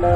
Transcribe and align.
Voy 0.00 0.06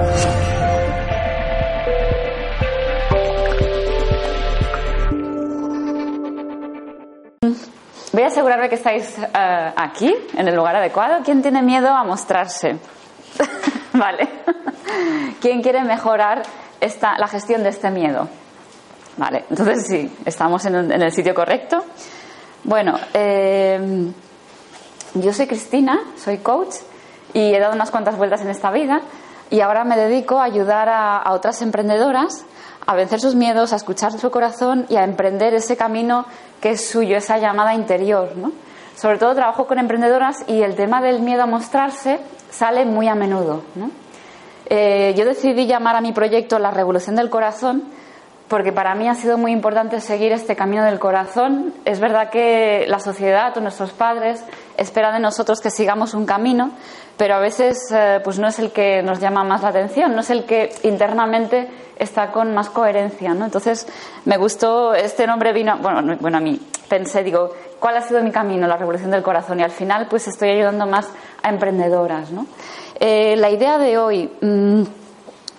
a 8.22 8.26
asegurarme 8.26 8.68
que 8.68 8.76
estáis 8.76 9.18
eh, 9.18 9.72
aquí, 9.74 10.14
en 10.36 10.46
el 10.46 10.54
lugar 10.54 10.76
adecuado. 10.76 11.24
¿Quién 11.24 11.42
tiene 11.42 11.62
miedo 11.62 11.88
a 11.88 12.04
mostrarse? 12.04 12.76
vale. 13.94 14.28
¿Quién 15.40 15.62
quiere 15.62 15.82
mejorar 15.82 16.42
esta, 16.80 17.18
la 17.18 17.26
gestión 17.26 17.64
de 17.64 17.70
este 17.70 17.90
miedo? 17.90 18.28
Vale, 19.16 19.46
entonces 19.50 19.86
sí, 19.88 20.16
estamos 20.24 20.64
en, 20.66 20.92
el 20.92 21.10
sitio 21.10 21.34
correcto. 21.34 21.84
Bueno, 22.62 23.00
eh, 23.14 24.12
yo 25.14 25.32
soy 25.32 25.48
Cristina, 25.48 25.98
soy 26.16 26.38
coach 26.38 26.76
y 27.34 27.52
he 27.52 27.58
dado 27.58 27.74
unas 27.74 27.90
cuantas 27.90 28.16
vueltas 28.16 28.42
en 28.42 28.50
esta 28.50 28.70
vida 28.70 29.02
y 29.52 29.60
ahora 29.60 29.84
me 29.84 29.98
dedico 29.98 30.38
a 30.38 30.44
ayudar 30.44 30.88
a, 30.88 31.30
otras 31.30 31.60
emprendedoras 31.60 32.46
a 32.86 32.94
vencer 32.94 33.20
sus 33.20 33.34
miedos, 33.34 33.74
a 33.74 33.76
escuchar 33.76 34.18
su 34.18 34.30
corazón 34.30 34.86
y 34.88 34.96
a 34.96 35.04
emprender 35.04 35.52
ese 35.52 35.76
camino 35.76 36.24
que 36.60 36.70
es 36.70 36.88
suyo, 36.88 37.18
esa 37.18 37.36
llamada 37.36 37.74
interior. 37.74 38.30
Sobre 38.96 39.18
todo 39.18 39.34
trabajo 39.34 39.66
con 39.66 39.78
emprendedoras 39.78 40.42
y 40.48 40.62
el 40.62 40.74
tema 40.74 41.02
del 41.02 41.20
miedo 41.20 41.42
a 41.42 41.46
mostrarse 41.46 42.18
sale 42.50 42.86
muy 42.86 43.08
a 43.08 43.14
menudo. 43.14 43.62
Eh, 44.70 45.12
yo 45.18 45.26
decidí 45.26 45.66
llamar 45.66 45.96
a 45.96 46.00
mi 46.00 46.12
proyecto 46.12 46.58
La 46.58 46.70
Revolución 46.70 47.14
del 47.14 47.28
Corazón 47.28 47.84
porque 48.52 48.70
para 48.70 48.94
mí 48.94 49.08
ha 49.08 49.14
sido 49.14 49.38
muy 49.38 49.50
importante 49.50 49.98
seguir 50.02 50.30
este 50.30 50.54
camino 50.54 50.84
del 50.84 50.98
corazón. 50.98 51.72
Es 51.86 52.00
verdad 52.00 52.28
que 52.28 52.84
la 52.86 52.98
sociedad 52.98 53.56
o 53.56 53.62
nuestros 53.62 53.92
padres 53.92 54.44
esperan 54.76 55.14
de 55.14 55.20
nosotros 55.20 55.60
que 55.62 55.70
sigamos 55.70 56.12
un 56.12 56.26
camino, 56.26 56.70
pero 57.22 57.36
a 57.36 57.38
veces 57.38 57.78
eh, 57.92 58.18
pues 58.24 58.40
no 58.40 58.48
es 58.48 58.58
el 58.58 58.72
que 58.72 59.00
nos 59.00 59.20
llama 59.20 59.44
más 59.44 59.62
la 59.62 59.68
atención, 59.68 60.12
no 60.12 60.22
es 60.22 60.30
el 60.30 60.42
que 60.42 60.72
internamente 60.82 61.68
está 61.96 62.32
con 62.32 62.52
más 62.52 62.68
coherencia, 62.68 63.32
¿no? 63.32 63.44
Entonces 63.44 63.86
me 64.24 64.36
gustó 64.38 64.92
este 64.92 65.24
nombre 65.24 65.52
vino, 65.52 65.78
bueno, 65.78 66.16
bueno 66.18 66.38
a 66.38 66.40
mí 66.40 66.60
pensé 66.88 67.22
digo 67.22 67.52
cuál 67.78 67.98
ha 67.98 68.00
sido 68.00 68.24
mi 68.24 68.32
camino, 68.32 68.66
la 68.66 68.76
revolución 68.76 69.12
del 69.12 69.22
corazón 69.22 69.60
y 69.60 69.62
al 69.62 69.70
final 69.70 70.08
pues 70.10 70.26
estoy 70.26 70.48
ayudando 70.48 70.84
más 70.84 71.08
a 71.44 71.48
emprendedoras, 71.48 72.32
¿no? 72.32 72.48
Eh, 72.98 73.36
la 73.36 73.50
idea 73.50 73.78
de 73.78 73.98
hoy 73.98 74.28
mmm, 74.40 74.82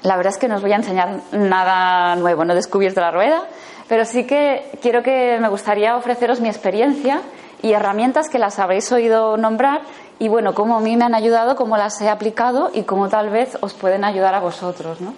la 0.01 0.17
verdad 0.17 0.33
es 0.33 0.39
que 0.39 0.49
no 0.49 0.57
os 0.57 0.61
voy 0.61 0.73
a 0.73 0.75
enseñar 0.75 1.21
nada 1.31 2.17
nuevo, 2.17 2.43
no 2.43 2.51
he 2.51 2.57
descubierto 2.57 2.99
la 2.99 3.11
rueda, 3.11 3.41
pero 3.87 4.03
sí 4.03 4.25
que 4.25 4.69
quiero 4.81 5.01
que 5.01 5.37
me 5.39 5.47
gustaría 5.47 5.95
ofreceros 5.95 6.41
mi 6.41 6.49
experiencia 6.49 7.21
y 7.63 7.71
herramientas 7.71 8.29
que 8.29 8.37
las 8.37 8.59
habréis 8.59 8.91
oído 8.91 9.37
nombrar 9.37 9.81
y 10.19 10.27
bueno, 10.27 10.53
cómo 10.53 10.77
a 10.77 10.81
mí 10.81 10.95
me 10.95 11.05
han 11.05 11.15
ayudado, 11.15 11.55
cómo 11.55 11.77
las 11.77 11.99
he 12.01 12.09
aplicado 12.09 12.69
y 12.73 12.83
cómo 12.83 13.09
tal 13.09 13.29
vez 13.29 13.57
os 13.61 13.73
pueden 13.73 14.03
ayudar 14.03 14.35
a 14.35 14.41
vosotros. 14.41 15.01
¿no? 15.01 15.15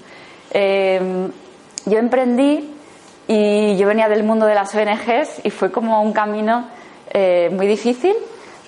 Eh, 0.52 1.28
yo 1.86 1.98
emprendí 1.98 2.72
y 3.28 3.76
yo 3.78 3.88
venía 3.88 4.08
del 4.08 4.24
mundo 4.24 4.46
de 4.46 4.54
las 4.54 4.74
ONGs 4.76 5.42
y 5.44 5.50
fue 5.50 5.72
como 5.72 6.02
un 6.02 6.14
camino 6.14 6.68
eh, 7.10 7.50
muy 7.52 7.66
difícil 7.66 8.16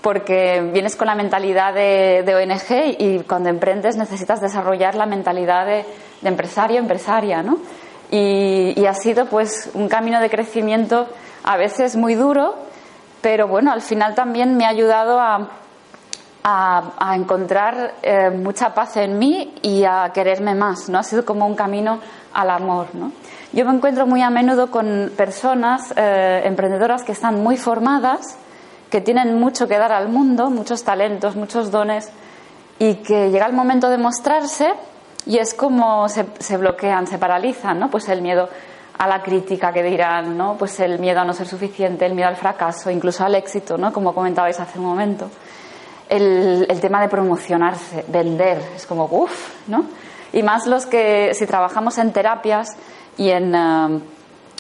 porque 0.02 0.68
vienes 0.74 0.96
con 0.96 1.08
la 1.08 1.16
mentalidad 1.16 1.74
de, 1.74 2.24
ONG 2.36 2.96
y 3.00 3.20
cuando 3.28 3.50
emprendes 3.50 3.96
necesitas 3.96 4.42
desarrollar 4.42 4.96
la 4.96 5.06
mentalidad 5.06 5.68
de, 5.68 5.86
de 6.22 6.30
empresario, 6.30 6.80
empresaria, 6.80 7.44
¿no? 7.44 7.60
Y, 8.10 8.74
y, 8.76 8.86
ha 8.86 8.94
sido 8.94 9.26
pues 9.26 9.70
un 9.74 9.90
camino 9.90 10.22
de 10.22 10.30
crecimiento 10.30 11.08
a 11.44 11.58
veces 11.58 11.98
muy 11.98 12.16
duro, 12.16 12.56
pero 13.22 13.48
bueno, 13.48 13.72
al 13.72 13.82
final 13.82 14.16
también 14.16 14.56
me 14.58 14.66
ha 14.66 14.70
ayudado 14.70 15.20
a, 15.20 15.48
a, 16.50 17.16
encontrar 17.16 17.96
eh, 18.02 18.30
mucha 18.30 18.74
paz 18.74 18.96
en 18.98 19.20
mí 19.20 19.56
y 19.62 19.84
a 19.84 20.12
quererme 20.14 20.56
más, 20.56 20.88
¿no? 20.88 20.98
Ha 20.98 21.04
sido 21.04 21.26
como 21.26 21.46
un 21.46 21.56
camino 21.56 22.00
al 22.34 22.50
amor, 22.50 22.88
¿no? 22.94 23.12
Yo 23.52 23.66
me 23.66 23.74
encuentro 23.74 24.06
muy 24.08 24.22
a 24.22 24.30
menudo 24.30 24.72
con 24.72 25.12
personas 25.18 25.94
eh, 25.98 26.44
emprendedoras 26.46 27.04
que 27.04 27.12
están 27.12 27.44
muy 27.44 27.58
formadas, 27.58 28.38
que 28.90 29.02
tienen 29.02 29.38
mucho 29.38 29.68
que 29.68 29.78
dar 29.78 29.92
al 29.92 30.08
mundo, 30.08 30.50
muchos 30.50 30.84
talentos, 30.84 31.36
muchos 31.36 31.70
dones, 31.70 32.10
y 32.80 32.96
que 32.96 33.30
llega 33.30 33.46
el 33.46 33.54
momento 33.54 33.90
de 33.90 33.98
mostrarse 33.98 34.74
y 35.26 35.40
es 35.40 35.54
como 35.54 36.08
se, 36.08 36.26
se, 36.40 36.56
bloquean, 36.56 37.08
se 37.08 37.18
paralizan, 37.18 37.80
¿no? 37.80 37.90
Pues 37.90 38.08
el 38.08 38.22
miedo 38.22 38.48
a 38.98 39.08
la 39.08 39.22
crítica 39.22 39.72
que 39.72 39.84
dirán, 39.84 40.38
¿no? 40.38 40.56
Pues 40.58 40.80
el 40.80 41.00
miedo 41.00 41.20
a 41.20 41.26
no 41.26 41.34
ser 41.34 41.48
suficiente, 41.48 42.06
el 42.06 42.14
miedo 42.14 42.28
al 42.28 42.36
fracaso, 42.36 42.90
incluso 42.90 43.24
al 43.24 43.36
éxito, 43.36 43.78
¿no? 43.78 43.94
Como 43.94 44.14
comentabais 44.14 44.60
hace 44.60 44.80
un 44.80 44.86
momento. 44.86 45.30
El, 46.10 46.66
el 46.70 46.80
tema 46.80 47.02
de 47.02 47.10
promocionarse, 47.10 48.06
vender, 48.08 48.62
es 48.76 48.86
como, 48.86 49.06
uff, 49.06 49.68
¿no? 49.68 49.86
Y 50.34 50.44
más 50.44 50.68
los 50.68 50.86
que, 50.86 51.34
si 51.34 51.46
trabajamos 51.46 51.98
en 51.98 52.12
terapias 52.12 52.76
y 53.18 53.30
en... 53.30 53.56
Uh, 53.56 54.02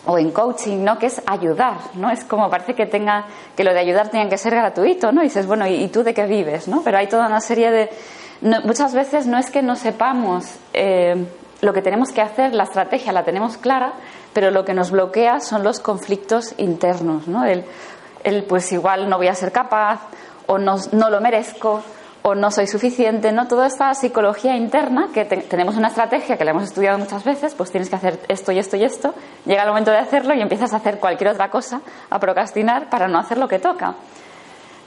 o 0.07 0.17
en 0.17 0.31
coaching, 0.31 0.83
¿no? 0.83 0.97
Que 0.97 1.07
es 1.07 1.21
ayudar, 1.25 1.77
¿no? 1.95 2.09
Es 2.09 2.23
como 2.23 2.49
parece 2.49 2.73
que 2.73 2.85
tenga 2.85 3.25
que 3.55 3.63
lo 3.63 3.73
de 3.73 3.79
ayudar 3.79 4.09
tenga 4.09 4.29
que 4.29 4.37
ser 4.37 4.55
gratuito, 4.55 5.11
¿no? 5.11 5.21
Y 5.21 5.25
dices, 5.25 5.45
bueno, 5.45 5.67
¿y, 5.67 5.87
tú 5.89 6.01
de 6.01 6.13
qué 6.13 6.25
vives, 6.25 6.67
no? 6.67 6.81
Pero 6.81 6.97
hay 6.97 7.07
toda 7.07 7.27
una 7.27 7.41
serie 7.41 7.71
de 7.71 7.89
no, 8.41 8.61
muchas 8.61 8.93
veces 8.93 9.27
no 9.27 9.37
es 9.37 9.51
que 9.51 9.61
no 9.61 9.75
sepamos 9.75 10.45
eh, 10.73 11.25
lo 11.61 11.73
que 11.73 11.81
tenemos 11.81 12.11
que 12.11 12.21
hacer, 12.21 12.53
la 12.53 12.63
estrategia 12.63 13.11
la 13.11 13.23
tenemos 13.23 13.57
clara, 13.57 13.93
pero 14.33 14.51
lo 14.51 14.63
que 14.63 14.73
nos 14.73 14.91
bloquea 14.91 15.39
son 15.39 15.63
los 15.63 15.79
conflictos 15.79 16.53
internos, 16.57 17.27
¿no? 17.27 17.45
El, 17.45 17.65
el 18.23 18.43
pues 18.43 18.71
igual 18.71 19.09
no 19.09 19.17
voy 19.17 19.27
a 19.27 19.33
ser 19.33 19.51
capaz 19.51 20.01
o 20.45 20.57
no, 20.57 20.75
no 20.91 21.09
lo 21.09 21.19
merezco 21.21 21.81
o 22.21 22.35
no 22.35 22.51
soy 22.51 22.67
suficiente, 22.67 23.31
¿no? 23.31 23.47
Toda 23.47 23.67
esta 23.67 23.93
psicología 23.93 24.55
interna 24.55 25.09
que 25.13 25.25
te, 25.25 25.37
tenemos 25.37 25.77
una 25.77 25.87
estrategia 25.87 26.37
que 26.37 26.43
la 26.43 26.51
hemos 26.51 26.63
estudiado 26.63 26.97
muchas 26.97 27.23
veces, 27.23 27.55
pues 27.55 27.71
tienes 27.71 27.89
que 27.89 27.95
hacer 27.95 28.19
esto 28.27 28.51
y 28.51 28.59
esto 28.59 28.75
y 28.75 28.83
esto, 28.83 29.13
llega 29.45 29.63
el 29.63 29.69
momento 29.69 29.91
de 29.91 29.97
hacerlo 29.97 30.35
y 30.35 30.41
empiezas 30.41 30.73
a 30.73 30.77
hacer 30.77 30.99
cualquier 30.99 31.29
otra 31.31 31.49
cosa, 31.49 31.81
a 32.09 32.19
procrastinar 32.19 32.89
para 32.89 33.07
no 33.07 33.17
hacer 33.17 33.37
lo 33.37 33.47
que 33.47 33.59
toca. 33.59 33.95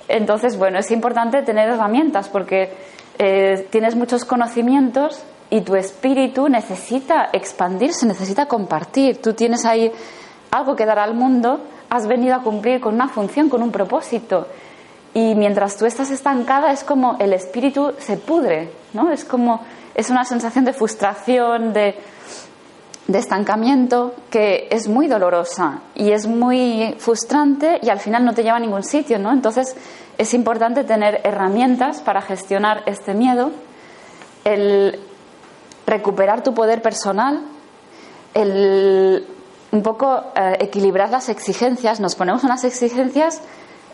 Entonces, 0.06 0.58
bueno, 0.58 0.78
es 0.78 0.90
importante 0.90 1.42
tener 1.42 1.70
herramientas 1.70 2.28
porque 2.28 2.74
eh, 3.18 3.66
tienes 3.70 3.94
muchos 3.96 4.24
conocimientos 4.24 5.24
y 5.50 5.60
tu 5.62 5.74
espíritu 5.74 6.48
necesita 6.48 7.28
expandirse, 7.32 8.06
necesita 8.06 8.46
compartir. 8.46 9.20
Tú 9.20 9.34
tienes 9.34 9.64
ahí 9.64 9.90
algo 10.50 10.76
que 10.76 10.86
dar 10.86 10.98
al 10.98 11.14
mundo, 11.14 11.60
has 11.88 12.06
venido 12.06 12.34
a 12.36 12.42
cumplir 12.42 12.80
con 12.80 12.94
una 12.94 13.08
función, 13.08 13.48
con 13.48 13.62
un 13.62 13.72
propósito 13.72 14.46
y 15.12 15.34
mientras 15.34 15.76
tú 15.76 15.86
estás 15.86 16.10
estancada 16.10 16.72
es 16.72 16.84
como 16.84 17.16
el 17.18 17.32
espíritu 17.32 17.92
se 17.98 18.16
pudre, 18.16 18.70
¿no? 18.92 19.10
Es 19.10 19.24
como 19.24 19.60
es 19.94 20.08
una 20.08 20.24
sensación 20.24 20.64
de 20.64 20.72
frustración, 20.72 21.72
de, 21.72 21.96
de 23.08 23.18
estancamiento 23.18 24.14
que 24.30 24.68
es 24.70 24.86
muy 24.86 25.08
dolorosa 25.08 25.80
y 25.96 26.12
es 26.12 26.28
muy 26.28 26.94
frustrante 26.98 27.80
y 27.82 27.90
al 27.90 27.98
final 27.98 28.24
no 28.24 28.34
te 28.34 28.44
lleva 28.44 28.58
a 28.58 28.60
ningún 28.60 28.84
sitio, 28.84 29.18
¿no? 29.18 29.32
Entonces 29.32 29.74
es 30.16 30.32
importante 30.32 30.84
tener 30.84 31.20
herramientas 31.24 32.00
para 32.02 32.22
gestionar 32.22 32.84
este 32.86 33.14
miedo, 33.14 33.50
el 34.44 35.00
recuperar 35.90 36.42
tu 36.42 36.54
poder 36.54 36.80
personal, 36.80 37.42
el 38.34 39.26
un 39.72 39.82
poco 39.82 40.32
eh, 40.34 40.56
equilibrar 40.60 41.10
las 41.10 41.28
exigencias, 41.28 42.00
nos 42.00 42.14
ponemos 42.16 42.42
unas 42.44 42.64
exigencias 42.64 43.40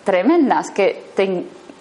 tremendas 0.04 0.70
que 0.70 1.04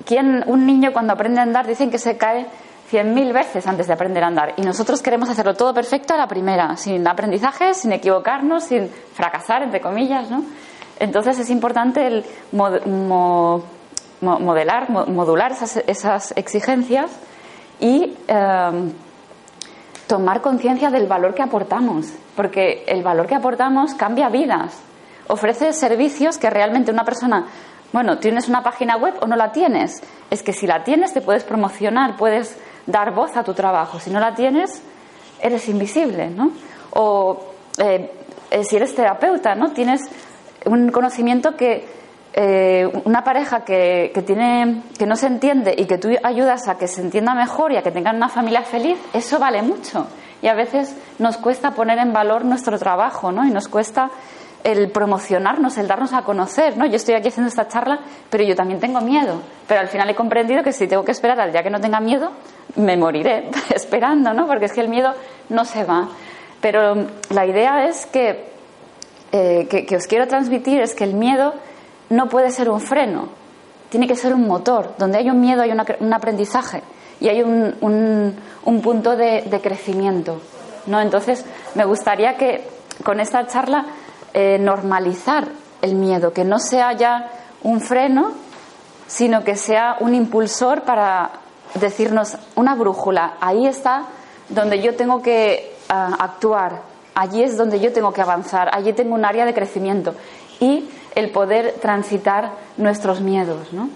¿quién, 0.05 0.43
un 0.47 0.65
niño 0.65 0.91
cuando 0.91 1.13
aprende 1.13 1.39
a 1.39 1.43
andar 1.43 1.67
dicen 1.67 1.89
que 1.89 1.97
se 1.97 2.17
cae 2.17 2.47
cien 2.89 3.13
mil 3.13 3.33
veces 3.33 3.65
antes 3.67 3.87
de 3.87 3.93
aprender 3.93 4.23
a 4.23 4.27
andar 4.27 4.53
y 4.57 4.61
nosotros 4.61 5.01
queremos 5.01 5.29
hacerlo 5.29 5.53
todo 5.53 5.73
perfecto 5.73 6.13
a 6.13 6.17
la 6.17 6.27
primera, 6.27 6.75
sin 6.77 7.07
aprendizaje, 7.07 7.73
sin 7.73 7.93
equivocarnos, 7.93 8.65
sin 8.65 8.89
fracasar, 8.89 9.63
entre 9.63 9.81
comillas, 9.81 10.29
¿no? 10.29 10.43
Entonces 10.99 11.39
es 11.39 11.49
importante 11.49 12.07
el 12.07 12.25
mod, 12.51 12.85
mo, 12.85 13.63
mo, 14.21 14.39
modelar, 14.39 14.89
mo, 14.89 15.05
modular 15.05 15.51
esas, 15.51 15.77
esas, 15.87 16.33
exigencias 16.37 17.11
y 17.79 18.13
eh, 18.27 18.91
tomar 20.07 20.41
conciencia 20.41 20.89
del 20.89 21.07
valor 21.07 21.33
que 21.33 21.41
aportamos, 21.41 22.07
porque 22.35 22.83
el 22.87 23.03
valor 23.03 23.27
que 23.27 23.35
aportamos 23.35 23.93
cambia 23.93 24.29
vidas, 24.29 24.79
ofrece 25.27 25.73
servicios 25.73 26.37
que 26.37 26.49
realmente 26.49 26.91
una 26.91 27.05
persona 27.05 27.47
Bueno, 27.93 28.17
¿tienes 28.17 28.49
una 28.49 28.61
página 28.61 28.97
web 28.97 29.13
o 29.21 29.27
no 29.27 29.37
la 29.37 29.53
tienes? 29.53 30.01
Es 30.29 30.43
que 30.43 30.51
si 30.51 30.67
la 30.67 30.83
tienes 30.83 31.13
te 31.13 31.21
puedes 31.21 31.45
promocionar, 31.45 32.17
puedes 32.17 32.57
dar 32.85 33.13
voz 33.13 33.37
a 33.37 33.43
tu 33.43 33.53
trabajo. 33.53 33.99
Si 33.99 34.09
no 34.09 34.19
la 34.19 34.35
tienes, 34.35 34.81
eres 35.39 35.69
invisible, 35.69 36.29
¿no? 36.29 36.51
O 36.91 37.53
eh, 37.77 38.11
eh, 38.51 38.63
si 38.65 38.75
eres 38.75 38.93
terapeuta, 38.95 39.55
¿no? 39.55 39.71
Tienes 39.71 40.01
un 40.65 40.91
conocimiento 40.91 41.55
que 41.55 41.87
eh, 42.37 42.85
una 43.05 43.23
pareja 43.23 43.63
que, 43.63 44.11
que, 44.13 44.21
tiene, 44.21 44.81
que 44.99 45.05
no 45.05 45.15
se 45.15 45.27
entiende 45.27 45.73
y 45.77 45.85
que 45.85 45.97
tú 45.97 46.09
ayudas 46.21 46.67
a 46.67 46.77
que 46.77 46.87
se 46.87 47.01
entienda 47.01 47.33
mejor 47.33 47.71
y 47.71 47.77
a 47.77 47.81
que 47.81 47.91
tengan 47.91 48.17
una 48.17 48.27
familia 48.27 48.63
feliz, 48.63 48.97
eso 49.13 49.39
vale 49.39 49.61
mucho. 49.61 50.07
Y 50.41 50.47
a 50.47 50.53
veces 50.53 50.95
nos 51.17 51.37
cuesta 51.37 51.71
poner 51.71 51.97
en 51.97 52.11
valor 52.11 52.43
nuestro 52.43 52.77
trabajo, 52.77 53.31
¿no? 53.31 53.45
Y 53.45 53.51
nos 53.51 53.69
cuesta 53.69 54.11
el 54.65 54.89
promocionarnos, 54.89 55.77
el 55.77 55.87
darnos 55.87 56.11
a 56.11 56.23
conocer, 56.23 56.75
¿no? 56.75 56.85
Yo 56.87 56.95
estoy 56.95 57.13
aquí 57.13 57.27
haciendo 57.27 57.49
esta 57.49 57.67
charla, 57.67 57.99
pero 58.29 58.43
yo 58.43 58.55
también 58.55 58.79
tengo 58.79 58.99
miedo. 58.99 59.41
Pero 59.67 59.79
al 59.79 59.87
final 59.87 60.09
he 60.09 60.15
comprendido 60.15 60.63
que 60.63 60.73
si 60.73 60.87
tengo 60.87 61.05
que 61.05 61.11
esperar 61.11 61.39
al 61.39 61.51
día 61.51 61.63
que 61.63 61.69
no 61.69 61.79
tenga 61.79 61.99
miedo, 61.99 62.31
me 62.75 62.97
moriré 62.97 63.49
esperando, 63.73 64.33
¿no? 64.33 64.45
Porque 64.47 64.65
es 64.65 64.73
que 64.73 64.81
el 64.81 64.89
miedo 64.89 65.13
no 65.49 65.65
se 65.65 65.83
va. 65.83 66.09
Pero 66.61 66.95
la 67.29 67.45
idea 67.45 67.85
es 67.85 68.07
que, 68.07 68.49
eh, 69.31 69.67
que, 69.69 69.95
os 69.95 70.07
quiero 70.07 70.27
transmitir 70.27 70.81
es 70.81 70.95
que 70.95 71.03
el 71.03 71.13
miedo 71.13 71.53
no 72.09 72.27
puede 72.29 72.51
ser 72.51 72.69
un 72.69 72.81
freno, 72.81 73.29
tiene 73.89 74.07
que 74.07 74.15
ser 74.15 74.33
un 74.33 74.47
motor. 74.47 74.95
Donde 74.97 75.17
hay 75.17 75.29
un 75.29 75.39
miedo 75.39 75.61
hay 75.61 75.71
un 75.71 76.13
aprendizaje 76.13 76.83
y 77.19 77.29
hay 77.29 77.41
un, 77.41 78.35
un, 78.63 78.81
punto 78.81 79.15
de, 79.15 79.59
crecimiento, 79.63 80.41
¿no? 80.85 80.99
Entonces, 80.99 81.45
me 81.75 81.85
gustaría 81.85 82.35
que 82.35 82.67
con 83.03 83.19
esta 83.19 83.47
charla 83.47 83.85
eh, 84.33 84.57
normalizar 84.59 85.47
el 85.81 85.95
miedo, 85.95 86.33
que 86.33 86.43
no 86.43 86.59
sea 86.59 86.93
ya 86.93 87.29
un 87.63 87.79
freno, 87.79 88.33
sino 89.07 89.43
que 89.43 89.55
sea 89.55 89.97
un 89.99 90.13
impulsor 90.13 90.81
para 90.81 91.31
decirnos 91.75 92.37
una 92.55 92.75
brújula. 92.75 93.35
Ahí 93.39 93.65
está 93.67 94.05
donde 94.49 94.81
yo 94.81 94.95
tengo 94.95 95.21
que 95.21 95.75
ah, 95.89 96.15
actuar, 96.19 96.81
allí 97.13 97.43
es 97.43 97.57
donde 97.57 97.79
yo 97.79 97.93
tengo 97.93 98.13
que 98.13 98.21
avanzar, 98.21 98.69
allí 98.73 98.93
tengo 98.93 99.15
un 99.15 99.25
área 99.25 99.45
de 99.45 99.53
crecimiento 99.53 100.15
y 100.59 100.89
el 101.15 101.31
poder 101.31 101.75
transitar 101.81 102.51
nuestros 102.77 103.21
miedos. 103.21 103.73
¿no? 103.73 103.89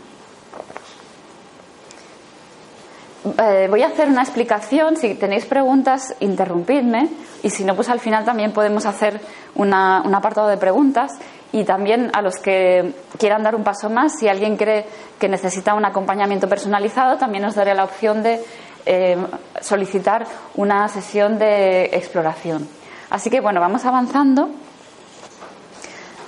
Eh, 3.38 3.68
voy 3.70 3.84
a 3.84 3.88
hacer 3.88 4.08
una 4.08 4.22
explicación. 4.22 4.96
Si 4.98 5.16
tenéis 5.16 5.46
preguntas, 5.46 6.16
interrumpidme. 6.20 7.10
Y 7.44 7.50
si 7.50 7.64
no, 7.64 7.76
pues 7.76 7.90
al 7.90 8.00
final 8.00 8.26
también 8.26 8.52
podemos 8.52 8.86
hacer 8.86 9.20
un 9.56 9.74
apartado 9.74 10.48
de 10.48 10.58
preguntas. 10.58 11.12
Y 11.52 11.64
también 11.64 12.12
a 12.14 12.22
los 12.22 12.38
que 12.38 12.94
quieran 13.18 13.44
dar 13.44 13.56
un 13.56 13.64
paso 13.64 13.90
más, 13.90 14.20
si 14.20 14.28
alguien 14.28 14.56
cree 14.56 14.86
que 15.18 15.28
necesita 15.28 15.74
un 15.74 15.84
acompañamiento 15.84 16.48
personalizado, 16.48 17.18
también 17.18 17.44
os 17.44 17.56
daré 17.56 17.74
la 17.74 17.86
opción 17.86 18.22
de 18.22 18.40
eh, 18.86 19.18
solicitar 19.60 20.28
una 20.56 20.88
sesión 20.88 21.40
de 21.40 21.86
exploración. 21.86 22.70
Así 23.10 23.32
que 23.32 23.42
bueno, 23.42 23.60
vamos 23.60 23.84
avanzando. 23.86 24.50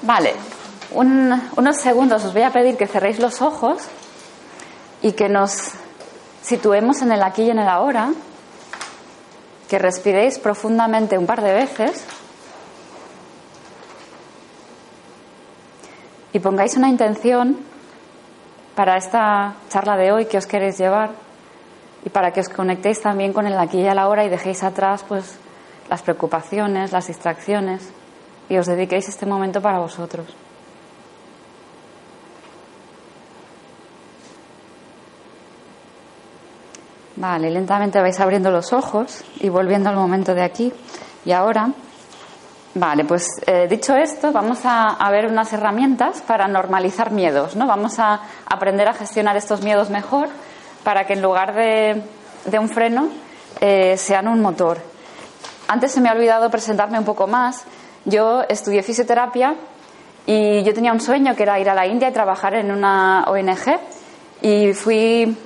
Vale, 0.02 0.34
unos 0.94 1.78
segundos 1.78 2.26
os 2.26 2.34
voy 2.34 2.44
a 2.44 2.52
pedir 2.52 2.78
que 2.78 2.88
cerréis 2.88 3.20
los 3.20 3.42
ojos 3.42 3.82
y 5.02 5.14
que 5.14 5.30
nos 5.30 5.72
situemos 6.42 7.02
en 7.02 7.12
el 7.12 7.24
aquí 7.24 7.44
y 7.44 7.50
en 7.52 7.60
el 7.60 7.68
ahora, 7.68 8.10
que 9.70 9.80
respiréis 9.80 10.38
profundamente 10.40 11.18
un 11.18 11.26
par 11.26 11.42
de 11.42 11.54
veces 11.54 12.04
y 16.34 16.40
pongáis 16.40 16.76
una 16.76 16.90
intención 16.90 17.58
para 18.76 18.98
esta 18.98 19.56
charla 19.70 19.96
de 19.96 20.12
hoy 20.12 20.26
que 20.26 20.38
os 20.38 20.46
queréis 20.46 20.78
llevar 20.78 21.12
y 22.04 22.10
para 22.10 22.32
que 22.32 22.42
os 22.42 22.50
conectéis 22.50 23.02
también 23.02 23.32
con 23.32 23.48
el 23.48 23.58
aquí 23.58 23.80
y 23.80 23.88
el 23.88 24.00
ahora 24.00 24.26
y 24.26 24.30
dejéis 24.30 24.64
atrás 24.64 25.06
pues 25.08 25.38
las 25.90 26.02
preocupaciones, 26.02 26.92
las 26.92 27.08
distracciones 27.08 27.90
y 28.50 28.58
os 28.58 28.66
dediquéis 28.66 29.08
este 29.08 29.26
momento 29.26 29.62
para 29.62 29.80
vosotros. 29.80 30.26
Vale, 37.22 37.52
lentamente 37.52 38.02
vais 38.02 38.20
abriendo 38.20 38.50
los 38.50 38.74
ojos 38.74 39.24
y 39.42 39.50
volviendo 39.50 39.90
al 39.90 39.96
momento 39.96 40.34
de 40.34 40.42
aquí 40.42 40.74
y 41.24 41.32
ahora. 41.32 41.70
Vale, 42.74 43.06
pues 43.06 43.28
eh, 43.46 43.68
dicho 43.70 43.96
esto, 43.96 44.32
vamos 44.32 44.62
a, 44.64 44.98
ver 45.12 45.28
unas 45.28 45.54
herramientas 45.54 46.24
para 46.26 46.48
normalizar 46.48 47.12
miedos, 47.12 47.56
¿no? 47.56 47.68
Vamos 47.68 48.00
a 48.00 48.22
aprender 48.48 48.88
a 48.88 48.94
gestionar 48.94 49.38
estos 49.38 49.62
miedos 49.62 49.92
mejor 49.92 50.30
para 50.84 51.06
que 51.06 51.14
en 51.14 51.22
lugar 51.22 51.54
de, 51.54 52.02
un 52.60 52.70
freno 52.70 53.10
eh, 53.60 53.98
sean 53.98 54.28
un 54.28 54.42
motor. 54.42 54.80
Antes 55.68 55.92
se 55.92 56.02
me 56.02 56.10
ha 56.10 56.14
olvidado 56.14 56.50
presentarme 56.50 56.98
un 56.98 57.06
poco 57.06 57.28
más. 57.28 57.66
Yo 58.04 58.42
estudié 58.50 58.82
fisioterapia 58.82 59.54
y 60.26 60.64
yo 60.64 60.74
tenía 60.74 60.92
un 60.92 61.02
sueño 61.02 61.36
que 61.36 61.44
era 61.44 61.60
ir 61.60 61.70
a 61.70 61.76
la 61.76 61.86
India 61.86 62.10
y 62.10 62.14
trabajar 62.14 62.56
en 62.56 62.72
una 62.72 63.26
ONG 63.28 63.80
y 64.42 64.74
fui 64.74 65.38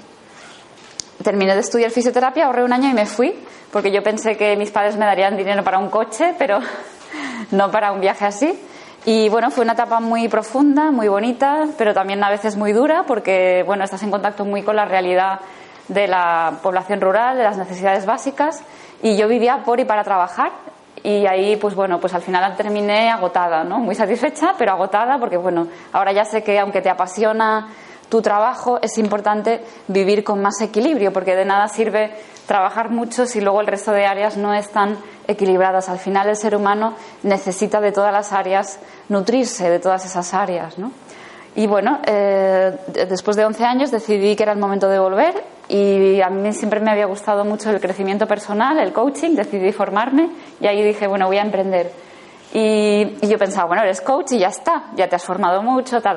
terminé 1.25 1.56
de 1.56 1.62
estudiar 1.62 1.89
fisioterapia, 1.89 2.45
ahorré 2.45 2.63
un 2.63 2.72
año 2.72 2.88
y 2.88 2.94
me 2.94 3.07
fui, 3.07 3.33
porque 3.72 3.92
yo 3.92 4.04
pensé 4.04 4.38
que 4.38 4.56
mis 4.56 4.69
padres 4.69 4.95
me 4.95 5.06
darían 5.06 5.36
dinero 5.36 5.63
para 5.63 5.80
un 5.80 5.89
coche, 5.89 6.36
pero 6.38 6.60
no 7.51 7.72
para 7.72 7.92
un 7.92 8.00
viaje 8.00 8.25
así. 8.25 8.57
Y 9.06 9.27
bueno, 9.30 9.50
fue 9.50 9.63
una 9.63 9.74
etapa 9.74 10.00
muy 10.00 10.27
profunda, 10.30 10.92
muy 10.92 11.07
bonita, 11.07 11.66
pero 11.77 11.94
también 11.94 12.24
a 12.24 12.30
veces 12.30 12.56
muy 12.56 12.74
dura, 12.74 13.04
porque 13.07 13.63
bueno, 13.66 13.83
estás 13.83 14.04
en 14.04 14.12
contacto 14.12 14.45
muy 14.45 14.62
con 14.62 14.75
la 14.75 14.86
realidad 14.86 15.39
de 15.88 16.07
la 16.07 16.60
población 16.62 17.01
rural, 17.01 17.38
de 17.38 17.44
las 17.44 17.57
necesidades 17.57 18.06
básicas, 18.06 18.63
y 19.01 19.18
yo 19.18 19.28
vivía 19.28 19.63
por 19.66 19.80
y 19.80 19.86
para 19.86 20.04
trabajar. 20.04 20.51
Y 21.04 21.25
ahí, 21.28 21.56
pues 21.56 21.75
bueno, 21.75 22.00
pues 22.00 22.13
al 22.13 22.21
final 22.21 22.56
terminé 22.56 23.10
agotada, 23.12 23.63
¿no? 23.63 23.80
Muy 23.80 23.95
satisfecha, 23.95 24.54
pero 24.57 24.71
agotada, 24.71 25.18
porque 25.19 25.38
bueno, 25.38 25.68
ahora 25.92 26.12
ya 26.12 26.24
sé 26.24 26.44
que 26.44 26.60
aunque 26.60 26.81
te 26.81 26.89
apasiona 26.89 27.68
tu 28.10 28.22
trabajo 28.22 28.80
es 28.81 28.98
importante 28.98 29.62
vivir 29.88 30.24
con 30.24 30.42
más 30.42 30.62
equilibrio, 30.62 31.12
porque 31.12 31.36
de 31.36 31.46
nada 31.46 31.68
sirve 31.68 32.12
trabajar 32.46 32.90
mucho 32.90 33.25
si 33.25 33.42
luego 33.42 33.62
el 33.62 33.68
resto 33.68 33.92
de 33.92 34.06
áreas 34.06 34.38
no 34.38 34.54
están 34.54 34.98
equilibradas. 35.28 35.90
Al 35.90 36.00
final 36.00 36.30
el 36.30 36.36
ser 36.36 36.56
humano 36.56 36.94
necesita 37.24 37.81
de 37.81 37.92
todas 37.92 38.13
las 38.13 38.31
áreas 38.34 38.80
nutrirse 39.10 39.69
de 39.69 39.80
todas 39.80 40.06
esas 40.06 40.34
áreas. 40.34 40.78
¿no? 40.78 40.92
Y 41.56 41.68
bueno, 41.68 42.00
eh, 42.06 42.78
después 43.10 43.38
de 43.38 43.46
11 43.46 43.63
años 43.63 43.92
decidí 43.92 44.36
que 44.36 44.44
era 44.44 44.52
el 44.52 44.60
momento 44.60 44.90
de 44.90 45.00
volver 45.00 45.44
y 45.68 46.22
a 46.22 46.30
mí 46.30 46.54
siempre 46.54 46.80
me 46.80 46.92
había 46.92 47.06
gustado 47.06 47.44
mucho 47.46 47.72
el 47.72 47.80
crecimiento 47.80 48.28
personal, 48.28 48.78
el 48.78 48.94
coaching, 48.94 49.31
decidí 49.35 49.71
formarme 49.71 50.30
y 50.59 50.68
ahí 50.68 50.83
dije, 50.83 51.07
bueno, 51.07 51.28
voy 51.28 51.38
a 51.38 51.42
emprender. 51.42 51.92
Y, 52.54 53.26
yo 53.28 53.38
pensaba, 53.38 53.68
bueno, 53.68 53.83
eres 53.83 54.02
coach 54.02 54.33
y 54.33 54.40
ya 54.40 54.47
está, 54.47 54.85
ya 54.95 55.07
te 55.09 55.16
has 55.16 55.24
formado 55.24 55.62
mucho, 55.62 56.02
ta, 56.02 56.14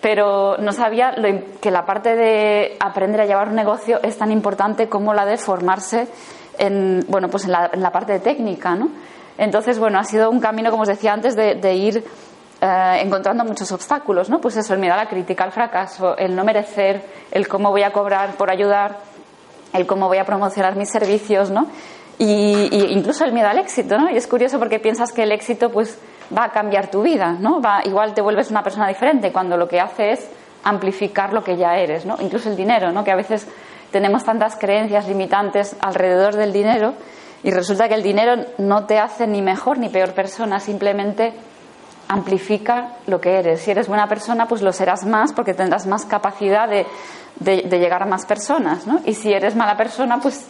pero 0.00 0.56
no 0.58 0.72
sabía 0.72 1.14
que 1.60 1.70
la 1.70 1.84
parte 1.84 2.14
de 2.14 2.76
aprender 2.78 3.20
a 3.20 3.26
llevar 3.26 3.48
un 3.48 3.56
negocio 3.56 4.00
es 4.02 4.16
tan 4.16 4.30
importante 4.30 4.88
como 4.88 5.12
la 5.12 5.26
de 5.26 5.36
formarse 5.36 6.08
en, 6.58 7.04
bueno, 7.08 7.28
pues 7.28 7.44
en 7.44 7.52
la, 7.52 7.90
parte 7.90 8.18
técnica, 8.20 8.74
¿no? 8.74 8.90
Entonces, 9.36 9.78
bueno, 9.78 9.98
ha 9.98 10.04
sido 10.04 10.30
un 10.30 10.40
camino, 10.40 10.70
como 10.70 10.82
os 10.82 10.88
decía 10.88 11.12
antes, 11.12 11.36
de, 11.36 11.74
ir 11.74 12.04
eh, 12.60 13.00
encontrando 13.00 13.44
muchos 13.44 13.70
obstáculos, 13.72 14.28
¿no? 14.28 14.40
Pues 14.40 14.56
eso, 14.56 14.74
el 14.74 14.80
miedo 14.80 14.94
a 14.94 14.96
la 14.96 15.08
crítica, 15.08 15.44
al 15.44 15.52
fracaso, 15.52 16.16
el 16.16 16.34
no 16.34 16.44
merecer, 16.44 17.02
el 17.30 17.46
cómo 17.46 17.70
voy 17.70 17.82
a 17.82 17.92
cobrar 17.92 18.36
por 18.36 18.50
ayudar, 18.50 18.98
el 19.72 19.86
cómo 19.86 20.08
voy 20.08 20.18
a 20.18 20.24
promocionar 20.24 20.76
mis 20.76 20.90
servicios, 20.90 21.50
¿no? 21.50 21.66
Y, 22.18 22.68
y 22.72 22.92
incluso 22.92 23.24
el 23.24 23.32
miedo 23.32 23.48
al 23.48 23.58
éxito, 23.58 23.96
¿no? 23.98 24.10
Y 24.10 24.16
es 24.16 24.26
curioso 24.26 24.58
porque 24.58 24.80
piensas 24.80 25.12
que 25.12 25.22
el 25.22 25.30
éxito, 25.30 25.70
pues, 25.70 25.98
va 26.36 26.44
a 26.44 26.50
cambiar 26.50 26.90
tu 26.90 27.02
vida, 27.02 27.32
¿no? 27.32 27.60
Va, 27.60 27.80
igual 27.84 28.14
te 28.14 28.20
vuelves 28.20 28.50
una 28.50 28.62
persona 28.62 28.88
diferente 28.88 29.32
cuando 29.32 29.56
lo 29.56 29.68
que 29.68 29.80
hace 29.80 30.12
es 30.12 30.30
amplificar 30.64 31.32
lo 31.32 31.42
que 31.42 31.56
ya 31.56 31.76
eres, 31.76 32.04
¿no? 32.04 32.16
Incluso 32.20 32.50
el 32.50 32.56
dinero, 32.56 32.92
¿no? 32.92 33.04
Que 33.04 33.12
a 33.12 33.16
veces 33.16 33.46
tenemos 33.90 34.24
tantas 34.24 34.56
creencias 34.56 35.08
limitantes 35.08 35.76
alrededor 35.80 36.34
del 36.36 36.52
dinero 36.52 36.94
y 37.42 37.50
resulta 37.50 37.88
que 37.88 37.94
el 37.94 38.02
dinero 38.02 38.44
no 38.58 38.84
te 38.84 38.98
hace 38.98 39.26
ni 39.26 39.40
mejor 39.40 39.78
ni 39.78 39.88
peor 39.88 40.12
persona, 40.12 40.60
simplemente 40.60 41.32
amplifica 42.08 42.96
lo 43.06 43.20
que 43.20 43.38
eres. 43.38 43.60
Si 43.60 43.70
eres 43.70 43.86
buena 43.86 44.08
persona, 44.08 44.46
pues 44.46 44.62
lo 44.62 44.72
serás 44.72 45.04
más 45.04 45.32
porque 45.32 45.54
tendrás 45.54 45.86
más 45.86 46.04
capacidad 46.04 46.68
de, 46.68 46.86
de, 47.36 47.62
de 47.62 47.78
llegar 47.78 48.02
a 48.02 48.06
más 48.06 48.26
personas, 48.26 48.86
¿no? 48.86 49.00
Y 49.04 49.14
si 49.14 49.32
eres 49.32 49.54
mala 49.54 49.76
persona, 49.76 50.18
pues 50.20 50.46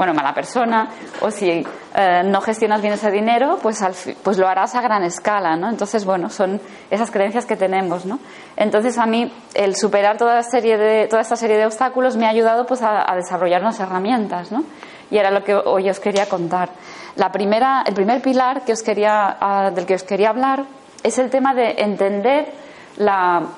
bueno, 0.00 0.14
mala 0.14 0.32
persona, 0.32 0.88
o 1.20 1.30
si 1.30 1.50
eh, 1.50 2.22
no 2.24 2.40
gestionas 2.40 2.80
bien 2.80 2.94
ese 2.94 3.10
dinero, 3.10 3.58
pues, 3.60 3.84
pues 4.22 4.38
lo 4.38 4.48
harás 4.48 4.74
a 4.74 4.80
gran 4.80 5.04
escala, 5.04 5.56
¿no? 5.56 5.68
Entonces, 5.68 6.06
bueno, 6.06 6.30
son 6.30 6.58
esas 6.90 7.10
creencias 7.10 7.44
que 7.44 7.54
tenemos, 7.54 8.06
¿no? 8.06 8.18
Entonces, 8.56 8.96
a 8.96 9.04
mí, 9.04 9.30
el 9.52 9.76
superar 9.76 10.16
toda, 10.16 10.42
serie 10.42 10.78
de, 10.78 11.06
toda 11.06 11.20
esta 11.20 11.36
serie 11.36 11.58
de 11.58 11.66
obstáculos 11.66 12.16
me 12.16 12.24
ha 12.24 12.30
ayudado 12.30 12.64
pues, 12.64 12.80
a, 12.80 13.14
desarrollar 13.14 13.60
unas 13.60 13.78
herramientas, 13.78 14.50
¿no? 14.50 14.64
Y 15.10 15.18
era 15.18 15.30
lo 15.30 15.44
que 15.44 15.54
hoy 15.54 15.90
os 15.90 16.00
quería 16.00 16.26
contar. 16.30 16.70
La 17.16 17.30
primera, 17.30 17.84
el 17.86 17.92
primer 17.92 18.22
pilar 18.22 18.62
del 18.64 19.84
que 19.84 19.94
os 19.94 20.02
quería 20.02 20.30
hablar 20.30 20.64
es 21.02 21.18
el 21.18 21.28
tema 21.28 21.52
de 21.52 21.74
entender 21.76 22.54
la 22.96 23.50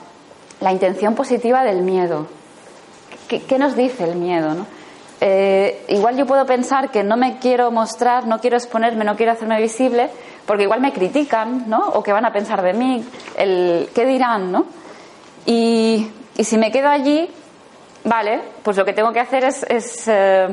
intención 0.73 1.15
positiva 1.15 1.63
del 1.63 1.83
miedo. 1.83 2.27
¿Qué, 3.29 3.59
nos 3.59 3.77
dice 3.77 4.05
el 4.05 4.17
miedo? 4.17 4.55
¿no? 4.55 4.67
Eh, 5.25 5.85
igual 5.91 6.17
yo 6.17 6.26
puedo 6.26 6.45
pensar 6.47 6.91
que 6.91 7.05
no 7.05 7.17
me 7.17 7.38
quiero 7.38 7.71
mostrar, 7.71 8.26
no 8.26 8.41
quiero 8.41 8.57
exponerme, 8.57 9.05
no 9.05 9.14
quiero 9.14 9.31
hacerme 9.31 9.61
visible, 9.61 10.11
porque 10.47 10.64
igual 10.64 10.81
me 10.81 10.93
critican, 10.93 11.71
¿no? 11.71 11.91
O 11.91 12.02
que 12.02 12.12
van 12.12 12.25
a 12.25 12.33
pensar 12.33 12.61
de 12.61 12.73
mí, 12.73 13.05
el 13.37 13.88
qué 13.95 14.05
dirán, 14.05 14.50
¿no? 14.50 14.64
Y, 15.47 16.11
si 16.41 16.59
me 16.59 16.73
quedo 16.73 16.88
allí, 16.88 17.31
vale, 18.02 18.41
pues 18.64 18.76
lo 18.76 18.85
que 18.85 18.95
tengo 18.95 19.12
que 19.12 19.21
hacer 19.21 19.45
es, 19.45 20.09
eh, 20.09 20.49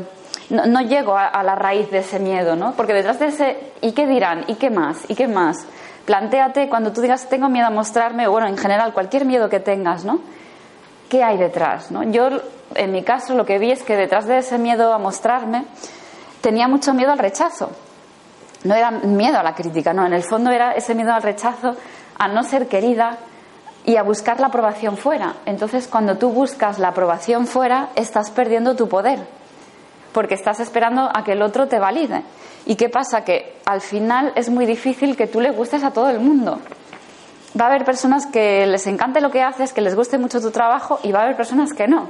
no, 0.52 0.82
llego 0.82 1.18
a, 1.18 1.26
a, 1.26 1.42
la 1.42 1.56
raíz 1.56 1.90
de 1.90 2.00
ese 2.00 2.20
miedo, 2.20 2.56
¿no? 2.56 2.74
Porque 2.74 2.94
detrás 2.94 3.18
de 3.18 3.26
ese, 3.26 3.58
¿y 3.82 3.94
qué 3.94 4.06
dirán? 4.06 4.44
¿Y 4.46 4.54
qué 4.54 4.70
más? 4.70 5.00
¿Y 5.08 5.16
qué 5.16 5.28
más? 5.28 5.66
Plantéate 6.06 6.70
cuando 6.70 6.94
tú 6.94 7.02
digas 7.02 7.28
tengo 7.28 7.50
miedo 7.50 7.66
a 7.66 7.72
mostrarme, 7.72 8.28
o 8.28 8.32
bueno, 8.34 8.46
en 8.46 8.58
general, 8.58 8.94
cualquier 8.94 9.26
miedo 9.26 9.50
que 9.50 9.60
tengas, 9.60 10.06
¿no? 10.06 10.20
¿Qué 11.10 11.24
hay 11.24 11.38
detrás? 11.38 11.90
¿no? 11.90 12.04
Yo, 12.04 12.30
en 12.76 12.92
mi 12.92 13.04
caso, 13.04 13.36
lo 13.36 13.46
que 13.46 13.60
vi 13.60 13.72
es 13.72 13.84
que 13.84 13.96
detrás 13.96 14.26
de 14.26 14.38
ese 14.38 14.58
miedo 14.58 14.94
a 14.94 14.98
mostrarme, 14.98 15.66
tenía 16.42 16.68
mucho 16.68 16.94
miedo 16.94 17.12
al 17.12 17.20
rechazo. 17.20 17.72
No 18.64 18.76
era 18.76 18.92
miedo 18.92 19.40
a 19.40 19.44
la 19.44 19.56
crítica, 19.56 19.94
no, 19.94 20.06
en 20.06 20.14
el 20.14 20.24
fondo 20.24 20.52
era 20.52 20.74
ese 20.74 20.94
miedo 20.94 21.14
al 21.14 21.22
rechazo, 21.22 21.76
a 22.18 22.28
no 22.28 22.44
ser 22.44 22.68
querida 22.68 23.18
y 23.86 23.96
a 23.96 24.04
buscar 24.04 24.40
la 24.40 24.48
aprobación 24.48 24.98
fuera. 24.98 25.36
Entonces, 25.46 25.88
cuando 25.88 26.18
tú 26.18 26.30
buscas 26.30 26.80
la 26.80 26.90
aprobación 26.90 27.48
fuera, 27.48 27.90
estás 27.96 28.32
perdiendo 28.32 28.76
tu 28.76 28.90
poder, 28.90 29.20
porque 30.12 30.36
estás 30.36 30.60
esperando 30.60 31.10
a 31.14 31.24
que 31.24 31.32
el 31.32 31.42
otro 31.42 31.68
te 31.68 31.80
valide. 31.80 32.24
¿Y 32.66 32.76
qué 32.76 32.90
pasa? 32.90 33.24
Que 33.24 33.58
al 33.66 33.82
final 33.82 34.34
es 34.36 34.50
muy 34.50 34.66
difícil 34.66 35.16
que 35.16 35.28
tú 35.28 35.40
le 35.40 35.52
gustes 35.52 35.84
a 35.84 35.92
todo 35.92 36.10
el 36.10 36.20
mundo. 36.20 36.60
Va 37.60 37.66
a 37.66 37.68
haber 37.70 37.86
personas 37.86 38.28
que 38.28 38.68
les 38.68 38.86
encante 38.86 39.22
lo 39.22 39.32
que 39.32 39.42
haces, 39.42 39.74
que 39.74 39.82
les 39.82 39.96
guste 39.96 40.18
mucho 40.18 40.40
tu 40.42 40.52
trabajo 40.52 41.00
y 41.02 41.12
va 41.12 41.22
a 41.22 41.24
haber 41.24 41.38
personas 41.38 41.74
que 41.74 41.88
no. 41.88 42.10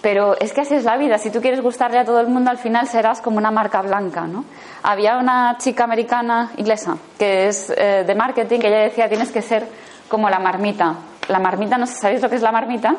Pero 0.00 0.34
es 0.40 0.52
que 0.52 0.62
así 0.62 0.74
es 0.74 0.84
la 0.84 0.96
vida. 0.96 1.18
Si 1.18 1.30
tú 1.30 1.40
quieres 1.40 1.60
gustarle 1.60 1.98
a 1.98 2.04
todo 2.04 2.20
el 2.20 2.28
mundo, 2.28 2.50
al 2.50 2.58
final 2.58 2.86
serás 2.88 3.20
como 3.20 3.36
una 3.36 3.50
marca 3.50 3.82
blanca, 3.82 4.26
¿no? 4.26 4.44
Había 4.82 5.18
una 5.18 5.56
chica 5.58 5.84
americana 5.84 6.50
inglesa 6.56 6.96
que 7.18 7.48
es 7.48 7.70
eh, 7.76 8.04
de 8.06 8.14
marketing 8.14 8.60
que 8.60 8.68
ella 8.68 8.78
decía 8.78 9.08
tienes 9.08 9.30
que 9.30 9.42
ser 9.42 9.66
como 10.08 10.30
la 10.30 10.38
marmita. 10.38 10.94
La 11.28 11.38
marmita, 11.38 11.76
no 11.76 11.86
¿sabéis 11.86 12.22
lo 12.22 12.30
que 12.30 12.36
es 12.36 12.42
la 12.42 12.50
marmita? 12.52 12.96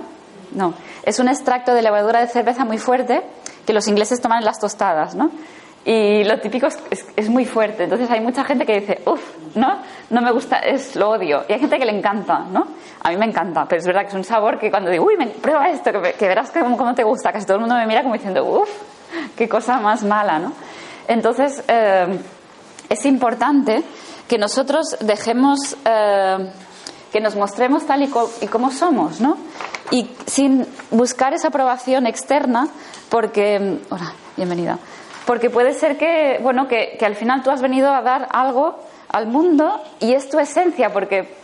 No. 0.52 0.74
Es 1.04 1.20
un 1.20 1.28
extracto 1.28 1.74
de 1.74 1.82
levadura 1.82 2.20
de 2.20 2.28
cerveza 2.28 2.66
muy 2.66 2.78
fuerte 2.78 3.22
que 3.66 3.74
los 3.74 3.88
ingleses 3.88 4.22
toman 4.22 4.40
en 4.40 4.46
las 4.46 4.60
tostadas, 4.60 5.16
¿no? 5.16 5.32
Y 5.84 6.24
lo 6.26 6.40
típico 6.40 6.68
es, 6.68 7.30
muy 7.30 7.46
fuerte. 7.46 7.84
Entonces 7.84 8.10
hay 8.12 8.20
mucha 8.20 8.44
gente 8.44 8.66
que 8.66 8.82
dice, 8.82 9.02
uff, 9.06 9.22
¿no? 9.56 9.80
No 10.12 10.22
me 10.22 10.32
gusta, 10.32 10.58
es 10.58 10.96
lo 10.96 11.10
odio. 11.10 11.44
Y 11.50 11.54
hay 11.54 11.60
gente 11.60 11.80
que 11.80 11.86
le 11.86 11.98
encanta, 11.98 12.40
¿no? 12.40 12.68
A 13.02 13.10
mí 13.10 13.18
me 13.18 13.26
encanta, 13.26 13.66
pero 13.68 13.80
es 13.80 13.88
verdad 13.88 14.02
que 14.02 14.10
es 14.10 14.14
un 14.14 14.24
sabor 14.24 14.60
que 14.60 14.70
cuando 14.70 14.92
digo, 14.92 15.06
uy, 15.06 15.16
prueba 15.42 15.70
esto, 15.70 15.92
que, 15.92 16.28
verás 16.28 16.52
cómo, 16.52 16.94
te 16.94 17.04
gusta, 17.04 17.32
casi 17.32 17.46
todo 17.48 17.56
el 17.56 17.62
mundo 17.62 17.76
me 17.76 17.88
mira 17.88 18.04
como 18.04 18.14
diciendo, 18.14 18.46
uff, 18.46 18.70
qué 19.36 19.50
cosa 19.50 19.80
más 19.80 20.04
mala, 20.04 20.38
¿no? 20.38 20.54
Entonces 21.08 21.64
eh, 21.68 22.20
es 22.88 23.06
importante 23.06 23.84
que 24.28 24.38
nosotros 24.38 24.98
dejemos, 25.00 25.76
eh, 25.84 26.52
que 27.12 27.20
nos 27.20 27.36
mostremos 27.36 27.88
tal 27.88 28.04
y, 28.04 28.12
y 28.42 28.48
como 28.48 28.70
somos, 28.70 29.20
¿no? 29.20 29.36
Y 29.90 30.12
sin 30.28 30.64
buscar 30.92 31.34
esa 31.34 31.48
aprobación 31.48 32.06
externa, 32.06 32.68
porque. 33.10 33.80
Hola, 33.90 34.14
bienvenida 34.38 34.78
porque 35.26 35.50
puede 35.50 35.74
ser 35.74 35.98
que, 35.98 36.40
bueno, 36.42 36.68
que, 36.68 36.98
al 37.02 37.16
final 37.16 37.44
tú 37.44 37.52
has 37.52 37.62
venido 37.62 37.94
a 37.94 38.02
dar 38.02 38.28
algo 38.32 38.80
al 39.10 39.28
mundo 39.28 39.82
y 40.00 40.14
es 40.14 40.30
tu 40.30 40.40
esencia, 40.40 40.92
porque 40.92 41.42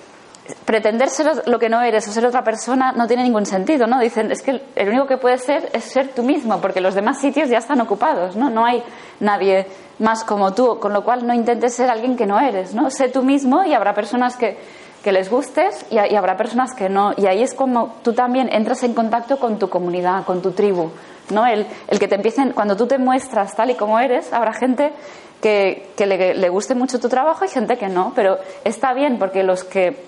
pretender 0.66 1.10
ser 1.10 1.44
lo 1.46 1.60
que 1.60 1.68
no 1.68 1.82
eres 1.82 2.08
o 2.08 2.12
ser 2.12 2.26
otra 2.26 2.44
persona 2.44 2.94
no 2.94 3.06
tiene 3.06 3.24
ningún 3.24 3.46
sentido, 3.46 3.86
¿no? 3.86 4.00
Dicen, 4.00 4.32
es 4.32 4.42
que 4.42 4.62
el 4.76 4.90
único 4.90 5.06
que 5.06 5.18
puedes 5.18 5.44
ser 5.44 5.70
es 5.74 5.84
ser 5.84 6.10
tú 6.10 6.24
mismo, 6.24 6.60
porque 6.62 6.80
los 6.80 6.96
demás 6.96 7.20
sitios 7.20 7.50
ya 7.50 7.58
están 7.58 7.82
ocupados, 7.82 8.36
¿no? 8.36 8.50
No 8.50 8.66
hay 8.66 8.82
nadie 9.20 9.68
más 10.00 10.24
como 10.24 10.54
tú, 10.54 10.80
con 10.80 10.94
lo 10.94 11.04
cual 11.04 11.28
no 11.28 11.34
intentes 11.34 11.76
ser 11.76 11.90
alguien 11.90 12.16
que 12.16 12.26
no 12.26 12.40
eres, 12.40 12.74
¿no? 12.74 12.90
Sé 12.90 13.10
tú 13.10 13.24
mismo 13.24 13.66
y 13.66 13.74
habrá 13.74 13.94
personas 13.94 14.38
que, 14.38 14.58
que 15.04 15.12
les 15.12 15.30
gustes 15.30 15.86
y, 15.92 15.96
y 15.96 16.16
habrá 16.16 16.38
personas 16.38 16.74
que 16.74 16.88
no. 16.88 17.14
Y 17.18 17.28
ahí 17.28 17.44
es 17.44 17.54
como 17.54 17.96
tú 18.04 18.14
también 18.14 18.50
entras 18.52 18.84
en 18.84 18.94
contacto 18.94 19.38
con 19.40 19.60
tu 19.60 19.70
comunidad, 19.70 20.24
con 20.24 20.42
tu 20.42 20.52
tribu, 20.52 20.92
¿no? 21.30 21.46
El, 21.46 21.66
el, 21.88 22.00
que 22.00 22.08
te 22.08 22.16
empiecen, 22.16 22.52
cuando 22.54 22.76
tú 22.76 22.88
te 22.88 22.98
muestras 22.98 23.56
tal 23.56 23.70
y 23.70 23.76
como 23.76 24.00
eres, 24.00 24.32
habrá 24.34 24.54
gente 24.54 24.94
que, 25.42 25.92
que 25.96 26.06
le, 26.06 26.34
le, 26.34 26.50
guste 26.50 26.76
mucho 26.76 27.00
tu 27.00 27.10
trabajo 27.10 27.46
y 27.46 27.48
gente 27.48 27.78
que 27.78 27.88
no, 27.88 28.14
pero 28.16 28.38
está 28.64 28.94
bien 28.94 29.20
porque 29.20 29.44
los 29.44 29.64
que, 29.64 30.04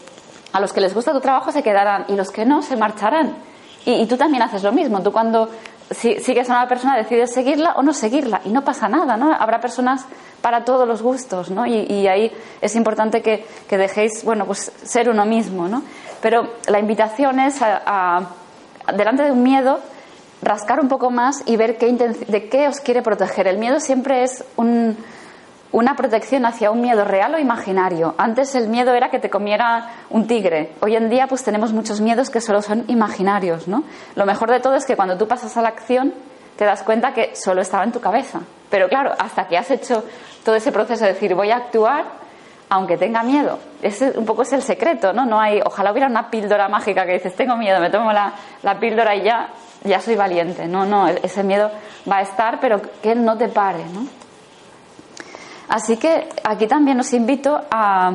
a 0.53 0.59
los 0.59 0.73
que 0.73 0.81
les 0.81 0.93
gusta 0.93 1.11
tu 1.11 1.21
trabajo 1.21 1.51
se 1.51 1.63
quedarán 1.63 2.05
y 2.07 2.15
los 2.15 2.31
que 2.31 2.45
no 2.45 2.61
se 2.61 2.75
marcharán. 2.75 3.35
Y, 3.85 4.05
tú 4.07 4.17
también 4.17 4.43
haces 4.43 4.61
lo 4.63 4.71
mismo. 4.71 5.01
Tú 5.01 5.11
cuando 5.11 5.49
si, 5.89 6.19
sigues 6.19 6.49
a 6.49 6.53
una 6.53 6.67
persona 6.67 6.97
decides 6.97 7.33
seguirla 7.33 7.73
o 7.75 7.81
no 7.81 7.93
seguirla 7.93 8.41
y 8.43 8.49
no 8.49 8.63
pasa 8.63 8.89
nada, 8.89 9.15
¿no? 9.17 9.33
Habrá 9.33 9.59
personas 9.59 10.05
para 10.41 10.63
todos 10.65 10.87
los 10.87 11.01
gustos, 11.01 11.49
¿no? 11.49 11.65
Y, 11.65 11.85
y 11.89 12.07
ahí 12.07 12.31
es 12.61 12.75
importante 12.75 13.21
que, 13.21 13.45
que, 13.67 13.77
dejéis, 13.77 14.23
bueno, 14.23 14.45
pues 14.45 14.71
ser 14.83 15.09
uno 15.09 15.25
mismo, 15.25 15.67
¿no? 15.67 15.81
Pero 16.21 16.55
la 16.67 16.79
invitación 16.79 17.39
es 17.39 17.61
a 17.61 18.29
delante 18.93 19.23
de 19.23 19.31
un 19.31 19.43
miedo 19.43 19.79
rascar 20.41 20.79
un 20.79 20.87
poco 20.87 21.11
más 21.11 21.43
y 21.45 21.57
ver 21.57 21.77
qué 21.77 21.91
de 21.91 22.49
qué 22.49 22.67
os 22.67 22.79
quiere 22.79 23.01
proteger. 23.01 23.47
El 23.47 23.57
miedo 23.57 23.79
siempre 23.79 24.23
es 24.23 24.43
una 25.71 25.95
protección 25.95 26.45
hacia 26.45 26.71
un 26.71 26.81
miedo 26.81 27.03
real 27.05 27.35
o 27.35 27.39
imaginario. 27.39 28.15
Antes 28.17 28.55
el 28.55 28.69
miedo 28.69 28.93
era 28.93 29.09
que 29.09 29.19
te 29.19 29.29
comiera 29.29 29.89
un 30.09 30.27
tigre. 30.27 30.73
Hoy 30.81 30.95
en 30.95 31.09
día 31.09 31.27
pues 31.27 31.43
tenemos 31.43 31.73
muchos 31.73 32.01
miedos 32.01 32.29
que 32.29 32.41
solo 32.41 32.61
son 32.61 32.85
imaginarios, 32.87 33.67
¿no? 33.67 33.83
Lo 34.15 34.25
mejor 34.25 34.49
de 34.49 34.59
todo 34.59 34.75
es 34.75 34.85
que 34.85 34.95
cuando 34.95 35.17
tú 35.17 35.27
pasas 35.27 35.55
a 35.57 35.61
la 35.61 35.69
acción 35.69 36.13
te 36.57 36.65
das 36.65 36.83
cuenta 36.83 37.13
que 37.13 37.35
solo 37.35 37.61
estaba 37.61 37.83
en 37.83 37.91
tu 37.91 37.99
cabeza. 37.99 38.41
Pero 38.69 38.87
claro, 38.87 39.13
hasta 39.17 39.47
que 39.47 39.57
has 39.57 39.71
hecho 39.71 40.03
todo 40.43 40.55
ese 40.55 40.71
proceso 40.71 41.05
de 41.05 41.13
decir 41.13 41.35
voy 41.35 41.51
a 41.51 41.57
actuar 41.57 42.19
aunque 42.69 42.97
tenga 42.97 43.23
miedo. 43.23 43.59
Ese 43.81 44.17
un 44.17 44.25
poco 44.25 44.43
es 44.43 44.53
el 44.53 44.61
secreto, 44.61 45.11
¿no? 45.11 45.25
No 45.25 45.39
hay, 45.39 45.59
ojalá 45.65 45.91
hubiera 45.91 46.07
una 46.07 46.29
píldora 46.29 46.69
mágica 46.69 47.05
que 47.05 47.13
dices, 47.13 47.35
tengo 47.35 47.57
miedo, 47.57 47.79
me 47.79 47.89
tomo 47.89 48.13
la, 48.13 48.31
la 48.61 48.79
píldora 48.79 49.15
y 49.15 49.23
ya 49.23 49.49
ya 49.83 49.99
soy 49.99 50.15
valiente. 50.15 50.67
No, 50.67 50.85
no, 50.85 51.07
ese 51.07 51.43
miedo 51.43 51.69
va 52.09 52.17
a 52.17 52.21
estar, 52.21 52.59
pero 52.59 52.81
que 53.01 53.15
no 53.15 53.37
te 53.37 53.47
pare, 53.49 53.85
¿no? 53.93 54.07
Así 55.69 55.97
que 55.97 56.27
aquí 56.43 56.67
también 56.67 56.99
os 56.99 57.13
invito 57.13 57.59
a, 57.69 58.11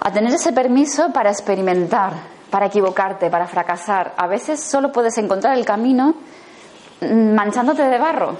a 0.00 0.12
tener 0.12 0.32
ese 0.34 0.52
permiso 0.52 1.10
para 1.12 1.30
experimentar, 1.30 2.12
para 2.50 2.66
equivocarte, 2.66 3.30
para 3.30 3.46
fracasar. 3.46 4.12
A 4.16 4.26
veces 4.26 4.62
solo 4.62 4.92
puedes 4.92 5.16
encontrar 5.16 5.56
el 5.56 5.64
camino 5.64 6.14
manchándote 7.00 7.82
de 7.82 7.98
barro. 7.98 8.36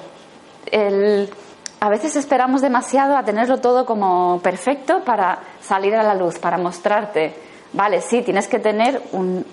a 1.80 1.88
veces 1.88 2.16
esperamos 2.16 2.60
demasiado 2.60 3.16
a 3.16 3.22
tenerlo 3.22 3.58
todo 3.58 3.86
como 3.86 4.40
perfecto 4.42 5.02
para 5.04 5.38
salir 5.60 5.94
a 5.94 6.02
la 6.02 6.14
luz, 6.14 6.38
para 6.38 6.58
mostrarte. 6.58 7.34
Vale, 7.72 8.00
sí, 8.00 8.22
tienes 8.22 8.48
que 8.48 8.58
tener 8.58 9.02
un, 9.12 9.44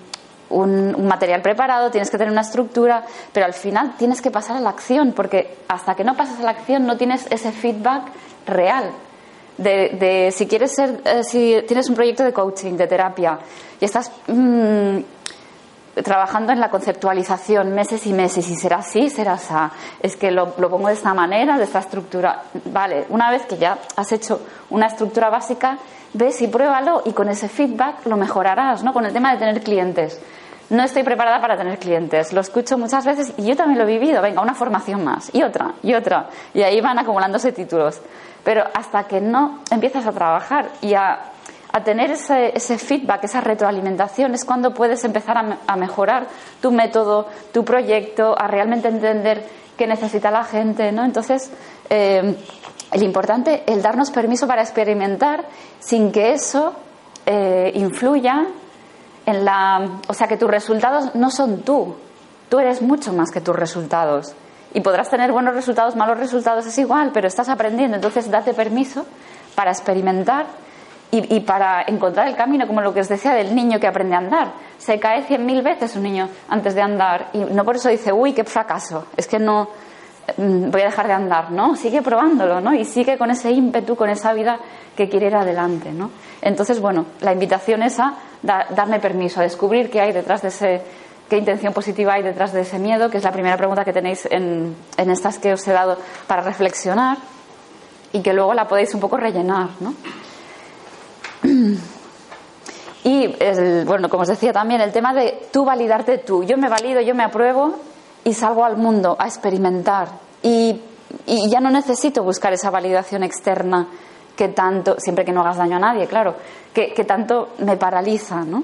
un, 0.50 1.06
material 1.06 1.42
preparado, 1.42 1.90
tienes 1.90 2.10
que 2.10 2.18
tener 2.18 2.32
una 2.32 2.42
estructura, 2.42 3.04
pero 3.32 3.46
al 3.46 3.54
final 3.54 3.94
tienes 3.96 4.20
que 4.20 4.30
pasar 4.30 4.56
a 4.56 4.60
la 4.60 4.70
acción, 4.70 5.12
porque 5.12 5.58
hasta 5.68 5.94
que 5.94 6.04
no 6.04 6.16
pasas 6.16 6.40
a 6.40 6.42
la 6.42 6.50
acción 6.50 6.86
no 6.86 6.96
tienes 6.96 7.26
ese 7.30 7.52
feedback 7.52 8.04
real. 8.46 8.90
De, 9.58 10.32
si 10.36 10.46
quieres 10.46 10.74
ser, 10.74 11.00
eh, 11.04 11.24
si 11.24 11.62
tienes 11.66 11.88
un 11.88 11.94
proyecto 11.94 12.22
de 12.22 12.32
coaching, 12.32 12.74
de 12.74 12.86
terapia, 12.86 13.38
y 13.80 13.86
estás 13.86 14.12
mm, 14.26 14.98
trabajando 16.04 16.52
en 16.52 16.60
la 16.60 16.68
conceptualización 16.68 17.74
meses 17.74 18.06
y 18.06 18.12
meses, 18.12 18.46
y 18.50 18.54
será 18.54 18.78
así, 18.78 19.08
será 19.08 19.32
así, 19.32 19.54
es 20.02 20.16
que 20.16 20.30
lo, 20.30 20.54
lo 20.58 20.68
pongo 20.68 20.88
de 20.88 20.94
esta 20.94 21.14
manera, 21.14 21.56
de 21.56 21.64
esta 21.64 21.78
estructura. 21.78 22.42
Vale, 22.66 23.06
una 23.08 23.30
vez 23.30 23.46
que 23.46 23.56
ya 23.56 23.78
has 23.96 24.12
hecho 24.12 24.42
una 24.68 24.88
estructura 24.88 25.30
básica, 25.30 25.78
ves 26.12 26.42
y 26.42 26.48
pruébalo 26.48 27.02
y 27.06 27.12
con 27.12 27.30
ese 27.30 27.48
feedback 27.48 28.04
lo 28.04 28.18
mejorarás, 28.18 28.84
¿no? 28.84 28.92
Con 28.92 29.06
el 29.06 29.12
tema 29.14 29.32
de 29.32 29.38
tener 29.38 29.62
clientes 29.62 30.20
no 30.70 30.82
estoy 30.82 31.02
preparada 31.04 31.40
para 31.40 31.56
tener 31.56 31.78
clientes. 31.78 32.32
Lo 32.32 32.40
escucho 32.40 32.76
muchas 32.76 33.04
veces 33.04 33.32
y 33.36 33.44
yo 33.44 33.56
también 33.56 33.78
lo 33.78 33.84
he 33.84 33.98
vivido. 33.98 34.20
Venga, 34.20 34.42
una 34.42 34.54
formación 34.54 35.04
más 35.04 35.30
y 35.32 35.42
otra 35.42 35.74
y 35.82 35.94
otra. 35.94 36.28
Y 36.54 36.62
ahí 36.62 36.80
van 36.80 36.98
acumulándose 36.98 37.52
títulos. 37.52 38.00
Pero 38.42 38.64
hasta 38.74 39.04
que 39.04 39.20
no 39.20 39.60
empiezas 39.70 40.06
a 40.06 40.12
trabajar 40.12 40.68
y 40.80 40.94
a, 40.94 41.32
tener 41.84 42.10
ese, 42.10 42.78
feedback, 42.78 43.24
esa 43.24 43.42
retroalimentación, 43.42 44.34
es 44.34 44.46
cuando 44.46 44.72
puedes 44.72 45.04
empezar 45.04 45.36
a, 45.66 45.76
mejorar 45.76 46.26
tu 46.62 46.72
método, 46.72 47.28
tu 47.52 47.66
proyecto, 47.66 48.34
a 48.38 48.46
realmente 48.46 48.88
entender 48.88 49.44
qué 49.76 49.86
necesita 49.86 50.30
la 50.30 50.42
gente. 50.42 50.90
¿no? 50.90 51.04
Entonces, 51.04 51.52
eh, 51.90 52.34
el 52.92 53.02
importante, 53.02 53.62
el 53.66 53.82
darnos 53.82 54.10
permiso 54.10 54.46
para 54.46 54.62
experimentar 54.62 55.44
sin 55.80 56.12
que 56.12 56.32
eso 56.32 56.72
eh, 57.26 57.72
influya 57.74 58.46
en 59.26 59.44
la, 59.44 60.00
o 60.06 60.14
sea, 60.14 60.28
que 60.28 60.36
tus 60.36 60.48
resultados 60.48 61.14
no 61.14 61.30
son 61.30 61.62
tú, 61.62 61.96
tú 62.48 62.60
eres 62.60 62.80
mucho 62.80 63.12
más 63.12 63.30
que 63.30 63.40
tus 63.40 63.54
resultados. 63.54 64.34
Y 64.72 64.80
podrás 64.80 65.10
tener 65.10 65.32
buenos 65.32 65.54
resultados, 65.54 65.96
malos 65.96 66.18
resultados, 66.18 66.66
es 66.66 66.78
igual, 66.78 67.10
pero 67.12 67.26
estás 67.26 67.48
aprendiendo, 67.48 67.96
entonces 67.96 68.30
date 68.30 68.54
permiso 68.54 69.04
para 69.54 69.70
experimentar 69.70 70.46
y, 71.10 71.40
para 71.40 71.82
encontrar 71.86 72.28
el 72.28 72.36
camino, 72.36 72.66
como 72.66 72.82
lo 72.82 72.92
que 72.92 73.00
os 73.00 73.08
decía 73.08 73.32
del 73.32 73.54
niño 73.54 73.80
que 73.80 73.86
aprende 73.86 74.14
a 74.14 74.18
andar. 74.18 74.52
Se 74.76 74.98
cae 74.98 75.22
cien 75.22 75.46
mil 75.46 75.62
veces 75.62 75.96
un 75.96 76.02
niño 76.02 76.28
antes 76.48 76.74
de 76.74 76.82
andar 76.82 77.28
y 77.32 77.38
no 77.38 77.64
por 77.64 77.76
eso 77.76 77.88
dice, 77.88 78.12
uy, 78.12 78.32
qué 78.32 78.44
fracaso, 78.44 79.06
es 79.16 79.26
que 79.26 79.38
no 79.38 79.68
mm, 80.36 80.70
voy 80.70 80.82
a 80.82 80.86
dejar 80.86 81.06
de 81.06 81.14
andar, 81.14 81.50
¿no? 81.52 81.74
Sigue 81.76 82.02
probándolo, 82.02 82.60
¿no? 82.60 82.74
Y 82.74 82.84
sigue 82.84 83.16
con 83.16 83.30
ese 83.30 83.50
ímpetu, 83.50 83.96
con 83.96 84.10
esa 84.10 84.34
vida 84.34 84.58
que 84.94 85.08
quiere 85.08 85.28
ir 85.28 85.36
adelante, 85.36 85.90
¿no? 85.92 86.10
Entonces, 86.46 86.80
bueno, 86.80 87.06
la 87.22 87.32
invitación 87.32 87.82
es 87.82 87.98
a 87.98 88.14
darme 88.42 89.00
permiso, 89.00 89.40
a 89.40 89.42
descubrir 89.42 89.90
qué 89.90 90.00
hay 90.00 90.12
detrás 90.12 90.42
de 90.42 90.48
ese, 90.48 90.80
qué 91.28 91.38
intención 91.38 91.72
positiva 91.72 92.14
hay 92.14 92.22
detrás 92.22 92.52
de 92.52 92.60
ese 92.60 92.78
miedo, 92.78 93.10
que 93.10 93.18
es 93.18 93.24
la 93.24 93.32
primera 93.32 93.56
pregunta 93.56 93.84
que 93.84 93.92
tenéis 93.92 94.28
en, 94.30 94.76
en 94.96 95.10
estas 95.10 95.40
que 95.40 95.52
os 95.52 95.66
he 95.66 95.72
dado 95.72 95.98
para 96.28 96.42
reflexionar 96.42 97.18
y 98.12 98.22
que 98.22 98.32
luego 98.32 98.54
la 98.54 98.68
podéis 98.68 98.94
un 98.94 99.00
poco 99.00 99.16
rellenar, 99.16 99.70
¿no? 99.80 99.94
Y, 103.04 103.28
bueno, 103.84 104.08
como 104.08 104.22
os 104.22 104.28
decía 104.28 104.52
también, 104.52 104.80
el 104.80 104.90
tema 104.90 105.14
de 105.14 105.46
tú 105.52 105.64
validarte 105.64 106.18
tú. 106.18 106.42
Yo 106.42 106.56
me 106.56 106.68
valido, 106.68 107.00
yo 107.00 107.14
me 107.14 107.22
apruebo 107.22 107.76
y 108.24 108.34
salgo 108.34 108.64
al 108.64 108.76
mundo 108.76 109.16
a 109.16 109.26
experimentar. 109.26 110.08
Y, 110.42 110.80
ya 111.24 111.60
no 111.60 111.70
necesito 111.70 112.24
buscar 112.24 112.52
esa 112.52 112.68
validación 112.68 113.22
externa 113.22 113.86
que 114.36 114.48
tanto, 114.48 114.96
siempre 114.98 115.24
que 115.24 115.32
no 115.32 115.40
hagas 115.40 115.56
daño 115.56 115.76
a 115.76 115.80
nadie, 115.80 116.06
claro, 116.06 116.36
que, 116.72 117.04
tanto 117.04 117.54
me 117.58 117.76
paraliza, 117.76 118.44
¿no? 118.44 118.62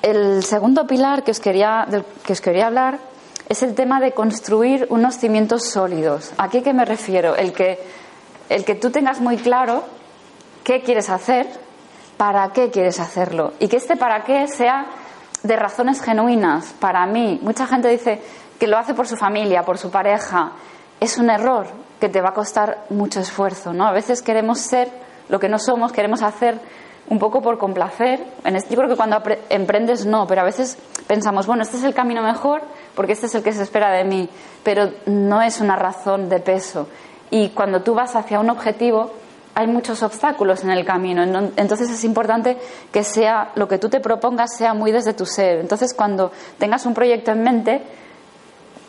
El 0.00 0.44
segundo 0.44 0.86
pilar 0.86 1.24
que 1.24 1.32
os, 1.32 1.40
quería, 1.40 1.86
que 2.24 2.32
os 2.32 2.40
quería 2.40 2.68
hablar 2.68 2.98
es 3.48 3.62
el 3.64 3.74
tema 3.74 4.00
de 4.00 4.12
construir 4.12 4.86
unos 4.90 5.16
cimientos 5.16 5.64
sólidos. 5.64 6.32
¿A 6.38 6.48
qué 6.48 6.72
me 6.72 6.84
refiero? 6.84 7.34
El 7.34 7.52
que, 7.52 7.80
el 8.48 8.64
que 8.64 8.76
tú 8.76 8.90
tengas 8.90 9.20
muy 9.20 9.36
claro 9.36 9.82
qué 10.62 10.82
quieres 10.82 11.10
hacer, 11.10 11.48
para 12.18 12.48
qué 12.52 12.68
quieres 12.68 13.00
hacerlo 13.00 13.54
y 13.60 13.68
que 13.68 13.76
este 13.76 13.96
para 13.96 14.24
qué 14.24 14.46
sea 14.48 14.86
de 15.42 15.56
razones 15.56 16.02
genuinas 16.02 16.74
para 16.78 17.06
mí. 17.06 17.38
Mucha 17.42 17.66
gente 17.66 17.88
dice 17.88 18.20
que 18.58 18.66
lo 18.66 18.76
hace 18.76 18.92
por 18.92 19.06
su 19.06 19.16
familia, 19.16 19.62
por 19.62 19.78
su 19.78 19.90
pareja. 19.90 20.52
Es 21.00 21.16
un 21.16 21.30
error 21.30 21.68
que 22.00 22.08
te 22.08 22.20
va 22.20 22.30
a 22.30 22.34
costar 22.34 22.84
mucho 22.90 23.20
esfuerzo, 23.20 23.72
¿no? 23.72 23.86
A 23.86 23.92
veces 23.92 24.22
queremos 24.22 24.60
ser 24.60 24.88
lo 25.28 25.40
que 25.40 25.48
no 25.48 25.58
somos, 25.58 25.92
queremos 25.92 26.22
hacer 26.22 26.58
un 27.08 27.18
poco 27.18 27.40
por 27.40 27.58
complacer. 27.58 28.20
Yo 28.44 28.76
creo 28.76 28.88
que 28.88 28.96
cuando 28.96 29.22
emprendes 29.48 30.06
no, 30.06 30.26
pero 30.26 30.42
a 30.42 30.44
veces 30.44 30.78
pensamos, 31.06 31.46
bueno, 31.46 31.62
este 31.62 31.78
es 31.78 31.84
el 31.84 31.94
camino 31.94 32.22
mejor 32.22 32.62
porque 32.94 33.12
este 33.12 33.26
es 33.26 33.34
el 33.34 33.42
que 33.42 33.52
se 33.52 33.62
espera 33.62 33.90
de 33.90 34.04
mí, 34.04 34.28
pero 34.62 34.90
no 35.06 35.42
es 35.42 35.60
una 35.60 35.76
razón 35.76 36.28
de 36.28 36.40
peso. 36.40 36.88
Y 37.30 37.50
cuando 37.50 37.82
tú 37.82 37.94
vas 37.94 38.14
hacia 38.14 38.40
un 38.40 38.50
objetivo, 38.50 39.10
hay 39.54 39.66
muchos 39.66 40.02
obstáculos 40.02 40.62
en 40.64 40.70
el 40.70 40.84
camino. 40.84 41.22
Entonces 41.56 41.90
es 41.90 42.04
importante 42.04 42.56
que 42.92 43.02
sea 43.02 43.52
lo 43.54 43.66
que 43.66 43.78
tú 43.78 43.88
te 43.88 44.00
propongas 44.00 44.56
sea 44.56 44.72
muy 44.72 44.92
desde 44.92 45.14
tu 45.14 45.26
ser. 45.26 45.58
Entonces 45.60 45.94
cuando 45.94 46.30
tengas 46.58 46.86
un 46.86 46.94
proyecto 46.94 47.32
en 47.32 47.42
mente, 47.42 47.82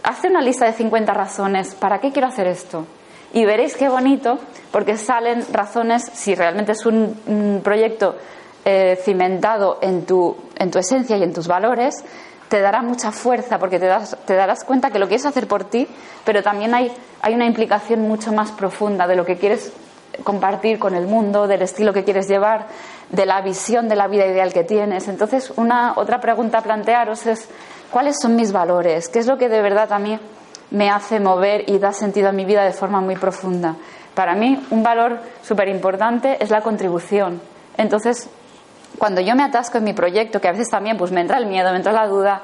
hazte 0.03 0.27
una 0.27 0.41
lista 0.41 0.65
de 0.65 0.73
50 0.73 1.13
razones. 1.13 1.73
¿Para 1.73 1.99
qué 1.99 2.11
quiero 2.11 2.27
hacer 2.27 2.47
esto? 2.47 2.85
Y 3.33 3.45
veréis 3.45 3.75
qué 3.75 3.89
bonito, 3.89 4.39
porque 4.71 4.97
salen 4.97 5.45
razones, 5.51 6.03
si 6.13 6.35
realmente 6.35 6.71
es 6.71 6.85
un, 6.85 7.61
proyecto 7.63 8.15
eh, 8.65 8.99
cimentado 9.03 9.79
en 9.81 10.05
tu, 10.05 10.35
en 10.57 10.71
tu 10.71 10.79
esencia 10.79 11.17
y 11.17 11.23
en 11.23 11.33
tus 11.33 11.47
valores, 11.47 12.03
te 12.49 12.59
dará 12.59 12.81
mucha 12.81 13.11
fuerza 13.11 13.59
porque 13.59 13.79
te, 13.79 13.85
das, 13.85 14.17
te 14.25 14.33
darás 14.33 14.63
cuenta 14.63 14.89
que 14.89 14.99
lo 14.99 15.07
quieres 15.07 15.25
hacer 15.25 15.47
por 15.47 15.63
ti, 15.65 15.87
pero 16.25 16.41
también 16.41 16.73
hay, 16.73 16.91
hay 17.21 17.35
una 17.35 17.45
implicación 17.45 18.01
mucho 18.01 18.31
más 18.31 18.51
profunda 18.51 19.07
de 19.07 19.15
lo 19.15 19.25
que 19.25 19.37
quieres 19.37 19.71
compartir 20.23 20.79
con 20.79 20.95
el 20.95 21.05
mundo, 21.05 21.47
del 21.47 21.61
estilo 21.61 21.93
que 21.93 22.03
quieres 22.03 22.27
llevar, 22.27 22.65
de 23.09 23.25
la 23.25 23.41
visión 23.41 23.87
de 23.87 23.95
la 23.95 24.07
vida 24.07 24.25
ideal 24.25 24.51
que 24.51 24.63
tienes. 24.63 25.07
Entonces, 25.07 25.53
una 25.55 25.93
otra 25.95 26.19
pregunta 26.19 26.57
a 26.57 26.61
plantearos 26.61 27.27
es 27.27 27.47
¿cuáles 27.91 28.17
son 28.19 28.35
mis 28.35 28.51
valores? 28.51 29.09
¿Qué 29.09 29.19
es 29.19 29.27
lo 29.27 29.37
que 29.37 29.47
de 29.47 29.61
verdad 29.61 29.93
a 29.93 29.99
mí 29.99 30.19
me 30.71 30.89
hace 30.89 31.19
mover 31.19 31.69
y 31.69 31.79
da 31.79 31.93
sentido 31.93 32.29
a 32.29 32.31
mi 32.31 32.45
vida 32.45 32.63
de 32.63 32.71
forma 32.71 33.01
muy 33.01 33.15
profunda? 33.15 33.75
Para 34.13 34.35
mí, 34.35 34.61
un 34.71 34.83
valor 34.83 35.19
súper 35.41 35.69
importante 35.69 36.37
es 36.43 36.49
la 36.49 36.61
contribución. 36.61 37.41
Entonces, 37.77 38.29
cuando 38.97 39.21
yo 39.21 39.35
me 39.35 39.43
atasco 39.43 39.77
en 39.77 39.85
mi 39.85 39.93
proyecto, 39.93 40.41
que 40.41 40.47
a 40.47 40.51
veces 40.51 40.69
también 40.69 40.97
pues 40.97 41.11
me 41.11 41.21
entra 41.21 41.37
el 41.37 41.45
miedo, 41.45 41.71
me 41.71 41.77
entra 41.77 41.93
la 41.93 42.07
duda, 42.07 42.41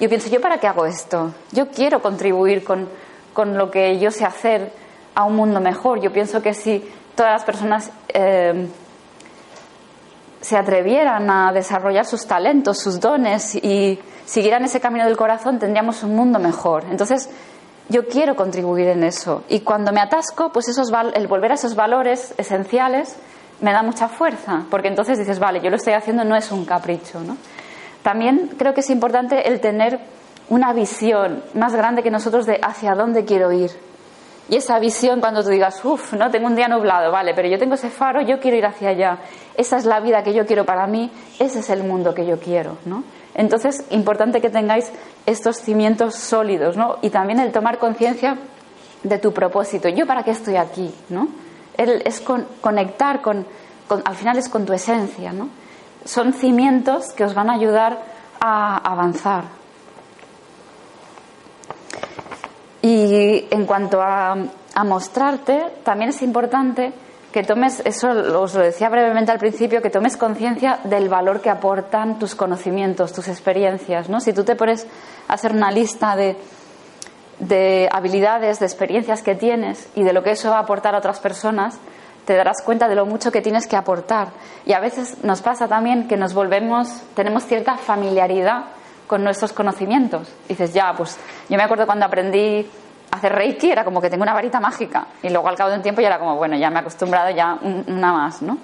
yo 0.00 0.08
pienso, 0.08 0.28
¿yo 0.28 0.40
para 0.40 0.58
qué 0.58 0.66
hago 0.66 0.86
esto? 0.86 1.32
Yo 1.52 1.68
quiero 1.68 2.02
contribuir 2.02 2.64
con, 2.64 2.88
con 3.32 3.56
lo 3.56 3.70
que 3.70 3.98
yo 3.98 4.10
sé 4.10 4.24
hacer 4.24 4.72
a 5.14 5.24
un 5.24 5.36
mundo 5.36 5.60
mejor. 5.60 6.00
Yo 6.00 6.12
pienso 6.12 6.42
que 6.42 6.52
si 6.52 6.84
todas 7.14 7.32
las 7.32 7.44
personas 7.44 7.90
eh, 8.08 8.66
se 10.40 10.56
atrevieran 10.56 11.30
a 11.30 11.52
desarrollar 11.52 12.04
sus 12.04 12.26
talentos, 12.26 12.78
sus 12.80 13.00
dones 13.00 13.54
y 13.54 13.98
siguieran 14.26 14.64
ese 14.64 14.80
camino 14.80 15.04
del 15.06 15.16
corazón, 15.16 15.58
tendríamos 15.58 16.02
un 16.02 16.16
mundo 16.16 16.38
mejor. 16.38 16.84
Entonces, 16.90 17.30
yo 17.88 18.06
quiero 18.06 18.34
contribuir 18.34 18.88
en 18.88 19.04
eso. 19.04 19.44
Y 19.48 19.60
cuando 19.60 19.92
me 19.92 20.00
atasco, 20.00 20.50
pues 20.52 20.68
esos 20.68 20.90
el 21.14 21.26
volver 21.26 21.52
a 21.52 21.54
esos 21.54 21.74
valores 21.74 22.34
esenciales 22.38 23.16
me 23.60 23.72
da 23.72 23.82
mucha 23.82 24.08
fuerza, 24.08 24.64
porque 24.70 24.88
entonces 24.88 25.18
dices, 25.18 25.38
vale, 25.38 25.60
yo 25.60 25.70
lo 25.70 25.76
estoy 25.76 25.92
haciendo, 25.92 26.24
no 26.24 26.36
es 26.36 26.50
un 26.50 26.64
capricho. 26.64 27.20
¿no? 27.20 27.36
También 28.02 28.50
creo 28.58 28.74
que 28.74 28.80
es 28.80 28.90
importante 28.90 29.48
el 29.48 29.60
tener 29.60 30.00
una 30.48 30.72
visión 30.72 31.42
más 31.54 31.74
grande 31.74 32.02
que 32.02 32.10
nosotros 32.10 32.46
de 32.46 32.58
hacia 32.62 32.94
dónde 32.94 33.24
quiero 33.24 33.52
ir. 33.52 33.70
Y 34.48 34.56
esa 34.56 34.78
visión 34.78 35.20
cuando 35.20 35.42
tú 35.42 35.48
digas, 35.48 35.82
uff, 35.84 36.12
no 36.12 36.30
tengo 36.30 36.46
un 36.46 36.54
día 36.54 36.68
nublado, 36.68 37.10
vale, 37.10 37.32
pero 37.34 37.48
yo 37.48 37.58
tengo 37.58 37.74
ese 37.74 37.88
faro, 37.88 38.20
yo 38.20 38.40
quiero 38.40 38.58
ir 38.58 38.66
hacia 38.66 38.90
allá. 38.90 39.18
Esa 39.56 39.78
es 39.78 39.86
la 39.86 40.00
vida 40.00 40.22
que 40.22 40.34
yo 40.34 40.44
quiero 40.44 40.66
para 40.66 40.86
mí, 40.86 41.10
ese 41.38 41.60
es 41.60 41.70
el 41.70 41.82
mundo 41.82 42.12
que 42.12 42.26
yo 42.26 42.38
quiero, 42.38 42.76
¿no? 42.84 43.04
Entonces, 43.34 43.84
importante 43.90 44.40
que 44.40 44.50
tengáis 44.50 44.90
estos 45.26 45.56
cimientos 45.56 46.14
sólidos, 46.14 46.76
¿no? 46.76 46.98
Y 47.02 47.10
también 47.10 47.40
el 47.40 47.52
tomar 47.52 47.78
conciencia 47.78 48.38
de 49.02 49.18
tu 49.18 49.32
propósito. 49.32 49.88
¿Yo 49.88 50.06
para 50.06 50.22
qué 50.22 50.30
estoy 50.30 50.56
aquí, 50.56 50.94
no? 51.08 51.28
es 51.76 52.22
conectar 52.60 53.20
con, 53.20 53.44
al 54.04 54.14
final 54.14 54.38
es 54.38 54.48
con 54.48 54.64
tu 54.64 54.72
esencia, 54.72 55.32
¿no? 55.32 55.48
Son 56.04 56.32
cimientos 56.32 57.12
que 57.12 57.24
os 57.24 57.34
van 57.34 57.50
a 57.50 57.54
ayudar 57.54 57.98
a 58.40 58.76
avanzar, 58.76 59.44
Y 62.84 63.46
en 63.50 63.64
cuanto 63.64 64.02
a, 64.02 64.36
mostrarte, 64.84 65.72
también 65.84 66.10
es 66.10 66.20
importante 66.20 66.92
que 67.34 67.42
tomes, 67.42 67.82
eso 67.84 68.10
os 68.10 68.54
lo 68.54 68.62
decía 68.62 68.88
brevemente 68.88 69.32
al 69.32 69.40
principio, 69.40 69.82
que 69.82 69.90
tomes 69.90 70.16
conciencia 70.16 70.78
del 70.84 71.08
valor 71.08 71.40
que 71.40 71.50
aportan 71.50 72.20
tus 72.20 72.36
conocimientos, 72.36 73.12
tus 73.12 73.26
experiencias. 73.26 74.08
¿no? 74.08 74.20
Si 74.20 74.32
tú 74.32 74.44
te 74.44 74.54
pones 74.54 74.86
a 75.26 75.32
hacer 75.32 75.50
una 75.50 75.72
lista 75.72 76.14
de, 76.14 76.36
de 77.40 77.88
habilidades, 77.90 78.60
de 78.60 78.66
experiencias 78.66 79.20
que 79.22 79.34
tienes 79.34 79.88
y 79.96 80.04
de 80.04 80.12
lo 80.12 80.22
que 80.22 80.30
eso 80.30 80.50
va 80.50 80.58
a 80.58 80.60
aportar 80.60 80.94
a 80.94 80.98
otras 80.98 81.18
personas, 81.18 81.76
te 82.24 82.36
darás 82.36 82.62
cuenta 82.62 82.86
de 82.86 82.94
lo 82.94 83.04
mucho 83.04 83.32
que 83.32 83.42
tienes 83.42 83.66
que 83.66 83.74
aportar. 83.74 84.28
Y 84.64 84.72
a 84.72 84.78
veces 84.78 85.24
nos 85.24 85.42
pasa 85.42 85.66
también 85.66 86.06
que 86.06 86.16
nos 86.16 86.34
volvemos, 86.34 87.02
tenemos 87.16 87.46
cierta 87.46 87.76
familiaridad 87.78 88.66
con 89.08 89.24
nuestros 89.24 89.52
conocimientos. 89.52 90.32
Dices, 90.48 90.72
ya, 90.72 90.92
pues 90.96 91.18
yo 91.48 91.56
me 91.56 91.64
acuerdo 91.64 91.84
cuando 91.84 92.06
aprendí 92.06 92.70
hacer 93.10 93.32
Reiki, 93.32 93.70
era 93.70 93.84
como 93.84 94.00
que 94.00 94.10
tengo 94.10 94.22
una 94.22 94.34
varita 94.34 94.60
mágica. 94.60 95.06
Y 95.22 95.30
luego 95.30 95.48
al 95.48 95.56
cabo 95.56 95.70
de 95.70 95.76
un 95.76 95.82
tiempo 95.82 96.00
ya 96.00 96.08
era 96.08 96.18
como, 96.18 96.36
bueno, 96.36 96.56
ya 96.56 96.70
me 96.70 96.76
he 96.76 96.80
acostumbrado 96.80 97.30
ya 97.30 97.58
una 97.62 98.12
más, 98.12 98.42
¿no? 98.42 98.58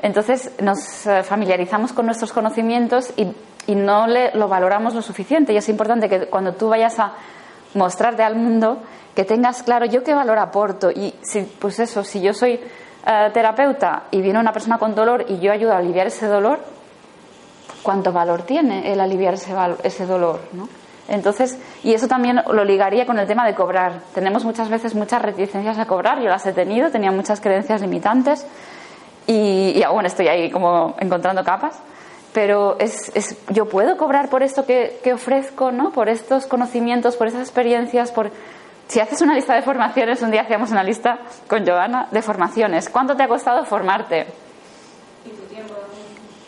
Entonces 0.00 0.50
nos 0.60 1.06
eh, 1.06 1.22
familiarizamos 1.22 1.92
con 1.92 2.06
nuestros 2.06 2.32
conocimientos 2.32 3.12
y, 3.16 3.28
y 3.66 3.74
no 3.76 4.08
le, 4.08 4.34
lo 4.34 4.48
valoramos 4.48 4.94
lo 4.94 5.02
suficiente. 5.02 5.52
Y 5.52 5.56
es 5.56 5.68
importante 5.68 6.08
que 6.08 6.26
cuando 6.26 6.54
tú 6.54 6.68
vayas 6.68 6.98
a 6.98 7.12
mostrarte 7.74 8.22
al 8.22 8.34
mundo, 8.34 8.82
que 9.14 9.24
tengas 9.24 9.62
claro 9.62 9.86
yo 9.86 10.02
qué 10.02 10.14
valor 10.14 10.38
aporto. 10.38 10.90
Y 10.90 11.14
si, 11.22 11.42
pues 11.42 11.78
eso, 11.78 12.02
si 12.02 12.20
yo 12.20 12.34
soy 12.34 12.54
eh, 13.06 13.30
terapeuta 13.32 14.04
y 14.10 14.20
viene 14.20 14.40
una 14.40 14.52
persona 14.52 14.78
con 14.78 14.94
dolor 14.94 15.24
y 15.28 15.38
yo 15.38 15.52
ayudo 15.52 15.72
a 15.72 15.78
aliviar 15.78 16.08
ese 16.08 16.26
dolor, 16.26 16.58
cuánto 17.82 18.12
valor 18.12 18.42
tiene 18.42 18.92
el 18.92 19.00
aliviar 19.00 19.34
ese, 19.34 19.54
ese 19.84 20.06
dolor, 20.06 20.40
¿no? 20.52 20.68
Entonces, 21.08 21.58
y 21.82 21.94
eso 21.94 22.08
también 22.08 22.42
lo 22.50 22.64
ligaría 22.64 23.06
con 23.06 23.18
el 23.18 23.26
tema 23.26 23.46
de 23.46 23.54
cobrar. 23.54 24.00
Tenemos 24.14 24.44
muchas 24.44 24.68
veces 24.68 24.94
muchas 24.94 25.22
reticencias 25.22 25.78
a 25.78 25.86
cobrar, 25.86 26.20
yo 26.20 26.28
las 26.28 26.46
he 26.46 26.52
tenido, 26.52 26.90
tenía 26.90 27.10
muchas 27.10 27.40
creencias 27.40 27.80
limitantes 27.80 28.46
y, 29.26 29.72
y 29.76 29.82
aún 29.82 30.06
estoy 30.06 30.28
ahí 30.28 30.50
como 30.50 30.94
encontrando 31.00 31.44
capas. 31.44 31.78
Pero 32.32 32.78
es, 32.78 33.12
es 33.14 33.36
yo 33.50 33.68
puedo 33.68 33.96
cobrar 33.98 34.30
por 34.30 34.42
esto 34.42 34.64
que, 34.64 35.00
que, 35.04 35.12
ofrezco, 35.12 35.70
¿no? 35.70 35.90
Por 35.90 36.08
estos 36.08 36.46
conocimientos, 36.46 37.16
por 37.16 37.26
esas 37.26 37.42
experiencias, 37.42 38.10
por... 38.10 38.30
Si 38.88 39.00
haces 39.00 39.20
una 39.22 39.34
lista 39.34 39.54
de 39.54 39.62
formaciones, 39.62 40.22
un 40.22 40.30
día 40.30 40.42
hacíamos 40.42 40.70
una 40.70 40.82
lista 40.82 41.18
con 41.46 41.66
Joana 41.66 42.08
de 42.10 42.20
formaciones. 42.20 42.88
¿Cuánto 42.88 43.16
te 43.16 43.22
ha 43.22 43.28
costado 43.28 43.64
formarte? 43.64 44.26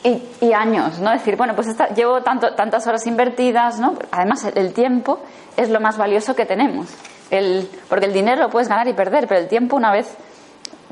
Y, 0.05 0.53
años, 0.53 0.99
¿no? 0.99 1.11
Decir, 1.11 1.37
bueno, 1.37 1.55
pues 1.55 1.69
llevo 1.97 2.23
tanto, 2.23 2.55
tantas 2.55 2.87
horas 2.87 3.07
invertidas, 3.07 3.81
¿no? 3.81 3.95
Además, 4.11 4.45
el, 4.55 4.75
tiempo 4.75 5.21
es 5.57 5.71
lo 5.71 5.81
más 5.81 5.97
valioso 5.97 6.37
que 6.37 6.45
tenemos. 6.45 6.89
El, 7.31 7.69
porque 7.89 8.05
el 8.05 8.13
dinero 8.13 8.43
lo 8.43 8.51
puedes 8.51 8.69
ganar 8.69 8.87
y 8.87 8.93
perder, 8.93 9.27
pero 9.27 9.41
el 9.41 9.49
tiempo, 9.49 9.77
una 9.77 9.91
vez 9.93 10.15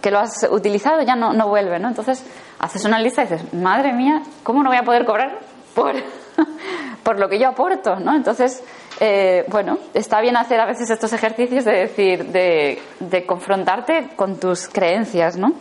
que 0.01 0.11
lo 0.11 0.19
has 0.19 0.49
utilizado 0.51 1.03
ya 1.03 1.15
no, 1.15 1.33
no 1.35 1.47
vuelve, 1.49 1.79
¿no? 1.79 1.89
Entonces 1.89 2.25
haces 2.59 2.85
una 2.85 2.99
lista 2.99 3.23
y 3.23 3.27
dices, 3.27 3.53
madre 3.53 3.93
mía, 3.93 4.23
¿cómo 4.43 4.63
no 4.63 4.71
voy 4.71 4.79
a 4.79 4.83
poder 4.83 5.05
cobrar 5.05 5.39
por, 5.75 5.95
por 7.03 7.21
lo 7.21 7.29
que 7.29 7.39
yo 7.39 7.49
aporto, 7.49 7.97
¿no? 7.97 8.15
Entonces, 8.15 8.65
eh, 8.99 9.45
bueno, 9.49 9.79
está 9.95 10.21
bien 10.21 10.37
hacer 10.37 10.59
a 10.59 10.67
veces 10.67 10.91
estos 10.91 11.13
ejercicios 11.13 11.65
de 11.65 11.73
decir, 11.73 12.27
de, 12.27 12.81
de 12.99 13.27
confrontarte 13.27 14.11
con 14.17 14.41
tus 14.41 14.69
creencias, 14.69 15.37
¿no? 15.37 15.53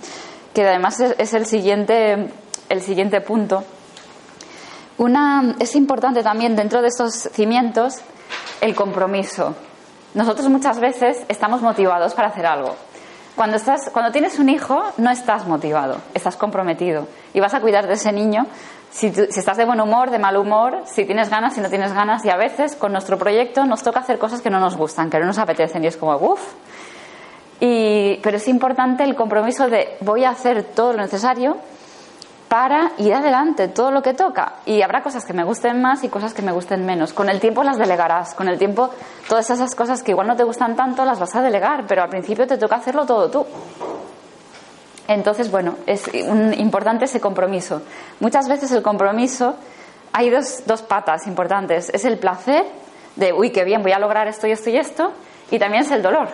Que 0.53 0.67
además 0.67 0.99
es, 0.99 1.15
es 1.17 1.33
el 1.33 1.45
siguiente, 1.45 2.29
el 2.71 2.81
siguiente 2.81 3.21
punto. 3.21 3.63
Una, 4.97 5.55
es 5.59 5.75
importante 5.75 6.23
también 6.23 6.55
dentro 6.55 6.81
de 6.81 6.87
estos 6.87 7.29
cimientos 7.33 8.01
el 8.61 8.75
compromiso. 8.75 9.55
Nosotros 10.13 10.49
muchas 10.49 10.79
veces 10.79 11.23
estamos 11.27 11.61
motivados 11.61 12.13
para 12.13 12.29
hacer 12.29 12.45
algo. 12.45 12.75
Cuando, 13.35 13.57
estás, 13.57 13.89
cuando 13.91 14.11
tienes 14.11 14.39
un 14.39 14.49
hijo 14.49 14.83
no 14.97 15.09
estás 15.09 15.47
motivado, 15.47 15.97
estás 16.13 16.35
comprometido 16.35 17.07
y 17.33 17.39
vas 17.39 17.53
a 17.53 17.61
cuidar 17.61 17.87
de 17.87 17.93
ese 17.93 18.11
niño 18.11 18.45
si, 18.91 19.09
si 19.11 19.39
estás 19.39 19.57
de 19.57 19.65
buen 19.65 19.79
humor, 19.79 20.11
de 20.11 20.19
mal 20.19 20.35
humor, 20.35 20.83
si 20.85 21.05
tienes 21.05 21.29
ganas, 21.29 21.55
si 21.55 21.61
no 21.61 21.69
tienes 21.69 21.93
ganas 21.93 22.25
y 22.25 22.29
a 22.29 22.35
veces 22.35 22.75
con 22.75 22.91
nuestro 22.91 23.17
proyecto 23.17 23.65
nos 23.65 23.83
toca 23.83 24.01
hacer 24.01 24.19
cosas 24.19 24.41
que 24.41 24.49
no 24.49 24.59
nos 24.59 24.75
gustan, 24.75 25.09
que 25.09 25.17
no 25.19 25.25
nos 25.25 25.37
apetecen 25.37 25.83
y 25.83 25.87
es 25.87 25.97
como, 25.97 26.15
uff, 26.17 26.41
pero 27.61 28.37
es 28.37 28.47
importante 28.47 29.03
el 29.03 29.15
compromiso 29.15 29.69
de 29.69 29.97
voy 30.01 30.25
a 30.25 30.31
hacer 30.31 30.63
todo 30.63 30.93
lo 30.93 30.99
necesario 30.99 31.57
para 32.51 32.91
ir 32.97 33.13
adelante, 33.13 33.69
todo 33.69 33.91
lo 33.91 34.01
que 34.01 34.13
toca. 34.13 34.55
Y 34.65 34.81
habrá 34.81 35.01
cosas 35.01 35.23
que 35.23 35.31
me 35.31 35.45
gusten 35.45 35.81
más 35.81 36.03
y 36.03 36.09
cosas 36.09 36.33
que 36.33 36.41
me 36.41 36.51
gusten 36.51 36.85
menos. 36.85 37.13
Con 37.13 37.29
el 37.29 37.39
tiempo 37.39 37.63
las 37.63 37.77
delegarás. 37.77 38.33
Con 38.33 38.49
el 38.49 38.57
tiempo 38.57 38.89
todas 39.29 39.49
esas 39.49 39.73
cosas 39.73 40.03
que 40.03 40.11
igual 40.11 40.27
no 40.27 40.35
te 40.35 40.43
gustan 40.43 40.75
tanto 40.75 41.05
las 41.05 41.17
vas 41.17 41.33
a 41.33 41.41
delegar, 41.41 41.85
pero 41.87 42.03
al 42.03 42.09
principio 42.09 42.45
te 42.45 42.57
toca 42.57 42.75
hacerlo 42.75 43.05
todo 43.05 43.31
tú. 43.31 43.45
Entonces, 45.07 45.49
bueno, 45.49 45.77
es 45.85 46.13
importante 46.13 47.05
ese 47.05 47.21
compromiso. 47.21 47.83
Muchas 48.19 48.49
veces 48.49 48.69
el 48.73 48.81
compromiso, 48.81 49.55
hay 50.11 50.29
dos, 50.29 50.63
dos 50.65 50.81
patas 50.81 51.27
importantes. 51.27 51.89
Es 51.93 52.03
el 52.03 52.17
placer 52.17 52.65
de, 53.15 53.31
uy, 53.31 53.51
qué 53.51 53.63
bien, 53.63 53.81
voy 53.81 53.93
a 53.93 53.99
lograr 53.99 54.27
esto 54.27 54.45
y 54.45 54.51
esto 54.51 54.69
y 54.69 54.75
esto, 54.75 55.13
y 55.51 55.57
también 55.57 55.83
es 55.83 55.91
el 55.91 56.01
dolor. 56.01 56.27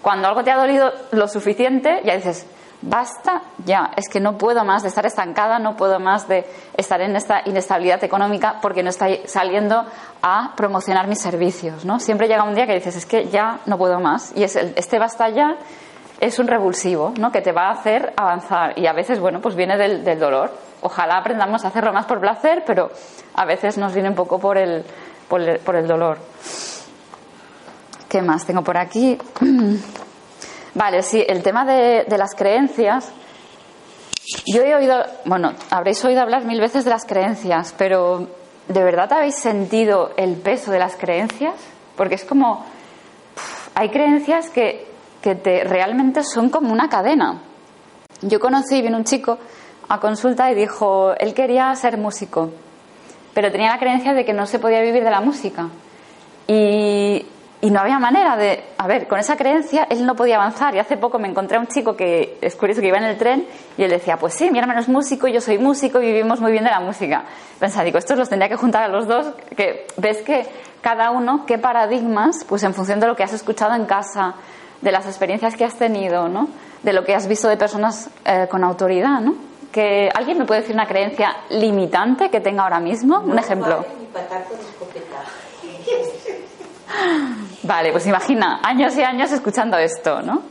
Cuando 0.00 0.26
algo 0.26 0.42
te 0.42 0.50
ha 0.50 0.56
dolido 0.56 0.90
lo 1.10 1.28
suficiente, 1.28 2.00
ya 2.06 2.16
dices, 2.16 2.46
basta 2.82 3.42
ya, 3.64 3.90
es 3.96 4.08
que 4.08 4.20
no 4.20 4.38
puedo 4.38 4.64
más 4.64 4.82
de 4.82 4.88
estar 4.88 5.04
estancada, 5.04 5.58
no 5.58 5.76
puedo 5.76 5.98
más 5.98 6.28
de 6.28 6.46
estar 6.76 7.00
en 7.00 7.16
esta 7.16 7.42
inestabilidad 7.44 8.02
económica 8.04 8.58
porque 8.62 8.82
no 8.82 8.90
estoy 8.90 9.20
saliendo 9.26 9.84
a 10.22 10.52
promocionar 10.56 11.06
mis 11.08 11.20
servicios, 11.20 11.84
¿no? 11.84 11.98
Siempre 12.00 12.28
llega 12.28 12.44
un 12.44 12.54
día 12.54 12.66
que 12.66 12.74
dices, 12.74 12.94
es 12.96 13.06
que 13.06 13.28
ya 13.28 13.60
no 13.66 13.78
puedo 13.78 13.98
más. 14.00 14.32
Y 14.36 14.44
es 14.44 14.54
el- 14.56 14.72
este 14.76 14.98
basta 14.98 15.28
ya 15.28 15.56
es 16.20 16.38
un 16.38 16.46
revulsivo, 16.48 17.12
¿no? 17.18 17.30
Que 17.32 17.40
te 17.40 17.52
va 17.52 17.68
a 17.68 17.72
hacer 17.72 18.12
avanzar. 18.16 18.78
Y 18.78 18.86
a 18.86 18.92
veces, 18.92 19.20
bueno, 19.20 19.40
pues 19.40 19.54
viene 19.54 19.76
del, 19.76 20.04
del 20.04 20.18
dolor. 20.18 20.50
Ojalá 20.80 21.18
aprendamos 21.18 21.64
a 21.64 21.68
hacerlo 21.68 21.92
más 21.92 22.06
por 22.06 22.20
placer, 22.20 22.62
pero 22.66 22.90
a 23.34 23.44
veces 23.44 23.76
nos 23.78 23.92
viene 23.92 24.08
un 24.08 24.14
poco 24.14 24.38
por 24.38 24.56
el, 24.56 24.84
por 25.28 25.40
el, 25.40 25.58
por 25.60 25.74
el 25.76 25.86
dolor. 25.88 26.18
¿Qué 28.08 28.22
más 28.22 28.46
tengo 28.46 28.62
por 28.62 28.76
aquí? 28.78 29.18
Vale, 30.78 31.02
sí, 31.02 31.24
el 31.28 31.42
tema 31.42 31.64
de, 31.64 32.04
las 32.16 32.36
creencias. 32.36 33.10
Yo 34.46 34.62
he 34.62 34.76
oído, 34.76 35.04
bueno, 35.24 35.54
habréis 35.70 36.04
oído 36.04 36.20
hablar 36.20 36.44
mil 36.44 36.60
veces 36.60 36.84
de 36.84 36.90
las 36.90 37.04
creencias, 37.04 37.74
pero 37.76 38.28
¿de 38.68 38.84
verdad 38.84 39.12
habéis 39.12 39.34
sentido 39.34 40.12
el 40.16 40.36
peso 40.36 40.70
de 40.70 40.78
las 40.78 40.94
creencias? 40.94 41.54
Porque 41.96 42.14
es 42.14 42.24
como, 42.24 42.64
hay 43.74 43.88
creencias 43.88 44.50
que, 44.50 44.86
que 45.20 45.34
te, 45.34 45.64
realmente 45.64 46.22
son 46.22 46.48
como 46.48 46.72
una 46.72 46.88
cadena. 46.88 47.42
Yo 48.22 48.38
conocí, 48.38 48.80
vino 48.80 48.98
un 48.98 49.04
chico 49.04 49.36
a 49.88 49.98
consulta 49.98 50.48
y 50.52 50.54
dijo, 50.54 51.12
él 51.18 51.34
quería 51.34 51.74
ser 51.74 51.98
músico, 51.98 52.52
pero 53.34 53.50
tenía 53.50 53.72
la 53.72 53.80
creencia 53.80 54.14
de 54.14 54.24
que 54.24 54.32
no 54.32 54.46
se 54.46 54.60
podía 54.60 54.80
vivir 54.82 55.02
de 55.02 55.10
la 55.10 55.20
música. 55.20 55.70
Y, 56.46 57.26
y 57.60 57.70
no 57.70 57.80
había 57.80 57.98
manera 57.98 58.36
de. 58.36 58.62
A 58.78 58.86
ver, 58.86 59.08
con 59.08 59.18
esa 59.18 59.36
creencia 59.36 59.86
él 59.90 60.06
no 60.06 60.14
podía 60.14 60.36
avanzar. 60.36 60.74
Y 60.74 60.78
hace 60.78 60.96
poco 60.96 61.18
me 61.18 61.28
encontré 61.28 61.56
a 61.56 61.60
un 61.60 61.66
chico 61.66 61.96
que 61.96 62.38
es 62.40 62.54
curioso 62.54 62.80
que 62.80 62.88
iba 62.88 62.98
en 62.98 63.04
el 63.04 63.18
tren 63.18 63.46
y 63.76 63.82
él 63.82 63.90
decía: 63.90 64.16
Pues 64.16 64.34
sí, 64.34 64.50
mi 64.50 64.58
hermano 64.58 64.80
es 64.80 64.88
músico, 64.88 65.26
yo 65.26 65.40
soy 65.40 65.58
músico 65.58 66.00
y 66.00 66.06
vivimos 66.06 66.40
muy 66.40 66.52
bien 66.52 66.64
de 66.64 66.70
la 66.70 66.80
música. 66.80 67.24
Pensaba, 67.58 67.84
digo, 67.84 67.98
estos 67.98 68.16
los 68.16 68.28
tendría 68.28 68.48
que 68.48 68.56
juntar 68.56 68.84
a 68.84 68.88
los 68.88 69.08
dos. 69.08 69.26
Que 69.56 69.86
ves 69.96 70.22
que 70.22 70.46
cada 70.80 71.10
uno, 71.10 71.44
qué 71.46 71.58
paradigmas, 71.58 72.44
pues 72.48 72.62
en 72.62 72.74
función 72.74 73.00
de 73.00 73.08
lo 73.08 73.16
que 73.16 73.24
has 73.24 73.32
escuchado 73.32 73.74
en 73.74 73.86
casa, 73.86 74.34
de 74.80 74.92
las 74.92 75.06
experiencias 75.06 75.56
que 75.56 75.64
has 75.64 75.74
tenido, 75.74 76.28
¿no? 76.28 76.48
De 76.84 76.92
lo 76.92 77.04
que 77.04 77.14
has 77.14 77.26
visto 77.26 77.48
de 77.48 77.56
personas 77.56 78.08
eh, 78.24 78.46
con 78.48 78.62
autoridad, 78.62 79.20
¿no? 79.20 79.34
Que 79.72 80.08
alguien 80.14 80.38
me 80.38 80.44
puede 80.44 80.60
decir 80.60 80.74
una 80.76 80.86
creencia 80.86 81.36
limitante 81.50 82.30
que 82.30 82.40
tenga 82.40 82.62
ahora 82.62 82.78
mismo, 82.78 83.18
un 83.18 83.38
ejemplo. 83.38 83.78
Vale, 83.78 83.88
ni. 84.00 84.06
Vale, 87.62 87.92
pues 87.92 88.06
imagina, 88.06 88.60
años 88.62 88.96
y 88.96 89.02
años 89.02 89.30
escuchando 89.32 89.76
esto, 89.76 90.22
¿no? 90.22 90.42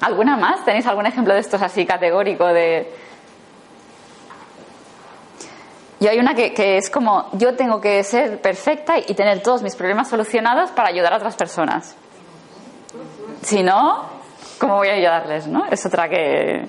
¿Alguna 0.00 0.36
más? 0.36 0.64
¿Tenéis 0.64 0.86
algún 0.86 1.06
ejemplo 1.06 1.34
de 1.34 1.40
estos 1.40 1.60
así 1.62 1.84
categórico 1.84 2.46
de... 2.46 2.92
Yo 6.00 6.08
hay 6.08 6.18
una 6.18 6.34
que, 6.34 6.78
es 6.78 6.88
como, 6.88 7.28
yo 7.32 7.54
tengo 7.54 7.78
que 7.78 8.02
ser 8.04 8.40
perfecta 8.40 8.94
y 8.98 9.14
tener 9.14 9.42
todos 9.42 9.62
mis 9.62 9.76
problemas 9.76 10.08
solucionados 10.08 10.70
para 10.70 10.88
ayudar 10.88 11.12
a 11.12 11.16
otras 11.16 11.36
personas. 11.36 11.94
Si 13.42 13.62
no, 13.62 14.06
¿cómo 14.58 14.76
voy 14.76 14.88
a 14.88 14.94
ayudarles, 14.94 15.46
no? 15.46 15.66
Es 15.66 15.84
otra 15.84 16.08
que... 16.08 16.66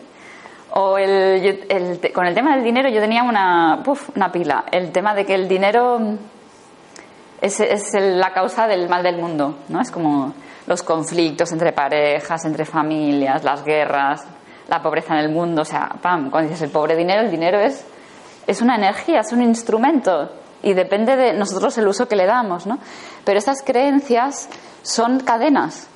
O 0.74 0.98
el, 0.98 2.12
con 2.14 2.26
el 2.26 2.34
tema 2.34 2.56
del 2.56 2.64
dinero 2.64 2.90
yo 2.90 3.00
tenía 3.00 3.24
una, 3.24 3.82
una 4.16 4.32
pila. 4.32 4.66
El 4.70 4.92
tema 4.92 5.14
de 5.14 5.26
que 5.26 5.36
el 5.36 5.48
dinero 5.48 6.00
es, 7.42 7.94
la 7.94 8.32
causa 8.32 8.68
del 8.68 8.88
mal 8.88 9.04
del 9.04 9.18
mundo, 9.18 9.58
¿no? 9.70 9.82
Es 9.82 9.92
como 9.92 10.34
los 10.68 10.84
conflictos 10.84 11.52
entre 11.52 11.74
parejas, 11.74 12.46
entre 12.46 12.66
familias, 12.66 13.44
las 13.44 13.64
guerras, 13.64 14.24
la 14.68 14.82
pobreza 14.82 15.16
en 15.16 15.26
el 15.26 15.30
mundo, 15.30 15.64
o 15.64 15.66
sea, 15.66 15.90
pam, 16.02 16.30
cuando 16.30 16.50
dices 16.50 16.64
el 16.64 16.72
pobre 16.72 16.96
dinero, 16.96 17.22
el 17.22 17.32
dinero 17.32 17.60
es, 17.60 17.84
es 18.46 18.62
una 18.62 18.76
energía, 18.76 19.22
es 19.22 19.32
un 19.34 19.42
instrumento 19.42 20.32
y 20.62 20.74
depende 20.74 21.16
de 21.16 21.34
nosotros 21.34 21.78
el 21.80 21.88
uso 21.88 22.08
que 22.08 22.16
le 22.16 22.28
damos, 22.28 22.68
¿no? 22.68 22.78
Pero 23.26 23.40
estas 23.40 23.64
creencias 23.64 24.48
son 24.84 25.20
cadenas 25.22 25.88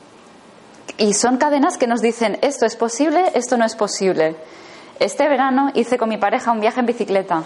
y 0.97 1.13
son 1.13 1.37
cadenas 1.37 1.77
que 1.77 1.87
nos 1.87 2.01
dicen 2.01 2.39
esto 2.41 2.65
es 2.65 2.75
posible, 2.75 3.31
esto 3.35 3.55
no 3.57 3.65
es 3.65 3.75
posible. 3.75 4.35
Este 4.99 5.27
verano 5.27 5.71
hice 5.73 5.97
con 5.97 6.09
mi 6.09 6.17
pareja 6.17 6.51
un 6.51 6.61
viaje 6.61 6.79
en 6.79 6.85
bicicleta. 6.85 7.43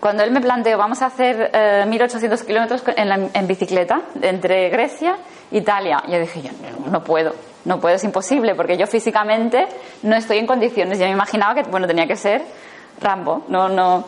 Cuando 0.00 0.22
él 0.22 0.30
me 0.30 0.40
planteó, 0.40 0.78
vamos 0.78 1.02
a 1.02 1.06
hacer 1.06 1.50
eh, 1.52 1.84
1800 1.86 2.42
kilómetros 2.44 2.84
en, 2.96 3.46
bicicleta 3.48 4.02
entre 4.22 4.68
Grecia 4.68 5.16
e 5.50 5.58
Italia, 5.58 6.02
yo 6.08 6.20
dije, 6.20 6.42
yo 6.42 6.50
no, 6.52 6.90
no 6.90 7.02
puedo, 7.02 7.34
no 7.64 7.80
puedo, 7.80 7.96
es 7.96 8.04
imposible, 8.04 8.54
porque 8.54 8.76
yo 8.76 8.86
físicamente 8.86 9.66
no 10.02 10.14
estoy 10.14 10.38
en 10.38 10.46
condiciones. 10.46 10.98
Yo 10.98 11.06
me 11.06 11.12
imaginaba 11.12 11.54
que, 11.54 11.68
bueno, 11.68 11.86
tenía 11.86 12.06
que 12.06 12.16
ser 12.16 12.42
Rambo, 13.00 13.44
no, 13.48 13.68
no. 13.68 14.04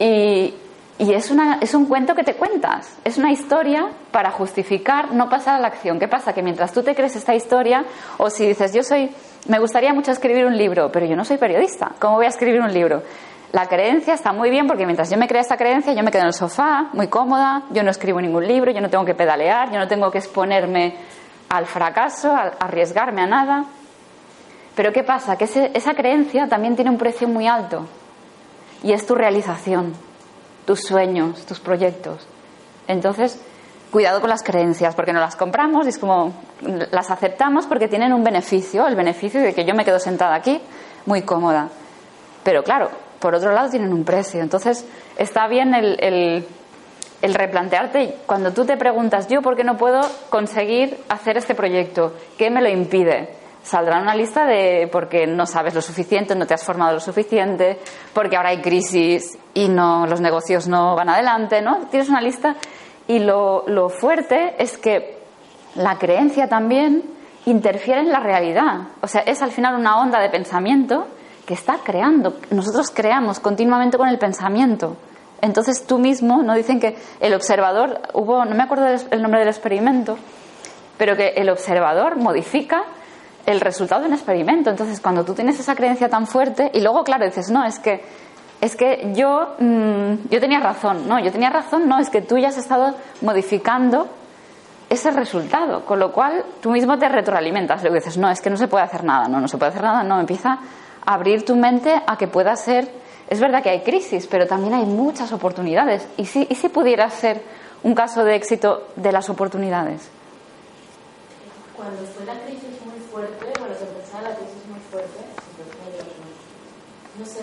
Y, 0.00 0.54
y 0.98 1.14
es, 1.14 1.30
una, 1.30 1.58
es 1.60 1.74
un 1.74 1.86
cuento 1.86 2.14
que 2.14 2.24
te 2.24 2.34
cuentas, 2.34 2.98
es 3.04 3.16
una 3.16 3.32
historia 3.32 3.88
para 4.10 4.30
justificar 4.30 5.12
no 5.12 5.28
pasar 5.28 5.54
a 5.54 5.58
la 5.58 5.68
acción. 5.68 5.98
¿Qué 5.98 6.08
pasa? 6.08 6.32
Que 6.32 6.42
mientras 6.42 6.72
tú 6.72 6.82
te 6.82 6.94
crees 6.94 7.16
esta 7.16 7.34
historia, 7.34 7.84
o 8.18 8.28
si 8.28 8.46
dices, 8.46 8.74
yo 8.74 8.82
soy, 8.82 9.10
me 9.46 9.58
gustaría 9.58 9.94
mucho 9.94 10.10
escribir 10.10 10.44
un 10.44 10.58
libro, 10.58 10.90
pero 10.92 11.06
yo 11.06 11.16
no 11.16 11.24
soy 11.24 11.38
periodista, 11.38 11.92
¿cómo 11.98 12.16
voy 12.16 12.26
a 12.26 12.28
escribir 12.28 12.60
un 12.60 12.72
libro? 12.72 13.02
La 13.52 13.66
creencia 13.66 14.14
está 14.14 14.32
muy 14.32 14.48
bien 14.48 14.68
porque 14.68 14.86
mientras 14.86 15.10
yo 15.10 15.16
me 15.16 15.26
crea 15.26 15.40
esta 15.40 15.56
creencia, 15.56 15.92
yo 15.92 16.04
me 16.04 16.12
quedo 16.12 16.22
en 16.22 16.28
el 16.28 16.34
sofá, 16.34 16.88
muy 16.92 17.08
cómoda, 17.08 17.64
yo 17.70 17.82
no 17.82 17.90
escribo 17.90 18.20
ningún 18.20 18.46
libro, 18.46 18.70
yo 18.70 18.80
no 18.80 18.88
tengo 18.88 19.04
que 19.04 19.14
pedalear, 19.14 19.72
yo 19.72 19.78
no 19.78 19.88
tengo 19.88 20.08
que 20.10 20.18
exponerme 20.18 20.94
al 21.48 21.66
fracaso, 21.66 22.32
a 22.32 22.52
arriesgarme 22.60 23.22
a 23.22 23.26
nada. 23.26 23.64
Pero 24.76 24.92
¿qué 24.92 25.02
pasa? 25.02 25.36
Que 25.36 25.44
esa 25.74 25.94
creencia 25.94 26.48
también 26.48 26.76
tiene 26.76 26.90
un 26.90 26.98
precio 26.98 27.26
muy 27.26 27.48
alto 27.48 27.86
y 28.84 28.92
es 28.92 29.04
tu 29.04 29.16
realización, 29.16 29.94
tus 30.64 30.82
sueños, 30.82 31.44
tus 31.44 31.58
proyectos. 31.58 32.28
Entonces, 32.86 33.42
cuidado 33.90 34.20
con 34.20 34.30
las 34.30 34.44
creencias, 34.44 34.94
porque 34.94 35.12
no 35.12 35.18
las 35.18 35.34
compramos 35.34 35.86
y 35.86 35.88
es 35.88 35.98
como 35.98 36.32
las 36.92 37.10
aceptamos 37.10 37.66
porque 37.66 37.88
tienen 37.88 38.12
un 38.12 38.22
beneficio, 38.22 38.86
el 38.86 38.94
beneficio 38.94 39.40
de 39.40 39.52
que 39.54 39.64
yo 39.64 39.74
me 39.74 39.84
quedo 39.84 39.98
sentada 39.98 40.36
aquí 40.36 40.60
muy 41.04 41.22
cómoda. 41.22 41.68
Pero 42.44 42.62
claro, 42.62 42.90
por 43.20 43.34
otro 43.34 43.52
lado 43.52 43.70
tienen 43.70 43.92
un 43.92 44.04
precio. 44.04 44.40
Entonces, 44.40 44.86
está 45.16 45.46
bien 45.48 45.74
el, 45.74 45.96
el- 46.02 46.46
replantearte 47.34 48.16
cuando 48.26 48.52
tú 48.52 48.64
te 48.64 48.76
preguntas, 48.76 49.28
yo 49.28 49.42
por 49.42 49.54
qué 49.56 49.62
no 49.64 49.76
puedo 49.76 50.00
conseguir 50.30 50.96
hacer 51.08 51.36
este 51.36 51.54
proyecto, 51.54 52.14
¿qué 52.38 52.50
me 52.50 52.62
lo 52.62 52.68
impide? 52.68 53.34
Saldrá 53.62 54.00
una 54.00 54.14
lista 54.14 54.46
de 54.46 54.88
porque 54.90 55.26
no 55.26 55.44
sabes 55.44 55.74
lo 55.74 55.82
suficiente, 55.82 56.34
no 56.34 56.46
te 56.46 56.54
has 56.54 56.64
formado 56.64 56.94
lo 56.94 57.00
suficiente, 57.00 57.78
porque 58.14 58.36
ahora 58.36 58.48
hay 58.50 58.62
crisis 58.62 59.38
y 59.52 59.68
no 59.68 60.06
los 60.06 60.22
negocios 60.22 60.66
no 60.66 60.96
van 60.96 61.10
adelante, 61.10 61.60
¿no? 61.60 61.86
Tienes 61.90 62.08
una 62.08 62.22
lista 62.22 62.56
y 63.06 63.18
lo, 63.18 63.64
lo 63.68 63.90
fuerte 63.90 64.54
es 64.58 64.78
que 64.78 65.18
la 65.74 65.98
creencia 65.98 66.48
también 66.48 67.02
interfiere 67.44 68.00
en 68.00 68.10
la 68.12 68.20
realidad. 68.20 68.88
O 69.02 69.06
sea, 69.06 69.20
es 69.22 69.42
al 69.42 69.50
final 69.52 69.74
una 69.74 70.00
onda 70.00 70.20
de 70.20 70.30
pensamiento 70.30 71.06
que 71.50 71.54
está 71.54 71.78
creando. 71.82 72.36
Nosotros 72.52 72.92
creamos 72.94 73.40
continuamente 73.40 73.98
con 73.98 74.08
el 74.08 74.20
pensamiento. 74.20 74.96
Entonces 75.42 75.84
tú 75.84 75.98
mismo, 75.98 76.44
¿no? 76.44 76.54
Dicen 76.54 76.78
que 76.78 76.96
el 77.18 77.34
observador, 77.34 78.02
hubo, 78.14 78.44
no 78.44 78.54
me 78.54 78.62
acuerdo 78.62 78.86
el 78.86 79.20
nombre 79.20 79.40
del 79.40 79.48
experimento, 79.48 80.16
pero 80.96 81.16
que 81.16 81.30
el 81.30 81.50
observador 81.50 82.14
modifica 82.18 82.84
el 83.46 83.60
resultado 83.60 84.02
de 84.02 84.06
un 84.06 84.14
experimento. 84.14 84.70
Entonces, 84.70 85.00
cuando 85.00 85.24
tú 85.24 85.34
tienes 85.34 85.58
esa 85.58 85.74
creencia 85.74 86.08
tan 86.08 86.28
fuerte, 86.28 86.70
y 86.72 86.80
luego, 86.82 87.02
claro, 87.02 87.24
dices, 87.24 87.50
no, 87.50 87.64
es 87.64 87.80
que, 87.80 88.00
es 88.60 88.76
que 88.76 89.10
yo, 89.12 89.56
mm, 89.58 90.28
yo 90.30 90.38
tenía 90.38 90.60
razón, 90.60 91.08
no, 91.08 91.18
yo 91.18 91.32
tenía 91.32 91.50
razón, 91.50 91.88
no, 91.88 91.98
es 91.98 92.10
que 92.10 92.22
tú 92.22 92.38
ya 92.38 92.50
has 92.50 92.58
estado 92.58 92.94
modificando 93.22 94.06
ese 94.88 95.10
resultado, 95.10 95.84
con 95.84 95.98
lo 95.98 96.12
cual 96.12 96.44
tú 96.60 96.70
mismo 96.70 96.96
te 96.96 97.08
retroalimentas. 97.08 97.82
Luego 97.82 97.96
dices, 97.96 98.16
no, 98.18 98.30
es 98.30 98.40
que 98.40 98.50
no 98.50 98.56
se 98.56 98.68
puede 98.68 98.84
hacer 98.84 99.02
nada, 99.02 99.26
no, 99.26 99.40
no 99.40 99.48
se 99.48 99.58
puede 99.58 99.70
hacer 99.70 99.82
nada, 99.82 100.04
no, 100.04 100.20
empieza 100.20 100.60
abrir 101.04 101.44
tu 101.44 101.56
mente 101.56 102.00
a 102.06 102.16
que 102.16 102.28
pueda 102.28 102.56
ser. 102.56 102.88
Es 103.28 103.40
verdad 103.40 103.62
que 103.62 103.70
hay 103.70 103.80
crisis, 103.80 104.26
pero 104.26 104.46
también 104.46 104.74
hay 104.74 104.84
muchas 104.84 105.32
oportunidades. 105.32 106.06
¿Y 106.16 106.26
si, 106.26 106.46
y 106.48 106.54
si 106.54 106.68
pudiera 106.68 107.08
ser 107.10 107.42
un 107.82 107.94
caso 107.94 108.24
de 108.24 108.34
éxito 108.34 108.88
de 108.96 109.12
las 109.12 109.30
oportunidades? 109.30 110.08
Cuando 111.76 112.02
fue 112.04 112.26
la 112.26 112.38
crisis 112.44 112.78
muy 112.84 113.00
fuerte, 113.10 113.46
cuando 113.58 113.78
se 113.78 113.84
empezaba 113.84 114.22
la 114.28 114.34
crisis 114.34 114.66
muy 114.68 114.80
fuerte, 114.90 115.18
no 117.18 117.26
sé, 117.26 117.40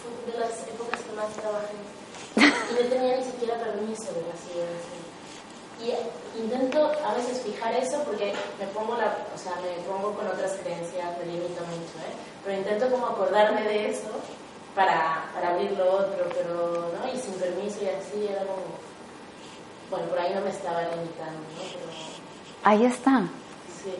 fue 0.00 0.32
de 0.32 0.38
las 0.38 0.68
épocas 0.68 1.00
que 1.00 1.12
más 1.16 1.32
trabajé. 1.32 1.74
Y 2.70 2.82
no 2.82 2.88
tenía 2.88 3.16
ni 3.18 3.24
siquiera 3.24 3.54
permiso 3.58 4.12
de 4.12 4.22
las 4.22 4.40
ideas. 4.52 4.82
Y 5.84 6.40
intento 6.40 6.90
a 7.06 7.14
veces 7.14 7.42
fijar 7.42 7.74
eso 7.74 8.02
porque 8.04 8.32
me 8.58 8.66
pongo, 8.68 8.96
la, 8.96 9.16
o 9.34 9.38
sea, 9.38 9.52
me 9.56 9.82
pongo 9.84 10.14
con 10.14 10.26
otras 10.26 10.52
creencias, 10.62 11.18
me 11.18 11.26
limito 11.26 11.60
mucho, 11.66 11.98
¿eh? 12.00 12.14
Pero 12.42 12.58
intento 12.58 12.90
como 12.90 13.06
acordarme 13.06 13.62
de 13.64 13.90
eso 13.90 14.08
para, 14.74 15.26
para 15.34 15.50
abrir 15.50 15.72
lo 15.72 15.92
otro, 15.92 16.24
pero, 16.34 16.90
¿no? 16.98 17.12
Y 17.12 17.18
sin 17.18 17.34
permiso 17.34 17.80
y 17.82 17.88
así 17.88 18.26
era 18.28 18.40
como... 18.46 18.62
Bueno, 19.90 20.06
por 20.06 20.18
ahí 20.18 20.34
no 20.34 20.40
me 20.40 20.50
estaba 20.50 20.80
limitando, 20.82 21.40
¿no? 21.54 21.62
Pero... 21.72 21.92
Ahí 22.62 22.86
está. 22.86 23.24
Sí. 23.82 23.94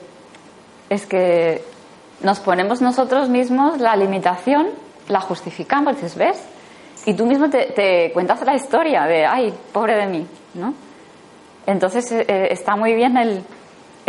Es 0.89 1.05
que 1.07 1.63
nos 2.21 2.41
ponemos 2.41 2.81
nosotros 2.81 3.29
mismos 3.29 3.79
la 3.79 3.95
limitación, 3.95 4.71
la 5.09 5.21
justificamos, 5.21 5.97
dices, 5.97 6.17
¿ves? 6.17 6.43
Y 7.05 7.13
tú 7.13 7.27
mismo 7.27 7.51
te, 7.51 7.67
te 7.73 8.11
cuentas 8.15 8.41
la 8.43 8.55
historia 8.55 9.05
de, 9.05 9.27
ay, 9.27 9.53
pobre 9.73 9.97
de 9.97 10.07
mí, 10.07 10.27
¿no? 10.55 10.73
Entonces 11.67 12.11
eh, 12.13 12.25
eh, 12.29 12.49
está 12.51 12.77
muy 12.77 12.95
bien 12.95 13.17
el, 13.17 13.45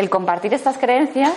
compartir 0.09 0.53
estas 0.53 0.77
creencias 0.77 1.33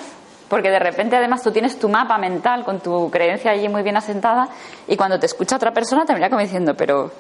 porque 0.49 0.71
de 0.71 0.79
repente 0.79 1.17
además 1.17 1.43
tú 1.43 1.53
tienes 1.53 1.79
tu 1.79 1.89
mapa 1.89 2.19
mental 2.19 2.65
con 2.65 2.81
tu 2.81 3.11
creencia 3.11 3.51
allí 3.51 3.69
muy 3.69 3.83
bien 3.83 3.97
asentada 3.97 4.49
y 4.87 4.97
cuando 4.97 5.19
te 5.19 5.27
escucha 5.27 5.57
otra 5.57 5.73
persona 5.73 6.05
te 6.05 6.15
mira 6.15 6.29
como 6.29 6.41
diciendo, 6.41 6.75
pero 6.75 7.13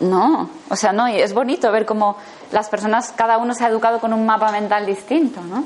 no, 0.00 0.50
o 0.68 0.76
sea, 0.76 0.92
no, 0.92 1.08
y 1.08 1.20
es 1.20 1.32
bonito 1.32 1.70
ver 1.72 1.86
cómo 1.86 2.16
las 2.50 2.68
personas, 2.68 3.12
cada 3.12 3.38
uno 3.38 3.54
se 3.54 3.64
ha 3.64 3.68
educado 3.68 4.00
con 4.00 4.12
un 4.12 4.26
mapa 4.26 4.50
mental 4.52 4.84
distinto, 4.84 5.40
¿no? 5.40 5.64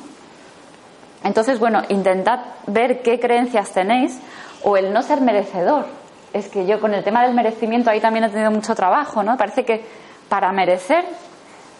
Entonces, 1.24 1.58
bueno, 1.58 1.82
intentad 1.88 2.40
ver 2.66 3.02
qué 3.02 3.18
creencias 3.18 3.72
tenéis 3.72 4.18
o 4.62 4.76
el 4.76 4.92
no 4.92 5.02
ser 5.02 5.20
merecedor. 5.20 5.86
Es 6.32 6.48
que 6.48 6.66
yo 6.66 6.80
con 6.80 6.94
el 6.94 7.02
tema 7.02 7.24
del 7.24 7.34
merecimiento 7.34 7.90
ahí 7.90 8.00
también 8.00 8.24
he 8.24 8.28
tenido 8.28 8.50
mucho 8.50 8.74
trabajo, 8.74 9.22
¿no? 9.22 9.36
Parece 9.36 9.64
que 9.64 9.84
para 10.28 10.52
merecer 10.52 11.04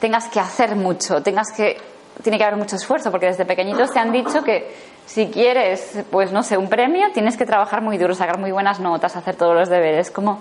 tengas 0.01 0.29
que 0.29 0.41
hacer 0.41 0.77
mucho, 0.77 1.23
tengas 1.23 1.53
que 1.53 1.77
tiene 2.23 2.39
que 2.39 2.45
haber 2.45 2.57
mucho 2.59 2.77
esfuerzo, 2.77 3.11
porque 3.11 3.27
desde 3.27 3.45
pequeñitos 3.45 3.93
te 3.93 3.99
han 3.99 4.11
dicho 4.11 4.43
que 4.43 4.75
si 5.05 5.27
quieres, 5.29 6.05
pues 6.11 6.33
no 6.33 6.43
sé, 6.43 6.57
un 6.57 6.69
premio, 6.69 7.13
tienes 7.13 7.37
que 7.37 7.45
trabajar 7.45 7.83
muy 7.83 7.99
duro, 7.99 8.15
sacar 8.15 8.39
muy 8.39 8.53
buenas 8.53 8.81
notas, 8.81 9.17
hacer 9.17 9.37
todos 9.37 9.55
los 9.55 9.69
deberes, 9.69 10.11
como 10.11 10.41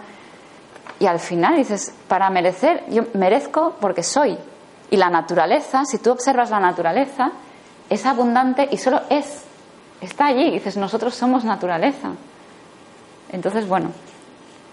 y 1.00 1.08
al 1.08 1.20
final 1.20 1.58
dices, 1.58 1.94
para 2.08 2.30
merecer, 2.30 2.84
yo 2.89 3.04
merezco 3.13 3.76
porque 3.82 4.04
soy. 4.04 4.38
Y 4.89 4.98
la 4.98 5.10
naturaleza, 5.10 5.84
si 5.86 5.98
tú 5.98 6.12
observas 6.12 6.52
la 6.52 6.60
naturaleza, 6.60 7.32
es 7.89 8.06
abundante 8.06 8.68
y 8.72 8.78
solo 8.78 9.02
es. 9.10 9.44
Está 10.00 10.28
allí. 10.28 10.52
dices, 10.52 10.78
nosotros 10.78 11.15
somos 11.15 11.44
naturaleza. 11.44 12.12
Entonces, 13.30 13.68
bueno, 13.68 13.91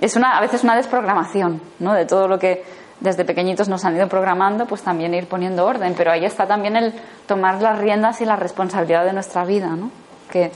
es 0.01 0.15
una, 0.15 0.37
a 0.37 0.41
veces 0.41 0.63
una 0.63 0.77
desprogramación, 0.77 1.61
¿no? 1.81 1.95
De 1.95 2.07
todo 2.07 2.29
lo 2.29 2.39
que 2.39 2.63
desde 3.03 3.25
pequeñitos 3.25 3.69
nos 3.69 3.85
han 3.85 3.97
ido 3.97 4.09
programando, 4.09 4.67
pues 4.67 4.83
también 4.83 5.13
ir 5.15 5.27
poniendo 5.27 5.67
orden. 5.67 5.95
Pero 5.97 6.13
ahí 6.13 6.25
está 6.25 6.47
también 6.47 6.77
el 6.77 6.95
tomar 7.27 7.61
las 7.61 7.79
riendas 7.79 8.21
y 8.21 8.25
la 8.25 8.37
responsabilidad 8.37 9.05
de 9.05 9.13
nuestra 9.13 9.45
vida, 9.45 9.69
¿no? 9.69 9.91
Que 10.31 10.53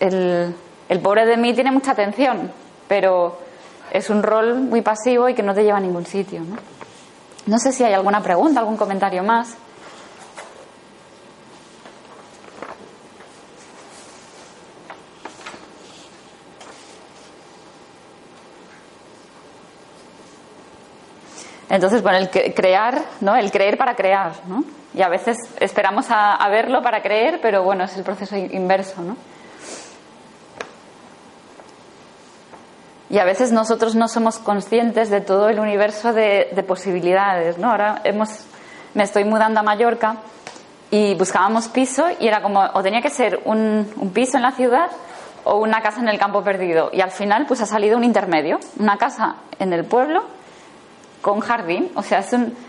el, 0.00 0.54
el 0.88 1.00
pobre 1.00 1.26
de 1.26 1.36
mí 1.36 1.54
tiene 1.54 1.70
mucha 1.70 1.92
atención, 1.92 2.50
pero 2.88 3.38
es 3.90 4.10
un 4.10 4.22
rol 4.22 4.56
muy 4.56 4.82
pasivo 4.82 5.28
y 5.28 5.34
que 5.34 5.42
no 5.42 5.54
te 5.54 5.62
lleva 5.62 5.78
a 5.78 5.80
ningún 5.80 6.06
sitio, 6.06 6.40
¿no? 6.40 6.56
No 7.46 7.58
sé 7.58 7.72
si 7.72 7.82
hay 7.82 7.94
alguna 7.94 8.22
pregunta, 8.22 8.60
algún 8.60 8.76
comentario 8.76 9.22
más. 9.22 9.56
Entonces, 21.70 22.02
bueno, 22.02 22.18
el 22.18 22.30
crear, 22.54 23.02
¿no? 23.20 23.36
El 23.36 23.50
creer 23.50 23.76
para 23.76 23.94
crear, 23.94 24.32
¿no? 24.46 24.64
Y 24.94 25.02
a 25.02 25.08
veces 25.08 25.36
esperamos 25.60 26.06
a, 26.08 26.48
verlo 26.48 26.82
para 26.82 27.02
creer, 27.02 27.40
pero 27.42 27.62
bueno, 27.62 27.84
es 27.84 27.96
el 27.96 28.04
proceso 28.04 28.36
inverso, 28.36 29.02
¿no? 29.02 29.16
Y 33.10 33.18
a 33.18 33.24
veces 33.24 33.52
nosotros 33.52 33.94
no 33.94 34.08
somos 34.08 34.38
conscientes 34.38 35.10
de 35.10 35.20
todo 35.20 35.48
el 35.48 35.60
universo 35.60 36.12
de, 36.12 36.64
posibilidades, 36.66 37.58
¿no? 37.58 37.70
Ahora 37.70 38.00
hemos, 38.04 38.30
me 38.94 39.02
estoy 39.02 39.24
mudando 39.24 39.60
a 39.60 39.62
Mallorca 39.62 40.16
y 40.90 41.14
buscábamos 41.16 41.68
piso 41.68 42.06
y 42.18 42.28
era 42.28 42.40
como, 42.42 42.60
o 42.60 42.82
tenía 42.82 43.02
que 43.02 43.10
ser 43.10 43.40
un, 43.44 43.90
un 43.96 44.10
piso 44.12 44.38
en 44.38 44.42
la 44.42 44.52
ciudad 44.52 44.90
o 45.44 45.58
una 45.58 45.82
casa 45.82 46.00
en 46.00 46.08
el 46.08 46.18
campo 46.18 46.42
perdido. 46.42 46.90
Y 46.92 47.02
al 47.02 47.10
final, 47.10 47.44
pues 47.46 47.60
ha 47.60 47.66
salido 47.66 47.96
un 47.98 48.04
intermedio, 48.04 48.58
una 48.78 48.96
casa 48.96 49.36
en 49.58 49.72
el 49.74 49.84
pueblo 49.84 50.37
con 51.22 51.40
jardín. 51.40 51.90
O 51.94 52.02
sea, 52.02 52.24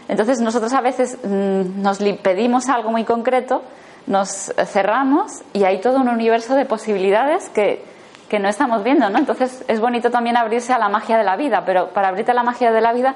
entonces 0.08 0.42
nosotros 0.42 0.74
a 0.74 0.82
veces 0.82 1.18
mm, 1.24 1.82
nos 1.82 2.00
pedimos 2.22 2.70
algo 2.70 2.92
muy 2.92 3.04
concreto, 3.04 3.64
nos 4.08 4.54
cerramos 4.66 5.42
y 5.54 5.64
hay 5.64 5.82
todo 5.82 5.98
un 5.98 6.10
universo 6.10 6.56
de 6.56 6.66
posibilidades 6.66 7.50
que, 7.50 7.84
que 8.28 8.40
no 8.40 8.50
estamos 8.50 8.84
viendo, 8.84 9.10
¿no? 9.10 9.20
Entonces 9.20 9.64
es 9.68 9.80
bonito 9.80 10.10
también 10.10 10.38
abrirse 10.38 10.74
a 10.74 10.80
la 10.80 10.90
magia 10.90 11.18
de 11.18 11.24
la 11.24 11.36
vida, 11.36 11.64
pero 11.66 11.90
para 11.90 12.08
abrirte 12.08 12.32
a 12.32 12.36
la 12.36 12.44
magia 12.44 12.72
de 12.72 12.82
la 12.82 12.94
vida 12.94 13.16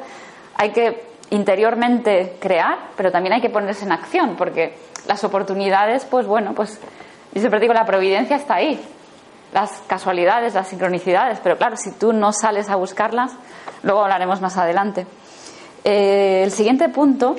hay 0.55 0.71
que 0.71 1.13
interiormente 1.29 2.37
crear, 2.39 2.77
pero 2.95 3.11
también 3.11 3.33
hay 3.33 3.41
que 3.41 3.49
ponerse 3.49 3.85
en 3.85 3.91
acción, 3.91 4.35
porque 4.35 4.75
las 5.07 5.23
oportunidades, 5.23 6.05
pues 6.05 6.27
bueno, 6.27 6.53
pues 6.53 6.79
yo 7.33 7.39
siempre 7.39 7.59
digo, 7.59 7.73
la 7.73 7.85
providencia 7.85 8.35
está 8.35 8.55
ahí, 8.55 8.79
las 9.51 9.81
casualidades, 9.87 10.53
las 10.53 10.67
sincronicidades, 10.67 11.39
pero 11.41 11.57
claro, 11.57 11.75
si 11.75 11.91
tú 11.91 12.13
no 12.13 12.31
sales 12.31 12.69
a 12.69 12.75
buscarlas, 12.75 13.31
luego 13.81 14.03
hablaremos 14.03 14.41
más 14.41 14.57
adelante. 14.57 15.07
Eh, 15.83 16.41
el 16.43 16.51
siguiente 16.51 16.89
punto 16.89 17.35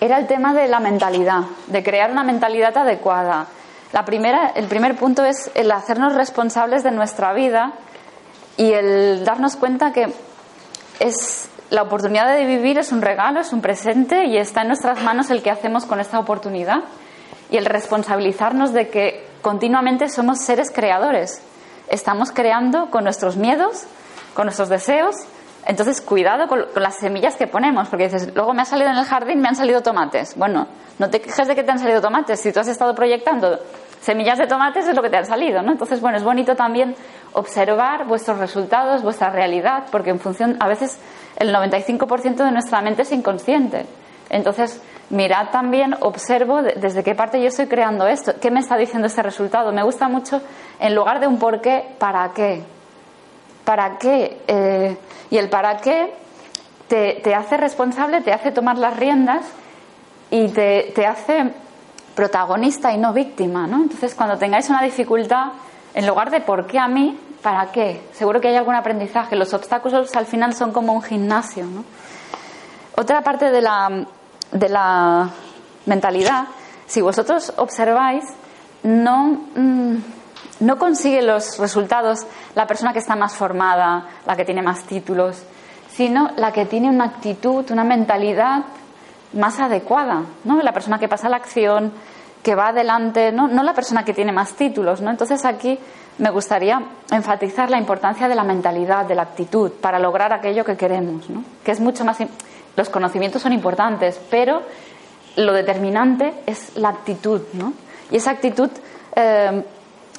era 0.00 0.18
el 0.18 0.26
tema 0.26 0.54
de 0.54 0.66
la 0.68 0.80
mentalidad, 0.80 1.42
de 1.66 1.82
crear 1.82 2.10
una 2.10 2.24
mentalidad 2.24 2.76
adecuada. 2.76 3.46
La 3.92 4.04
primera, 4.04 4.52
el 4.54 4.66
primer 4.66 4.96
punto 4.96 5.24
es 5.24 5.50
el 5.54 5.70
hacernos 5.70 6.14
responsables 6.14 6.82
de 6.82 6.90
nuestra 6.90 7.32
vida 7.32 7.72
y 8.56 8.72
el 8.72 9.24
darnos 9.24 9.56
cuenta 9.56 9.92
que 9.92 10.12
es 11.00 11.48
la 11.70 11.82
oportunidad 11.82 12.34
de 12.34 12.44
vivir 12.46 12.78
es 12.78 12.92
un 12.92 13.02
regalo, 13.02 13.40
es 13.40 13.52
un 13.52 13.60
presente 13.60 14.26
y 14.26 14.36
está 14.36 14.62
en 14.62 14.68
nuestras 14.68 15.02
manos 15.02 15.30
el 15.30 15.42
que 15.42 15.50
hacemos 15.50 15.86
con 15.86 16.00
esta 16.00 16.18
oportunidad 16.18 16.80
y 17.50 17.56
el 17.56 17.66
responsabilizarnos 17.66 18.72
de 18.72 18.88
que 18.88 19.26
continuamente 19.42 20.08
somos 20.08 20.40
seres 20.40 20.70
creadores. 20.70 21.42
Estamos 21.88 22.30
creando 22.32 22.90
con 22.90 23.04
nuestros 23.04 23.36
miedos, 23.36 23.84
con 24.34 24.46
nuestros 24.46 24.68
deseos, 24.68 25.14
entonces, 25.66 26.00
cuidado 26.00 26.48
con, 26.48 26.64
las 26.76 26.96
semillas 26.96 27.36
que 27.36 27.46
ponemos, 27.46 27.88
porque 27.88 28.04
dices, 28.04 28.34
luego 28.34 28.54
me 28.54 28.62
ha 28.62 28.64
salido 28.64 28.90
en 28.90 28.96
el 28.96 29.04
jardín, 29.04 29.40
me 29.40 29.48
han 29.48 29.56
salido 29.56 29.82
tomates. 29.82 30.36
Bueno, 30.36 30.66
no 30.98 31.10
te 31.10 31.20
quejes 31.20 31.46
de 31.46 31.54
que 31.54 31.62
te 31.62 31.70
han 31.70 31.78
salido 31.78 32.00
tomates. 32.00 32.40
Si 32.40 32.52
tú 32.52 32.60
has 32.60 32.68
estado 32.68 32.94
proyectando 32.94 33.58
semillas 34.00 34.38
de 34.38 34.46
tomates, 34.46 34.88
es 34.88 34.96
lo 34.96 35.02
que 35.02 35.10
te 35.10 35.18
han 35.18 35.26
salido, 35.26 35.62
¿no? 35.62 35.72
Entonces, 35.72 36.00
bueno, 36.00 36.16
es 36.16 36.24
bonito 36.24 36.56
también 36.56 36.94
observar 37.32 38.06
vuestros 38.06 38.38
resultados, 38.38 39.02
vuestra 39.02 39.30
realidad, 39.30 39.84
porque 39.90 40.10
en 40.10 40.18
función, 40.18 40.56
a 40.60 40.68
veces 40.68 40.98
el 41.36 41.54
95% 41.54 42.36
de 42.36 42.50
nuestra 42.50 42.80
mente 42.80 43.02
es 43.02 43.12
inconsciente. 43.12 43.86
Entonces, 44.30 44.80
mirad 45.10 45.50
también, 45.50 45.94
observo 46.00 46.62
desde 46.62 47.02
qué 47.02 47.14
parte 47.14 47.40
yo 47.40 47.48
estoy 47.48 47.66
creando 47.66 48.06
esto, 48.06 48.32
qué 48.40 48.50
me 48.50 48.60
está 48.60 48.76
diciendo 48.76 49.06
este 49.06 49.22
resultado. 49.22 49.72
Me 49.72 49.82
gusta 49.82 50.08
mucho, 50.08 50.40
en 50.78 50.94
lugar 50.94 51.20
de 51.20 51.26
un 51.26 51.38
por 51.38 51.60
qué, 51.60 51.84
para 51.98 52.30
qué 52.32 52.64
para 53.70 53.98
qué. 53.98 54.42
Eh, 54.48 54.96
y 55.30 55.38
el 55.38 55.48
para 55.48 55.76
qué 55.76 56.12
te, 56.88 57.34
hace 57.36 57.56
responsable, 57.56 58.20
te 58.20 58.32
hace 58.32 58.50
tomar 58.50 58.76
las 58.78 58.96
riendas 58.96 59.46
y 60.28 60.48
te, 60.48 61.06
hace 61.06 61.52
protagonista 62.16 62.92
y 62.92 62.98
no 62.98 63.12
víctima, 63.12 63.68
¿no? 63.68 63.84
Entonces, 63.84 64.16
cuando 64.16 64.38
tengáis 64.38 64.68
una 64.70 64.82
dificultad, 64.82 65.52
en 65.94 66.04
lugar 66.04 66.32
de 66.32 66.40
¿por 66.40 66.66
qué 66.66 66.80
a 66.80 66.88
mí? 66.88 67.16
¿Para 67.42 67.70
qué? 67.70 68.02
Seguro 68.12 68.40
que 68.40 68.48
hay 68.48 68.56
algún 68.56 68.74
aprendizaje. 68.74 69.36
Los 69.36 69.54
obstáculos 69.54 70.16
al 70.16 70.26
final 70.26 70.52
son 70.54 70.72
como 70.72 70.92
un 70.92 71.02
gimnasio. 71.02 71.64
Otra 72.96 73.22
parte 73.22 73.52
de 73.52 73.60
la, 73.60 74.04
de 74.50 74.68
la 74.68 75.30
mentalidad, 75.86 76.46
si 76.88 77.00
vosotros 77.02 77.52
observáis, 77.56 78.24
no, 78.82 79.42
mm, 79.54 79.96
no 80.60 80.78
consigue 80.78 81.22
los 81.22 81.58
resultados 81.58 82.26
la 82.54 82.66
persona 82.66 82.92
que 82.92 82.98
está 82.98 83.16
más 83.16 83.34
formada, 83.34 84.06
la 84.26 84.36
que 84.36 84.44
tiene 84.44 84.62
más 84.62 84.84
títulos, 84.84 85.42
sino 85.90 86.30
la 86.36 86.52
que 86.52 86.66
tiene 86.66 86.88
una 86.88 87.04
actitud, 87.04 87.70
una 87.70 87.84
mentalidad 87.84 88.64
más 89.32 89.60
adecuada, 89.60 90.22
¿no? 90.44 90.62
La 90.62 90.72
persona 90.72 90.98
que 90.98 91.08
pasa 91.08 91.28
la 91.28 91.36
acción, 91.36 91.92
que 92.42 92.54
va 92.54 92.68
adelante, 92.68 93.32
¿no? 93.32 93.48
no 93.48 93.62
la 93.62 93.74
persona 93.74 94.04
que 94.04 94.14
tiene 94.14 94.32
más 94.32 94.54
títulos, 94.54 95.00
¿no? 95.00 95.10
Entonces 95.10 95.44
aquí 95.44 95.78
me 96.18 96.30
gustaría 96.30 96.80
enfatizar 97.10 97.70
la 97.70 97.78
importancia 97.78 98.28
de 98.28 98.34
la 98.34 98.44
mentalidad, 98.44 99.06
de 99.06 99.14
la 99.14 99.22
actitud, 99.22 99.72
para 99.72 99.98
lograr 99.98 100.32
aquello 100.32 100.64
que 100.64 100.76
queremos, 100.76 101.28
¿no? 101.28 101.44
Que 101.64 101.72
es 101.72 101.80
mucho 101.80 102.04
más 102.04 102.18
los 102.76 102.88
conocimientos 102.88 103.42
son 103.42 103.52
importantes, 103.52 104.20
pero 104.30 104.62
lo 105.36 105.52
determinante 105.52 106.32
es 106.46 106.76
la 106.76 106.90
actitud, 106.90 107.42
¿no? 107.52 107.72
Y 108.10 108.16
esa 108.16 108.30
actitud, 108.32 108.70
eh, 109.14 109.64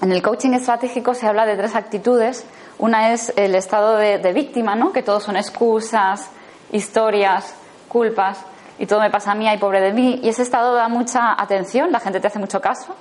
en 0.02 0.12
el 0.12 0.22
coaching 0.22 0.52
estratégico 0.52 1.14
se 1.14 1.28
habla 1.28 1.46
de 1.46 1.56
tres 1.56 1.76
actitudes. 1.76 2.46
Una 2.80 3.14
es 3.14 3.32
el 3.36 3.54
estado 3.56 3.98
de, 3.98 4.18
de 4.18 4.34
víctima, 4.34 4.76
¿no? 4.76 4.92
Que 4.92 5.04
todos 5.04 5.24
son 5.24 5.38
excusas, 5.38 6.30
historias, 6.72 7.54
culpas 7.88 8.44
y 8.80 8.88
todo 8.88 9.00
me 9.02 9.12
pasa 9.12 9.34
a 9.34 9.36
mí, 9.36 9.48
ay 9.48 9.60
pobre 9.60 9.80
de 9.80 9.94
mí. 9.94 10.20
Y 10.24 10.30
ese 10.30 10.42
estado 10.42 10.74
da 10.74 10.88
mucha 10.88 11.40
atención, 11.40 11.92
la 11.92 12.00
gente 12.00 12.20
te 12.20 12.26
hace 12.28 12.40
mucho 12.40 12.60
caso, 12.60 12.96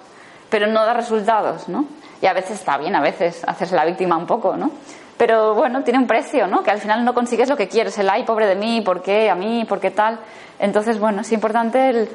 pero 0.50 0.66
no 0.66 0.84
da 0.84 0.92
resultados, 0.92 1.68
¿no? 1.70 1.86
Y 2.20 2.26
a 2.26 2.34
veces 2.34 2.58
está 2.58 2.76
bien, 2.76 2.94
a 2.94 3.00
veces 3.00 3.42
hacerse 3.46 3.74
la 3.74 3.86
víctima 3.86 4.18
un 4.18 4.26
poco, 4.26 4.56
¿no? 4.56 4.70
Pero 5.16 5.54
bueno, 5.54 5.82
tiene 5.82 5.98
un 5.98 6.06
precio, 6.06 6.46
¿no? 6.46 6.62
Que 6.62 6.70
al 6.70 6.80
final 6.80 7.02
no 7.02 7.14
consigues 7.14 7.48
lo 7.48 7.56
que 7.56 7.66
quieres, 7.68 7.98
el 7.98 8.10
ay 8.10 8.24
pobre 8.24 8.46
de 8.46 8.56
mí, 8.56 8.82
¿por 8.82 9.00
qué? 9.00 9.30
A 9.30 9.34
mí, 9.34 9.64
¿por 9.66 9.80
qué 9.80 9.90
tal? 9.90 10.18
Entonces, 10.58 10.98
bueno, 10.98 11.22
es 11.22 11.32
importante 11.32 12.08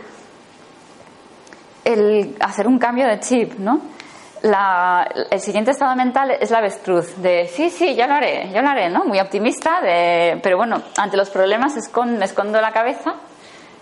el 1.84 2.36
hacer 2.40 2.68
un 2.68 2.78
cambio 2.78 3.08
de 3.08 3.20
chip, 3.20 3.58
¿no? 3.58 3.82
La, 4.46 5.08
el 5.32 5.40
siguiente 5.40 5.72
estado 5.72 5.96
mental 5.96 6.30
es 6.40 6.52
la 6.52 6.60
avestruz, 6.60 7.20
de 7.20 7.48
sí, 7.48 7.72
sí, 7.72 7.96
yo 7.96 8.06
lo 8.06 8.14
haré, 8.14 8.52
yo 8.54 8.62
lo 8.62 8.70
haré, 8.70 8.92
¿no? 8.92 9.04
Muy 9.04 9.20
optimista, 9.20 9.82
de, 9.82 10.40
pero 10.44 10.58
bueno, 10.58 10.84
ante 10.98 11.18
los 11.18 11.32
problemas 11.32 11.76
escondo, 11.78 12.20
me 12.20 12.26
escondo 12.26 12.62
la 12.62 12.72
cabeza 12.72 13.16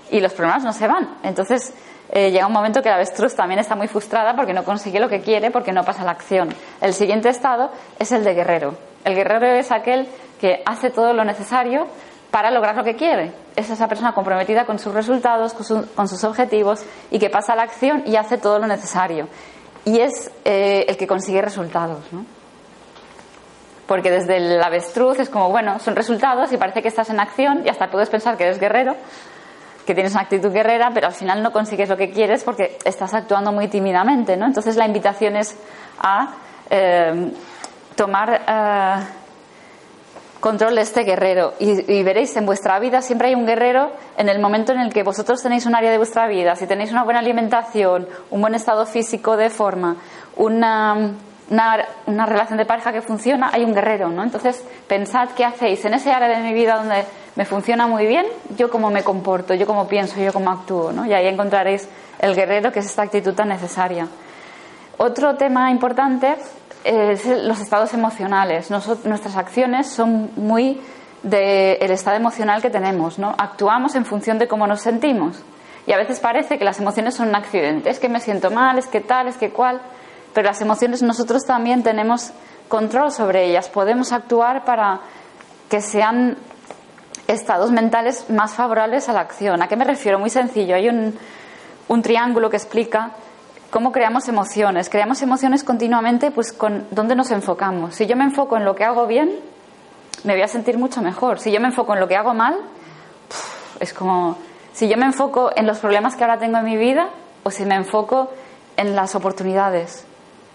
y 0.09 0.21
los 0.21 0.31
problemas 0.31 0.63
no 0.63 0.71
se 0.71 0.87
van. 0.87 1.17
Entonces 1.21 1.73
eh, 2.11 2.31
llega 2.31 2.47
un 2.47 2.53
momento 2.53 2.81
que 2.81 2.87
la 2.87 2.95
avestruz 2.95 3.35
también 3.35 3.59
está 3.59 3.75
muy 3.75 3.89
frustrada 3.89 4.37
porque 4.37 4.53
no 4.53 4.63
consigue 4.63 5.01
lo 5.01 5.09
que 5.09 5.19
quiere, 5.19 5.51
porque 5.51 5.73
no 5.73 5.83
pasa 5.83 6.05
la 6.05 6.11
acción. 6.11 6.47
El 6.79 6.93
siguiente 6.93 7.27
estado 7.27 7.69
es 7.99 8.13
el 8.13 8.23
de 8.23 8.33
guerrero. 8.33 8.77
El 9.03 9.15
guerrero 9.15 9.47
es 9.47 9.69
aquel 9.69 10.07
que 10.39 10.63
hace 10.65 10.91
todo 10.91 11.11
lo 11.11 11.25
necesario 11.25 11.87
para 12.31 12.51
lograr 12.51 12.77
lo 12.77 12.85
que 12.85 12.95
quiere. 12.95 13.33
Es 13.57 13.69
esa 13.69 13.89
persona 13.89 14.13
comprometida 14.13 14.65
con 14.65 14.79
sus 14.79 14.93
resultados, 14.93 15.53
con, 15.53 16.07
sus 16.07 16.23
objetivos 16.23 16.85
y 17.11 17.19
que 17.19 17.29
pasa 17.29 17.53
la 17.53 17.63
acción 17.63 18.03
y 18.05 18.15
hace 18.15 18.37
todo 18.37 18.59
lo 18.59 18.67
necesario. 18.67 19.27
Y 19.85 19.99
es 19.99 20.31
eh, 20.45 20.85
el 20.87 20.97
que 20.97 21.07
consigue 21.07 21.41
resultados. 21.41 22.01
¿no? 22.11 22.25
Porque 23.87 24.09
desde 24.09 24.37
el 24.37 24.63
avestruz 24.63 25.19
es 25.19 25.29
como, 25.29 25.49
bueno, 25.49 25.79
son 25.79 25.95
resultados 25.95 26.51
y 26.53 26.57
parece 26.57 26.81
que 26.81 26.87
estás 26.87 27.09
en 27.09 27.19
acción 27.19 27.63
y 27.65 27.69
hasta 27.69 27.91
puedes 27.91 28.09
pensar 28.09 28.37
que 28.37 28.45
eres 28.45 28.59
guerrero, 28.59 28.95
que 29.85 29.93
tienes 29.93 30.13
una 30.13 30.21
actitud 30.21 30.51
guerrera, 30.51 30.91
pero 30.93 31.07
al 31.07 31.13
final 31.13 31.43
no 31.43 31.51
consigues 31.51 31.89
lo 31.89 31.97
que 31.97 32.09
quieres 32.09 32.43
porque 32.43 32.77
estás 32.85 33.13
actuando 33.13 33.51
muy 33.51 33.67
tímidamente, 33.67 34.37
¿no? 34.37 34.45
Entonces 34.45 34.77
la 34.77 34.85
invitación 34.85 35.35
es 35.35 35.57
a 35.99 36.35
eh, 36.69 37.31
tomar 37.95 38.41
eh, 38.47 39.22
control 40.43 40.75
de 40.75 40.81
este 40.81 41.03
guerrero 41.03 41.53
y, 41.57 42.03
veréis 42.03 42.35
en 42.35 42.45
vuestra 42.45 42.77
vida 42.77 43.01
siempre 43.01 43.29
hay 43.29 43.33
un 43.33 43.45
guerrero 43.45 43.93
en 44.17 44.27
el 44.27 44.41
momento 44.41 44.73
en 44.73 44.79
el 44.81 44.91
que 44.91 45.01
vosotros 45.01 45.41
tenéis 45.41 45.65
un 45.65 45.73
área 45.73 45.89
de 45.89 45.97
vuestra 45.97 46.27
vida, 46.27 46.57
si 46.57 46.67
tenéis 46.67 46.91
una 46.91 47.05
buena 47.05 47.21
alimentación, 47.21 48.09
un 48.29 48.41
buen 48.41 48.53
estado 48.53 48.85
físico 48.85 49.37
de 49.37 49.49
forma, 49.49 49.95
una 50.35 51.13
una, 51.49 52.25
relación 52.25 52.57
de 52.57 52.65
pareja 52.65 52.91
que 52.91 53.01
funciona, 53.01 53.51
hay 53.53 53.63
un 53.63 53.73
guerrero, 53.73 54.09
¿no? 54.09 54.21
Entonces, 54.23 54.65
pensad 54.87 55.29
qué 55.29 55.45
hacéis 55.45 55.85
en 55.85 55.93
ese 55.93 56.11
área 56.11 56.27
de 56.27 56.43
mi 56.43 56.53
vida 56.53 56.75
donde 56.75 57.05
me 57.35 57.45
funciona 57.45 57.87
muy 57.87 58.05
bien, 58.05 58.25
yo 58.57 58.69
cómo 58.69 58.89
me 58.89 59.03
comporto, 59.03 59.53
yo 59.53 59.65
cómo 59.65 59.87
pienso, 59.87 60.19
yo 60.19 60.33
cómo 60.33 60.51
actúo, 60.51 60.91
¿no? 60.91 61.05
Y 61.05 61.13
ahí 61.13 61.27
encontraréis 61.27 61.87
el 62.19 62.35
guerrero, 62.35 62.71
que 62.71 62.79
es 62.79 62.85
esta 62.85 63.03
actitud 63.03 63.33
tan 63.33 63.47
necesaria. 63.47 64.07
Otro 64.97 65.35
tema 65.35 65.71
importante 65.71 66.35
los 66.85 67.59
estados 67.59 67.93
emocionales. 67.93 68.69
nuestras 68.69 69.35
acciones 69.35 69.89
son 69.89 70.31
muy 70.35 70.81
del 71.23 71.91
estado 71.91 72.17
emocional 72.17 72.61
que 72.61 72.69
tenemos. 72.69 73.17
Actuamos 73.37 73.95
en 73.95 74.05
función 74.05 74.37
de 74.39 74.47
cómo 74.47 74.67
nos 74.67 74.81
sentimos. 74.81 75.41
Y 75.85 75.91
a 75.91 75.97
veces 75.97 76.19
parece 76.19 76.57
que 76.57 76.65
las 76.65 76.79
emociones 76.79 77.15
son 77.15 77.29
un 77.29 77.35
accidente. 77.35 77.89
Es 77.89 77.99
que 77.99 78.09
me 78.09 78.19
siento 78.19 78.51
mal, 78.51 78.77
es 78.77 78.87
que 78.87 79.01
tal, 79.01 79.27
es 79.27 79.37
que 79.37 79.49
cual 79.49 79.81
pero 80.33 80.47
las 80.47 80.61
emociones 80.61 81.01
nosotros 81.01 81.45
también 81.45 81.83
tenemos 81.83 82.31
control 82.67 83.11
sobre 83.11 83.45
ellas, 83.45 83.69
podemos 83.69 84.11
actuar 84.11 84.65
para 84.65 84.99
que 85.69 85.79
sean 85.81 86.37
estados 87.27 87.71
mentales 87.71 88.29
más 88.29 88.53
favorables 88.53 89.07
a 89.09 89.13
la 89.13 89.21
acción. 89.21 89.61
¿A 89.61 89.67
qué 89.67 89.75
me 89.75 89.85
refiero? 89.85 90.19
Muy 90.19 90.29
sencillo, 90.29 90.75
hay 90.75 90.89
un, 90.89 91.17
un 91.87 92.01
triángulo 92.01 92.49
que 92.49 92.57
explica 92.57 93.11
cómo 93.73 93.91
creamos 93.91 94.27
emociones. 94.27 94.87
Creamos 94.87 95.23
emociones 95.23 95.63
continuamente 95.63 96.29
pues 96.29 96.53
con 96.53 96.85
dónde 96.91 97.15
nos 97.15 97.31
enfocamos. 97.31 97.95
Si 97.95 98.05
yo 98.05 98.15
me 98.15 98.23
enfoco 98.23 98.55
en 98.55 98.65
lo 98.65 98.75
que 98.75 98.83
hago 98.83 99.07
bien, 99.07 99.31
me 100.23 100.33
voy 100.33 100.43
a 100.43 100.47
sentir 100.47 100.77
mucho 100.77 101.01
mejor. 101.01 101.39
Si 101.39 101.51
yo 101.51 101.59
me 101.59 101.69
enfoco 101.69 101.95
en 101.95 101.99
lo 101.99 102.07
que 102.07 102.15
hago 102.15 102.35
mal, 102.35 102.55
es 103.79 103.91
como 103.91 104.37
si 104.73 104.87
yo 104.87 104.95
me 104.95 105.07
enfoco 105.07 105.49
en 105.55 105.65
los 105.65 105.79
problemas 105.79 106.15
que 106.15 106.23
ahora 106.23 106.37
tengo 106.37 106.59
en 106.59 106.65
mi 106.65 106.77
vida 106.77 107.09
o 107.41 107.49
si 107.49 107.65
me 107.65 107.73
enfoco 107.73 108.29
en 108.77 108.95
las 108.95 109.15
oportunidades. 109.15 110.05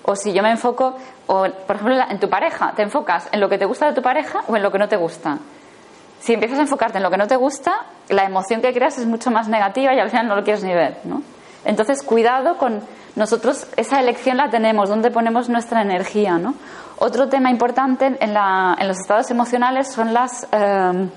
O 0.05 0.15
si 0.15 0.33
yo 0.33 0.45
me 0.45 0.53
enfoco, 0.53 0.97
o, 1.27 1.45
por 1.67 1.77
ejemplo, 1.77 1.97
en 2.09 2.21
tu 2.21 2.31
pareja, 2.31 2.73
te 2.77 2.83
enfocas 2.83 3.29
en 3.33 3.41
lo 3.41 3.49
que 3.49 3.59
te 3.59 3.65
gusta 3.65 3.87
de 3.87 3.95
tu 3.95 4.01
pareja 4.01 4.43
o 4.47 4.57
en 4.57 4.63
lo 4.63 4.71
que 4.71 4.79
no 4.79 4.89
te 4.89 4.97
gusta. 4.97 5.39
Si 6.21 6.35
empiezas 6.35 6.61
a 6.61 6.63
enfocarte 6.63 6.99
en 6.99 7.03
lo 7.03 7.11
que 7.11 7.19
no 7.19 7.27
te 7.27 7.37
gusta, 7.37 7.85
la 8.11 8.23
emoción 8.23 8.61
que 8.63 8.73
creas 8.73 8.97
es 8.97 9.07
mucho 9.07 9.33
más 9.33 9.49
negativa 9.49 9.93
y 9.93 9.99
al 9.99 10.09
final 10.09 10.29
no 10.29 10.37
lo 10.37 10.45
quieres 10.45 10.63
ni 10.63 10.73
ver, 10.73 10.99
¿no? 11.03 11.21
Entonces, 11.65 12.03
cuidado 12.03 12.57
con 12.57 12.81
nosotros, 13.19 13.67
esa 13.77 13.99
elección 13.99 14.37
la 14.37 14.49
tenemos, 14.49 14.89
dónde 14.89 15.11
ponemos 15.11 15.49
nuestra 15.49 15.83
energía, 15.83 16.39
¿no? 16.39 16.55
Otro 17.01 17.29
tema 17.29 17.51
importante 17.51 18.07
en, 18.07 18.17
en 18.21 18.89
los 18.89 18.97
estados 18.97 19.29
emocionales 19.33 19.91
son 19.93 20.15
las, 20.15 20.47
eh, 20.53 21.09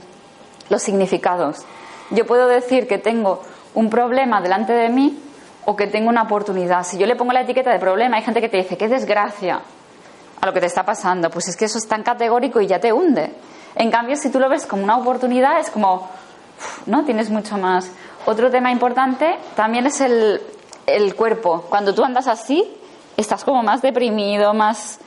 los 0.70 0.82
significados. 0.82 1.64
Yo 2.10 2.26
puedo 2.26 2.48
decir 2.48 2.88
que 2.88 2.98
tengo 2.98 3.44
un 3.76 3.92
problema 3.92 4.42
delante 4.42 4.74
de 4.74 4.90
mí 4.90 5.22
o 5.66 5.76
que 5.76 5.86
tengo 5.86 6.10
una 6.10 6.24
oportunidad. 6.24 6.84
Si 6.84 6.98
yo 6.98 7.06
le 7.06 7.16
pongo 7.16 7.34
la 7.34 7.42
etiqueta 7.42 7.72
de 7.72 7.78
problema, 7.78 8.18
hay 8.18 8.24
gente 8.24 8.42
que 8.42 8.50
te 8.50 8.58
dice, 8.58 8.78
qué 8.78 8.88
desgracia 8.88 9.62
a 10.42 10.46
lo 10.48 10.54
que 10.54 10.60
te 10.60 10.66
está 10.66 10.84
pasando. 10.84 11.30
Pues 11.30 11.50
es 11.50 11.56
que 11.56 11.66
eso 11.66 11.78
es 11.78 11.88
tan 11.88 12.02
categórico 12.02 12.60
y 12.62 12.66
ya 12.66 12.80
te 12.80 12.92
hunde. 12.92 13.32
En 13.76 13.92
cambio, 13.92 14.16
si 14.16 14.32
tú 14.32 14.40
lo 14.40 14.50
ves 14.50 14.66
como 14.66 14.84
una 14.84 14.98
oportunidad, 14.98 15.60
es 15.60 15.70
como, 15.70 16.10
¿no? 16.88 17.06
Tienes 17.06 17.30
mucho 17.30 17.60
más. 17.60 17.92
Otro 18.26 18.50
tema 18.50 18.72
importante 18.72 19.38
también 19.56 19.86
es 19.86 20.02
el, 20.02 20.42
el 20.86 21.16
cuerpo. 21.16 21.66
Cuando 21.70 21.94
tú 21.94 22.04
andas 22.04 22.28
así, 22.28 22.66
estás 23.18 23.44
como 23.44 23.64
más 23.64 23.82
deprimido, 23.82 24.54
más, 24.54 25.00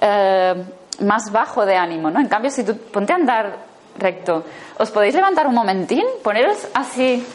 eh, 0.00 0.54
más 1.00 1.32
bajo 1.32 1.66
de 1.66 1.76
ánimo, 1.76 2.10
¿no? 2.10 2.20
En 2.20 2.28
cambio, 2.28 2.50
si 2.50 2.64
tú 2.64 2.76
ponte 2.76 3.12
a 3.12 3.16
andar 3.16 3.56
recto, 3.98 4.44
¿os 4.78 4.90
podéis 4.90 5.14
levantar 5.14 5.46
un 5.46 5.54
momentín? 5.54 6.04
Poneros 6.22 6.68
así 6.74 7.26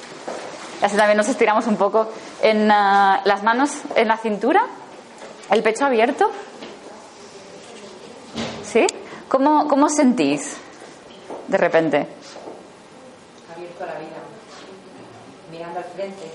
Así 0.81 0.97
también 0.97 1.17
nos 1.17 1.29
estiramos 1.29 1.67
un 1.67 1.77
poco 1.77 2.12
en 2.41 2.69
ah, 2.69 3.21
las 3.25 3.43
manos 3.43 3.71
en 3.95 4.08
la 4.08 4.17
cintura, 4.17 4.65
el 5.49 5.63
pecho 5.63 5.86
abierto. 5.86 6.29
¿Sí? 8.63 8.86
¿Cómo, 9.30 9.67
cómo 9.67 9.89
sentís 9.89 10.57
de 11.47 11.57
repente? 11.57 12.07
Abierto 13.55 13.86
la 13.86 13.93
vida, 13.99 14.20
mirando 15.49 15.80
al 15.80 15.86
frente, 15.86 16.30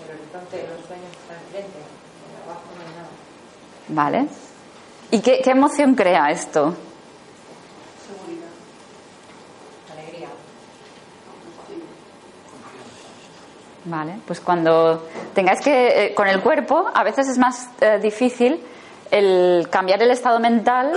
pero 0.00 0.12
el 0.12 0.20
horizonte 0.20 0.56
de 0.58 0.62
los 0.68 0.86
sueños 0.86 1.10
está 1.10 1.34
enfrente, 1.34 1.78
abajo 2.44 2.62
no 2.76 2.82
hay 2.82 2.94
nada. 2.94 3.08
Vale. 3.88 4.26
¿Y 5.10 5.20
qué, 5.20 5.42
emoción 5.44 5.94
crea 5.94 6.30
esto? 6.30 6.74
Vale, 13.84 14.14
pues 14.26 14.40
cuando 14.40 15.08
tengáis 15.34 15.60
que, 15.60 16.06
eh, 16.06 16.14
con 16.14 16.28
el 16.28 16.40
cuerpo, 16.40 16.88
a 16.94 17.02
veces 17.02 17.28
es 17.28 17.36
más 17.36 17.68
eh, 17.80 17.98
difícil 18.00 18.62
el 19.10 19.68
cambiar 19.70 20.00
el 20.02 20.12
estado 20.12 20.38
mental 20.38 20.92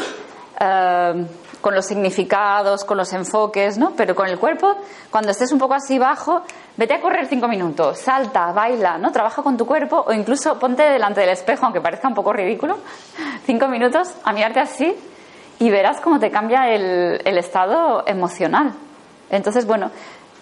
eh, 0.59 1.25
con 1.65 1.73
los 1.73 1.87
significados, 1.87 2.85
con 2.85 2.95
los 2.95 3.11
enfoques, 3.11 3.79
¿no? 3.79 3.93
Pero 3.97 4.13
con 4.13 4.27
el 4.27 4.37
cuerpo, 4.37 4.75
cuando 5.09 5.31
estés 5.31 5.51
un 5.51 5.57
poco 5.57 5.73
así 5.73 5.97
bajo, 5.97 6.43
vete 6.77 6.93
a 6.93 7.01
correr 7.01 7.25
cinco 7.25 7.47
minutos, 7.47 7.97
salta, 7.97 8.51
baila, 8.51 8.99
¿no? 8.99 9.11
Trabaja 9.11 9.41
con 9.41 9.57
tu 9.57 9.65
cuerpo 9.65 10.03
o 10.05 10.13
incluso 10.13 10.59
ponte 10.59 10.83
delante 10.83 11.21
del 11.21 11.31
espejo, 11.31 11.65
aunque 11.65 11.81
parezca 11.81 12.07
un 12.07 12.13
poco 12.13 12.33
ridículo, 12.33 12.77
cinco 13.47 13.67
minutos 13.67 14.13
a 14.23 14.31
mirarte 14.31 14.59
así 14.59 14.95
y 15.57 15.71
verás 15.71 16.01
cómo 16.01 16.19
te 16.19 16.29
cambia 16.29 16.69
el, 16.69 17.35
estado 17.35 18.03
emocional. 18.05 18.71
Entonces, 19.31 19.65
bueno, 19.65 19.89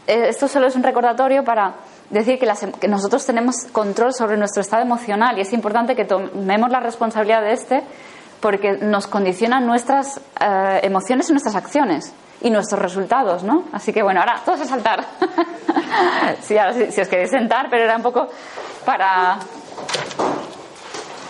eh, 0.07 0.26
esto 0.28 0.49
solo 0.49 0.67
es 0.67 0.76
un 0.76 0.84
recordatorio 0.84 1.45
para 1.45 1.76
decir 2.09 2.38
que, 2.38 2.45
las, 2.45 2.67
que, 2.82 2.89
nosotros 2.89 3.26
tenemos 3.26 3.63
control 3.71 4.13
sobre 4.13 4.36
nuestro 4.36 4.59
estado 4.59 4.84
emocional 4.84 5.38
y 5.38 5.41
es 5.43 5.53
importante 5.53 5.95
que 5.95 6.03
tomemos 6.03 6.69
la 6.69 6.82
responsabilidad 6.82 7.43
de 7.43 7.53
este 7.53 7.84
porque 8.43 8.73
nos 8.73 9.07
condicionan 9.07 9.65
nuestras 9.65 10.19
eh, 10.37 10.81
emociones 10.83 11.29
y 11.29 11.31
nuestras 11.31 11.55
acciones 11.55 12.13
y 12.41 12.49
nuestros 12.49 12.81
resultados, 12.81 13.41
¿no? 13.41 13.63
Así 13.71 13.93
que 13.93 14.03
bueno, 14.03 14.19
ahora 14.19 14.41
todos 14.43 14.59
a 14.59 14.65
saltar. 14.65 15.05
sí, 16.41 16.57
ahora, 16.57 16.73
si, 16.73 16.99
os 16.99 17.07
queréis 17.07 17.29
sentar, 17.29 17.67
pero 17.69 17.85
era 17.85 17.95
un 17.95 18.03
poco 18.03 18.27
para 18.85 19.39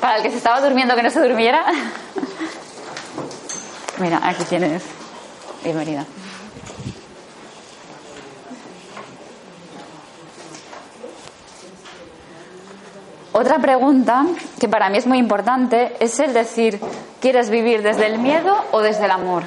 para 0.01 0.17
el 0.17 0.23
que 0.23 0.31
se 0.31 0.37
estaba 0.37 0.59
durmiendo 0.59 0.95
que 0.95 1.03
no 1.03 1.11
se 1.11 1.21
durmiera. 1.21 1.63
Mira, 3.99 4.19
aquí 4.23 4.43
tienes. 4.45 4.83
Bienvenida. 5.63 6.05
Otra 13.35 13.57
pregunta 13.57 14.27
que 14.59 14.69
para 14.69 14.89
mí 14.89 14.97
es 14.99 15.07
muy 15.07 15.17
importante 15.17 15.95
es 15.99 16.19
el 16.19 16.35
decir, 16.35 16.79
¿quieres 17.19 17.49
vivir 17.49 17.81
desde 17.81 18.05
el 18.05 18.19
miedo 18.19 18.55
o 18.71 18.81
desde 18.81 19.05
el 19.05 19.11
amor? 19.11 19.41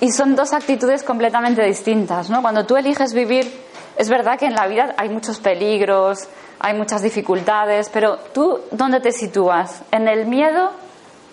Y 0.00 0.10
son 0.10 0.34
dos 0.34 0.52
actitudes 0.52 1.04
completamente 1.04 1.62
distintas, 1.62 2.28
¿no? 2.28 2.42
Cuando 2.42 2.66
tú 2.66 2.76
eliges 2.76 3.14
vivir, 3.14 3.48
es 3.96 4.08
verdad 4.08 4.36
que 4.36 4.46
en 4.46 4.54
la 4.54 4.66
vida 4.66 4.94
hay 4.96 5.10
muchos 5.10 5.38
peligros, 5.38 6.28
hay 6.58 6.74
muchas 6.74 7.02
dificultades, 7.02 7.88
pero 7.88 8.16
tú, 8.34 8.58
¿dónde 8.72 8.98
te 8.98 9.12
sitúas? 9.12 9.82
¿En 9.92 10.08
el 10.08 10.26
miedo 10.26 10.72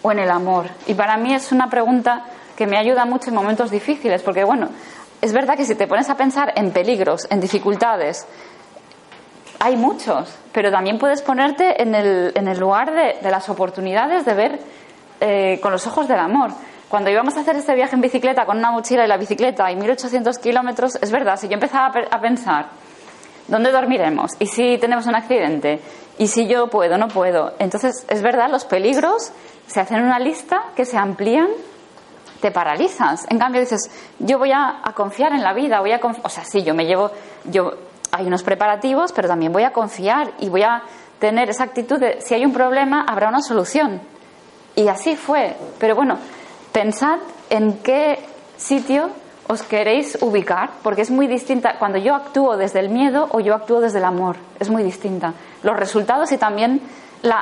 o 0.04 0.12
en 0.12 0.20
el 0.20 0.30
amor? 0.30 0.68
Y 0.86 0.94
para 0.94 1.18
mí 1.18 1.34
es 1.34 1.52
una 1.52 1.68
pregunta 1.68 2.26
que 2.56 2.68
me 2.68 2.78
ayuda 2.78 3.06
mucho 3.06 3.30
en 3.30 3.36
momentos 3.36 3.72
difíciles, 3.72 4.22
porque 4.22 4.44
bueno, 4.44 4.70
es 5.20 5.34
verdad 5.34 5.58
que 5.58 5.66
si 5.66 5.74
te 5.74 5.88
pones 5.88 6.12
a 6.12 6.16
pensar 6.16 6.54
en 6.56 6.72
peligros, 6.72 7.26
en 7.32 7.40
dificultades, 7.40 8.28
hay 9.60 9.76
muchos, 9.76 10.30
pero 10.52 10.72
también 10.72 11.00
puedes 11.00 11.22
ponerte 11.22 11.82
en 11.82 11.96
el, 11.96 12.32
en 12.36 12.48
el 12.48 12.60
lugar 12.60 12.92
de, 12.94 13.30
las 13.30 13.50
oportunidades 13.50 14.26
de 14.26 14.34
ver 14.34 14.60
eh, 15.20 15.60
con 15.62 15.72
los 15.72 15.88
ojos 15.88 16.08
del 16.08 16.20
amor. 16.20 16.52
Cuando 16.90 17.10
íbamos 17.10 17.36
a 17.36 17.42
hacer 17.42 17.56
este 17.56 17.76
viaje 17.76 17.96
en 17.96 18.02
bicicleta 18.02 18.46
con 18.46 18.58
una 18.58 18.72
mochila 18.72 19.04
y 19.04 19.08
la 19.08 19.18
bicicleta 19.18 19.70
y 19.72 19.76
1800 19.76 20.38
kilómetros, 20.40 20.98
es 21.02 21.12
verdad, 21.12 21.38
si 21.38 21.48
yo 21.48 21.56
empezaba 21.56 21.88
a, 21.88 22.22
pensar, 22.22 22.68
¿dónde 23.48 23.72
dormiremos? 23.72 24.34
¿Y 24.40 24.46
si 24.46 24.78
tenemos 24.78 25.06
un 25.06 25.16
accidente? 25.16 25.82
¿Y 26.18 26.28
si 26.28 26.48
yo 26.48 26.68
puedo, 26.70 26.98
no 26.98 27.10
puedo? 27.10 27.54
Entonces, 27.60 28.06
es 28.08 28.22
verdad, 28.22 28.50
los 28.50 28.64
peligros 28.66 29.32
se 29.66 29.82
hacen 29.82 30.02
una 30.02 30.20
lista 30.20 30.62
que 30.76 30.86
se 30.86 30.98
amplían, 30.98 31.50
te 32.40 32.52
paralizas. 32.52 33.26
En 33.30 33.38
cambio, 33.38 33.60
dices, 33.60 33.92
yo 34.20 34.38
voy 34.38 34.52
a, 34.52 34.80
a 34.82 34.94
confiar 34.94 35.34
en 35.34 35.44
la 35.44 35.54
vida, 35.54 35.82
voy 35.82 35.92
a 35.92 36.00
o 36.02 36.30
sea, 36.30 36.46
sí, 36.46 36.64
yo 36.64 36.74
me 36.74 36.86
llevo, 36.86 37.12
yo 37.44 37.74
hay 38.12 38.26
unos 38.28 38.44
preparativos, 38.44 39.12
pero 39.12 39.28
también 39.28 39.52
voy 39.52 39.64
a 39.64 39.72
confiar 39.72 40.32
y 40.40 40.50
voy 40.50 40.64
a 40.64 40.84
tener 41.20 41.50
esa 41.50 41.64
actitud 41.64 42.00
de 42.00 42.22
si 42.22 42.34
hay 42.34 42.46
un 42.46 42.54
problema, 42.54 43.06
habrá 43.08 43.30
una 43.30 43.42
solución. 43.42 44.02
Y 44.76 44.88
así 44.88 45.16
fue. 45.16 45.56
Pero 45.80 45.96
bueno, 45.96 46.18
pensad 46.72 47.20
en 47.50 47.80
qué 47.80 48.20
sitio 48.58 49.10
os 49.48 49.64
queréis 49.64 50.18
ubicar, 50.22 50.72
porque 50.84 51.02
es 51.02 51.10
muy 51.10 51.28
distinta 51.28 51.78
cuando 51.80 51.98
yo 51.98 52.14
actúo 52.16 52.58
desde 52.58 52.80
el 52.80 52.90
miedo 52.90 53.28
o 53.32 53.40
yo 53.40 53.56
actúo 53.56 53.80
desde 53.80 54.00
el 54.00 54.06
amor. 54.06 54.36
Es 54.60 54.70
muy 54.70 54.84
distinta. 54.84 55.34
Los 55.64 55.78
resultados 55.78 56.32
y 56.32 56.38
también 56.38 56.82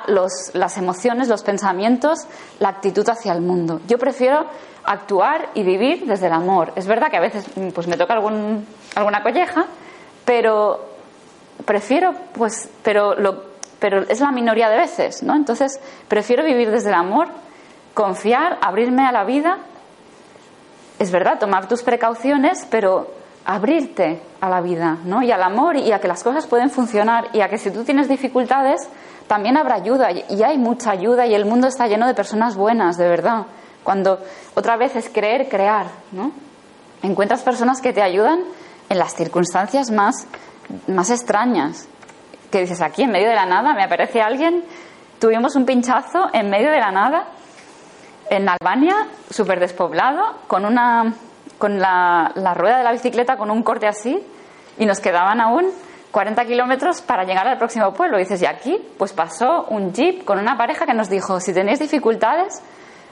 los, 0.07 0.51
las 0.53 0.77
emociones, 0.77 1.27
los 1.27 1.43
pensamientos, 1.43 2.27
la 2.59 2.69
actitud 2.69 3.07
hacia 3.09 3.33
el 3.33 3.41
mundo. 3.41 3.81
Yo 3.87 3.97
prefiero 3.97 4.45
actuar 4.83 5.49
y 5.55 5.63
vivir 5.63 6.05
desde 6.05 6.27
el 6.27 6.33
amor. 6.33 6.73
Es 6.75 6.87
verdad 6.87 7.09
que 7.09 7.17
a 7.17 7.21
veces 7.21 7.45
pues, 7.73 7.87
me 7.87 7.97
toca 7.97 8.13
alguna 8.13 9.23
colleja, 9.23 9.65
pero 10.25 10.95
prefiero, 11.65 12.13
pues, 12.33 12.69
pero, 12.83 13.15
lo, 13.15 13.43
pero 13.79 14.01
es 14.01 14.19
la 14.19 14.31
minoría 14.31 14.69
de 14.69 14.77
veces, 14.77 15.23
¿no? 15.23 15.35
Entonces, 15.35 15.79
prefiero 16.07 16.43
vivir 16.43 16.71
desde 16.71 16.89
el 16.89 16.95
amor, 16.95 17.29
confiar, 17.93 18.57
abrirme 18.61 19.05
a 19.05 19.11
la 19.11 19.23
vida. 19.23 19.59
Es 20.99 21.11
verdad, 21.11 21.39
tomar 21.39 21.67
tus 21.67 21.83
precauciones, 21.83 22.67
pero 22.69 23.07
abrirte 23.45 24.21
a 24.41 24.49
la 24.49 24.61
vida, 24.61 24.97
¿no? 25.05 25.21
Y 25.21 25.31
al 25.31 25.43
amor 25.43 25.77
y 25.77 25.91
a 25.91 25.99
que 25.99 26.07
las 26.07 26.23
cosas 26.23 26.47
pueden 26.47 26.71
funcionar 26.71 27.27
y 27.33 27.41
a 27.41 27.49
que 27.49 27.57
si 27.57 27.69
tú 27.69 27.83
tienes 27.83 28.09
dificultades, 28.09 28.89
también 29.27 29.57
habrá 29.57 29.75
ayuda 29.75 30.11
y 30.11 30.43
hay 30.43 30.57
mucha 30.57 30.91
ayuda 30.91 31.25
y 31.27 31.35
el 31.35 31.45
mundo 31.45 31.67
está 31.67 31.87
lleno 31.87 32.07
de 32.07 32.13
personas 32.13 32.55
buenas, 32.55 32.97
de 32.97 33.07
verdad. 33.07 33.45
Cuando 33.83 34.19
otra 34.55 34.77
vez 34.77 34.95
es 34.95 35.09
creer, 35.09 35.47
crear, 35.47 35.87
¿no? 36.11 36.31
Encuentras 37.03 37.43
personas 37.43 37.81
que 37.81 37.93
te 37.93 38.01
ayudan 38.01 38.39
en 38.89 38.99
las 38.99 39.15
circunstancias 39.15 39.91
más, 39.91 40.27
más 40.87 41.09
extrañas. 41.09 41.87
Que 42.51 42.61
dices, 42.61 42.81
aquí 42.81 43.03
en 43.03 43.11
medio 43.11 43.29
de 43.29 43.35
la 43.35 43.45
nada 43.45 43.73
me 43.73 43.83
aparece 43.83 44.21
alguien, 44.21 44.63
tuvimos 45.19 45.55
un 45.55 45.65
pinchazo 45.65 46.27
en 46.33 46.49
medio 46.49 46.71
de 46.71 46.79
la 46.79 46.91
nada, 46.91 47.27
en 48.29 48.47
Albania, 48.49 49.07
súper 49.29 49.59
despoblado, 49.59 50.37
con, 50.47 50.65
una, 50.65 51.13
con 51.57 51.79
la, 51.79 52.31
la 52.35 52.53
rueda 52.53 52.77
de 52.77 52.83
la 52.83 52.91
bicicleta 52.91 53.37
con 53.37 53.51
un 53.51 53.63
corte 53.63 53.87
así, 53.87 54.19
y 54.77 54.85
nos 54.85 54.99
quedaban 54.99 55.41
aún 55.41 55.71
40 56.11 56.45
kilómetros 56.45 57.01
para 57.01 57.25
llegar 57.25 57.45
al 57.47 57.57
próximo 57.57 57.93
pueblo. 57.93 58.17
Dices, 58.17 58.41
y 58.41 58.45
aquí, 58.45 58.81
pues 58.97 59.11
pasó 59.13 59.65
un 59.69 59.93
jeep 59.93 60.23
con 60.23 60.39
una 60.39 60.57
pareja 60.57 60.85
que 60.85 60.93
nos 60.93 61.09
dijo, 61.09 61.39
si 61.39 61.53
tenéis 61.53 61.79
dificultades, 61.79 62.61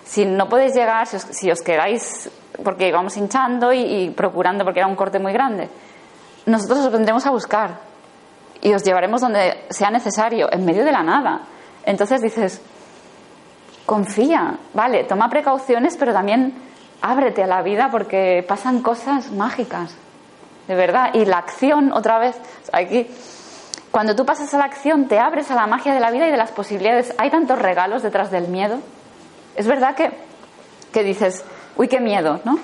si 0.03 0.25
no 0.25 0.49
podéis 0.49 0.73
llegar, 0.73 1.07
si 1.07 1.15
os, 1.15 1.23
si 1.23 1.51
os 1.51 1.61
quedáis 1.61 2.29
porque 2.63 2.87
íbamos 2.87 3.17
hinchando 3.17 3.73
y, 3.73 3.79
y, 3.79 4.09
procurando 4.11 4.63
porque 4.63 4.79
era 4.79 4.87
un 4.87 4.95
corte 4.95 5.19
muy 5.19 5.33
grande. 5.33 5.69
Nosotros 6.45 6.79
os 6.79 6.91
vendremos 6.91 7.25
a 7.25 7.31
buscar 7.31 7.79
y 8.61 8.73
os 8.73 8.83
llevaremos 8.83 9.21
donde 9.21 9.65
sea 9.69 9.89
necesario, 9.89 10.51
en 10.51 10.65
medio 10.65 10.85
de 10.85 10.91
la 10.91 11.03
nada. 11.03 11.41
Entonces 11.85 12.21
dices, 12.21 12.61
confía, 13.85 14.57
vale, 14.73 15.03
toma 15.03 15.29
precauciones, 15.29 15.97
pero 15.97 16.13
también 16.13 16.53
ábrete 17.01 17.43
a 17.43 17.47
la 17.47 17.61
vida 17.61 17.89
porque 17.91 18.43
pasan 18.47 18.81
cosas 18.81 19.31
mágicas, 19.31 19.95
de 20.67 20.75
verdad. 20.75 21.13
Y 21.13 21.25
la 21.25 21.37
acción, 21.37 21.91
otra 21.91 22.19
vez, 22.19 22.39
aquí, 22.71 23.07
cuando 23.91 24.15
tú 24.15 24.25
pasas 24.25 24.53
a 24.53 24.57
la 24.57 24.65
acción, 24.65 25.07
te 25.07 25.19
abres 25.19 25.51
a 25.51 25.55
la 25.55 25.67
magia 25.67 25.93
de 25.93 25.99
la 25.99 26.11
vida 26.11 26.27
y 26.27 26.31
de 26.31 26.37
las 26.37 26.51
posibilidades. 26.51 27.13
Hay 27.17 27.29
tantos 27.29 27.59
regalos 27.59 28.01
detrás 28.01 28.31
del 28.31 28.47
miedo. 28.47 28.79
Es 29.55 29.67
verdad 29.67 29.95
que, 29.95 30.11
que 30.91 31.03
dices, 31.03 31.43
uy, 31.75 31.87
qué 31.87 31.99
miedo, 31.99 32.39
¿no? 32.43 32.57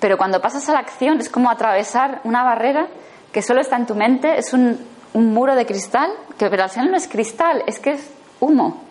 Pero 0.00 0.18
cuando 0.18 0.40
pasas 0.40 0.68
a 0.68 0.72
la 0.72 0.80
acción 0.80 1.20
es 1.20 1.28
como 1.28 1.50
atravesar 1.50 2.20
una 2.24 2.42
barrera 2.42 2.88
que 3.32 3.40
solo 3.40 3.60
está 3.60 3.76
en 3.76 3.86
tu 3.86 3.94
mente, 3.94 4.36
es 4.36 4.52
un, 4.52 4.78
un 5.14 5.32
muro 5.32 5.54
de 5.54 5.66
cristal, 5.66 6.10
que 6.38 6.48
pero 6.50 6.64
al 6.64 6.70
final 6.70 6.90
no 6.90 6.96
es 6.96 7.08
cristal, 7.08 7.62
es 7.66 7.78
que 7.78 7.92
es 7.92 8.10
humo. 8.40 8.82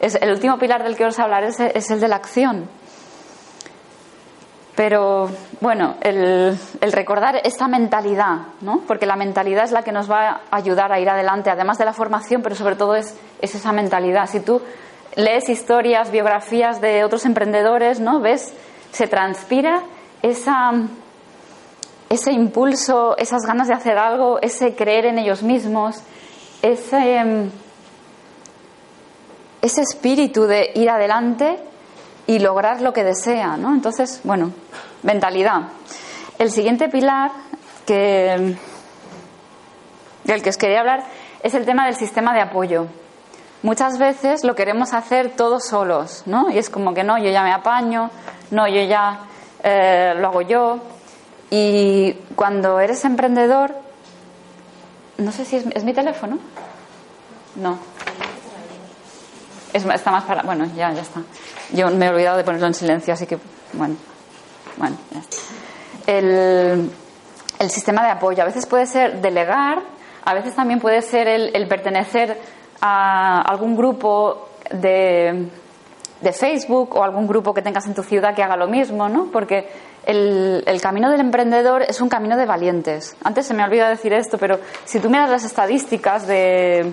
Es, 0.00 0.14
el 0.14 0.30
último 0.30 0.58
pilar 0.58 0.82
del 0.82 0.96
que 0.96 1.04
os 1.04 1.18
hablaré 1.18 1.48
es, 1.48 1.90
el 1.90 2.00
de 2.00 2.08
la 2.08 2.16
acción. 2.16 2.68
Pero 4.74 5.28
bueno, 5.60 5.96
el, 6.00 6.58
el, 6.80 6.92
recordar 6.92 7.38
esta 7.44 7.68
mentalidad, 7.68 8.38
¿no? 8.62 8.80
Porque 8.86 9.04
la 9.04 9.16
mentalidad 9.16 9.64
es 9.64 9.72
la 9.72 9.82
que 9.82 9.92
nos 9.92 10.10
va 10.10 10.40
a 10.50 10.56
ayudar 10.56 10.90
a 10.90 10.98
ir 10.98 11.10
adelante, 11.10 11.50
además 11.50 11.76
de 11.76 11.84
la 11.84 11.92
formación, 11.92 12.40
pero 12.40 12.54
sobre 12.54 12.76
todo 12.76 12.94
es, 12.94 13.14
es 13.42 13.54
esa 13.54 13.72
mentalidad. 13.72 14.26
Si 14.26 14.40
tú 14.40 14.62
lees 15.16 15.48
historias, 15.48 16.10
biografías 16.10 16.80
de 16.80 17.04
otros 17.04 17.24
emprendedores, 17.26 18.00
¿no? 18.00 18.20
Ves, 18.20 18.52
se 18.92 19.06
transpira 19.06 19.82
ese 20.22 22.32
impulso, 22.32 23.16
esas 23.16 23.42
ganas 23.42 23.68
de 23.68 23.74
hacer 23.74 23.98
algo, 23.98 24.40
ese 24.40 24.74
creer 24.74 25.06
en 25.06 25.18
ellos 25.18 25.42
mismos, 25.42 26.02
ese, 26.62 27.48
ese 29.62 29.80
espíritu 29.80 30.44
de 30.44 30.70
ir 30.74 30.90
adelante 30.90 31.58
y 32.26 32.38
lograr 32.38 32.80
lo 32.80 32.92
que 32.92 33.04
desea, 33.04 33.56
¿no? 33.56 33.74
Entonces, 33.74 34.20
bueno, 34.24 34.52
mentalidad. 35.02 35.68
El 36.38 36.50
siguiente 36.50 36.88
pilar 36.88 37.32
que 37.86 38.56
del 40.24 40.42
que 40.42 40.50
os 40.50 40.56
quería 40.56 40.80
hablar 40.80 41.04
es 41.42 41.54
el 41.54 41.64
tema 41.64 41.86
del 41.86 41.96
sistema 41.96 42.34
de 42.34 42.40
apoyo 42.40 42.86
muchas 43.62 43.98
veces 43.98 44.44
lo 44.44 44.54
queremos 44.54 44.92
hacer 44.92 45.36
todos 45.36 45.66
solos, 45.66 46.22
¿no? 46.26 46.50
Y 46.50 46.58
es 46.58 46.70
como 46.70 46.94
que 46.94 47.04
no, 47.04 47.18
yo 47.18 47.30
ya 47.30 47.42
me 47.42 47.52
apaño, 47.52 48.10
no, 48.50 48.66
yo 48.68 48.82
ya 48.82 49.20
eh, 49.62 50.14
lo 50.16 50.28
hago 50.28 50.42
yo. 50.42 50.78
Y 51.50 52.12
cuando 52.36 52.78
eres 52.80 53.04
emprendedor, 53.04 53.74
no 55.18 55.32
sé 55.32 55.44
si 55.44 55.56
es, 55.56 55.66
¿es 55.74 55.84
mi 55.84 55.92
teléfono. 55.92 56.38
No. 57.56 57.78
Es, 59.72 59.84
está 59.84 60.10
más 60.10 60.24
para. 60.24 60.42
Bueno, 60.42 60.66
ya, 60.76 60.92
ya 60.92 61.02
está. 61.02 61.20
Yo 61.72 61.90
me 61.90 62.06
he 62.06 62.08
olvidado 62.08 62.36
de 62.36 62.44
ponerlo 62.44 62.66
en 62.68 62.74
silencio, 62.74 63.12
así 63.14 63.26
que, 63.26 63.38
bueno, 63.72 63.96
bueno. 64.76 64.96
El, 66.06 66.90
el 67.58 67.70
sistema 67.70 68.04
de 68.04 68.10
apoyo. 68.10 68.42
A 68.42 68.46
veces 68.46 68.66
puede 68.66 68.86
ser 68.86 69.20
delegar, 69.20 69.82
a 70.24 70.34
veces 70.34 70.54
también 70.54 70.80
puede 70.80 71.02
ser 71.02 71.28
el, 71.28 71.54
el 71.54 71.68
pertenecer 71.68 72.38
a 72.80 73.42
algún 73.42 73.76
grupo 73.76 74.48
de, 74.70 75.48
de, 76.20 76.32
Facebook 76.32 76.96
o 76.96 77.02
algún 77.02 77.26
grupo 77.26 77.52
que 77.52 77.62
tengas 77.62 77.86
en 77.86 77.94
tu 77.94 78.02
ciudad 78.02 78.34
que 78.34 78.42
haga 78.42 78.56
lo 78.56 78.68
mismo, 78.68 79.08
¿no? 79.08 79.26
Porque 79.32 79.68
el, 80.06 80.80
camino 80.80 81.10
del 81.10 81.20
emprendedor 81.20 81.82
es 81.82 82.00
un 82.00 82.08
camino 82.08 82.36
de 82.36 82.46
valientes. 82.46 83.16
Antes 83.22 83.46
se 83.46 83.54
me 83.54 83.62
ha 83.62 83.66
olvidado 83.66 83.90
decir 83.90 84.12
esto, 84.12 84.38
pero 84.38 84.58
si 84.84 85.00
tú 85.00 85.10
miras 85.10 85.30
las 85.30 85.44
estadísticas 85.44 86.26
de, 86.26 86.92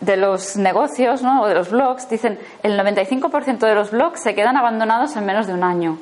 de 0.00 0.16
los 0.16 0.56
negocios 0.56 1.22
¿no? 1.22 1.42
o 1.42 1.48
de 1.48 1.54
los 1.54 1.70
blogs, 1.70 2.08
dicen 2.08 2.38
el 2.62 2.78
95% 2.78 3.58
de 3.58 3.74
los 3.74 3.90
blogs 3.90 4.22
se 4.22 4.34
quedan 4.34 4.56
abandonados 4.56 5.16
en 5.16 5.26
menos 5.26 5.46
de 5.46 5.54
un 5.54 5.64
año. 5.64 5.98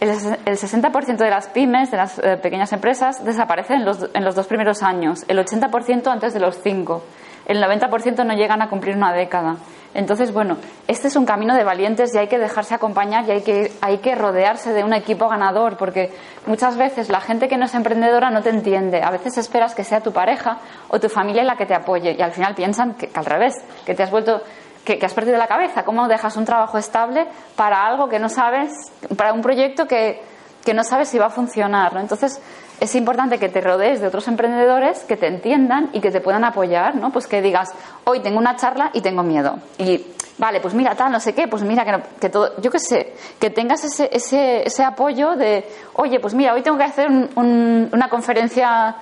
El, 0.00 0.10
el 0.10 0.58
60% 0.58 1.16
de 1.16 1.30
las 1.30 1.48
pymes, 1.48 1.90
de 1.90 1.96
las 1.96 2.18
eh, 2.18 2.36
pequeñas 2.36 2.72
empresas, 2.72 3.24
desaparecen 3.24 3.80
en 3.80 3.84
los, 3.86 4.10
en 4.12 4.24
los 4.24 4.34
dos 4.34 4.46
primeros 4.46 4.82
años, 4.82 5.24
el 5.28 5.38
80% 5.38 6.08
antes 6.08 6.34
de 6.34 6.40
los 6.40 6.60
cinco, 6.62 7.02
el 7.46 7.62
90% 7.62 8.24
no 8.24 8.34
llegan 8.34 8.62
a 8.62 8.68
cumplir 8.68 8.96
una 8.96 9.12
década. 9.12 9.56
Entonces, 9.94 10.30
bueno, 10.30 10.58
este 10.88 11.08
es 11.08 11.16
un 11.16 11.24
camino 11.24 11.54
de 11.54 11.64
valientes 11.64 12.14
y 12.14 12.18
hay 12.18 12.28
que 12.28 12.38
dejarse 12.38 12.74
acompañar 12.74 13.26
y 13.26 13.30
hay 13.30 13.40
que, 13.40 13.72
hay 13.80 13.98
que 13.98 14.14
rodearse 14.14 14.74
de 14.74 14.84
un 14.84 14.92
equipo 14.92 15.26
ganador, 15.26 15.78
porque 15.78 16.12
muchas 16.44 16.76
veces 16.76 17.08
la 17.08 17.20
gente 17.20 17.48
que 17.48 17.56
no 17.56 17.64
es 17.64 17.74
emprendedora 17.74 18.28
no 18.30 18.42
te 18.42 18.50
entiende. 18.50 19.02
A 19.02 19.10
veces 19.10 19.38
esperas 19.38 19.74
que 19.74 19.84
sea 19.84 20.02
tu 20.02 20.12
pareja 20.12 20.58
o 20.88 21.00
tu 21.00 21.08
familia 21.08 21.44
la 21.44 21.56
que 21.56 21.64
te 21.64 21.74
apoye 21.74 22.14
y 22.18 22.20
al 22.20 22.32
final 22.32 22.54
piensan 22.54 22.92
que, 22.92 23.08
al 23.14 23.24
revés, 23.24 23.54
que 23.86 23.94
te 23.94 24.02
has 24.02 24.10
vuelto 24.10 24.42
que, 24.84 25.04
has 25.04 25.14
perdido 25.14 25.38
la 25.38 25.46
cabeza. 25.46 25.82
¿Cómo 25.84 26.08
dejas 26.08 26.36
un 26.36 26.44
trabajo 26.44 26.76
estable 26.76 27.26
para 27.56 27.86
algo 27.86 28.08
que 28.08 28.18
no 28.18 28.28
sabes, 28.28 28.70
para 29.16 29.32
un 29.32 29.40
proyecto 29.40 29.86
que, 29.86 30.20
que 30.62 30.74
no 30.74 30.84
sabes 30.84 31.08
si 31.08 31.18
va 31.18 31.26
a 31.26 31.30
funcionar? 31.30 31.96
Entonces, 31.96 32.40
es 32.80 32.94
importante 32.94 33.38
que 33.38 33.48
te 33.48 33.60
rodees 33.60 34.00
de 34.00 34.08
otros 34.08 34.28
emprendedores 34.28 35.04
que 35.04 35.16
te 35.16 35.26
entiendan 35.26 35.90
y 35.92 36.00
que 36.00 36.10
te 36.10 36.20
puedan 36.20 36.44
apoyar, 36.44 36.94
¿no? 36.96 37.10
Pues 37.10 37.26
que 37.26 37.40
digas, 37.40 37.72
hoy 38.04 38.20
tengo 38.20 38.38
una 38.38 38.56
charla 38.56 38.90
y 38.92 39.00
tengo 39.00 39.22
miedo. 39.22 39.58
Y, 39.78 40.04
vale, 40.36 40.60
pues 40.60 40.74
mira, 40.74 40.94
tal, 40.94 41.10
no 41.10 41.20
sé 41.20 41.34
qué, 41.34 41.48
pues 41.48 41.62
mira, 41.62 41.84
que, 41.84 41.92
no, 41.92 42.02
que 42.20 42.28
todo, 42.28 42.60
yo 42.60 42.70
qué 42.70 42.78
sé, 42.78 43.14
que 43.38 43.50
tengas 43.50 43.82
ese, 43.84 44.10
ese, 44.12 44.66
ese 44.66 44.84
apoyo 44.84 45.36
de, 45.36 45.64
oye, 45.94 46.20
pues 46.20 46.34
mira, 46.34 46.52
hoy 46.52 46.62
tengo 46.62 46.76
que 46.76 46.84
hacer 46.84 47.08
un, 47.08 47.30
un, 47.36 47.88
una 47.92 48.08
conferencia 48.08 48.96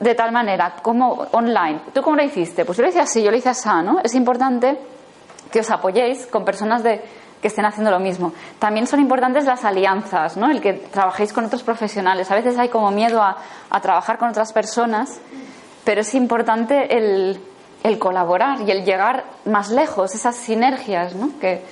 de 0.00 0.14
tal 0.16 0.32
manera, 0.32 0.74
como 0.82 1.12
online. 1.30 1.80
¿Tú 1.94 2.02
cómo 2.02 2.16
lo 2.16 2.24
hiciste? 2.24 2.64
Pues 2.64 2.76
yo 2.76 2.82
lo 2.82 2.90
hice 2.90 3.00
así, 3.00 3.22
yo 3.22 3.30
lo 3.30 3.36
hice 3.36 3.50
así, 3.50 3.68
¿no? 3.84 4.00
Es 4.02 4.14
importante 4.14 4.76
que 5.52 5.60
os 5.60 5.70
apoyéis 5.70 6.26
con 6.26 6.44
personas 6.44 6.82
de 6.82 7.00
que 7.42 7.48
estén 7.48 7.66
haciendo 7.66 7.90
lo 7.90 7.98
mismo. 7.98 8.32
También 8.60 8.86
son 8.86 9.00
importantes 9.00 9.44
las 9.44 9.64
alianzas, 9.64 10.36
¿no? 10.36 10.50
El 10.50 10.60
que 10.60 10.74
trabajéis 10.74 11.32
con 11.32 11.44
otros 11.44 11.64
profesionales. 11.64 12.30
A 12.30 12.36
veces 12.36 12.56
hay 12.56 12.68
como 12.68 12.90
miedo 12.92 13.20
a, 13.20 13.36
a 13.68 13.80
trabajar 13.80 14.16
con 14.16 14.28
otras 14.28 14.52
personas, 14.52 15.20
pero 15.84 16.02
es 16.02 16.14
importante 16.14 16.96
el, 16.96 17.40
el, 17.82 17.98
colaborar 17.98 18.60
y 18.60 18.70
el 18.70 18.84
llegar 18.84 19.24
más 19.44 19.70
lejos, 19.70 20.14
esas 20.14 20.36
sinergias, 20.36 21.16
¿no? 21.16 21.30
Que, 21.40 21.64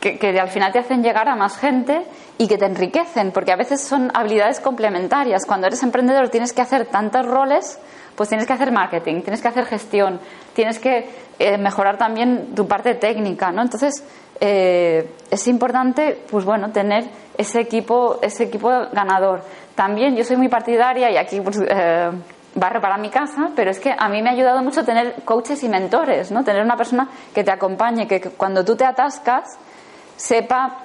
que, 0.00 0.18
que 0.18 0.38
al 0.40 0.48
final 0.48 0.72
te 0.72 0.80
hacen 0.80 1.02
llegar 1.04 1.28
a 1.28 1.36
más 1.36 1.56
gente 1.56 2.04
y 2.36 2.48
que 2.48 2.58
te 2.58 2.66
enriquecen, 2.66 3.30
porque 3.30 3.52
a 3.52 3.56
veces 3.56 3.80
son 3.80 4.10
habilidades 4.12 4.58
complementarias. 4.58 5.46
Cuando 5.46 5.68
eres 5.68 5.84
emprendedor 5.84 6.30
tienes 6.30 6.52
que 6.52 6.62
hacer 6.62 6.86
tantos 6.86 7.24
roles, 7.24 7.78
pues 8.16 8.28
tienes 8.28 8.46
que 8.46 8.52
hacer 8.52 8.72
marketing, 8.72 9.22
tienes 9.22 9.40
que 9.40 9.48
hacer 9.48 9.66
gestión, 9.66 10.20
tienes 10.52 10.80
que 10.80 11.08
eh, 11.38 11.58
mejorar 11.58 11.96
también 11.96 12.54
tu 12.54 12.66
parte 12.66 12.94
técnica, 12.94 13.52
¿no? 13.52 13.62
Entonces, 13.62 14.02
eh, 14.40 15.10
es 15.30 15.46
importante, 15.48 16.18
pues 16.30 16.44
bueno, 16.44 16.70
tener 16.70 17.04
ese 17.36 17.60
equipo, 17.60 18.18
ese 18.22 18.44
equipo 18.44 18.68
ganador. 18.92 19.42
También 19.74 20.16
yo 20.16 20.24
soy 20.24 20.36
muy 20.36 20.48
partidaria 20.48 21.10
y 21.10 21.16
aquí 21.16 21.40
pues, 21.40 21.58
eh, 21.60 22.10
barro 22.54 22.80
para 22.80 22.96
mi 22.96 23.10
casa, 23.10 23.50
pero 23.54 23.70
es 23.70 23.78
que 23.78 23.94
a 23.96 24.08
mí 24.08 24.22
me 24.22 24.30
ha 24.30 24.32
ayudado 24.32 24.62
mucho 24.62 24.84
tener 24.84 25.22
coaches 25.24 25.62
y 25.62 25.68
mentores, 25.68 26.30
¿no? 26.30 26.44
Tener 26.44 26.62
una 26.62 26.76
persona 26.76 27.08
que 27.34 27.44
te 27.44 27.50
acompañe, 27.50 28.06
que, 28.06 28.20
cuando 28.20 28.64
tú 28.64 28.76
te 28.76 28.84
atascas 28.84 29.58
sepa 30.16 30.78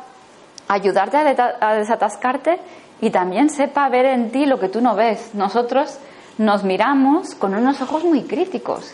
ayudarte 0.68 1.18
a, 1.18 1.58
a 1.60 1.76
desatascarte 1.76 2.60
y 3.00 3.10
también 3.10 3.50
sepa 3.50 3.88
ver 3.90 4.06
en 4.06 4.32
ti 4.32 4.46
lo 4.46 4.60
que 4.60 4.70
tú 4.70 4.82
no 4.82 4.96
ves. 4.96 5.34
Nosotros 5.34 5.98
nos 6.38 6.64
miramos 6.64 7.36
con 7.36 7.56
unos 7.56 7.82
ojos 7.82 8.04
muy 8.04 8.24
críticos, 8.24 8.94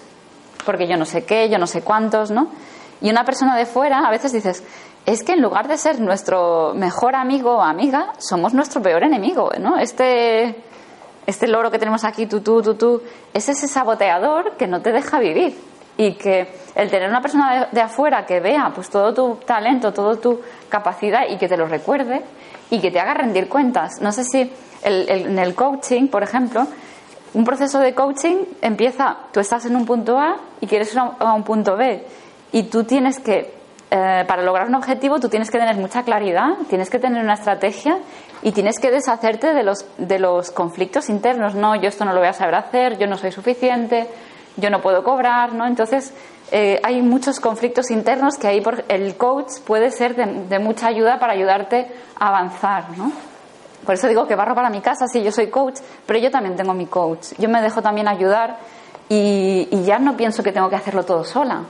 porque 0.66 0.88
yo 0.88 0.98
no 0.98 1.06
sé 1.06 1.26
qué, 1.26 1.50
yo 1.50 1.58
no 1.58 1.68
sé 1.68 1.82
cuántos, 1.82 2.30
¿no? 2.30 2.50
Y 3.02 3.10
una 3.10 3.24
persona 3.24 3.56
de 3.56 3.66
fuera, 3.66 4.00
a 4.00 4.12
veces 4.12 4.32
dices, 4.32 4.64
es 5.06 5.24
que 5.24 5.34
en 5.34 5.42
lugar 5.42 5.68
de 5.68 5.78
ser 5.78 6.00
nuestro 6.00 6.74
mejor 6.74 7.16
amigo 7.16 7.58
o 7.58 7.62
amiga, 7.62 8.14
somos 8.18 8.54
nuestro 8.54 8.82
peor 8.82 9.04
enemigo, 9.04 9.52
¿no? 9.60 9.78
Este, 9.78 10.56
este 11.26 11.48
loro 11.48 11.72
que 11.72 11.80
tenemos 11.80 12.04
aquí, 12.04 12.26
tú, 12.26 12.42
tú, 12.42 12.62
tú, 12.62 12.76
tú, 12.76 13.02
es 13.34 13.48
ese 13.48 13.68
saboteador 13.68 14.58
que 14.58 14.68
no 14.68 14.82
te 14.82 14.92
deja 14.92 15.20
vivir. 15.20 15.56
Y 16.00 16.14
que 16.14 16.48
el 16.76 16.92
tener 16.92 17.10
una 17.10 17.22
persona 17.22 17.70
de, 17.72 17.82
afuera 17.82 18.26
que 18.26 18.40
vea 18.40 18.72
pues 18.76 18.90
todo 18.90 19.14
tu 19.14 19.36
talento, 19.46 19.94
toda 19.94 20.16
tu 20.18 20.42
capacidad 20.70 21.22
y 21.28 21.38
que 21.38 21.48
te 21.48 21.58
lo 21.58 21.66
recuerde 21.66 22.22
y 22.70 22.80
que 22.80 22.92
te 22.92 23.00
haga 23.00 23.16
rendir 23.16 23.48
cuentas. 23.48 24.00
No 24.00 24.12
sé 24.12 24.24
si 24.24 24.52
el, 24.84 25.10
el, 25.10 25.26
en 25.26 25.40
el 25.40 25.56
coaching, 25.56 26.08
por 26.08 26.22
ejemplo, 26.22 26.68
un 27.34 27.44
proceso 27.46 27.80
de 27.80 27.96
coaching 27.96 28.38
empieza, 28.62 29.18
tú 29.32 29.40
estás 29.40 29.66
en 29.66 29.76
un 29.76 29.88
punto 29.88 30.20
A 30.20 30.36
y 30.62 30.68
quieres 30.68 30.94
ir 30.94 31.00
a 31.00 31.34
un 31.34 31.44
punto 31.44 31.76
B 31.76 32.06
y 32.52 32.64
tú 32.64 32.84
tienes 32.84 33.20
que, 33.20 33.54
eh, 33.92 34.24
para 34.28 34.42
lograr 34.42 34.68
un 34.68 34.76
objetivo, 34.76 35.20
tú 35.20 35.30
tienes 35.30 35.52
que 35.52 35.58
tener 35.58 35.76
mucha 35.76 36.04
claridad, 36.04 36.58
tienes 36.70 36.90
que 36.90 37.00
tener 37.00 37.24
una 37.24 37.34
estrategia 37.34 38.00
y 38.42 38.52
tienes 38.52 38.80
que 38.80 38.92
deshacerte 38.92 39.54
de 39.54 39.64
los, 39.64 39.86
de 39.98 40.20
los 40.20 40.52
conflictos 40.52 41.10
internos. 41.10 41.56
No, 41.56 41.76
yo 41.76 41.90
esto 41.90 42.06
no 42.06 42.14
lo 42.14 42.20
voy 42.20 42.30
a 42.30 42.34
saber 42.34 42.56
hacer, 42.56 42.98
yo 42.98 43.08
no 43.08 43.18
soy 43.18 43.32
suficiente, 43.32 44.08
yo 44.56 44.70
no 44.70 44.82
puedo 44.82 45.04
cobrar, 45.04 45.54
¿no? 45.54 45.66
Entonces, 45.68 46.14
eh, 46.52 46.80
hay 46.84 47.02
muchos 47.02 47.40
conflictos 47.40 47.92
internos 47.92 48.38
que 48.38 48.48
ahí 48.48 48.62
por, 48.62 48.86
el 48.88 49.18
coach 49.18 49.60
puede 49.66 49.92
ser 49.92 50.16
de, 50.16 50.60
mucha 50.60 50.88
ayuda 50.88 51.20
para 51.20 51.34
ayudarte 51.34 51.88
a 52.18 52.30
avanzar, 52.30 52.98
¿no? 52.98 53.12
Por 53.86 53.96
eso 53.96 54.08
digo 54.08 54.28
que 54.28 54.36
barro 54.36 54.56
para 54.56 54.70
mi 54.70 54.82
casa, 54.82 55.08
sí, 55.08 55.24
yo 55.24 55.32
soy 55.32 55.48
coach, 55.48 55.80
pero 56.06 56.20
yo 56.20 56.32
también 56.32 56.56
tengo 56.56 56.74
mi 56.74 56.88
coach. 56.88 57.34
Yo 57.38 57.48
me 57.48 57.62
dejo 57.62 57.82
también 57.82 58.08
ayudar 58.08 58.58
y 59.10 59.84
ya 59.86 60.00
no 60.00 60.18
pienso 60.18 60.44
que 60.44 60.52
tengo 60.52 60.70
que 60.70 60.76
hacerlo 60.76 61.06
todo 61.06 61.24
sola 61.24 61.64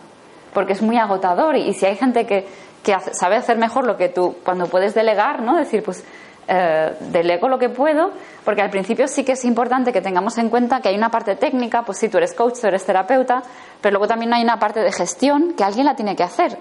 porque 0.57 0.73
es 0.73 0.81
muy 0.81 0.97
agotador 0.97 1.55
y, 1.55 1.71
si 1.75 1.85
hay 1.85 1.95
gente 1.95 2.25
que, 2.25 2.43
que 2.81 2.95
sabe 3.11 3.35
hacer 3.35 3.59
mejor 3.59 3.85
lo 3.85 3.95
que 3.95 4.09
tú, 4.09 4.37
cuando 4.43 4.65
puedes 4.65 4.95
delegar, 4.95 5.43
¿no? 5.43 5.55
Decir, 5.55 5.83
pues 5.83 6.03
eh, 6.47 6.95
delego 7.11 7.47
lo 7.47 7.59
que 7.59 7.69
puedo, 7.69 8.09
porque 8.43 8.63
al 8.63 8.71
principio 8.71 9.07
sí 9.07 9.23
que 9.23 9.33
es 9.33 9.45
importante 9.45 9.93
que 9.93 10.01
tengamos 10.01 10.35
en 10.39 10.49
cuenta 10.49 10.81
que 10.81 10.89
hay 10.89 10.95
una 10.95 11.11
parte 11.11 11.35
técnica, 11.35 11.83
pues 11.83 11.99
si 11.99 12.09
tú 12.09 12.17
eres 12.17 12.33
coach, 12.33 12.59
tú 12.59 12.65
eres 12.65 12.83
terapeuta, 12.83 13.43
pero 13.81 13.91
luego 13.91 14.07
también 14.07 14.33
hay 14.33 14.41
una 14.41 14.57
parte 14.57 14.79
de 14.79 14.91
gestión 14.91 15.53
que 15.53 15.63
alguien 15.63 15.85
la 15.85 15.95
tiene 15.95 16.15
que 16.15 16.23
hacer 16.23 16.57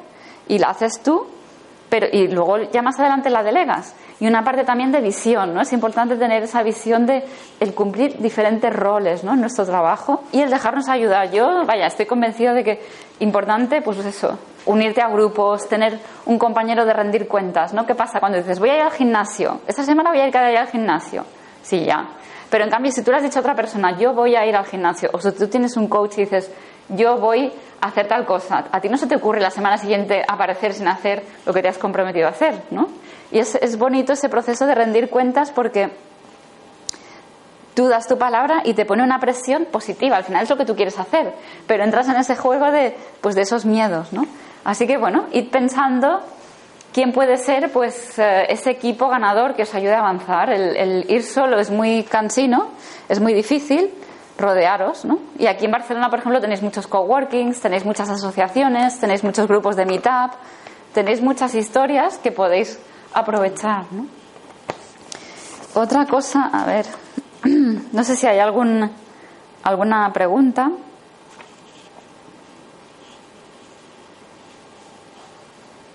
y 0.46 0.58
la 0.58 0.68
haces 0.68 1.00
tú, 1.02 1.26
pero 1.88 2.06
y 2.12 2.28
luego 2.28 2.70
ya 2.70 2.82
más 2.82 3.00
adelante 3.00 3.30
la 3.30 3.42
delegas 3.42 3.94
y 4.18 4.26
una 4.26 4.42
parte 4.44 4.64
también 4.64 4.92
de 4.92 5.00
visión, 5.00 5.54
¿no? 5.54 5.60
Es 5.60 5.72
importante 5.72 6.16
tener 6.16 6.42
esa 6.42 6.62
visión 6.62 7.06
de 7.06 7.24
el 7.60 7.74
cumplir 7.74 8.18
diferentes 8.18 8.72
roles, 8.74 9.24
¿no? 9.24 9.34
En 9.34 9.40
nuestro 9.40 9.66
trabajo 9.66 10.22
y 10.32 10.40
el 10.40 10.50
dejarnos 10.50 10.88
ayudar. 10.88 11.30
Yo, 11.30 11.64
vaya, 11.66 11.86
estoy 11.86 12.06
convencida 12.06 12.54
de 12.54 12.64
que 12.64 12.82
importante, 13.20 13.82
pues 13.82 13.98
eso, 13.98 14.38
unirte 14.64 15.02
a 15.02 15.08
grupos, 15.08 15.68
tener 15.68 15.98
un 16.24 16.38
compañero 16.38 16.84
de 16.84 16.92
rendir 16.92 17.28
cuentas, 17.28 17.74
¿no? 17.74 17.86
¿Qué 17.86 17.94
pasa 17.94 18.20
cuando 18.20 18.38
dices, 18.38 18.58
voy 18.58 18.70
a 18.70 18.76
ir 18.76 18.82
al 18.82 18.92
gimnasio? 18.92 19.60
Esta 19.66 19.82
semana 19.82 20.10
voy 20.10 20.20
a 20.20 20.26
ir 20.26 20.32
cada 20.32 20.48
día 20.48 20.60
al 20.60 20.68
gimnasio. 20.68 21.24
Sí, 21.62 21.84
ya. 21.84 22.08
Pero 22.48 22.64
en 22.64 22.70
cambio, 22.70 22.92
si 22.92 23.02
tú 23.02 23.10
le 23.10 23.18
has 23.18 23.22
dicho 23.22 23.38
a 23.38 23.40
otra 23.40 23.54
persona, 23.54 23.98
yo 23.98 24.14
voy 24.14 24.36
a 24.36 24.46
ir 24.46 24.56
al 24.56 24.64
gimnasio, 24.64 25.10
o 25.12 25.20
si 25.20 25.32
tú 25.32 25.48
tienes 25.48 25.76
un 25.76 25.88
coach 25.88 26.18
y 26.18 26.20
dices, 26.22 26.50
yo 26.88 27.18
voy 27.18 27.52
a 27.80 27.88
hacer 27.88 28.06
tal 28.06 28.24
cosa, 28.24 28.64
a 28.70 28.80
ti 28.80 28.88
no 28.88 28.96
se 28.96 29.06
te 29.06 29.16
ocurre 29.16 29.40
la 29.40 29.50
semana 29.50 29.76
siguiente 29.76 30.22
aparecer 30.26 30.72
sin 30.72 30.88
hacer 30.88 31.24
lo 31.44 31.52
que 31.52 31.60
te 31.60 31.68
has 31.68 31.78
comprometido 31.78 32.26
a 32.26 32.30
hacer, 32.30 32.62
¿no? 32.70 32.88
Y 33.30 33.38
es, 33.38 33.54
es 33.56 33.78
bonito 33.78 34.12
ese 34.12 34.28
proceso 34.28 34.66
de 34.66 34.74
rendir 34.74 35.10
cuentas 35.10 35.50
porque 35.50 35.90
tú 37.76 37.88
das 37.88 38.08
tu 38.08 38.16
palabra 38.16 38.62
y 38.64 38.74
te 38.74 38.86
pone 38.86 39.04
una 39.04 39.20
presión 39.20 39.66
positiva. 39.66 40.16
Al 40.16 40.24
final 40.24 40.42
es 40.42 40.50
lo 40.50 40.56
que 40.56 40.64
tú 40.64 40.74
quieres 40.74 40.98
hacer, 40.98 41.34
pero 41.66 41.84
entras 41.84 42.08
en 42.08 42.16
ese 42.16 42.34
juego 42.34 42.70
de, 42.70 42.96
pues, 43.20 43.34
de 43.34 43.42
esos 43.42 43.66
miedos, 43.66 44.12
¿no? 44.12 44.26
Así 44.64 44.86
que 44.86 44.96
bueno, 44.96 45.26
id 45.30 45.50
pensando 45.50 46.22
quién 46.92 47.12
puede 47.12 47.36
ser 47.36 47.70
pues 47.70 48.18
eh, 48.18 48.46
ese 48.48 48.70
equipo 48.70 49.08
ganador 49.08 49.54
que 49.54 49.62
os 49.62 49.74
ayude 49.74 49.94
a 49.94 50.00
avanzar. 50.00 50.50
El, 50.50 50.76
el, 50.76 51.10
ir 51.10 51.22
solo 51.22 51.60
es 51.60 51.70
muy 51.70 52.02
cansino, 52.04 52.70
es 53.08 53.20
muy 53.20 53.34
difícil. 53.34 53.92
Rodearos, 54.38 55.06
¿no? 55.06 55.18
Y 55.38 55.46
aquí 55.46 55.64
en 55.64 55.70
Barcelona, 55.70 56.10
por 56.10 56.18
ejemplo, 56.18 56.42
tenéis 56.42 56.60
muchos 56.60 56.86
coworkings, 56.86 57.58
tenéis 57.58 57.86
muchas 57.86 58.10
asociaciones, 58.10 59.00
tenéis 59.00 59.24
muchos 59.24 59.48
grupos 59.48 59.76
de 59.76 59.86
meetup, 59.86 60.32
tenéis 60.92 61.22
muchas 61.22 61.54
historias 61.54 62.18
que 62.18 62.32
podéis 62.32 62.78
aprovechar, 63.16 63.86
¿no? 63.90 64.06
Otra 65.74 66.06
cosa, 66.06 66.50
a 66.52 66.64
ver, 66.64 66.86
no 67.92 68.04
sé 68.04 68.16
si 68.16 68.26
hay 68.26 68.38
algún, 68.38 68.90
alguna 69.62 70.12
pregunta. 70.12 70.70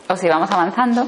o 0.10 0.18
si 0.18 0.28
vamos 0.28 0.52
avanzando. 0.52 1.08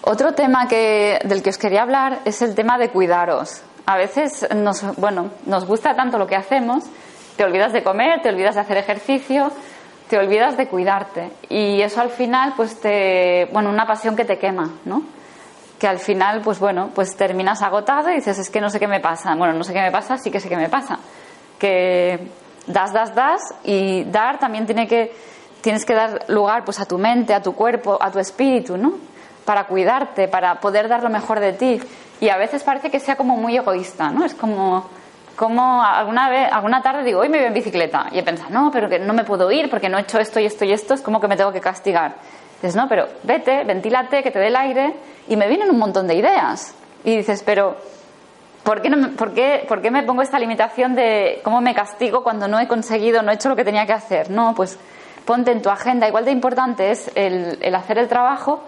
Otro 0.00 0.32
tema 0.32 0.68
que, 0.68 1.20
del 1.24 1.42
que 1.42 1.50
os 1.50 1.58
quería 1.58 1.82
hablar 1.82 2.20
es 2.24 2.40
el 2.40 2.54
tema 2.54 2.78
de 2.78 2.90
cuidaros. 2.90 3.62
A 3.86 3.96
veces 3.96 4.46
nos, 4.54 4.96
bueno, 4.96 5.30
nos 5.46 5.66
gusta 5.66 5.94
tanto 5.94 6.18
lo 6.18 6.26
que 6.26 6.36
hacemos, 6.36 6.84
te 7.36 7.44
olvidas 7.44 7.72
de 7.72 7.82
comer, 7.82 8.20
te 8.22 8.28
olvidas 8.28 8.54
de 8.54 8.60
hacer 8.60 8.76
ejercicio, 8.76 9.50
te 10.08 10.18
olvidas 10.18 10.56
de 10.56 10.68
cuidarte. 10.68 11.30
Y 11.48 11.80
eso 11.82 12.00
al 12.00 12.10
final, 12.10 12.54
pues 12.56 12.80
te, 12.80 13.48
bueno, 13.52 13.70
una 13.70 13.86
pasión 13.86 14.16
que 14.16 14.24
te 14.24 14.38
quema, 14.38 14.70
¿no? 14.84 15.02
Que 15.78 15.88
al 15.88 15.98
final, 15.98 16.42
pues 16.42 16.58
bueno, 16.58 16.90
pues 16.94 17.16
terminas 17.16 17.62
agotado 17.62 18.10
y 18.10 18.16
dices, 18.16 18.38
es 18.38 18.50
que 18.50 18.60
no 18.60 18.70
sé 18.70 18.78
qué 18.78 18.88
me 18.88 19.00
pasa. 19.00 19.34
Bueno, 19.34 19.54
no 19.54 19.64
sé 19.64 19.72
qué 19.72 19.80
me 19.80 19.90
pasa, 19.90 20.18
sí 20.18 20.30
que 20.30 20.40
sé 20.40 20.48
qué 20.48 20.56
me 20.56 20.68
pasa. 20.68 20.98
Que 21.58 22.28
das, 22.66 22.92
das, 22.92 23.14
das 23.14 23.40
y 23.64 24.04
dar 24.04 24.38
también 24.38 24.66
tiene 24.66 24.86
que, 24.86 25.12
tienes 25.60 25.84
que 25.84 25.94
dar 25.94 26.24
lugar 26.28 26.64
pues 26.64 26.78
a 26.80 26.86
tu 26.86 26.98
mente, 26.98 27.34
a 27.34 27.42
tu 27.42 27.54
cuerpo, 27.54 27.98
a 28.00 28.10
tu 28.10 28.18
espíritu, 28.18 28.76
¿no? 28.76 29.12
para 29.44 29.64
cuidarte, 29.64 30.28
para 30.28 30.60
poder 30.60 30.88
dar 30.88 31.02
lo 31.02 31.10
mejor 31.10 31.40
de 31.40 31.52
ti. 31.52 31.80
Y 32.20 32.28
a 32.28 32.36
veces 32.36 32.62
parece 32.62 32.90
que 32.90 33.00
sea 33.00 33.16
como 33.16 33.36
muy 33.36 33.56
egoísta, 33.56 34.10
¿no? 34.10 34.24
Es 34.24 34.34
como, 34.34 34.86
como 35.36 35.82
alguna 35.82 36.28
vez, 36.28 36.52
alguna 36.52 36.82
tarde 36.82 37.04
digo, 37.04 37.20
hoy 37.20 37.28
me 37.28 37.38
voy 37.38 37.46
en 37.46 37.54
bicicleta. 37.54 38.06
Y 38.12 38.18
he 38.18 38.22
pensado, 38.22 38.50
no, 38.50 38.70
pero 38.70 38.88
que 38.88 38.98
no 38.98 39.12
me 39.12 39.24
puedo 39.24 39.50
ir 39.50 39.70
porque 39.70 39.88
no 39.88 39.98
he 39.98 40.02
hecho 40.02 40.18
esto 40.18 40.40
y 40.40 40.46
esto 40.46 40.64
y 40.64 40.72
esto, 40.72 40.94
es 40.94 41.00
como 41.00 41.20
que 41.20 41.28
me 41.28 41.36
tengo 41.36 41.52
que 41.52 41.60
castigar. 41.60 42.14
Dices, 42.60 42.76
no, 42.76 42.88
pero 42.88 43.08
vete, 43.22 43.64
ventílate, 43.64 44.22
que 44.22 44.30
te 44.30 44.38
dé 44.38 44.48
el 44.48 44.56
aire. 44.56 44.94
Y 45.28 45.36
me 45.36 45.48
vienen 45.48 45.70
un 45.70 45.78
montón 45.78 46.06
de 46.06 46.14
ideas. 46.14 46.74
Y 47.04 47.16
dices, 47.16 47.42
pero 47.44 47.76
¿por 48.62 48.82
qué, 48.82 48.90
no, 48.90 49.10
por, 49.16 49.34
qué, 49.34 49.64
¿por 49.66 49.82
qué 49.82 49.90
me 49.90 50.02
pongo 50.02 50.22
esta 50.22 50.38
limitación 50.38 50.94
de 50.94 51.40
cómo 51.42 51.60
me 51.60 51.74
castigo 51.74 52.22
cuando 52.22 52.46
no 52.46 52.60
he 52.60 52.68
conseguido, 52.68 53.22
no 53.22 53.32
he 53.32 53.34
hecho 53.34 53.48
lo 53.48 53.56
que 53.56 53.64
tenía 53.64 53.86
que 53.86 53.92
hacer? 53.92 54.30
No, 54.30 54.54
pues 54.54 54.78
ponte 55.24 55.50
en 55.50 55.62
tu 55.62 55.70
agenda. 55.70 56.06
Igual 56.06 56.24
de 56.24 56.30
importante 56.30 56.90
es 56.90 57.10
el, 57.14 57.58
el 57.62 57.74
hacer 57.74 57.98
el 57.98 58.08
trabajo 58.08 58.62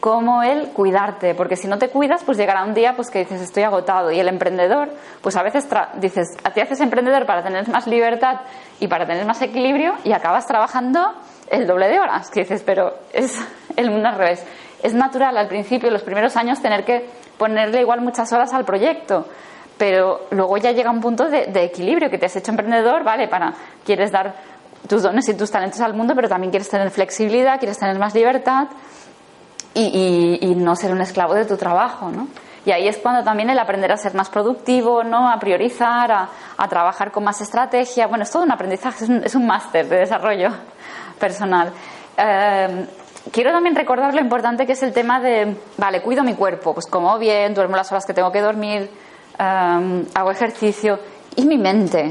como 0.00 0.44
el 0.44 0.68
cuidarte, 0.68 1.34
porque 1.34 1.56
si 1.56 1.66
no 1.66 1.78
te 1.78 1.88
cuidas, 1.88 2.22
pues 2.22 2.38
llegará 2.38 2.64
un 2.64 2.72
día 2.72 2.94
pues 2.94 3.10
que 3.10 3.20
dices 3.20 3.40
estoy 3.40 3.64
agotado 3.64 4.12
y 4.12 4.20
el 4.20 4.28
emprendedor, 4.28 4.90
pues 5.20 5.36
a 5.36 5.42
veces 5.42 5.66
dices, 5.94 6.36
te 6.54 6.62
haces 6.62 6.80
emprendedor 6.80 7.26
para 7.26 7.42
tener 7.42 7.68
más 7.68 7.86
libertad 7.88 8.40
y 8.78 8.86
para 8.86 9.06
tener 9.06 9.26
más 9.26 9.42
equilibrio 9.42 9.94
y 10.04 10.12
acabas 10.12 10.46
trabajando 10.46 11.14
el 11.50 11.66
doble 11.66 11.88
de 11.88 11.98
horas, 11.98 12.30
que 12.30 12.40
dices, 12.40 12.62
pero 12.64 12.94
es 13.12 13.36
el 13.76 13.90
mundo 13.90 14.08
al 14.08 14.14
revés. 14.14 14.44
Es 14.82 14.94
natural 14.94 15.36
al 15.36 15.48
principio, 15.48 15.90
los 15.90 16.02
primeros 16.02 16.36
años, 16.36 16.62
tener 16.62 16.84
que 16.84 17.08
ponerle 17.36 17.80
igual 17.80 18.00
muchas 18.00 18.32
horas 18.32 18.52
al 18.52 18.64
proyecto, 18.64 19.26
pero 19.76 20.26
luego 20.30 20.58
ya 20.58 20.70
llega 20.70 20.90
un 20.90 21.00
punto 21.00 21.28
de, 21.28 21.46
de 21.46 21.64
equilibrio, 21.64 22.08
que 22.08 22.18
te 22.18 22.26
has 22.26 22.36
hecho 22.36 22.52
emprendedor, 22.52 23.02
vale, 23.02 23.26
para, 23.26 23.52
quieres 23.84 24.12
dar 24.12 24.34
tus 24.88 25.02
dones 25.02 25.28
y 25.28 25.34
tus 25.34 25.50
talentos 25.50 25.80
al 25.80 25.94
mundo, 25.94 26.14
pero 26.14 26.28
también 26.28 26.50
quieres 26.50 26.68
tener 26.68 26.90
flexibilidad, 26.90 27.58
quieres 27.58 27.78
tener 27.78 27.98
más 27.98 28.14
libertad 28.14 28.68
y, 29.74 30.54
no 30.56 30.74
ser 30.76 30.92
un 30.92 31.00
esclavo 31.00 31.34
de 31.34 31.44
tu 31.44 31.56
trabajo, 31.56 32.10
¿no? 32.10 32.28
Y 32.64 32.72
ahí 32.72 32.88
es 32.88 32.98
cuando 32.98 33.22
también 33.22 33.48
el 33.50 33.58
aprender 33.58 33.92
a 33.92 33.96
ser 33.96 34.14
más 34.14 34.28
productivo, 34.28 35.02
¿no? 35.02 35.30
A 35.30 35.38
priorizar, 35.38 36.10
a, 36.10 36.68
trabajar 36.68 37.10
con 37.10 37.24
más 37.24 37.40
estrategia. 37.40 38.06
Bueno, 38.06 38.24
es 38.24 38.30
todo 38.30 38.42
un 38.42 38.50
aprendizaje, 38.50 39.06
es 39.24 39.34
un, 39.34 39.46
máster 39.46 39.88
de 39.88 39.98
desarrollo 39.98 40.50
personal. 41.18 41.72
Eh, 42.16 42.86
quiero 43.32 43.52
también 43.52 43.74
recordar 43.74 44.12
lo 44.14 44.20
importante 44.20 44.66
que 44.66 44.72
es 44.72 44.82
el 44.82 44.92
tema 44.92 45.20
de, 45.20 45.56
vale, 45.76 46.02
cuido 46.02 46.22
mi 46.22 46.34
cuerpo, 46.34 46.74
pues 46.74 46.86
como 46.86 47.18
bien, 47.18 47.54
duermo 47.54 47.76
las 47.76 47.90
horas 47.90 48.04
que 48.04 48.12
tengo 48.12 48.32
que 48.32 48.40
dormir, 48.40 48.90
eh, 49.38 50.04
hago 50.14 50.30
ejercicio. 50.30 50.98
Y 51.36 51.46
mi 51.46 51.56
mente. 51.56 52.10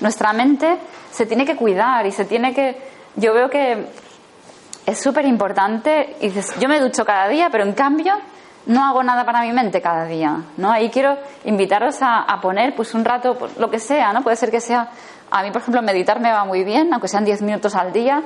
Nuestra 0.00 0.32
mente 0.32 0.78
se 1.10 1.26
tiene 1.26 1.44
que 1.44 1.56
cuidar 1.56 2.06
y 2.06 2.10
se 2.10 2.24
tiene 2.24 2.54
que... 2.54 2.76
Yo 3.14 3.34
veo 3.34 3.50
que 3.50 3.86
es 4.86 5.00
súper 5.00 5.24
importante. 5.24 6.16
Y 6.20 6.28
dices, 6.28 6.54
yo 6.60 6.68
me 6.68 6.80
ducho 6.80 7.04
cada 7.04 7.28
día, 7.28 7.48
pero 7.50 7.64
en 7.64 7.72
cambio 7.72 8.14
no 8.66 8.84
hago 8.84 9.02
nada 9.02 9.24
para 9.24 9.42
mi 9.42 9.52
mente 9.52 9.80
cada 9.80 10.04
día, 10.04 10.42
¿no? 10.56 10.70
Ahí 10.70 10.88
quiero 10.90 11.18
invitaros 11.44 11.98
a, 12.00 12.38
poner, 12.40 12.74
pues, 12.74 12.94
un 12.94 13.04
rato, 13.04 13.34
pues, 13.34 13.56
lo 13.56 13.70
que 13.70 13.78
sea, 13.78 14.12
¿no? 14.12 14.22
Puede 14.22 14.36
ser 14.36 14.50
que 14.50 14.60
sea, 14.60 14.88
a 15.30 15.42
mí, 15.42 15.50
por 15.50 15.62
ejemplo, 15.62 15.82
meditar 15.82 16.20
me 16.20 16.30
va 16.30 16.44
muy 16.44 16.62
bien, 16.64 16.92
aunque 16.92 17.08
sean 17.08 17.24
10 17.24 17.42
minutos 17.42 17.74
al 17.74 17.92
día. 17.92 18.22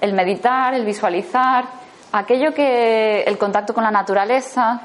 El 0.00 0.14
meditar, 0.14 0.74
el 0.74 0.84
visualizar, 0.84 1.64
aquello 2.12 2.52
que, 2.54 3.22
el 3.22 3.36
contacto 3.38 3.74
con 3.74 3.84
la 3.84 3.90
naturaleza. 3.90 4.82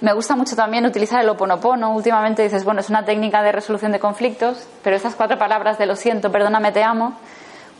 Me 0.00 0.12
gusta 0.12 0.34
mucho 0.34 0.56
también 0.56 0.84
utilizar 0.84 1.20
el 1.22 1.28
oponopono. 1.28 1.94
Últimamente 1.94 2.42
dices, 2.42 2.64
bueno, 2.64 2.80
es 2.80 2.90
una 2.90 3.04
técnica 3.04 3.42
de 3.42 3.52
resolución 3.52 3.92
de 3.92 4.00
conflictos, 4.00 4.66
pero 4.82 4.96
esas 4.96 5.14
cuatro 5.14 5.38
palabras 5.38 5.78
de 5.78 5.86
lo 5.86 5.94
siento, 5.94 6.32
perdóname, 6.32 6.72
te 6.72 6.82
amo, 6.82 7.14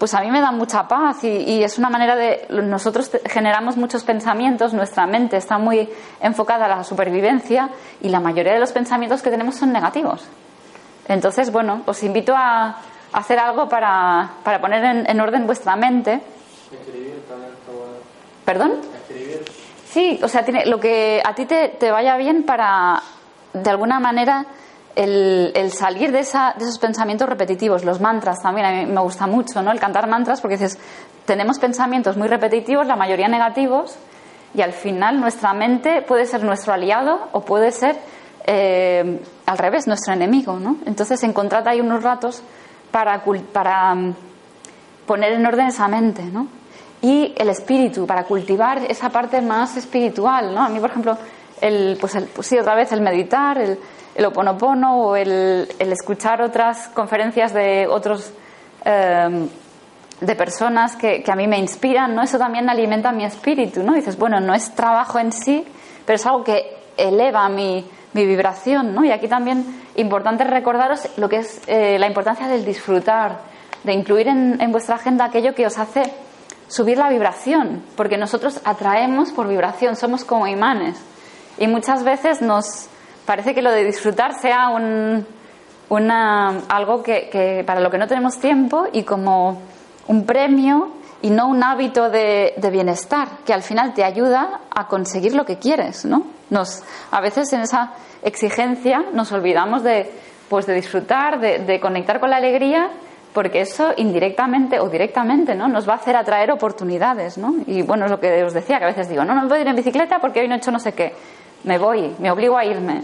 pues 0.03 0.15
a 0.15 0.21
mí 0.21 0.33
me 0.33 0.41
da 0.41 0.51
mucha 0.51 0.89
paz 0.89 1.23
y, 1.23 1.63
es 1.63 1.79
una 1.79 1.89
manera 1.89 2.17
de 2.17 2.49
nosotros 2.51 3.09
generamos 3.25 3.77
muchos 3.77 4.03
pensamientos, 4.03 4.75
nuestra 4.75 5.07
mente 5.07 5.37
está 5.37 5.59
muy 5.59 5.89
enfocada 6.21 6.65
a 6.65 6.69
la 6.69 6.83
supervivencia 6.83 7.71
y 8.01 8.09
la 8.09 8.19
mayoría 8.19 8.53
de 8.53 8.59
los 8.59 8.73
pensamientos 8.73 9.23
que 9.23 9.31
tenemos 9.31 9.55
son 9.55 9.73
negativos. 9.73 10.27
Entonces, 11.07 11.53
bueno, 11.53 11.83
os 11.87 12.03
invito 12.03 12.35
a, 12.37 12.79
hacer 13.13 13.39
algo 13.39 13.69
para, 13.69 14.29
poner 14.61 15.07
en, 15.09 15.21
orden 15.21 15.47
vuestra 15.47 15.77
mente. 15.77 16.21
Escribir 16.73 17.23
también 17.29 17.53
¿Perdón? 18.45 18.73
Escribir. 19.03 19.45
Sí, 19.89 20.19
o 20.21 20.27
sea, 20.27 20.45
tiene, 20.45 20.67
lo 20.67 20.81
que 20.81 21.23
a 21.25 21.33
ti 21.33 21.47
te, 21.47 21.69
te 21.69 21.93
vaya 21.93 22.17
bien 22.17 22.43
para, 22.43 23.01
de 23.53 23.71
alguna 23.71 24.01
manera, 24.01 24.47
el, 24.95 25.73
salir 25.73 26.13
de, 26.13 26.21
esa, 26.21 26.55
de, 26.57 26.65
esos 26.65 26.79
pensamientos 26.79 27.29
repetitivos, 27.29 27.85
los 27.85 28.01
mantras 28.01 28.41
también, 28.43 28.67
a 28.67 28.71
mí 28.71 28.87
me 28.87 29.01
gusta 29.01 29.27
mucho, 29.27 29.63
¿no? 29.63 29.73
El 29.73 29.81
cantar 29.81 30.09
mantras 30.09 30.41
porque 30.41 30.57
dices, 30.57 30.79
tenemos 31.25 31.59
pensamientos 31.59 32.17
muy 32.17 32.29
repetitivos, 32.29 32.87
la 32.87 32.97
mayoría 32.97 33.29
negativos, 33.29 33.97
y 34.55 34.61
al 34.61 34.73
final 34.73 35.19
nuestra 35.21 35.55
mente 35.55 36.03
puede 36.03 36.27
ser 36.27 36.45
nuestro 36.45 36.75
aliado 36.75 37.29
o 37.33 37.41
puede 37.41 37.71
ser 37.71 37.97
eh, 38.47 39.21
al 39.47 39.59
revés, 39.59 39.87
nuestro 39.87 40.13
enemigo, 40.13 40.59
¿no? 40.59 40.77
Entonces 40.85 41.23
encontrad 41.23 41.67
ahí 41.69 41.81
unos 41.81 42.03
ratos 42.03 42.43
para, 42.91 43.23
para 43.53 43.95
mm, 43.95 44.15
poner 45.07 45.33
en 45.33 45.47
orden 45.47 45.69
esa 45.69 45.89
mente, 45.89 46.23
¿no? 46.25 46.49
Y 47.01 47.35
el 47.37 47.49
espíritu, 47.49 48.07
para 48.07 48.25
cultivar 48.25 48.79
esa 48.89 49.11
parte 49.11 49.41
más 49.41 49.77
espiritual, 49.77 50.55
¿no? 50.55 50.63
A 50.63 50.69
mí, 50.69 50.79
por 50.79 50.91
ejemplo, 50.91 51.17
el, 51.61 51.97
pues, 52.01 52.15
el, 52.15 52.25
pues 52.27 52.47
sí, 52.47 52.59
otra 52.59 52.75
vez 52.75 52.93
el 52.93 53.01
meditar, 53.01 53.59
el, 53.59 53.79
el 54.15 54.25
oponopono 54.25 54.99
o 54.99 55.17
el, 55.17 55.69
escuchar 55.79 56.43
otras 56.43 56.89
conferencias 56.89 57.53
de 57.53 57.87
otros 57.87 58.33
em, 58.85 59.49
de 60.21 60.37
personas 60.37 60.97
que, 60.97 61.25
a 61.27 61.35
mí 61.35 61.47
me 61.49 61.59
inspiran, 61.59 62.15
¿no? 62.15 62.23
Eso 62.23 62.39
también 62.39 62.69
alimenta 62.71 63.11
mi 63.11 63.25
espíritu, 63.25 63.83
¿no? 63.83 63.95
dices, 63.95 64.17
bueno, 64.17 64.39
no 64.39 64.55
es 64.55 64.73
trabajo 64.75 65.19
en 65.19 65.33
sí, 65.33 65.65
pero 66.07 66.17
es 66.17 66.27
algo 66.27 66.45
que 66.45 66.77
eleva 66.97 67.49
mi, 67.49 67.85
vibración, 68.15 68.95
¿no? 68.95 69.05
Y 69.05 69.11
aquí 69.11 69.27
también 69.27 69.83
importante 69.97 70.45
recordaros 70.45 71.09
lo 71.17 71.31
que 71.31 71.37
es 71.37 71.63
eh, 71.67 71.99
la 71.99 72.07
importancia 72.07 72.47
del 72.47 72.63
disfrutar, 72.63 73.39
de 73.83 73.95
incluir 73.95 74.29
en, 74.29 74.61
en 74.61 74.71
vuestra 74.71 74.97
agenda 74.97 75.25
aquello 75.25 75.55
que 75.55 75.67
os 75.67 75.79
hace 75.79 76.03
subir 76.69 76.99
la 76.99 77.09
vibración, 77.09 77.83
porque 77.97 78.19
nosotros 78.19 78.61
atraemos 78.65 79.33
por 79.33 79.49
vibración, 79.49 79.97
somos 79.97 80.25
como 80.25 80.47
imanes. 80.47 81.01
Y 81.59 81.67
muchas 81.67 82.05
veces 82.05 82.43
nos, 82.43 82.89
parece 83.33 83.55
que 83.55 83.63
lo 83.63 83.71
de 83.71 83.83
disfrutar 83.87 84.35
sea 84.35 84.69
un, 84.69 85.27
una, 85.89 86.49
algo 86.69 87.03
que, 87.03 87.65
para 87.67 87.81
lo 87.81 87.91
que 87.91 87.97
no 87.97 88.07
tenemos 88.07 88.39
tiempo 88.39 88.89
y 88.93 89.05
como 89.05 89.59
un 90.07 90.27
premio 90.27 90.91
y 91.23 91.31
no 91.31 91.49
un 91.49 91.65
hábito 91.65 92.11
de, 92.11 92.53
bienestar 92.71 93.29
que 93.47 93.55
al 93.55 93.63
final 93.63 93.95
te 93.95 94.05
ayuda 94.05 94.61
a 94.71 94.87
conseguir 94.87 95.35
lo 95.35 95.47
que 95.47 95.57
quieres, 95.57 96.05
¿no? 96.05 96.27
Nos, 96.51 96.83
a 97.11 97.23
veces 97.23 97.51
en 97.55 97.63
esa 97.63 97.95
exigencia 98.23 99.03
nos 99.15 99.33
olvidamos 99.33 99.83
de, 99.83 100.13
pues 100.51 100.67
de 100.67 100.75
disfrutar, 100.75 101.41
de, 101.41 101.61
de 101.61 101.81
conectar 101.81 102.21
con 102.21 102.29
la 102.29 102.37
alegría 102.37 102.91
porque 103.33 103.63
eso 103.63 103.95
indirectamente 103.97 104.79
o 104.79 104.91
directamente 104.91 105.55
¿no? 105.55 105.69
nos 105.69 105.89
va 105.89 105.95
a 105.95 105.97
hacer 105.97 106.17
atraer 106.17 106.51
oportunidades. 106.51 107.39
¿no? 107.39 107.55
Y 107.67 107.81
bueno, 107.81 108.05
es 108.05 108.11
lo 108.11 108.21
que 108.21 108.45
os 108.45 108.53
decía, 108.53 108.77
que 108.77 108.85
a 108.85 108.89
veces 108.89 109.09
digo, 109.09 109.25
no, 109.25 109.35
no 109.35 109.49
voy 109.49 109.57
a 109.57 109.61
ir 109.63 109.69
en 109.69 109.77
bicicleta 109.77 110.19
porque 110.19 110.41
hoy 110.41 110.49
no 110.49 110.55
he 110.55 110.59
hecho 110.59 110.71
no 110.71 110.79
sé 110.79 110.93
qué 110.93 111.15
me 111.65 111.79
voy, 111.79 112.15
me 112.19 112.31
obligo 112.31 112.57
a 112.57 112.65
irme. 112.65 113.03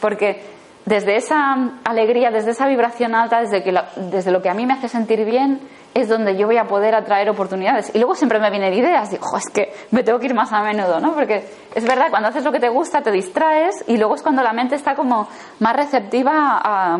Porque 0.00 0.42
desde 0.84 1.16
esa 1.16 1.54
alegría, 1.84 2.30
desde 2.30 2.50
esa 2.50 2.66
vibración 2.66 3.14
alta, 3.14 3.40
desde, 3.40 3.62
que 3.62 3.72
desde 4.10 4.30
lo 4.30 4.42
que 4.42 4.48
a 4.48 4.54
mí 4.54 4.66
me 4.66 4.72
hace 4.72 4.88
sentir 4.88 5.24
bien, 5.24 5.60
es 5.94 6.08
donde 6.08 6.36
yo 6.36 6.46
voy 6.46 6.56
a 6.56 6.64
poder 6.64 6.94
atraer 6.94 7.28
oportunidades. 7.30 7.90
Y 7.94 7.98
luego 7.98 8.14
siempre 8.14 8.38
me 8.38 8.50
vienen 8.50 8.72
ideas, 8.74 9.10
digo, 9.10 9.36
es 9.36 9.48
que 9.50 9.72
me 9.90 10.02
tengo 10.02 10.18
que 10.18 10.26
ir 10.26 10.34
más 10.34 10.52
a 10.52 10.62
menudo, 10.62 11.00
¿no? 11.00 11.14
Porque 11.14 11.44
es 11.74 11.84
verdad, 11.84 12.06
cuando 12.10 12.28
haces 12.28 12.44
lo 12.44 12.52
que 12.52 12.60
te 12.60 12.68
gusta, 12.68 13.02
te 13.02 13.10
distraes 13.10 13.84
y 13.88 13.96
luego 13.96 14.14
es 14.14 14.22
cuando 14.22 14.42
la 14.42 14.52
mente 14.52 14.76
está 14.76 14.94
como 14.94 15.28
más 15.58 15.76
receptiva 15.76 16.60
a, 16.62 16.98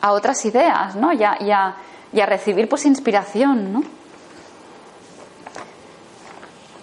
a 0.00 0.12
otras 0.12 0.44
ideas, 0.44 0.96
¿no? 0.96 1.12
Y 1.12 1.22
a, 1.22 1.36
y 1.40 2.20
a, 2.20 2.26
recibir 2.26 2.68
pues 2.68 2.86
inspiración, 2.86 3.72
¿no? 3.72 3.82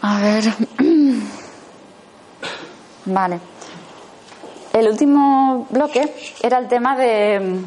A 0.02 0.20
ver. 0.20 0.44
Vale. 3.06 3.40
El 4.76 4.90
último 4.90 5.68
bloque 5.70 6.14
era 6.44 6.58
el 6.58 6.68
tema 6.68 6.98
de 6.98 7.62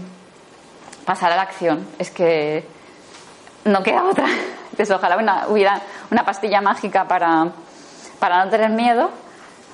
pasar 1.07 1.33
a 1.33 1.37
la 1.37 1.43
acción. 1.43 1.89
Es 1.99 2.11
que 2.11 2.67
no 3.65 3.83
queda 3.83 4.05
otra. 4.05 4.27
Entonces, 4.71 4.91
ojalá 4.95 5.47
hubiera 5.49 5.81
una 6.11 6.23
pastilla 6.23 6.61
mágica 6.61 7.09
para, 7.09 7.51
para 8.19 8.45
no 8.45 8.51
tener 8.51 8.73
miedo, 8.73 9.09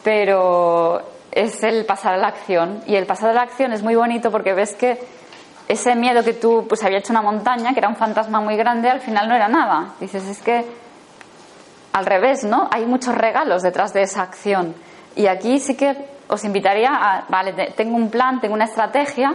pero 0.05 1.03
es 1.33 1.61
el 1.65 1.85
pasar 1.87 2.15
a 2.15 2.19
la 2.19 2.29
acción. 2.29 2.85
Y 2.87 2.95
el 2.95 3.05
pasar 3.05 3.31
a 3.31 3.33
la 3.33 3.43
acción 3.43 3.73
es 3.73 3.83
muy 3.83 3.97
bonito 3.97 4.31
porque 4.31 4.55
ves 4.55 4.77
que 4.77 5.01
ese 5.67 5.97
miedo 5.97 6.23
que 6.23 6.35
tú 6.35 6.67
pues 6.69 6.85
había 6.85 6.99
hecho 6.99 7.13
una 7.13 7.23
montaña, 7.23 7.73
que 7.73 7.81
era 7.81 7.89
un 7.89 7.97
fantasma 7.97 8.41
muy 8.41 8.57
grande, 8.57 8.89
al 8.89 9.01
final 9.01 9.29
no 9.29 9.35
era 9.35 9.49
nada. 9.49 9.95
Dices, 9.99 10.25
es 10.29 10.41
que 10.41 10.65
al 11.95 12.07
revés, 12.07 12.45
¿no? 12.45 12.69
Hay 12.71 12.87
muchos 12.87 13.13
regalos 13.13 13.63
detrás 13.63 13.93
de 13.93 14.03
esa 14.03 14.23
acción. 14.23 14.77
Y 15.17 15.27
aquí 15.27 15.59
sí 15.59 15.77
que 15.77 16.14
os 16.29 16.45
invitaría 16.45 16.91
a, 16.93 17.25
vale, 17.29 17.53
tengo 17.77 17.97
un 17.97 18.11
plan, 18.11 18.41
tengo 18.41 18.55
una 18.55 18.65
estrategia, 18.65 19.35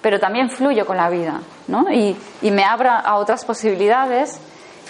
pero 0.00 0.18
también 0.18 0.50
fluyo 0.50 0.86
con 0.86 0.96
la 0.96 1.10
vida, 1.10 1.40
¿no? 1.68 1.90
Y, 1.92 2.16
y 2.42 2.50
me 2.50 2.64
abra 2.64 3.00
a 3.00 3.16
otras 3.16 3.44
posibilidades. 3.44 4.40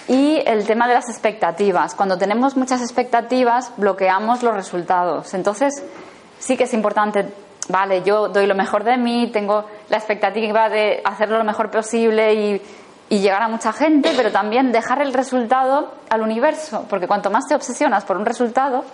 Y 0.09 0.43
el 0.45 0.67
tema 0.67 0.89
de 0.89 0.95
las 0.95 1.09
expectativas. 1.09 1.95
Cuando 1.95 2.19
tenemos 2.19 2.57
muchas 2.57 2.81
expectativas, 2.81 3.73
bloqueamos 3.77 4.43
los 4.43 4.55
resultados. 4.55 5.35
Entonces, 5.35 5.85
sí 6.39 6.57
que 6.57 6.65
es 6.65 6.75
importante 6.75 7.27
vale, 7.71 8.03
yo 8.03 8.29
doy 8.29 8.47
lo 8.47 8.55
mejor 8.55 8.85
de 8.85 8.97
mí, 8.97 9.31
tengo 9.33 9.65
la 9.89 9.97
expectativa 9.97 10.69
de 10.69 11.01
hacerlo 11.05 11.39
lo 11.39 11.45
mejor 11.45 11.71
posible 11.71 12.35
y, 12.35 12.63
llegar 13.11 13.43
a 13.43 13.49
mucha 13.49 13.73
gente, 13.73 14.13
pero 14.17 14.31
también 14.31 14.71
dejar 14.71 15.03
el 15.03 15.13
resultado 15.13 15.95
al 16.09 16.23
universo, 16.23 16.87
porque 16.89 17.09
cuanto 17.09 17.29
más 17.29 17.45
te 17.49 17.57
obsesionas 17.57 18.05
por 18.05 18.17
un 18.17 18.25
resultado, 18.25 18.85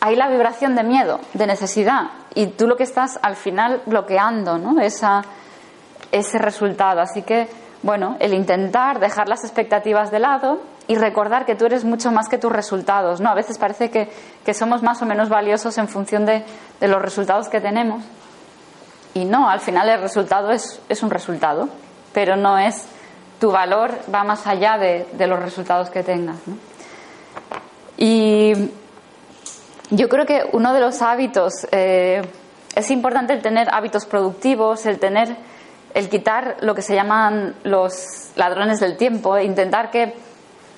hay 0.00 0.16
la 0.16 0.28
vibración 0.28 0.74
de 0.74 0.82
miedo, 0.84 1.20
de 1.34 1.46
necesidad, 1.46 2.10
y 2.34 2.46
tú 2.48 2.66
lo 2.66 2.76
que 2.76 2.84
estás 2.84 3.18
al 3.22 3.36
final 3.36 3.82
bloqueando, 3.86 4.58
¿no? 4.58 4.80
Esa, 4.80 5.22
ese 6.12 6.38
resultado. 6.38 7.00
Así 7.00 7.22
que, 7.22 7.48
bueno, 7.82 8.16
el 8.20 8.34
intentar 8.34 9.00
dejar 9.00 9.28
las 9.28 9.44
expectativas 9.44 10.10
de 10.10 10.18
lado 10.20 10.60
y 10.88 10.96
recordar 10.96 11.44
que 11.44 11.54
tú 11.54 11.66
eres 11.66 11.84
mucho 11.84 12.10
más 12.10 12.28
que 12.28 12.38
tus 12.38 12.50
resultados. 12.50 13.20
¿no? 13.20 13.28
A 13.28 13.34
veces 13.34 13.58
parece 13.58 13.90
que, 13.90 14.54
somos 14.54 14.82
más 14.82 15.00
o 15.02 15.06
menos 15.06 15.28
valiosos 15.28 15.76
en 15.78 15.86
función 15.86 16.24
de, 16.24 16.42
los 16.80 17.00
resultados 17.00 17.48
que 17.48 17.60
tenemos. 17.60 18.02
Y 19.14 19.26
no, 19.26 19.48
al 19.48 19.60
final 19.60 19.88
el 19.88 20.00
resultado 20.00 20.50
es, 20.50 20.80
un 21.02 21.10
resultado, 21.10 21.68
pero 22.12 22.36
no 22.36 22.58
es 22.58 22.86
tu 23.38 23.50
valor, 23.50 23.92
va 24.12 24.24
más 24.24 24.46
allá 24.46 24.78
de, 24.78 25.26
los 25.26 25.38
resultados 25.38 25.90
que 25.90 26.02
tengas. 26.02 26.38
Y 27.98 28.70
yo 29.90 30.08
creo 30.08 30.26
que 30.26 30.42
uno 30.52 30.72
de 30.72 30.80
los 30.80 31.02
hábitos, 31.02 31.66
eh, 31.72 32.22
es 32.74 32.90
importante 32.90 33.32
el 33.32 33.42
tener 33.42 33.68
hábitos 33.72 34.06
productivos, 34.06 34.86
el 34.86 34.98
tener, 34.98 35.36
el 35.94 36.08
quitar 36.08 36.56
lo 36.60 36.74
que 36.74 36.82
se 36.82 36.94
llaman 36.94 37.54
los 37.64 38.32
ladrones 38.36 38.80
del 38.80 38.96
tiempo, 38.96 39.36
e 39.36 39.44
intentar 39.44 39.90
que 39.90 40.14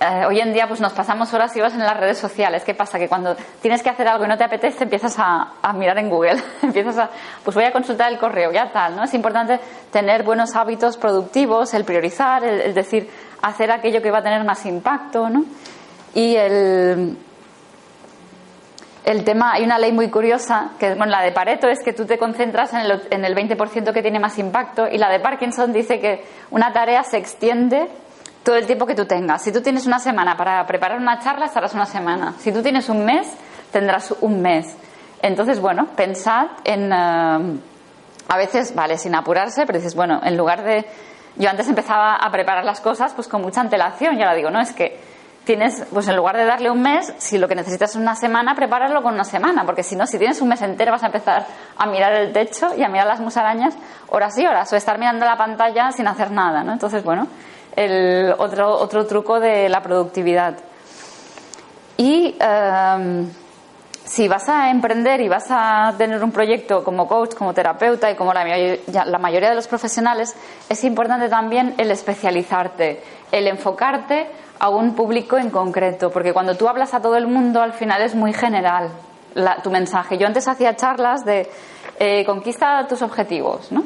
eh, 0.02 0.24
hoy 0.26 0.40
en 0.40 0.54
día 0.54 0.66
pues 0.66 0.80
nos 0.80 0.94
pasamos 0.94 1.34
horas 1.34 1.54
y 1.56 1.60
horas 1.60 1.74
en 1.74 1.80
las 1.80 1.96
redes 1.96 2.16
sociales. 2.18 2.64
¿Qué 2.64 2.72
pasa? 2.72 2.98
Que 2.98 3.08
cuando 3.08 3.36
tienes 3.60 3.82
que 3.82 3.90
hacer 3.90 4.08
algo 4.08 4.24
y 4.24 4.28
no 4.28 4.38
te 4.38 4.44
apetece, 4.44 4.84
empiezas 4.84 5.16
a, 5.18 5.72
mirar 5.74 5.98
en 5.98 6.08
Google. 6.08 6.42
empiezas 6.62 6.96
a, 6.96 7.10
pues 7.44 7.54
voy 7.54 7.64
a 7.64 7.72
consultar 7.72 8.10
el 8.10 8.18
correo, 8.18 8.50
ya 8.52 8.72
tal, 8.72 8.96
¿no? 8.96 9.04
Es 9.04 9.12
importante 9.12 9.60
tener 9.92 10.22
buenos 10.22 10.56
hábitos 10.56 10.96
productivos, 10.96 11.74
el 11.74 11.84
priorizar, 11.84 12.44
el, 12.44 12.72
decir, 12.72 13.10
hacer 13.42 13.70
aquello 13.70 14.00
que 14.00 14.10
va 14.10 14.18
a 14.18 14.22
tener 14.22 14.42
más 14.44 14.64
impacto, 14.64 15.28
¿no? 15.28 15.44
Y 16.14 16.34
el, 16.34 17.18
el 19.10 19.24
tema, 19.24 19.52
hay 19.52 19.64
una 19.64 19.78
ley 19.78 19.92
muy 19.92 20.08
curiosa, 20.08 20.70
que 20.78 20.94
bueno, 20.94 21.12
la 21.12 21.22
de 21.22 21.32
Pareto 21.32 21.68
es 21.68 21.80
que 21.84 21.92
tú 21.92 22.06
te 22.06 22.16
concentras 22.16 22.72
en 22.72 22.80
el, 22.80 23.02
en 23.10 23.24
el 23.24 23.34
20% 23.34 23.92
que 23.92 24.02
tiene 24.02 24.20
más 24.20 24.38
impacto 24.38 24.86
y 24.86 24.98
la 24.98 25.10
de 25.10 25.18
Parkinson 25.18 25.72
dice 25.72 25.98
que 25.98 26.24
una 26.50 26.72
tarea 26.72 27.02
se 27.02 27.16
extiende 27.16 27.88
todo 28.44 28.56
el 28.56 28.66
tiempo 28.66 28.86
que 28.86 28.94
tú 28.94 29.06
tengas. 29.06 29.42
Si 29.42 29.52
tú 29.52 29.62
tienes 29.62 29.86
una 29.86 29.98
semana 29.98 30.36
para 30.36 30.64
preparar 30.64 30.98
una 30.98 31.18
charla, 31.18 31.46
estarás 31.46 31.74
una 31.74 31.86
semana. 31.86 32.34
Si 32.38 32.52
tú 32.52 32.62
tienes 32.62 32.88
un 32.88 33.04
mes, 33.04 33.26
tendrás 33.72 34.14
un 34.20 34.40
mes. 34.40 34.76
Entonces, 35.22 35.60
bueno, 35.60 35.86
pensad 35.96 36.46
en... 36.64 36.92
Eh, 36.92 37.60
a 38.32 38.36
veces, 38.36 38.76
vale, 38.76 38.96
sin 38.96 39.14
apurarse, 39.16 39.66
pero 39.66 39.78
dices, 39.78 39.96
bueno, 39.96 40.20
en 40.22 40.36
lugar 40.36 40.62
de... 40.62 40.86
Yo 41.36 41.50
antes 41.50 41.68
empezaba 41.68 42.14
a 42.14 42.30
preparar 42.30 42.64
las 42.64 42.80
cosas 42.80 43.12
pues 43.14 43.26
con 43.26 43.42
mucha 43.42 43.60
antelación 43.60 44.18
y 44.18 44.22
ahora 44.22 44.34
digo, 44.34 44.50
no, 44.50 44.60
es 44.60 44.72
que 44.72 45.00
tienes, 45.50 45.84
pues 45.92 46.06
en 46.06 46.14
lugar 46.14 46.36
de 46.36 46.44
darle 46.44 46.70
un 46.70 46.80
mes, 46.80 47.12
si 47.18 47.36
lo 47.36 47.48
que 47.48 47.56
necesitas 47.56 47.90
es 47.90 47.96
una 47.96 48.14
semana, 48.14 48.54
prepáralo 48.54 49.02
con 49.02 49.14
una 49.14 49.24
semana, 49.24 49.64
porque 49.66 49.82
si 49.82 49.96
no, 49.96 50.06
si 50.06 50.16
tienes 50.16 50.40
un 50.40 50.48
mes 50.48 50.62
entero 50.62 50.92
vas 50.92 51.02
a 51.02 51.06
empezar 51.06 51.44
a 51.76 51.86
mirar 51.86 52.12
el 52.12 52.32
techo 52.32 52.68
y 52.76 52.84
a 52.84 52.88
mirar 52.88 53.08
las 53.08 53.18
musarañas 53.18 53.74
horas 54.10 54.38
y 54.38 54.46
horas, 54.46 54.72
o 54.72 54.76
estar 54.76 54.96
mirando 54.96 55.26
la 55.26 55.36
pantalla 55.36 55.90
sin 55.90 56.06
hacer 56.06 56.30
nada, 56.30 56.62
¿no? 56.62 56.72
Entonces, 56.72 57.02
bueno, 57.02 57.26
el 57.74 58.32
otro, 58.38 58.78
otro 58.78 59.06
truco 59.06 59.40
de 59.40 59.68
la 59.68 59.82
productividad. 59.82 60.54
Y 61.96 62.36
em, 62.38 63.28
si 64.04 64.28
vas 64.28 64.48
a 64.48 64.70
emprender 64.70 65.20
y 65.20 65.28
vas 65.28 65.48
a 65.50 65.92
tener 65.98 66.22
un 66.22 66.30
proyecto 66.30 66.84
como 66.84 67.08
coach, 67.08 67.34
como 67.34 67.52
terapeuta 67.52 68.08
y 68.08 68.14
como 68.14 68.32
la, 68.32 68.44
la 69.04 69.18
mayoría 69.18 69.48
de 69.48 69.56
los 69.56 69.66
profesionales, 69.66 70.32
es 70.68 70.84
importante 70.84 71.28
también 71.28 71.74
el 71.76 71.90
especializarte, 71.90 73.02
el 73.32 73.48
enfocarte 73.48 74.28
a 74.60 74.68
un 74.68 74.94
público 74.94 75.38
en 75.38 75.50
concreto, 75.50 76.10
porque 76.10 76.32
cuando 76.32 76.54
tú 76.54 76.68
hablas 76.68 76.92
a 76.92 77.00
todo 77.00 77.16
el 77.16 77.26
mundo 77.26 77.62
al 77.62 77.72
final 77.72 78.02
es 78.02 78.14
muy 78.14 78.32
general 78.32 78.90
tu 79.62 79.70
mensaje. 79.70 80.18
Yo 80.18 80.26
antes 80.26 80.46
hacía 80.48 80.76
charlas 80.76 81.24
de 81.24 81.48
eh, 81.98 82.24
conquista 82.26 82.86
tus 82.86 83.00
objetivos, 83.00 83.72
¿no? 83.72 83.82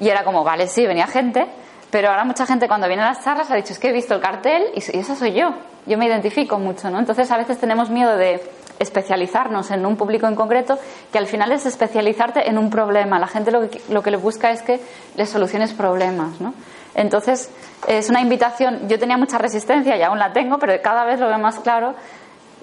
Y 0.00 0.08
era 0.08 0.24
como, 0.24 0.42
vale, 0.42 0.66
sí, 0.66 0.86
venía 0.86 1.06
gente, 1.06 1.46
pero 1.90 2.08
ahora 2.08 2.24
mucha 2.24 2.46
gente 2.46 2.66
cuando 2.66 2.88
viene 2.88 3.02
a 3.02 3.06
las 3.06 3.22
charlas 3.22 3.50
ha 3.50 3.54
dicho, 3.54 3.72
es 3.72 3.78
que 3.78 3.90
he 3.90 3.92
visto 3.92 4.14
el 4.14 4.20
cartel 4.20 4.64
y, 4.74 4.78
eso 4.78 5.14
soy 5.14 5.32
yo. 5.32 5.54
Yo 5.86 5.96
me 5.96 6.06
identifico 6.06 6.58
mucho, 6.58 6.90
¿no? 6.90 6.98
Entonces 6.98 7.30
a 7.30 7.36
veces 7.36 7.58
tenemos 7.58 7.88
miedo 7.88 8.16
de 8.16 8.42
especializarnos 8.80 9.70
en 9.70 9.86
un 9.86 9.96
público 9.96 10.26
en 10.26 10.34
concreto, 10.34 10.78
que 11.12 11.18
al 11.18 11.26
final 11.26 11.52
es 11.52 11.64
especializarte 11.64 12.48
en 12.48 12.58
un 12.58 12.70
problema. 12.70 13.18
La 13.18 13.28
gente 13.28 13.50
lo 13.52 13.68
que, 13.70 13.80
lo 13.88 14.02
le 14.02 14.16
busca 14.16 14.50
es 14.50 14.62
que 14.62 14.80
le 15.16 15.26
soluciones 15.26 15.72
problemas, 15.74 16.40
¿no? 16.40 16.54
Entonces, 16.98 17.48
es 17.86 18.10
una 18.10 18.20
invitación. 18.20 18.88
Yo 18.88 18.98
tenía 18.98 19.16
mucha 19.16 19.38
resistencia 19.38 19.96
y 19.96 20.02
aún 20.02 20.18
la 20.18 20.32
tengo, 20.32 20.58
pero 20.58 20.74
cada 20.82 21.04
vez 21.04 21.20
lo 21.20 21.28
veo 21.28 21.38
más 21.38 21.60
claro 21.60 21.94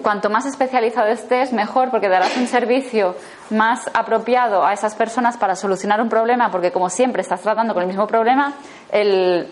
cuanto 0.02 0.28
más 0.28 0.44
especializado 0.44 1.06
estés, 1.06 1.54
mejor, 1.54 1.90
porque 1.90 2.10
darás 2.10 2.36
un 2.36 2.46
servicio 2.46 3.16
más 3.48 3.88
apropiado 3.94 4.62
a 4.62 4.74
esas 4.74 4.94
personas 4.94 5.38
para 5.38 5.56
solucionar 5.56 6.02
un 6.02 6.10
problema, 6.10 6.50
porque 6.50 6.70
como 6.70 6.90
siempre 6.90 7.22
estás 7.22 7.40
tratando 7.40 7.72
con 7.72 7.82
el 7.82 7.88
mismo 7.88 8.06
problema, 8.06 8.52
el, 8.92 9.48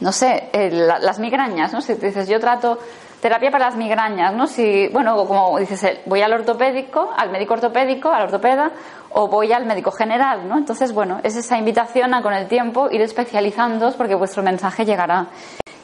no 0.00 0.12
sé, 0.12 0.48
las 0.72 1.18
migrañas, 1.18 1.74
¿no? 1.74 1.82
Si 1.82 1.92
dices, 1.92 2.26
yo 2.26 2.40
trato 2.40 2.78
terapia 3.26 3.50
para 3.50 3.66
las 3.66 3.76
migrañas, 3.76 4.32
¿no? 4.34 4.46
Si, 4.46 4.86
bueno, 4.92 5.16
como 5.26 5.58
dices, 5.58 5.98
voy 6.06 6.22
al 6.22 6.32
ortopédico, 6.32 7.10
al 7.16 7.32
médico 7.32 7.54
ortopédico, 7.54 8.08
al 8.08 8.22
ortopeda, 8.22 8.70
o 9.14 9.26
voy 9.26 9.52
al 9.52 9.66
médico 9.66 9.90
general, 9.90 10.48
¿no? 10.48 10.56
Entonces, 10.56 10.92
bueno, 10.92 11.18
es 11.24 11.34
esa 11.34 11.58
invitación 11.58 12.14
a 12.14 12.22
con 12.22 12.32
el 12.32 12.46
tiempo 12.46 12.88
ir 12.88 13.00
especializándoos 13.00 13.96
porque 13.96 14.14
vuestro 14.14 14.44
mensaje 14.44 14.84
llegará. 14.84 15.26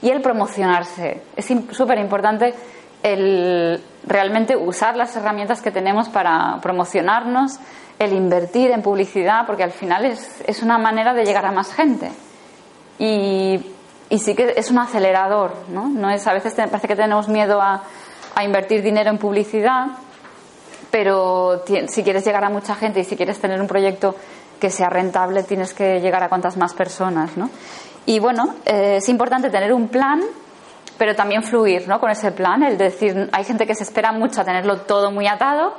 Y 0.00 0.10
el 0.10 0.22
promocionarse. 0.22 1.20
Es 1.34 1.52
súper 1.72 1.98
importante 1.98 2.54
el 3.02 3.82
realmente 4.06 4.56
usar 4.56 4.96
las 4.96 5.16
herramientas 5.16 5.60
que 5.60 5.72
tenemos 5.72 6.08
para 6.10 6.60
promocionarnos, 6.62 7.58
el 7.98 8.12
invertir 8.12 8.70
en 8.70 8.82
publicidad, 8.82 9.46
porque 9.48 9.64
al 9.64 9.72
final 9.72 10.04
es, 10.04 10.44
es 10.46 10.62
una 10.62 10.78
manera 10.78 11.12
de 11.12 11.24
llegar 11.24 11.44
a 11.44 11.50
más 11.50 11.74
gente. 11.74 12.08
Y, 13.00 13.58
y, 14.12 14.18
sí 14.18 14.34
que 14.34 14.54
es 14.56 14.70
un 14.70 14.78
acelerador, 14.78 15.52
¿no? 15.68 15.88
no 15.88 16.10
es, 16.10 16.26
a 16.26 16.32
veces 16.32 16.54
parece 16.54 16.88
que 16.88 16.96
tenemos 16.96 17.28
miedo 17.28 17.60
a, 17.60 17.82
invertir 18.42 18.82
dinero 18.82 19.10
en 19.10 19.18
publicidad, 19.18 19.88
pero 20.90 21.62
si 21.88 22.02
quieres 22.02 22.24
llegar 22.24 22.44
a 22.44 22.48
mucha 22.48 22.74
gente 22.74 23.00
y 23.00 23.04
si 23.04 23.14
quieres 23.14 23.38
tener 23.38 23.60
un 23.60 23.66
proyecto 23.66 24.14
que 24.58 24.70
sea 24.70 24.88
rentable, 24.88 25.42
tienes 25.42 25.74
que 25.74 26.00
llegar 26.00 26.22
a 26.22 26.28
cuantas 26.30 26.56
más 26.56 26.72
personas, 26.72 27.36
¿no? 27.36 27.50
Y 28.06 28.20
bueno, 28.20 28.54
eh, 28.64 28.96
es 28.96 29.08
importante 29.10 29.50
tener 29.50 29.72
un 29.72 29.88
plan 29.88 30.22
pero 31.02 31.16
también 31.16 31.42
fluir 31.42 31.88
¿no? 31.88 31.98
con 31.98 32.10
ese 32.10 32.30
plan, 32.30 32.62
el 32.62 32.78
decir, 32.78 33.28
hay 33.32 33.42
gente 33.42 33.66
que 33.66 33.74
se 33.74 33.82
espera 33.82 34.12
mucho 34.12 34.40
a 34.40 34.44
tenerlo 34.44 34.82
todo 34.82 35.10
muy 35.10 35.26
atado 35.26 35.74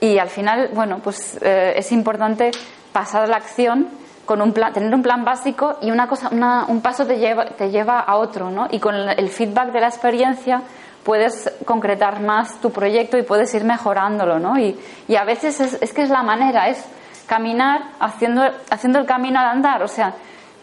y 0.00 0.18
al 0.18 0.30
final, 0.30 0.70
bueno, 0.72 1.00
pues 1.04 1.36
eh, 1.42 1.74
es 1.76 1.92
importante 1.92 2.50
pasar 2.92 3.24
a 3.24 3.26
la 3.26 3.36
acción 3.36 3.88
con 4.28 4.42
un 4.42 4.52
plan, 4.52 4.74
tener 4.74 4.94
un 4.94 5.00
plan 5.00 5.24
básico 5.24 5.78
y 5.80 5.90
una 5.90 6.06
cosa, 6.06 6.28
un 6.68 6.82
paso 6.82 7.06
te 7.06 7.18
lleva, 7.18 7.46
te 7.46 7.70
lleva 7.70 8.00
a 8.00 8.16
otro, 8.16 8.50
¿no? 8.50 8.68
Y 8.70 8.78
con 8.78 8.94
el 8.94 9.30
feedback 9.30 9.72
de 9.72 9.80
la 9.80 9.86
experiencia 9.88 10.60
puedes 11.02 11.50
concretar 11.64 12.20
más 12.20 12.60
tu 12.60 12.70
proyecto 12.70 13.16
y 13.16 13.22
puedes 13.22 13.54
ir 13.54 13.64
mejorándolo, 13.64 14.38
¿no? 14.38 14.58
Y, 14.58 14.78
y 15.08 15.16
a 15.16 15.24
veces 15.24 15.58
es, 15.60 15.78
es, 15.80 15.94
que 15.94 16.02
es 16.02 16.10
la 16.10 16.22
manera, 16.22 16.68
es 16.68 16.84
caminar 17.26 17.92
haciendo, 18.00 18.42
haciendo 18.68 18.98
el 18.98 19.06
camino 19.06 19.40
al 19.40 19.46
andar, 19.46 19.82
o 19.82 19.88
sea, 19.88 20.12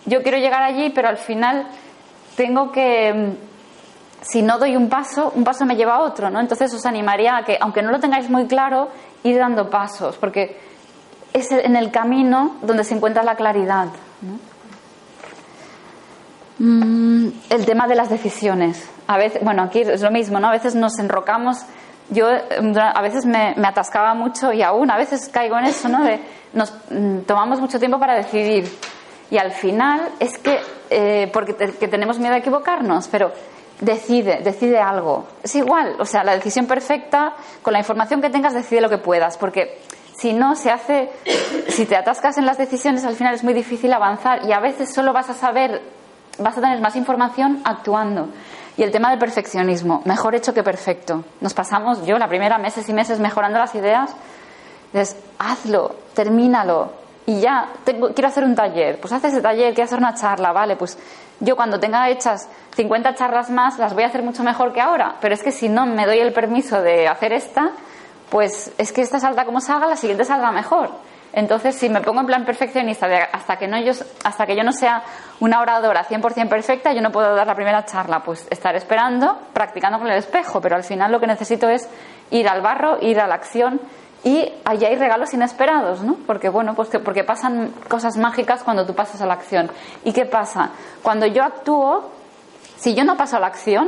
yo 0.05 0.21
quiero 0.21 0.37
llegar 0.37 0.61
allí, 0.61 0.91
pero 0.91 1.07
al 1.07 1.17
final 1.17 1.65
tengo 2.35 2.71
que 2.71 3.35
si 4.21 4.43
no 4.43 4.59
doy 4.59 4.75
un 4.75 4.89
paso, 4.89 5.31
un 5.35 5.43
paso 5.43 5.65
me 5.65 5.75
lleva 5.75 5.95
a 5.95 6.01
otro, 6.01 6.29
¿no? 6.29 6.39
Entonces 6.39 6.71
os 6.71 6.85
animaría 6.85 7.37
a 7.37 7.43
que, 7.43 7.57
aunque 7.59 7.81
no 7.81 7.89
lo 7.89 7.99
tengáis 7.99 8.29
muy 8.29 8.45
claro, 8.45 8.89
ir 9.23 9.39
dando 9.39 9.71
pasos, 9.71 10.17
porque 10.17 10.55
es 11.35 11.51
en 11.51 11.75
el 11.75 11.91
camino 11.91 12.55
donde 12.61 12.85
se 12.85 12.95
encuentra 12.95 13.21
la 13.21 13.35
claridad. 13.35 13.87
Mm, 16.57 17.27
el 17.49 17.65
tema 17.65 17.87
de 17.87 17.95
las 17.95 18.09
decisiones. 18.09 18.89
A 19.07 19.17
veces, 19.17 19.43
bueno, 19.43 19.63
aquí 19.63 19.81
es 19.81 20.01
lo 20.01 20.11
mismo, 20.11 20.39
¿no? 20.39 20.47
A 20.47 20.51
veces 20.51 20.75
nos 20.75 20.97
enrocamos. 20.97 21.57
Yo 22.09 22.27
mm, 22.29 22.77
a 22.77 23.01
veces 23.01 23.25
me, 23.25 23.53
atascaba 23.65 24.13
mucho 24.13 24.53
y 24.53 24.61
aún 24.61 24.89
a 24.89 24.97
veces 24.97 25.27
caigo 25.27 25.59
en 25.59 25.65
eso, 25.65 25.89
¿no? 25.89 25.99
Nos 26.53 26.73
mm, 26.89 27.19
tomamos 27.27 27.59
mucho 27.59 27.79
tiempo 27.79 27.99
para 27.99 28.15
decidir 28.15 28.71
y 29.29 29.37
al 29.37 29.51
final 29.51 30.07
es 30.19 30.37
que 30.37 30.59
eh, 30.89 31.29
porque 31.33 31.53
que 31.55 31.87
tenemos 31.89 32.17
miedo 32.17 32.35
a 32.35 32.37
equivocarnos, 32.37 33.09
pero 33.09 33.33
decide, 33.81 34.39
decide 34.41 34.79
algo. 34.79 35.27
Es 35.43 35.53
igual, 35.55 35.95
o 35.99 36.05
sea, 36.05 36.23
la 36.23 36.33
decisión 36.33 36.65
perfecta, 36.65 37.33
con 37.61 37.73
la 37.73 37.79
información 37.79 38.21
que 38.21 38.29
tengas, 38.29 38.53
decide 38.53 38.79
lo 38.79 38.89
que 38.89 38.99
puedas, 38.99 39.37
porque 39.37 39.81
si 40.17 40.33
no 40.33 40.55
se 40.55 40.71
hace, 40.71 41.09
si 41.67 41.85
te 41.85 41.95
atascas 41.95 42.37
en 42.37 42.45
las 42.45 42.57
decisiones, 42.57 43.05
al 43.05 43.15
final 43.15 43.35
es 43.35 43.43
muy 43.43 43.53
difícil 43.53 43.91
avanzar 43.93 44.45
y 44.45 44.53
a 44.53 44.59
veces 44.59 44.93
solo 44.93 45.13
vas 45.13 45.29
a 45.29 45.33
saber, 45.33 45.81
vas 46.39 46.57
a 46.57 46.61
tener 46.61 46.79
más 46.81 46.95
información 46.95 47.61
actuando. 47.63 48.29
Y 48.77 48.83
el 48.83 48.91
tema 48.91 49.09
del 49.09 49.19
perfeccionismo, 49.19 50.01
mejor 50.05 50.35
hecho 50.35 50.53
que 50.53 50.63
perfecto. 50.63 51.23
Nos 51.41 51.53
pasamos, 51.53 52.05
yo 52.05 52.17
la 52.17 52.27
primera 52.27 52.57
meses 52.57 52.87
y 52.89 52.93
meses 52.93 53.19
mejorando 53.19 53.57
las 53.57 53.73
ideas, 53.75 54.13
es 54.93 55.15
hazlo, 55.39 55.95
termínalo, 56.13 56.91
y 57.25 57.39
ya 57.39 57.69
tengo, 57.83 58.13
quiero 58.13 58.27
hacer 58.27 58.43
un 58.43 58.55
taller, 58.55 58.99
pues 58.99 59.11
haces 59.11 59.33
ese 59.33 59.41
taller, 59.41 59.73
quiero 59.73 59.85
hacer 59.85 59.97
una 59.97 60.13
charla, 60.13 60.51
vale, 60.51 60.75
pues 60.75 60.97
yo 61.39 61.55
cuando 61.55 61.79
tenga 61.79 62.09
hechas 62.09 62.47
50 62.75 63.15
charlas 63.15 63.49
más 63.49 63.79
las 63.79 63.93
voy 63.93 64.03
a 64.03 64.07
hacer 64.07 64.23
mucho 64.23 64.43
mejor 64.43 64.73
que 64.73 64.81
ahora, 64.81 65.15
pero 65.19 65.33
es 65.33 65.41
que 65.41 65.51
si 65.51 65.67
no 65.67 65.85
me 65.85 66.05
doy 66.05 66.19
el 66.19 66.33
permiso 66.33 66.81
de 66.81 67.07
hacer 67.07 67.33
esta, 67.33 67.71
pues 68.29 68.71
es 68.77 68.91
que 68.91 69.01
esta 69.01 69.19
salta 69.19 69.45
como 69.45 69.61
salga, 69.61 69.87
la 69.87 69.95
siguiente 69.95 70.25
salga 70.25 70.51
mejor. 70.51 70.89
Entonces, 71.33 71.75
si 71.75 71.89
me 71.89 71.99
pongo 71.99 72.21
en 72.21 72.27
plan 72.27 72.45
perfeccionista 72.45 73.07
hasta 73.33 73.57
que, 73.57 73.67
no 73.67 73.77
yo, 73.79 73.91
hasta 74.23 74.45
que 74.45 74.55
yo 74.55 74.63
no 74.63 74.71
sea 74.71 75.03
una 75.41 75.59
oradora 75.59 76.05
100% 76.05 76.47
perfecta, 76.47 76.93
yo 76.93 77.01
no 77.01 77.11
puedo 77.11 77.35
dar 77.35 77.45
la 77.45 77.55
primera 77.55 77.83
charla, 77.83 78.23
pues 78.23 78.47
estar 78.49 78.73
esperando, 78.75 79.37
practicando 79.51 79.99
con 79.99 80.07
el 80.07 80.17
espejo, 80.17 80.61
pero 80.61 80.77
al 80.77 80.83
final 80.83 81.11
lo 81.11 81.19
que 81.19 81.27
necesito 81.27 81.67
es 81.67 81.89
ir 82.31 82.47
al 82.47 82.61
barro, 82.61 82.99
ir 83.01 83.19
a 83.19 83.27
la 83.27 83.35
acción 83.35 83.81
y 84.23 84.49
allí 84.63 84.85
hay 84.85 84.95
regalos 84.95 85.33
inesperados, 85.33 86.01
¿no? 86.01 86.15
Porque, 86.25 86.47
bueno, 86.49 86.73
pues 86.73 86.89
porque 87.03 87.23
pasan 87.23 87.73
cosas 87.89 88.17
mágicas 88.17 88.63
cuando 88.63 88.85
tú 88.85 88.95
pasas 88.95 89.21
a 89.21 89.25
la 89.25 89.33
acción. 89.33 89.69
¿Y 90.03 90.13
qué 90.13 90.25
pasa? 90.25 90.71
Cuando 91.03 91.27
yo 91.27 91.43
actúo, 91.43 92.09
si 92.77 92.95
yo 92.95 93.03
no 93.03 93.17
paso 93.17 93.37
a 93.37 93.39
la 93.39 93.47
acción, 93.47 93.87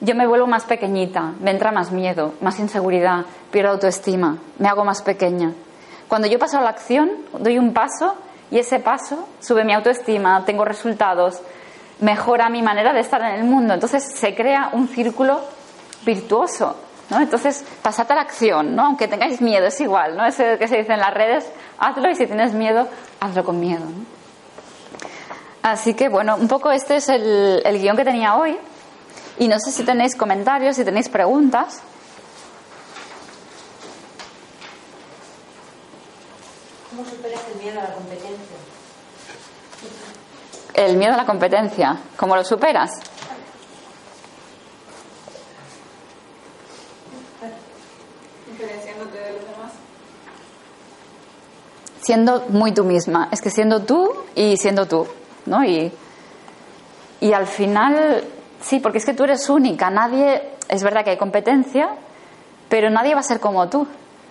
yo 0.00 0.14
me 0.14 0.26
vuelvo 0.26 0.46
más 0.46 0.64
pequeñita, 0.64 1.32
me 1.40 1.50
entra 1.50 1.72
más 1.72 1.92
miedo, 1.92 2.34
más 2.40 2.58
inseguridad, 2.58 3.26
pierdo 3.50 3.72
autoestima, 3.72 4.38
me 4.58 4.68
hago 4.68 4.84
más 4.84 5.02
pequeña. 5.02 5.52
Cuando 6.08 6.26
yo 6.26 6.38
paso 6.38 6.58
a 6.58 6.62
la 6.62 6.70
acción, 6.70 7.10
doy 7.38 7.58
un 7.58 7.72
paso 7.72 8.16
y 8.50 8.58
ese 8.58 8.80
paso 8.80 9.28
sube 9.40 9.64
mi 9.64 9.72
autoestima, 9.72 10.44
tengo 10.44 10.64
resultados, 10.64 11.40
mejora 12.00 12.48
mi 12.48 12.62
manera 12.62 12.92
de 12.92 13.00
estar 13.00 13.20
en 13.22 13.34
el 13.34 13.44
mundo. 13.44 13.74
Entonces 13.74 14.04
se 14.14 14.34
crea 14.34 14.70
un 14.72 14.88
círculo 14.88 15.40
virtuoso 16.04 16.76
entonces, 17.18 17.64
pasad 17.82 18.10
a 18.12 18.14
la 18.14 18.20
acción, 18.20 18.76
¿no? 18.76 18.86
Aunque 18.86 19.08
tengáis 19.08 19.40
miedo, 19.40 19.66
es 19.66 19.80
igual, 19.80 20.16
¿no? 20.16 20.24
Eso 20.24 20.44
que 20.58 20.68
se 20.68 20.76
dice 20.78 20.92
en 20.92 21.00
las 21.00 21.12
redes, 21.12 21.50
hazlo 21.78 22.08
y 22.08 22.14
si 22.14 22.26
tienes 22.26 22.52
miedo, 22.52 22.86
hazlo 23.18 23.44
con 23.44 23.58
miedo. 23.58 23.82
Así 25.62 25.94
que, 25.94 26.08
bueno, 26.08 26.36
un 26.36 26.46
poco 26.46 26.70
este 26.70 26.96
es 26.96 27.08
el, 27.08 27.62
el 27.64 27.80
guion 27.80 27.96
que 27.96 28.04
tenía 28.04 28.36
hoy. 28.36 28.56
Y 29.40 29.48
no 29.48 29.58
sé 29.58 29.72
si 29.72 29.84
tenéis 29.84 30.14
comentarios, 30.14 30.76
si 30.76 30.84
tenéis 30.84 31.08
preguntas. 31.08 31.80
¿Cómo 36.90 37.08
superas 37.08 37.40
el 37.50 37.62
miedo 37.62 37.80
a 37.80 37.84
la 37.84 37.94
competencia? 37.94 38.56
El 40.74 40.96
miedo 40.98 41.14
a 41.14 41.16
la 41.16 41.24
competencia, 41.24 41.98
¿cómo 42.18 42.36
lo 42.36 42.44
superas? 42.44 42.90
siendo 52.02 52.44
muy 52.48 52.72
tú 52.72 52.84
misma. 52.84 53.28
Es 53.30 53.40
que 53.40 53.50
siendo 53.50 53.84
tú 53.84 54.12
y 54.34 54.56
siendo 54.56 54.86
tú, 54.86 55.06
¿no? 55.46 55.64
Y, 55.64 55.92
y 57.20 57.32
al 57.32 57.46
final, 57.46 58.24
sí, 58.60 58.80
porque 58.80 58.98
es 58.98 59.04
que 59.04 59.14
tú 59.14 59.24
eres 59.24 59.48
única. 59.48 59.90
Nadie, 59.90 60.42
es 60.68 60.82
verdad 60.82 61.04
que 61.04 61.10
hay 61.10 61.16
competencia, 61.16 61.90
pero 62.68 62.90
nadie 62.90 63.14
va 63.14 63.20
a 63.20 63.24
ser 63.24 63.40
como 63.40 63.68
tú. 63.68 63.86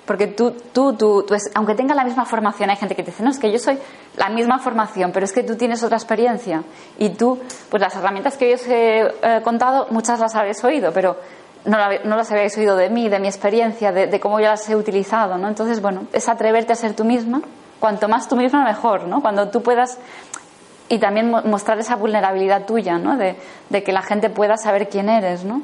Porque 0.05 0.25
tú, 0.25 0.51
tú, 0.73 0.93
tú, 0.93 1.23
aunque 1.53 1.75
tenga 1.75 1.93
la 1.93 2.03
misma 2.03 2.25
formación, 2.25 2.71
hay 2.71 2.77
gente 2.77 2.95
que 2.95 3.03
te 3.03 3.11
dice, 3.11 3.21
no, 3.21 3.30
es 3.30 3.38
que 3.38 3.51
yo 3.51 3.59
soy 3.59 3.77
la 4.17 4.30
misma 4.30 4.57
formación, 4.57 5.11
pero 5.11 5.23
es 5.23 5.32
que 5.32 5.43
tú 5.43 5.55
tienes 5.55 5.84
otra 5.84 5.97
experiencia. 5.97 6.63
Y 6.97 7.09
tú, 7.09 7.38
pues 7.69 7.80
las 7.80 7.95
herramientas 7.95 8.36
que 8.36 8.49
yo 8.49 8.55
os 8.55 8.67
he 8.67 9.01
eh, 9.01 9.41
contado, 9.43 9.86
muchas 9.91 10.19
las 10.19 10.34
habéis 10.34 10.63
oído, 10.63 10.91
pero 10.91 11.17
no, 11.65 11.77
no, 12.05 12.15
las 12.15 12.32
habéis 12.32 12.57
oído 12.57 12.75
de 12.75 12.89
mí, 12.89 13.07
de 13.07 13.19
mi 13.19 13.27
experiencia, 13.27 13.91
de, 13.91 14.07
de, 14.07 14.19
cómo 14.19 14.39
yo 14.39 14.47
las 14.47 14.67
he 14.67 14.75
utilizado, 14.75 15.38
¿no? 15.38 15.47
Entonces, 15.47 15.80
bueno, 15.80 16.07
es 16.11 16.27
atreverte 16.27 16.73
a 16.73 16.75
ser 16.75 16.95
tú 16.95 17.05
misma 17.05 17.41
cuanto 17.80 18.07
más 18.09 18.27
tú 18.27 18.36
misma 18.36 18.63
mejor, 18.63 19.05
¿no? 19.05 19.21
Cuando 19.21 19.49
tú 19.49 19.61
puedas 19.61 19.97
y 20.89 20.97
también 20.97 21.29
mostrar 21.29 21.79
esa 21.79 21.95
vulnerabilidad 21.95 22.65
tuya, 22.65 22.97
¿no? 22.97 23.15
De, 23.15 23.35
que 23.83 23.91
la 23.91 24.01
gente 24.01 24.29
pueda 24.31 24.57
saber 24.57 24.89
quién 24.89 25.07
eres, 25.07 25.45
¿no? 25.45 25.61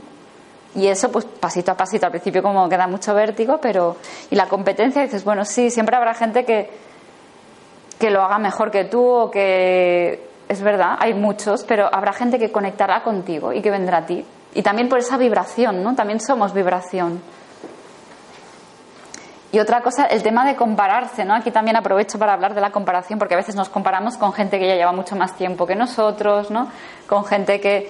Y 0.76 0.88
eso, 0.88 1.12
pues 1.12 1.26
pasito 1.26 1.72
a 1.72 1.76
pasito, 1.76 2.06
al 2.06 2.12
principio 2.12 2.44
como 2.44 2.70
queda 2.70 2.88
mucho 2.88 3.14
vértigo, 3.16 3.58
pero. 3.60 3.98
Y 4.30 4.36
la 4.36 4.48
competencia, 4.48 5.02
dices, 5.02 5.24
bueno, 5.24 5.44
sí, 5.44 5.72
siempre 5.72 5.96
habrá 5.96 6.14
gente 6.14 6.46
que, 6.46 6.70
que 7.98 8.12
lo 8.12 8.22
haga 8.22 8.38
mejor 8.38 8.70
que 8.70 8.86
tú 8.86 9.04
o 9.04 9.32
que. 9.32 10.30
Es 10.48 10.62
verdad, 10.62 10.98
hay 11.00 11.16
muchos, 11.16 11.64
pero 11.64 11.90
habrá 11.92 12.14
gente 12.14 12.38
que 12.38 12.52
conectará 12.52 13.02
contigo 13.02 13.52
y 13.52 13.62
que 13.62 13.72
vendrá 13.72 14.00
a 14.00 14.06
ti. 14.06 14.24
Y 14.54 14.62
también 14.62 14.90
por 14.90 15.00
esa 15.00 15.18
vibración, 15.18 15.82
¿no? 15.82 15.96
También 15.96 16.20
somos 16.20 16.54
vibración. 16.54 17.20
Y 19.56 19.60
otra 19.62 19.80
cosa, 19.80 20.08
el 20.08 20.22
tema 20.22 20.46
de 20.46 20.58
compararse, 20.58 21.24
¿no? 21.24 21.34
Aquí 21.34 21.50
también 21.50 21.78
aprovecho 21.78 22.20
para 22.20 22.34
hablar 22.34 22.54
de 22.54 22.60
la 22.60 22.72
comparación, 22.72 23.18
porque 23.18 23.36
a 23.36 23.38
veces 23.38 23.56
nos 23.56 23.70
comparamos 23.70 24.18
con 24.18 24.34
gente 24.34 24.60
que 24.60 24.68
ya 24.68 24.76
lleva 24.76 24.92
mucho 24.92 25.16
más 25.16 25.38
tiempo 25.38 25.66
que 25.66 25.76
nosotros, 25.76 26.52
¿no? 26.52 26.68
Con 27.08 27.24
gente 27.24 27.62
que 27.62 27.90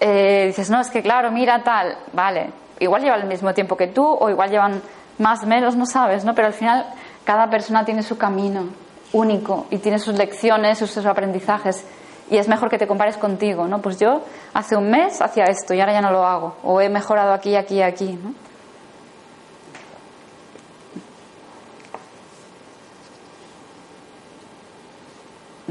eh, 0.00 0.46
dices, 0.48 0.70
no, 0.70 0.80
es 0.80 0.90
que 0.90 1.02
claro, 1.02 1.30
mira 1.30 1.62
tal, 1.62 1.96
vale, 2.12 2.50
igual 2.80 3.02
lleva 3.02 3.14
el 3.14 3.28
mismo 3.28 3.54
tiempo 3.54 3.76
que 3.76 3.86
tú, 3.86 4.04
o 4.04 4.28
igual 4.28 4.50
llevan 4.50 4.82
más, 5.18 5.46
menos, 5.46 5.76
no 5.76 5.86
sabes, 5.86 6.24
¿no? 6.24 6.34
Pero 6.34 6.48
al 6.48 6.52
final 6.52 6.84
cada 7.22 7.48
persona 7.48 7.84
tiene 7.84 8.02
su 8.02 8.18
camino 8.18 8.70
único 9.12 9.68
y 9.70 9.78
tiene 9.78 10.00
sus 10.00 10.16
lecciones, 10.16 10.78
sus, 10.78 10.90
sus 10.90 11.06
aprendizajes. 11.06 11.86
Y 12.28 12.38
es 12.38 12.48
mejor 12.48 12.68
que 12.70 12.78
te 12.78 12.88
compares 12.88 13.18
contigo, 13.18 13.68
¿no? 13.68 13.80
Pues 13.80 14.00
yo 14.00 14.22
hace 14.52 14.74
un 14.74 14.90
mes 14.90 15.22
hacía 15.22 15.44
esto 15.44 15.74
y 15.74 15.80
ahora 15.80 15.92
ya 15.92 16.00
no 16.00 16.10
lo 16.10 16.26
hago. 16.26 16.56
O 16.64 16.80
he 16.80 16.88
mejorado 16.88 17.32
aquí, 17.34 17.54
aquí, 17.54 17.82
aquí, 17.82 18.18
¿no? 18.20 18.43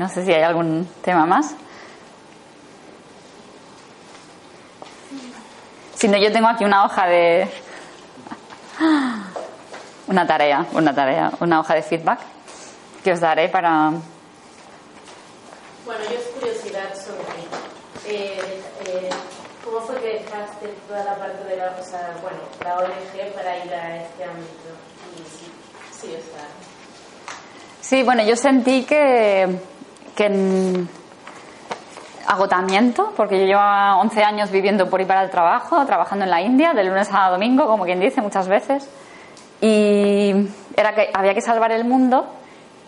No 0.04 0.10
sé 0.10 0.26
si 0.26 0.34
hay 0.34 0.43
algún 0.43 0.86
tema 1.01 1.26
más. 1.26 1.56
Si 5.95 6.10
no, 6.10 6.18
yo 6.18 6.30
tengo 6.30 6.49
aquí 6.49 6.66
una 6.66 6.84
hoja 6.84 7.08
de. 7.08 7.47
Una 10.08 10.28
tarea, 10.28 10.66
una 10.74 10.93
tarea, 10.93 11.32
una 11.39 11.62
hoja 11.62 11.76
de 11.76 11.82
feedback 11.82 12.20
que 13.01 13.14
os 13.14 13.22
daré 13.22 13.47
para. 13.47 13.91
Bueno, 15.86 16.04
yo 16.12 16.20
es 16.20 16.28
curiosidad 16.38 16.93
sobre 16.93 17.24
eh, 18.06 18.38
eh, 18.86 19.10
¿Cómo 19.64 19.80
fue 19.80 19.95
que 20.01 20.20
dejaste 20.20 20.68
toda 20.86 21.06
la 21.06 21.16
parte 21.16 21.45
de 21.45 21.56
la, 21.56 21.74
o 21.80 21.84
sea, 21.84 22.14
bueno, 22.22 22.39
la 22.62 22.80
ONG 22.80 23.34
para 23.34 23.66
ir 23.66 23.74
a 23.74 24.04
este 24.04 24.26
ámbito? 24.26 24.76
sí, 25.26 25.51
sí, 26.01 26.08
o 26.08 26.22
sea. 26.22 26.45
Sí, 27.80 28.04
bueno, 28.04 28.24
yo 28.24 28.36
sentí 28.36 28.84
que 28.84 29.73
que 30.16 30.26
en 30.26 30.89
agotamiento, 32.28 33.14
porque 33.16 33.39
yo 33.39 33.45
llevo 33.45 33.61
11 33.61 34.24
años 34.24 34.51
viviendo 34.51 34.89
por 34.89 35.01
y 35.01 35.05
para 35.05 35.24
el 35.24 35.30
trabajo, 35.30 35.86
trabajando 35.86 36.26
en 36.26 36.32
la 36.32 36.41
India, 36.41 36.74
de 36.74 36.84
lunes 36.84 37.09
a 37.11 37.30
domingo, 37.30 37.68
como 37.68 37.84
quien 37.84 37.99
dice, 37.99 38.22
muchas 38.22 38.47
veces, 38.47 38.89
y 39.61 40.34
era 40.76 40.93
que 40.93 41.09
había 41.14 41.34
que 41.34 41.41
salvar 41.41 41.72
el 41.72 41.86
mundo 41.86 42.28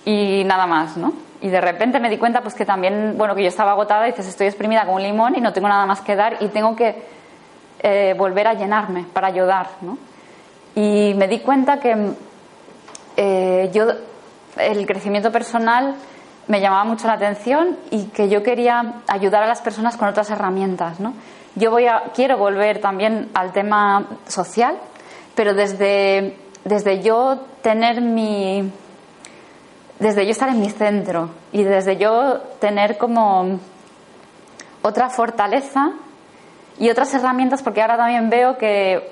y 0.03 0.43
nada 0.45 0.67
más, 0.67 0.97
¿no? 0.97 1.13
Y 1.41 1.49
de 1.49 1.61
repente 1.61 1.99
me 1.99 2.09
di 2.09 2.17
cuenta 2.17 2.41
pues 2.41 2.53
que 2.55 2.65
también, 2.65 3.15
bueno, 3.17 3.35
que 3.35 3.43
yo 3.43 3.49
estaba 3.49 3.71
agotada 3.71 4.07
y 4.07 4.11
dices, 4.11 4.27
estoy 4.27 4.47
exprimida 4.47 4.85
como 4.85 4.97
un 4.97 5.03
limón 5.03 5.35
y 5.37 5.41
no 5.41 5.53
tengo 5.53 5.67
nada 5.67 5.85
más 5.85 6.01
que 6.01 6.15
dar 6.15 6.37
y 6.41 6.47
tengo 6.47 6.75
que 6.75 7.03
eh, 7.79 8.15
volver 8.17 8.47
a 8.47 8.53
llenarme 8.53 9.05
para 9.13 9.27
ayudar, 9.27 9.67
¿no? 9.81 9.97
Y 10.75 11.13
me 11.15 11.27
di 11.27 11.39
cuenta 11.39 11.79
que 11.79 12.13
eh, 13.17 13.69
yo, 13.73 13.85
el 14.57 14.85
crecimiento 14.85 15.31
personal 15.31 15.95
me 16.47 16.61
llamaba 16.61 16.83
mucho 16.83 17.07
la 17.07 17.13
atención 17.13 17.77
y 17.91 18.05
que 18.05 18.29
yo 18.29 18.43
quería 18.43 19.01
ayudar 19.07 19.43
a 19.43 19.47
las 19.47 19.61
personas 19.61 19.97
con 19.97 20.07
otras 20.07 20.29
herramientas. 20.29 20.99
¿no? 20.99 21.13
Yo 21.55 21.71
voy 21.71 21.87
a, 21.87 22.11
quiero 22.13 22.37
volver 22.37 22.79
también 22.79 23.29
al 23.33 23.51
tema 23.51 24.05
social, 24.27 24.77
pero 25.35 25.53
desde, 25.53 26.37
desde 26.63 27.01
yo 27.01 27.39
tener 27.61 28.01
mi. 28.01 28.71
desde 29.99 30.25
yo 30.25 30.31
estar 30.31 30.49
en 30.49 30.59
mi 30.59 30.69
centro 30.69 31.29
y 31.51 31.63
desde 31.63 31.97
yo 31.97 32.39
tener 32.59 32.97
como 32.97 33.59
otra 34.81 35.09
fortaleza 35.09 35.93
y 36.77 36.89
otras 36.89 37.13
herramientas, 37.13 37.63
porque 37.63 37.81
ahora 37.81 37.97
también 37.97 38.29
veo 38.29 38.57
que 38.57 39.11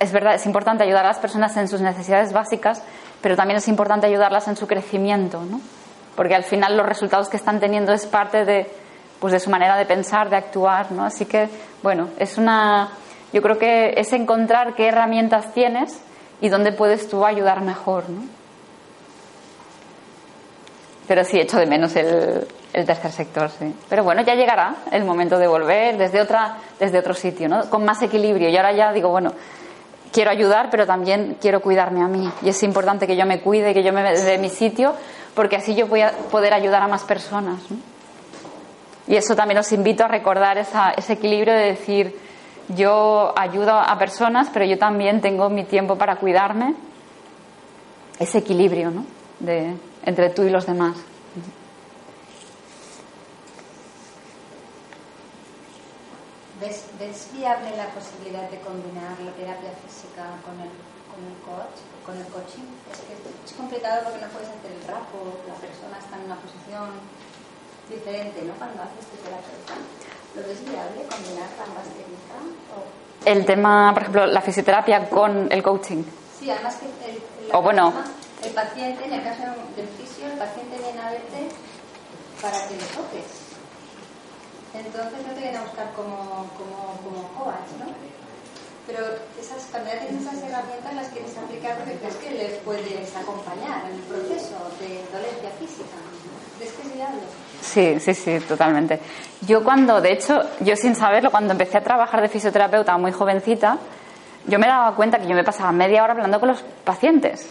es 0.00 0.12
verdad, 0.12 0.34
es 0.34 0.46
importante 0.46 0.84
ayudar 0.84 1.04
a 1.04 1.08
las 1.08 1.18
personas 1.18 1.56
en 1.56 1.68
sus 1.68 1.80
necesidades 1.80 2.32
básicas, 2.32 2.82
pero 3.20 3.36
también 3.36 3.58
es 3.58 3.68
importante 3.68 4.06
ayudarlas 4.06 4.48
en 4.48 4.56
su 4.56 4.66
crecimiento, 4.66 5.42
¿no? 5.44 5.60
Porque 6.16 6.34
al 6.34 6.44
final 6.44 6.76
los 6.76 6.86
resultados 6.86 7.28
que 7.28 7.36
están 7.36 7.60
teniendo 7.60 7.92
es 7.92 8.06
parte 8.06 8.44
de, 8.44 8.66
pues 9.20 9.32
de 9.32 9.40
su 9.40 9.50
manera 9.50 9.76
de 9.76 9.86
pensar, 9.86 10.30
de 10.30 10.36
actuar, 10.36 10.90
¿no? 10.92 11.04
Así 11.04 11.26
que, 11.26 11.48
bueno, 11.82 12.08
es 12.18 12.38
una, 12.38 12.90
yo 13.32 13.42
creo 13.42 13.58
que 13.58 13.94
es 13.96 14.12
encontrar 14.12 14.74
qué 14.74 14.88
herramientas 14.88 15.52
tienes 15.52 16.00
y 16.40 16.48
dónde 16.48 16.72
puedes 16.72 17.08
tú 17.08 17.24
ayudar 17.24 17.60
mejor, 17.60 18.08
¿no? 18.08 18.22
Pero 21.06 21.24
sí 21.24 21.38
echo 21.38 21.58
de 21.58 21.66
menos 21.66 21.94
el, 21.96 22.46
tercer 22.72 23.12
sector, 23.12 23.48
sí. 23.50 23.74
Pero 23.88 24.02
bueno, 24.02 24.22
ya 24.22 24.34
llegará 24.34 24.76
el 24.90 25.04
momento 25.04 25.38
de 25.38 25.46
volver 25.46 25.96
desde 25.96 26.20
otra, 26.20 26.56
desde 26.80 26.98
otro 26.98 27.14
sitio, 27.14 27.48
¿no? 27.48 27.70
Con 27.70 27.84
más 27.84 28.02
equilibrio. 28.02 28.48
Y 28.48 28.56
ahora 28.56 28.72
ya 28.72 28.92
digo, 28.92 29.08
bueno, 29.10 29.32
quiero 30.12 30.30
ayudar, 30.30 30.68
pero 30.70 30.84
también 30.84 31.36
quiero 31.40 31.60
cuidarme 31.60 32.02
a 32.02 32.08
mí. 32.08 32.28
Y 32.42 32.48
es 32.48 32.62
importante 32.64 33.06
que 33.06 33.16
yo 33.16 33.24
me 33.24 33.40
cuide, 33.40 33.72
que 33.72 33.84
yo 33.84 33.92
me 33.92 34.02
dé 34.02 34.38
mi 34.38 34.48
sitio, 34.48 34.94
porque 35.36 35.56
así 35.56 35.76
yo 35.76 35.86
voy 35.86 36.00
a 36.00 36.10
poder 36.32 36.52
ayudar 36.52 36.82
a 36.82 36.88
más 36.88 37.04
personas. 37.04 37.60
Y 39.06 39.14
eso 39.14 39.36
también 39.36 39.58
os 39.58 39.70
invito 39.70 40.04
a 40.04 40.08
recordar 40.08 40.58
esa, 40.58 40.90
ese 40.90 41.12
equilibrio 41.12 41.52
de 41.54 41.66
decir, 41.66 42.18
yo 42.70 43.32
ayudo 43.36 43.72
a 43.78 43.96
personas, 43.98 44.48
pero 44.52 44.64
yo 44.64 44.78
también 44.78 45.20
tengo 45.20 45.48
mi 45.48 45.62
tiempo 45.62 45.96
para 45.96 46.16
cuidarme. 46.16 46.74
Ese 48.18 48.38
equilibrio, 48.38 48.90
¿no? 48.90 49.04
De, 49.38 49.76
entre 50.04 50.30
tú 50.30 50.42
y 50.42 50.50
los 50.50 50.66
demás. 50.66 50.96
¿Ves, 56.60 56.84
¿Ves, 56.98 57.28
viable 57.32 57.76
la 57.76 57.88
posibilidad 57.92 58.48
de 58.48 58.58
combinar 58.60 59.12
la 59.20 59.32
terapia 59.32 59.70
física 59.84 60.40
con 60.40 60.56
el, 60.56 60.72
con 61.12 61.20
el 61.20 61.36
coach, 61.44 61.76
con 62.00 62.16
el 62.16 62.24
coaching? 62.32 62.64
Es 62.88 63.04
que 63.04 63.12
es 63.12 63.52
complicado 63.52 64.08
porque 64.08 64.24
no 64.24 64.28
puedes 64.32 64.48
hacer 64.48 64.72
el 64.72 64.82
rapo, 64.88 65.36
la 65.44 65.54
persona 65.54 65.98
está 66.00 66.16
en 66.16 66.24
una 66.24 66.36
posición 66.40 66.96
diferente, 67.92 68.40
¿no? 68.42 68.54
Cuando 68.56 68.82
haces 68.82 69.04
tu 69.04 69.16
terapeuta. 69.20 69.76
¿Lo 70.32 70.40
ves 70.48 70.64
viable 70.64 71.04
combinar 71.04 71.48
ambas 71.60 71.84
técnicas? 71.92 72.44
O... 72.72 72.88
El 73.28 73.44
tema, 73.44 73.92
por 73.92 74.02
ejemplo, 74.02 74.26
la 74.26 74.40
fisioterapia 74.40 75.10
con 75.10 75.52
el 75.52 75.62
coaching. 75.62 76.04
Sí, 76.40 76.50
además 76.50 76.76
que 76.76 76.86
el, 76.86 77.16
el, 77.16 77.54
o 77.54 77.60
bueno, 77.60 77.92
el 78.42 78.52
paciente, 78.52 79.04
en 79.04 79.12
el 79.12 79.22
caso 79.22 79.42
del 79.76 79.88
fisio, 79.88 80.26
el 80.26 80.38
paciente 80.38 80.78
viene 80.78 81.00
a 81.00 81.10
verte 81.10 81.48
para 82.40 82.66
que 82.68 82.74
le 82.76 82.84
toques. 82.96 83.45
Entonces 84.84 85.26
no 85.26 85.32
te 85.32 85.40
viene 85.40 85.58
a 85.58 85.62
buscar 85.62 85.92
como, 85.94 86.46
como, 86.56 87.00
como 87.02 87.28
coach, 87.38 87.70
¿no? 87.78 87.86
Pero 88.86 89.00
esas, 89.40 89.66
cuando 89.70 89.90
ya 89.90 89.98
tienes 89.98 90.22
esas 90.22 90.38
herramientas 90.42 90.94
las 90.94 91.08
quieres 91.08 91.36
aplicar 91.36 91.76
porque 91.76 91.94
crees 91.98 92.16
que 92.16 92.30
les 92.30 92.52
puedes 92.62 93.16
acompañar 93.16 93.90
en 93.90 93.96
el 93.96 94.02
proceso 94.02 94.54
de 94.78 95.02
dolencia 95.10 95.50
física. 95.58 95.96
¿Ves 96.60 96.72
que 96.72 96.88
es 96.88 96.94
viable? 96.94 97.20
Sí, 97.60 98.00
sí, 98.00 98.14
sí, 98.14 98.40
totalmente. 98.46 99.00
Yo 99.42 99.64
cuando, 99.64 100.00
de 100.00 100.12
hecho, 100.12 100.40
yo 100.60 100.76
sin 100.76 100.94
saberlo, 100.94 101.30
cuando 101.30 101.52
empecé 101.52 101.78
a 101.78 101.82
trabajar 101.82 102.22
de 102.22 102.28
fisioterapeuta 102.28 102.96
muy 102.96 103.10
jovencita, 103.10 103.78
yo 104.46 104.58
me 104.58 104.68
daba 104.68 104.94
cuenta 104.94 105.18
que 105.18 105.26
yo 105.26 105.34
me 105.34 105.42
pasaba 105.42 105.72
media 105.72 106.04
hora 106.04 106.12
hablando 106.12 106.38
con 106.38 106.50
los 106.50 106.62
pacientes. 106.84 107.48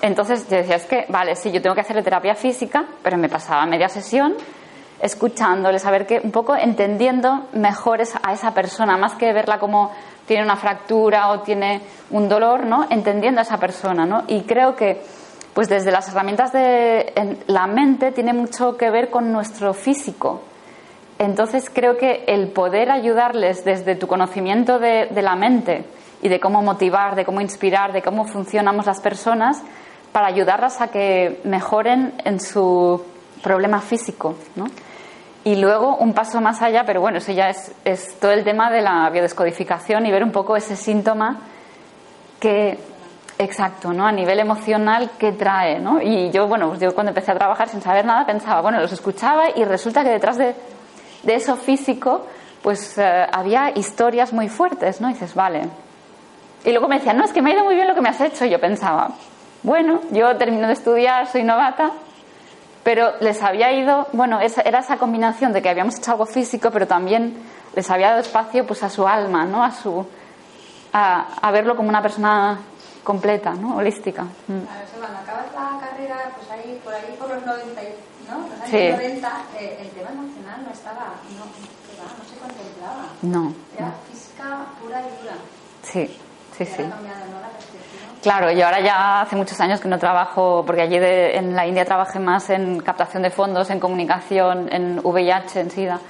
Entonces 0.00 0.48
yo 0.48 0.56
decía, 0.56 0.76
es 0.76 0.86
que, 0.86 1.04
vale, 1.08 1.36
sí, 1.36 1.52
yo 1.52 1.60
tengo 1.60 1.74
que 1.74 1.82
hacer 1.82 2.02
terapia 2.02 2.34
física, 2.34 2.86
pero 3.02 3.18
me 3.18 3.28
pasaba 3.28 3.66
media 3.66 3.88
sesión 3.90 4.34
escuchándoles, 5.00 5.84
a 5.84 5.90
ver 5.90 6.06
que 6.06 6.20
un 6.22 6.30
poco 6.30 6.56
entendiendo 6.56 7.46
mejor 7.52 8.00
a 8.22 8.32
esa 8.32 8.54
persona, 8.54 8.96
más 8.96 9.14
que 9.14 9.32
verla 9.32 9.58
como 9.58 9.92
tiene 10.26 10.42
una 10.42 10.56
fractura 10.56 11.28
o 11.30 11.40
tiene 11.40 11.82
un 12.10 12.28
dolor, 12.28 12.64
¿no? 12.66 12.86
Entendiendo 12.90 13.40
a 13.40 13.42
esa 13.42 13.58
persona, 13.58 14.06
¿no? 14.06 14.24
Y 14.26 14.42
creo 14.42 14.74
que 14.76 15.02
pues 15.54 15.68
desde 15.68 15.90
las 15.90 16.08
herramientas 16.08 16.52
de 16.52 17.38
la 17.46 17.66
mente 17.66 18.12
tiene 18.12 18.34
mucho 18.34 18.76
que 18.76 18.90
ver 18.90 19.08
con 19.08 19.32
nuestro 19.32 19.72
físico. 19.72 20.42
Entonces 21.18 21.70
creo 21.72 21.96
que 21.96 22.24
el 22.26 22.48
poder 22.48 22.90
ayudarles 22.90 23.64
desde 23.64 23.94
tu 23.94 24.06
conocimiento 24.06 24.78
de, 24.78 25.06
de 25.06 25.22
la 25.22 25.34
mente 25.34 25.86
y 26.20 26.28
de 26.28 26.40
cómo 26.40 26.60
motivar, 26.60 27.14
de 27.14 27.24
cómo 27.24 27.40
inspirar, 27.40 27.94
de 27.94 28.02
cómo 28.02 28.26
funcionamos 28.26 28.84
las 28.84 29.00
personas, 29.00 29.62
para 30.12 30.26
ayudarlas 30.26 30.80
a 30.80 30.88
que 30.88 31.40
mejoren 31.44 32.14
en 32.24 32.40
su 32.40 33.02
problema 33.42 33.80
físico, 33.80 34.34
¿no? 34.56 34.66
Y 35.46 35.54
luego 35.54 35.96
un 35.98 36.12
paso 36.12 36.40
más 36.40 36.60
allá, 36.60 36.82
pero 36.84 37.00
bueno, 37.00 37.18
eso 37.18 37.30
ya 37.30 37.50
es, 37.50 37.72
es 37.84 38.18
todo 38.18 38.32
el 38.32 38.42
tema 38.42 38.68
de 38.68 38.80
la 38.80 39.08
biodescodificación 39.10 40.04
y 40.04 40.10
ver 40.10 40.24
un 40.24 40.32
poco 40.32 40.56
ese 40.56 40.74
síntoma 40.74 41.38
que, 42.40 42.76
exacto, 43.38 43.92
¿no? 43.92 44.04
A 44.04 44.10
nivel 44.10 44.40
emocional, 44.40 45.12
¿qué 45.16 45.30
trae, 45.30 45.78
¿no? 45.78 46.02
Y 46.02 46.32
yo, 46.32 46.48
bueno, 46.48 46.70
pues 46.70 46.80
yo 46.80 46.92
cuando 46.92 47.10
empecé 47.10 47.30
a 47.30 47.36
trabajar 47.36 47.68
sin 47.68 47.80
saber 47.80 48.04
nada 48.04 48.26
pensaba, 48.26 48.60
bueno, 48.60 48.80
los 48.80 48.90
escuchaba 48.90 49.50
y 49.54 49.62
resulta 49.62 50.02
que 50.02 50.10
detrás 50.10 50.36
de, 50.36 50.56
de 51.22 51.34
eso 51.36 51.54
físico, 51.54 52.26
pues 52.60 52.98
eh, 52.98 53.26
había 53.32 53.70
historias 53.70 54.32
muy 54.32 54.48
fuertes, 54.48 55.00
¿no? 55.00 55.06
Dices, 55.06 55.32
vale. 55.32 55.68
Y 56.64 56.70
luego 56.72 56.88
me 56.88 56.96
decían, 56.96 57.18
no, 57.18 57.24
es 57.24 57.32
que 57.32 57.40
me 57.40 57.52
ha 57.52 57.54
ido 57.54 57.62
muy 57.62 57.76
bien 57.76 57.86
lo 57.86 57.94
que 57.94 58.00
me 58.00 58.08
has 58.08 58.20
hecho. 58.20 58.46
Y 58.46 58.50
yo 58.50 58.58
pensaba, 58.58 59.10
bueno, 59.62 60.00
yo 60.10 60.36
termino 60.38 60.66
de 60.66 60.72
estudiar, 60.72 61.28
soy 61.28 61.44
novata, 61.44 61.92
pero 62.86 63.14
les 63.20 63.42
había 63.42 63.72
ido, 63.72 64.06
bueno, 64.12 64.38
esa, 64.40 64.60
era 64.62 64.78
esa 64.78 64.96
combinación 64.96 65.52
de 65.52 65.60
que 65.60 65.68
habíamos 65.68 65.96
hecho 65.98 66.12
algo 66.12 66.24
físico, 66.24 66.70
pero 66.70 66.86
también 66.86 67.36
les 67.74 67.90
había 67.90 68.10
dado 68.10 68.20
espacio 68.20 68.64
pues 68.64 68.80
a 68.84 68.88
su 68.88 69.08
alma, 69.08 69.44
¿no? 69.44 69.64
A 69.64 69.72
su 69.72 70.06
a, 70.92 71.26
a 71.42 71.50
verlo 71.50 71.74
como 71.74 71.88
una 71.88 72.00
persona 72.00 72.60
completa, 73.02 73.54
¿no? 73.54 73.74
Holística. 73.78 74.22
Mm. 74.22 74.60
Claro, 74.60 74.86
cuando 75.00 75.18
acabas 75.18 75.46
la 75.52 75.80
carrera, 75.84 76.16
pues 76.36 76.48
ahí, 76.52 76.80
por 76.84 76.94
ahí 76.94 77.16
por 77.18 77.28
los 77.28 77.44
90, 77.44 77.80
¿no? 78.30 78.38
Los 78.42 78.52
años 78.52 78.70
Sí. 78.70 78.88
90, 78.88 79.32
eh, 79.58 79.78
el 79.82 79.90
tema 79.90 80.10
emocional 80.12 80.62
no 80.64 80.70
estaba, 80.72 81.06
no, 81.36 81.44
no 81.44 82.24
se 82.24 82.36
contemplaba. 82.38 83.02
No, 83.22 83.52
Era 83.76 83.92
física 84.08 84.58
pura 84.80 85.00
y 85.00 85.22
dura. 85.22 85.34
sí, 85.82 86.06
sí, 86.56 86.62
Y 86.62 86.66
sí. 86.66 86.76
cambiado, 86.76 87.26
¿no? 87.34 87.40
La. 87.42 87.50
Claro, 88.22 88.50
yo 88.50 88.64
ahora 88.64 88.80
ya 88.80 89.20
hace 89.20 89.36
muchos 89.36 89.60
años 89.60 89.80
que 89.80 89.88
no 89.88 89.98
trabajo, 89.98 90.64
porque 90.66 90.82
allí 90.82 90.98
de- 90.98 91.36
en 91.36 91.54
la 91.54 91.66
India 91.66 91.84
trabajé 91.84 92.18
más 92.18 92.50
en 92.50 92.80
captación 92.80 93.22
de 93.22 93.30
fondos, 93.30 93.70
en 93.70 93.78
comunicación, 93.78 94.68
en 94.72 95.00
VIH, 95.02 95.60
en 95.60 95.70
SIDA, 95.70 96.00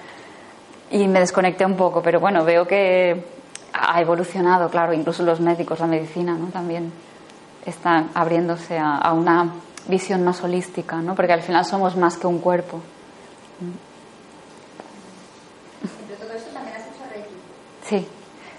y 0.90 1.06
me 1.08 1.20
desconecté 1.20 1.66
un 1.66 1.76
poco, 1.76 2.00
pero 2.02 2.18
bueno, 2.20 2.42
veo 2.44 2.66
que 2.66 3.22
ha 3.74 4.00
evolucionado, 4.00 4.70
claro, 4.70 4.94
incluso 4.94 5.22
los 5.24 5.40
médicos, 5.40 5.80
la 5.80 5.86
medicina, 5.86 6.34
¿no? 6.38 6.46
También 6.46 6.90
están 7.66 8.08
abriéndose 8.14 8.78
a, 8.78 8.96
a 8.96 9.12
una 9.12 9.50
visión 9.88 10.24
más 10.24 10.42
holística, 10.42 10.96
¿no? 10.96 11.14
Porque 11.14 11.32
al 11.34 11.42
final 11.42 11.64
somos 11.66 11.96
más 11.96 12.16
que 12.16 12.26
un 12.26 12.38
cuerpo. 12.38 12.80
Entre 15.82 16.16
todo 16.16 16.34
eso 16.34 16.46
también 16.54 16.76
has 16.76 16.82
hecho 16.86 17.04
Reiki. 17.12 17.28
Sí, 17.84 18.08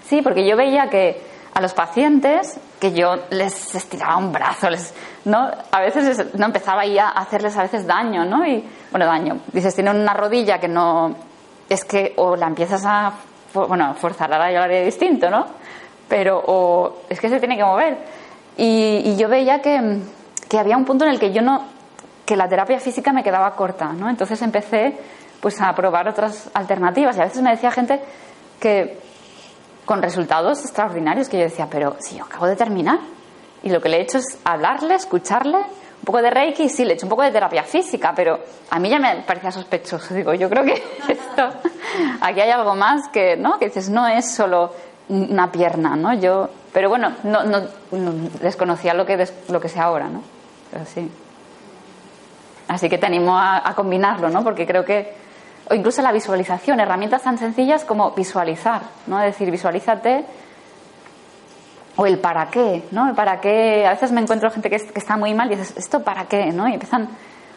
sí, 0.06 0.22
porque 0.22 0.46
yo 0.46 0.56
veía 0.56 0.88
que 0.88 1.20
a 1.54 1.60
los 1.60 1.74
pacientes 1.74 2.58
que 2.80 2.92
yo 2.92 3.16
les 3.30 3.74
estiraba 3.74 4.16
un 4.16 4.32
brazo, 4.32 4.70
les, 4.70 4.94
¿no? 5.24 5.50
A 5.70 5.80
veces 5.80 6.34
no 6.34 6.46
empezaba 6.46 6.82
ahí 6.82 6.98
a 6.98 7.08
hacerles 7.08 7.56
a 7.56 7.62
veces 7.62 7.86
daño, 7.86 8.24
¿no? 8.24 8.46
Y 8.46 8.64
bueno, 8.90 9.06
daño. 9.06 9.40
Dices, 9.52 9.74
tienen 9.74 9.96
una 9.96 10.14
rodilla 10.14 10.58
que 10.58 10.68
no 10.68 11.14
es 11.68 11.84
que 11.84 12.14
o 12.16 12.36
la 12.36 12.46
empiezas 12.46 12.84
a 12.84 13.12
bueno, 13.54 13.94
forzar 13.94 14.32
ahora 14.32 14.50
yo 14.52 14.58
lo 14.58 14.64
haré 14.64 14.84
distinto, 14.84 15.30
¿no? 15.30 15.46
Pero 16.08 16.42
o 16.46 17.02
es 17.08 17.20
que 17.20 17.28
se 17.28 17.38
tiene 17.38 17.56
que 17.56 17.64
mover. 17.64 17.98
Y, 18.56 19.02
y 19.04 19.16
yo 19.16 19.28
veía 19.28 19.60
que, 19.60 20.00
que 20.48 20.58
había 20.58 20.76
un 20.76 20.84
punto 20.84 21.04
en 21.04 21.12
el 21.12 21.18
que 21.18 21.32
yo 21.32 21.42
no 21.42 21.78
que 22.24 22.36
la 22.36 22.46
terapia 22.46 22.78
física 22.78 23.10
me 23.10 23.24
quedaba 23.24 23.54
corta, 23.56 23.92
¿no? 23.94 24.10
Entonces 24.10 24.40
empecé 24.42 24.98
pues 25.40 25.58
a 25.62 25.74
probar 25.74 26.08
otras 26.08 26.50
alternativas 26.52 27.16
y 27.16 27.20
a 27.20 27.24
veces 27.24 27.40
me 27.40 27.50
decía 27.50 27.70
gente 27.70 28.00
que 28.60 28.98
con 29.88 30.02
resultados 30.02 30.60
extraordinarios 30.60 31.30
que 31.30 31.38
yo 31.38 31.44
decía, 31.44 31.66
pero 31.70 31.96
si 31.98 32.16
yo 32.18 32.24
acabo 32.24 32.46
de 32.46 32.56
terminar 32.56 32.98
y 33.62 33.70
lo 33.70 33.80
que 33.80 33.88
le 33.88 33.96
he 33.96 34.00
hecho 34.02 34.18
es 34.18 34.38
hablarle, 34.44 34.94
escucharle, 34.94 35.56
un 35.56 36.04
poco 36.04 36.20
de 36.20 36.28
Reiki 36.28 36.68
sí, 36.68 36.84
le 36.84 36.92
he 36.92 36.94
hecho 36.96 37.06
un 37.06 37.10
poco 37.10 37.22
de 37.22 37.30
terapia 37.30 37.62
física, 37.62 38.12
pero 38.14 38.38
a 38.70 38.78
mí 38.78 38.90
ya 38.90 38.98
me 38.98 39.16
parecía 39.26 39.50
sospechoso. 39.50 40.12
Digo, 40.14 40.34
yo 40.34 40.50
creo 40.50 40.62
que 40.62 40.74
aquí 42.20 42.40
hay 42.40 42.50
algo 42.50 42.74
más 42.74 43.08
que, 43.08 43.36
¿no? 43.38 43.58
Que 43.58 43.66
dices, 43.66 43.88
no 43.88 44.06
es 44.06 44.30
solo 44.30 44.72
una 45.08 45.50
pierna, 45.50 45.96
¿no? 45.96 46.12
Yo, 46.12 46.50
pero 46.72 46.90
bueno, 46.90 47.14
no, 47.24 47.44
no, 47.44 47.62
no 47.92 48.12
desconocía 48.42 48.92
lo 48.92 49.06
que, 49.06 49.16
des- 49.16 49.32
lo 49.48 49.58
que 49.58 49.70
sé 49.70 49.80
ahora, 49.80 50.08
¿no? 50.08 50.22
Pero 50.70 50.84
sí. 50.84 51.10
Así 52.68 52.90
que 52.90 52.98
te 52.98 53.06
animo 53.06 53.38
a, 53.38 53.66
a 53.66 53.74
combinarlo, 53.74 54.28
¿no? 54.28 54.44
Porque 54.44 54.66
creo 54.66 54.84
que, 54.84 55.14
o 55.70 55.74
incluso 55.74 56.00
la 56.02 56.12
visualización, 56.12 56.80
herramientas 56.80 57.22
tan 57.22 57.38
sencillas 57.38 57.84
como 57.84 58.12
visualizar, 58.12 58.82
¿no? 59.06 59.20
Es 59.20 59.26
decir, 59.32 59.50
visualízate, 59.50 60.24
o 61.96 62.06
el 62.06 62.18
para 62.18 62.46
qué, 62.48 62.84
¿no? 62.92 63.08
El 63.08 63.14
para 63.14 63.40
qué, 63.40 63.84
a 63.86 63.90
veces 63.90 64.12
me 64.12 64.20
encuentro 64.20 64.50
gente 64.50 64.70
que, 64.70 64.76
es- 64.76 64.92
que 64.92 64.98
está 64.98 65.16
muy 65.16 65.34
mal 65.34 65.48
y 65.52 65.56
dices, 65.56 65.76
¿esto 65.76 66.02
para 66.02 66.26
qué, 66.26 66.46
no? 66.52 66.68
Y 66.68 66.74
empiezan, 66.74 67.08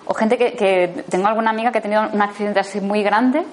o 0.06 0.14
gente 0.14 0.38
que, 0.38 0.54
que, 0.54 1.04
tengo 1.10 1.28
alguna 1.28 1.52
amiga 1.52 1.72
que 1.72 1.78
ha 1.78 1.82
tenido 1.82 2.04
un 2.12 2.22
accidente 2.22 2.60
así 2.60 2.82
muy 2.82 3.04
grande 3.04 3.46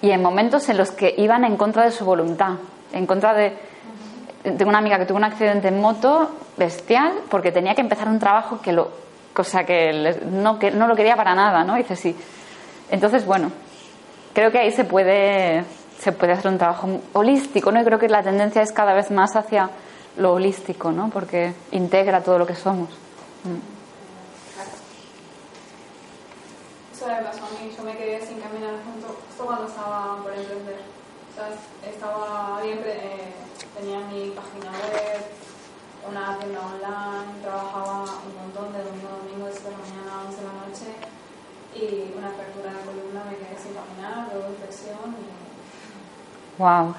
y 0.00 0.10
en 0.10 0.22
momentos 0.22 0.68
en 0.68 0.78
los 0.78 0.90
que 0.90 1.14
iban 1.18 1.44
en 1.44 1.56
contra 1.56 1.84
de 1.84 1.90
su 1.90 2.04
voluntad, 2.04 2.54
en 2.92 3.06
contra 3.06 3.34
de... 3.34 3.56
Tengo 4.42 4.70
una 4.70 4.78
amiga 4.78 4.98
que 4.98 5.06
tuvo 5.06 5.18
un 5.18 5.24
accidente 5.24 5.68
en 5.68 5.80
moto 5.80 6.28
bestial 6.56 7.12
porque 7.30 7.52
tenía 7.52 7.74
que 7.76 7.80
empezar 7.82 8.08
un 8.08 8.18
trabajo 8.18 8.60
que 8.60 8.72
lo, 8.72 8.90
cosa 9.32 9.62
que, 9.64 10.18
no, 10.28 10.58
que 10.58 10.72
no 10.72 10.88
lo 10.88 10.96
quería 10.96 11.14
para 11.14 11.34
nada, 11.36 11.62
¿no? 11.62 11.76
Dice 11.76 11.94
sí. 11.94 12.16
Entonces, 12.90 13.24
bueno, 13.24 13.52
creo 14.32 14.50
que 14.50 14.58
ahí 14.58 14.72
se 14.72 14.84
puede, 14.84 15.64
se 15.98 16.12
puede 16.12 16.32
hacer 16.32 16.50
un 16.50 16.58
trabajo 16.58 17.00
holístico, 17.12 17.72
¿no? 17.72 17.80
Y 17.80 17.84
creo 17.84 17.98
que 17.98 18.08
la 18.08 18.22
tendencia 18.22 18.62
es 18.62 18.72
cada 18.72 18.94
vez 18.94 19.10
más 19.10 19.36
hacia 19.36 19.70
lo 20.16 20.34
holístico, 20.34 20.92
¿no? 20.92 21.10
Porque 21.10 21.54
integra 21.70 22.22
todo 22.22 22.38
lo 22.38 22.46
que 22.46 22.54
somos. 22.54 22.90
Eso 26.92 27.06
me 27.06 27.22
pasó 27.22 27.44
a 27.44 27.50
mí, 27.50 27.72
yo 27.76 27.82
me 27.82 27.96
quedé 27.96 28.24
sin 28.24 28.40
caminar 28.40 28.74
junto, 28.84 29.08
justo 29.28 29.44
cuando 29.44 29.66
estaba 29.66 30.18
por 30.22 30.32
emprender. 30.32 30.80
O 31.32 31.34
sea, 31.34 31.48
estaba 31.90 32.60
bien, 32.62 32.78
eh, 32.84 33.32
tenía 33.76 33.98
mi 34.00 34.30
página 34.30 34.70
web, 34.70 35.24
una 36.08 36.38
tienda 36.38 36.60
online, 36.60 37.42
trabajaba 37.42 38.02
un 38.02 38.36
montón 38.36 38.72
de 38.72 38.84
domingo 38.84 39.08
a 39.08 39.18
domingo, 39.24 39.46
de 39.46 39.52
7 39.52 39.64
de 39.64 39.72
la 39.72 39.78
mañana 39.78 40.12
a 40.12 40.26
11 40.28 40.36
de 40.36 40.46
la 40.46 40.52
noche, 40.52 41.11
y 41.74 42.12
una 42.16 42.28
fractura 42.30 42.70
de 42.72 42.80
columna 42.84 43.24
me 43.30 43.36
quedé 43.36 43.56
sin 43.58 43.72
caminar, 43.74 44.28
luego 44.32 44.50
infección, 44.50 45.16
y 45.18 46.60
Wow. 46.60 46.94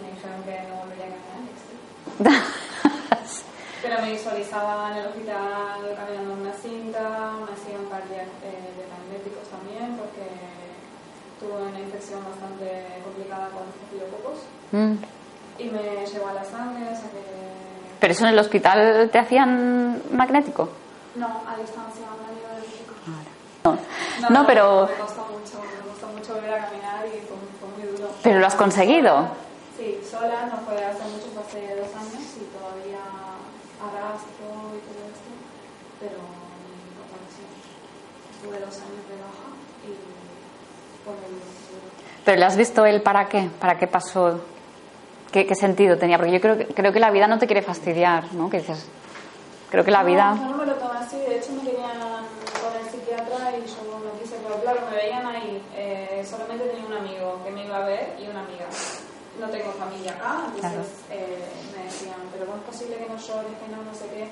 me 0.00 0.14
dijeron 0.14 0.42
que 0.46 0.54
no 0.70 0.76
volvería 0.86 1.06
a 1.06 1.14
caminar. 1.18 1.42
sí. 1.58 1.74
Pero 3.82 4.00
me 4.00 4.12
visualizaba 4.12 4.92
en 4.92 4.98
el 4.98 5.06
hospital 5.08 5.80
caminando 5.96 6.32
en 6.34 6.40
una 6.40 6.52
cinta, 6.54 7.34
me 7.42 7.50
hacían 7.52 7.82
cardiac 7.90 8.30
eh, 8.46 8.70
de 8.78 8.84
magnéticos 8.86 9.48
también 9.50 9.98
porque 9.98 10.22
tuve 11.40 11.66
una 11.68 11.80
infección 11.80 12.22
bastante 12.24 12.86
complicada 13.02 13.48
con 13.50 13.66
estafilococos 13.68 14.38
Mm. 14.70 14.94
y 15.58 15.64
me 15.68 16.06
llevó 16.06 16.28
a 16.28 16.32
la 16.34 16.44
sangre, 16.44 16.84
o 16.84 16.94
sea 16.96 17.10
que... 17.10 17.20
¿Pero 18.00 18.12
eso 18.12 18.24
en 18.24 18.30
el 18.32 18.38
hospital 18.38 19.10
te 19.12 19.18
hacían 19.18 20.00
magnético? 20.12 20.68
No, 21.16 21.26
a 21.26 21.56
distancia, 21.60 22.06
a 22.06 22.32
nivel 22.32 22.62
de 22.62 22.68
físico. 22.68 22.94
No, 23.64 23.78
no, 24.30 24.46
pero, 24.46 24.88
Me 24.88 24.94
costó 24.98 25.22
mucho, 25.26 25.62
me 25.62 25.90
costó 25.90 26.06
mucho 26.08 26.34
volver 26.34 26.54
a 26.54 26.66
caminar 26.66 27.06
y 27.06 27.20
fue, 27.26 27.36
fue 27.60 27.68
muy 27.78 27.96
duro. 27.96 28.10
pero 28.22 28.38
lo 28.40 28.46
has 28.46 28.54
conseguido. 28.56 29.28
Sí, 29.78 30.00
sola, 30.08 30.46
no 30.46 30.58
fue 30.66 30.84
hace 30.84 31.04
mucho, 31.04 31.26
fue 31.34 31.42
hace 31.46 31.76
dos 31.76 31.94
años 31.94 32.22
y 32.36 32.44
todavía 32.58 32.98
arrastro 33.78 34.46
y 34.74 34.80
todo 34.82 35.00
esto, 35.10 35.30
pero 36.00 36.18
fortaleza. 36.98 37.42
Tuve 38.42 38.58
dos 38.58 38.76
años 38.82 39.02
de 39.06 39.16
baja 39.22 39.46
y 39.86 41.04
por 41.04 41.14
el 41.14 42.24
Pero 42.24 42.38
le 42.38 42.44
has 42.44 42.56
visto 42.56 42.84
el 42.84 43.00
para 43.02 43.28
qué, 43.28 43.48
para 43.60 43.78
qué 43.78 43.86
pasó, 43.86 44.40
qué, 45.30 45.46
qué 45.46 45.54
sentido 45.54 45.96
tenía, 45.98 46.16
porque 46.18 46.32
yo 46.32 46.40
creo 46.40 46.58
que, 46.58 46.66
creo 46.66 46.92
que 46.92 47.00
la 47.00 47.10
vida 47.10 47.26
no 47.28 47.38
te 47.38 47.46
quiere 47.46 47.62
fastidiar, 47.62 48.32
¿no? 48.34 48.50
Que 48.50 48.58
dices, 48.58 48.86
creo 49.70 49.84
que 49.84 49.90
la 49.92 50.02
vida... 50.02 50.34
No, 50.34 50.42
yo 50.42 50.50
no 50.50 50.56
me 50.58 50.66
lo 50.66 50.74
tomé 50.74 50.98
así, 50.98 51.16
de 51.16 51.38
hecho 51.38 51.52
me 51.52 51.62
querían 51.62 51.98
con 52.62 52.72
el 52.78 52.88
psiquiatra 52.88 53.50
y 53.58 53.66
yo 53.66 53.98
no 53.98 54.20
quise, 54.20 54.36
pero 54.46 54.60
claro, 54.62 54.80
me 54.88 54.91
veían 55.02 55.26
ahí, 55.26 55.62
eh, 55.74 56.24
solamente 56.28 56.64
tenía 56.66 56.86
un 56.86 56.94
amigo 56.94 57.42
que 57.44 57.50
me 57.50 57.64
iba 57.64 57.78
a 57.78 57.86
ver 57.86 58.16
y 58.20 58.28
una 58.28 58.40
amiga. 58.40 58.66
No 59.40 59.48
tengo 59.48 59.72
familia 59.72 60.12
acá, 60.12 60.44
entonces 60.54 60.92
eh, 61.10 61.48
me 61.74 61.84
decían, 61.84 62.20
pero 62.32 62.46
¿cómo 62.46 62.58
es 62.58 62.64
posible 62.64 62.96
que 62.96 63.08
no 63.08 63.16
llores, 63.16 63.52
que 63.58 63.68
no, 63.72 63.82
no 63.82 63.94
sé 63.94 64.06
qué? 64.12 64.28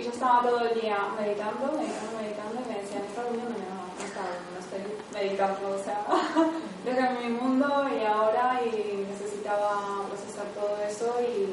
Y 0.00 0.04
yo 0.04 0.10
estaba 0.10 0.42
todo 0.42 0.60
el 0.60 0.80
día 0.80 0.96
meditando, 1.18 1.74
meditando, 1.74 2.14
meditando 2.18 2.62
y 2.64 2.68
me 2.72 2.80
decían, 2.80 3.02
¿estás 3.04 3.24
durmiendo? 3.26 3.50
No, 3.50 3.82
no, 3.84 4.06
no, 4.14 4.50
no 4.54 4.58
estoy 4.58 4.82
meditando, 5.12 5.74
o 5.74 5.82
sea, 5.82 6.06
desde 6.84 7.10
mi 7.20 7.34
mundo 7.34 7.66
y 7.90 8.04
ahora 8.04 8.60
y 8.64 9.06
necesitaba 9.10 10.06
procesar 10.08 10.46
todo 10.54 10.78
eso 10.86 11.14
y 11.20 11.50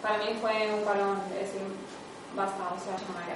para 0.00 0.18
mí 0.18 0.38
fue 0.40 0.72
un 0.72 0.84
parón 0.84 1.18
de 1.30 1.40
decir, 1.42 1.60
basta, 2.36 2.70
o 2.70 2.78
sea, 2.78 2.94
no 2.94 3.14
me. 3.18 3.28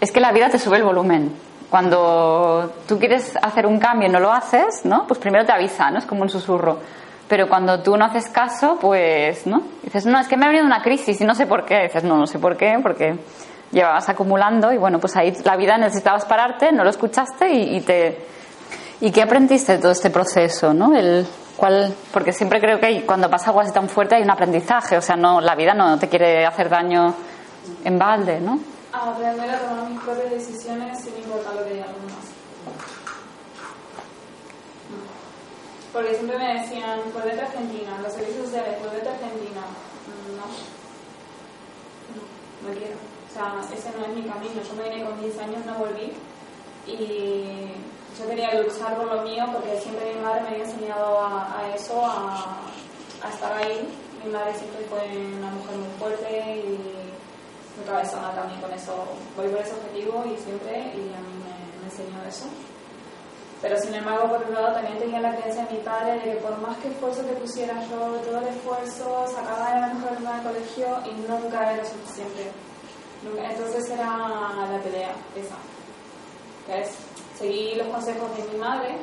Es 0.00 0.12
que 0.12 0.20
la 0.20 0.32
vida 0.32 0.50
te 0.50 0.58
sube 0.58 0.76
el 0.76 0.84
volumen. 0.84 1.34
Cuando 1.74 2.72
tú 2.86 3.00
quieres 3.00 3.36
hacer 3.42 3.66
un 3.66 3.80
cambio 3.80 4.06
y 4.06 4.12
no 4.12 4.20
lo 4.20 4.30
haces, 4.30 4.84
¿no? 4.84 5.08
Pues 5.08 5.18
primero 5.18 5.44
te 5.44 5.50
avisa, 5.50 5.90
¿no? 5.90 5.98
Es 5.98 6.06
como 6.06 6.22
un 6.22 6.30
susurro. 6.30 6.78
Pero 7.26 7.48
cuando 7.48 7.82
tú 7.82 7.96
no 7.96 8.04
haces 8.04 8.28
caso, 8.28 8.78
pues, 8.80 9.44
¿no? 9.48 9.60
Dices, 9.82 10.06
no, 10.06 10.20
es 10.20 10.28
que 10.28 10.36
me 10.36 10.44
ha 10.44 10.50
venido 10.50 10.64
una 10.64 10.80
crisis 10.80 11.20
y 11.20 11.24
no 11.24 11.34
sé 11.34 11.46
por 11.46 11.64
qué. 11.64 11.82
Dices, 11.82 12.04
no, 12.04 12.16
no 12.16 12.28
sé 12.28 12.38
por 12.38 12.56
qué, 12.56 12.78
porque 12.80 13.16
llevabas 13.72 14.08
acumulando 14.08 14.72
y 14.72 14.78
bueno, 14.78 15.00
pues 15.00 15.16
ahí 15.16 15.36
la 15.42 15.56
vida 15.56 15.76
necesitabas 15.76 16.24
pararte, 16.26 16.70
no 16.70 16.84
lo 16.84 16.90
escuchaste 16.90 17.52
y, 17.52 17.78
y 17.78 17.80
te... 17.80 18.24
¿Y 19.00 19.10
qué 19.10 19.22
aprendiste 19.22 19.72
de 19.72 19.78
todo 19.78 19.90
este 19.90 20.10
proceso, 20.10 20.72
no? 20.72 20.94
El, 20.94 21.26
¿cuál? 21.56 21.92
Porque 22.12 22.32
siempre 22.32 22.60
creo 22.60 22.78
que 22.78 23.04
cuando 23.04 23.28
pasa 23.28 23.46
algo 23.46 23.62
así 23.62 23.72
tan 23.72 23.88
fuerte 23.88 24.14
hay 24.14 24.22
un 24.22 24.30
aprendizaje, 24.30 24.96
o 24.96 25.02
sea, 25.02 25.16
no, 25.16 25.40
la 25.40 25.56
vida 25.56 25.74
no 25.74 25.98
te 25.98 26.08
quiere 26.08 26.46
hacer 26.46 26.68
daño 26.68 27.12
en 27.82 27.98
balde, 27.98 28.40
¿no? 28.40 28.60
A 28.94 29.10
aprender 29.10 29.50
a 29.50 29.58
tomar 29.58 29.90
mis 29.90 30.00
propias 30.00 30.30
decisiones 30.30 31.02
sin 31.02 31.16
importar 31.16 31.56
lo 31.56 31.64
que 31.64 31.74
digan 31.74 31.88
los 31.88 32.00
demás. 32.00 32.26
Porque 35.92 36.14
siempre 36.14 36.38
me 36.38 36.60
decían, 36.60 37.00
volvete 37.12 37.40
a 37.40 37.46
Argentina, 37.46 37.98
los 38.00 38.12
servicios 38.12 38.46
sociales, 38.46 38.78
volvete 38.78 39.08
a 39.08 39.12
Argentina. 39.14 39.62
No. 40.38 40.46
No, 42.62 42.74
quiero. 42.78 42.94
O 42.94 43.32
sea, 43.34 43.60
ese 43.76 43.90
no 43.98 44.04
es 44.06 44.14
mi 44.14 44.22
camino. 44.30 44.62
Yo 44.62 44.74
me 44.74 44.88
vine 44.88 45.04
con 45.04 45.18
15 45.18 45.40
años, 45.42 45.66
no 45.66 45.74
volví. 45.74 46.12
Y 46.86 47.74
yo 48.16 48.28
quería 48.28 48.54
luchar 48.62 48.96
por 48.96 49.06
lo 49.12 49.22
mío 49.22 49.44
porque 49.52 49.80
siempre 49.80 50.14
mi 50.14 50.20
madre 50.20 50.42
me 50.42 50.48
había 50.50 50.64
enseñado 50.64 51.20
a, 51.20 51.58
a 51.58 51.74
eso, 51.74 52.06
a, 52.06 52.60
a 53.22 53.28
estar 53.28 53.52
ahí. 53.58 53.88
Mi 54.24 54.30
madre 54.30 54.54
siempre 54.54 54.86
fue 54.88 55.02
una 55.36 55.50
mujer 55.50 55.76
muy 55.78 55.90
fuerte 55.98 56.62
y 56.62 56.93
cabezona 57.94 58.34
también 58.34 58.60
con 58.60 58.72
eso. 58.72 58.92
Voy 59.36 59.48
por 59.48 59.60
ese 59.60 59.72
objetivo 59.72 60.24
y 60.26 60.36
siempre, 60.42 60.78
y 60.78 61.14
a 61.14 61.20
mí 61.22 61.34
me, 61.42 61.54
me 61.80 61.86
enseñó 61.86 62.22
eso. 62.26 62.46
Pero 63.62 63.80
sin 63.80 63.94
embargo, 63.94 64.28
por 64.28 64.42
otro 64.42 64.52
lado, 64.52 64.74
también 64.74 64.98
tenía 64.98 65.20
la 65.20 65.34
creencia 65.36 65.64
de 65.64 65.72
mi 65.72 65.80
padre 65.80 66.20
de 66.20 66.20
que 66.20 66.36
por 66.36 66.58
más 66.58 66.76
que 66.78 66.88
esfuerzo 66.88 67.24
que 67.24 67.32
pusiera 67.32 67.80
yo, 67.88 67.96
todo 67.96 68.38
el 68.40 68.48
esfuerzo, 68.48 69.26
sacaba 69.26 69.74
de 69.74 69.80
la 69.80 69.94
mejor 69.94 70.20
nota 70.20 70.36
del 70.36 70.46
colegio 70.52 70.86
y 71.06 71.14
nunca 71.30 71.72
era 71.72 71.84
suficiente. 71.84 72.52
Entonces 73.24 73.88
era 73.88 74.04
la 74.04 74.80
pelea 74.82 75.12
esa. 75.34 75.56
Que 76.66 76.82
es 76.82 76.94
seguir 77.38 77.78
los 77.78 77.88
consejos 77.88 78.36
de 78.36 78.52
mi 78.52 78.58
madre, 78.58 78.98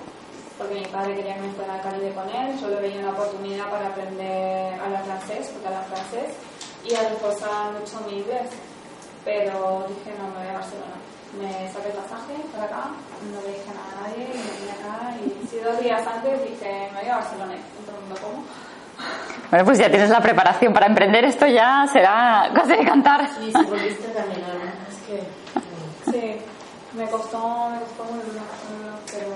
porque 0.60 0.76
mi 0.76 0.86
padre 0.86 1.16
quería 1.16 1.36
que 1.36 1.42
me 1.42 1.54
fuera 1.54 1.76
a 1.76 1.82
Caribe 1.82 2.14
con 2.14 2.30
él, 2.30 2.60
yo 2.60 2.68
le 2.68 2.82
veía 2.82 3.00
una 3.00 3.14
oportunidad 3.14 3.68
para 3.70 3.88
aprender 3.88 4.80
a 4.80 4.86
hablar 4.86 5.06
francés, 5.06 5.50
porque 5.54 5.68
habla 5.68 5.82
francés, 5.90 6.36
y 6.86 6.94
a 6.94 7.10
reforzar 7.10 7.74
mucho 7.74 8.00
mi 8.08 8.20
inglés. 8.20 8.48
Pero 9.26 9.86
dije, 9.88 10.18
no, 10.18 10.28
me 10.30 10.40
voy 10.40 10.50
a 10.50 10.54
Barcelona. 10.54 10.98
Me 11.40 11.72
saqué 11.72 11.88
el 11.90 11.94
pasaje 11.96 12.34
para 12.52 12.66
acá, 12.66 12.84
no 13.32 13.42
le 13.42 13.48
dije 13.50 13.72
nada 13.74 13.88
a 13.98 14.02
nadie, 14.08 14.24
y 14.26 14.38
me 14.38 14.52
vine 14.60 14.72
acá, 14.72 15.16
y 15.24 15.48
si 15.48 15.58
dos 15.60 15.80
días 15.80 16.06
antes 16.06 16.42
dije, 16.44 16.90
me 16.94 17.00
voy 17.02 17.10
a 17.10 17.16
Barcelona. 17.18 17.56
Y 17.56 17.86
todo 17.86 17.96
el 17.98 18.02
mundo, 18.04 18.16
¿cómo? 18.22 18.44
Bueno, 19.50 19.66
pues 19.66 19.80
ya 19.80 19.90
tienes 19.90 20.10
la 20.10 20.22
preparación 20.22 20.72
para 20.72 20.86
emprender 20.86 21.26
esto, 21.26 21.46
ya 21.46 21.86
será 21.92 22.50
cosa 22.56 22.74
de 22.74 22.86
cantar. 22.86 23.28
Y 23.42 23.52
si 23.52 23.64
volviste 23.66 24.08
a 24.12 24.14
caminar, 24.22 24.56
¿no? 24.56 24.90
Es 24.90 25.02
que... 25.06 26.12
Sí, 26.12 26.42
me 26.98 27.06
costó, 27.10 27.70
me 27.70 27.80
costó 27.80 28.04
muy 28.06 28.24
duro, 28.24 28.42
pero 29.12 29.28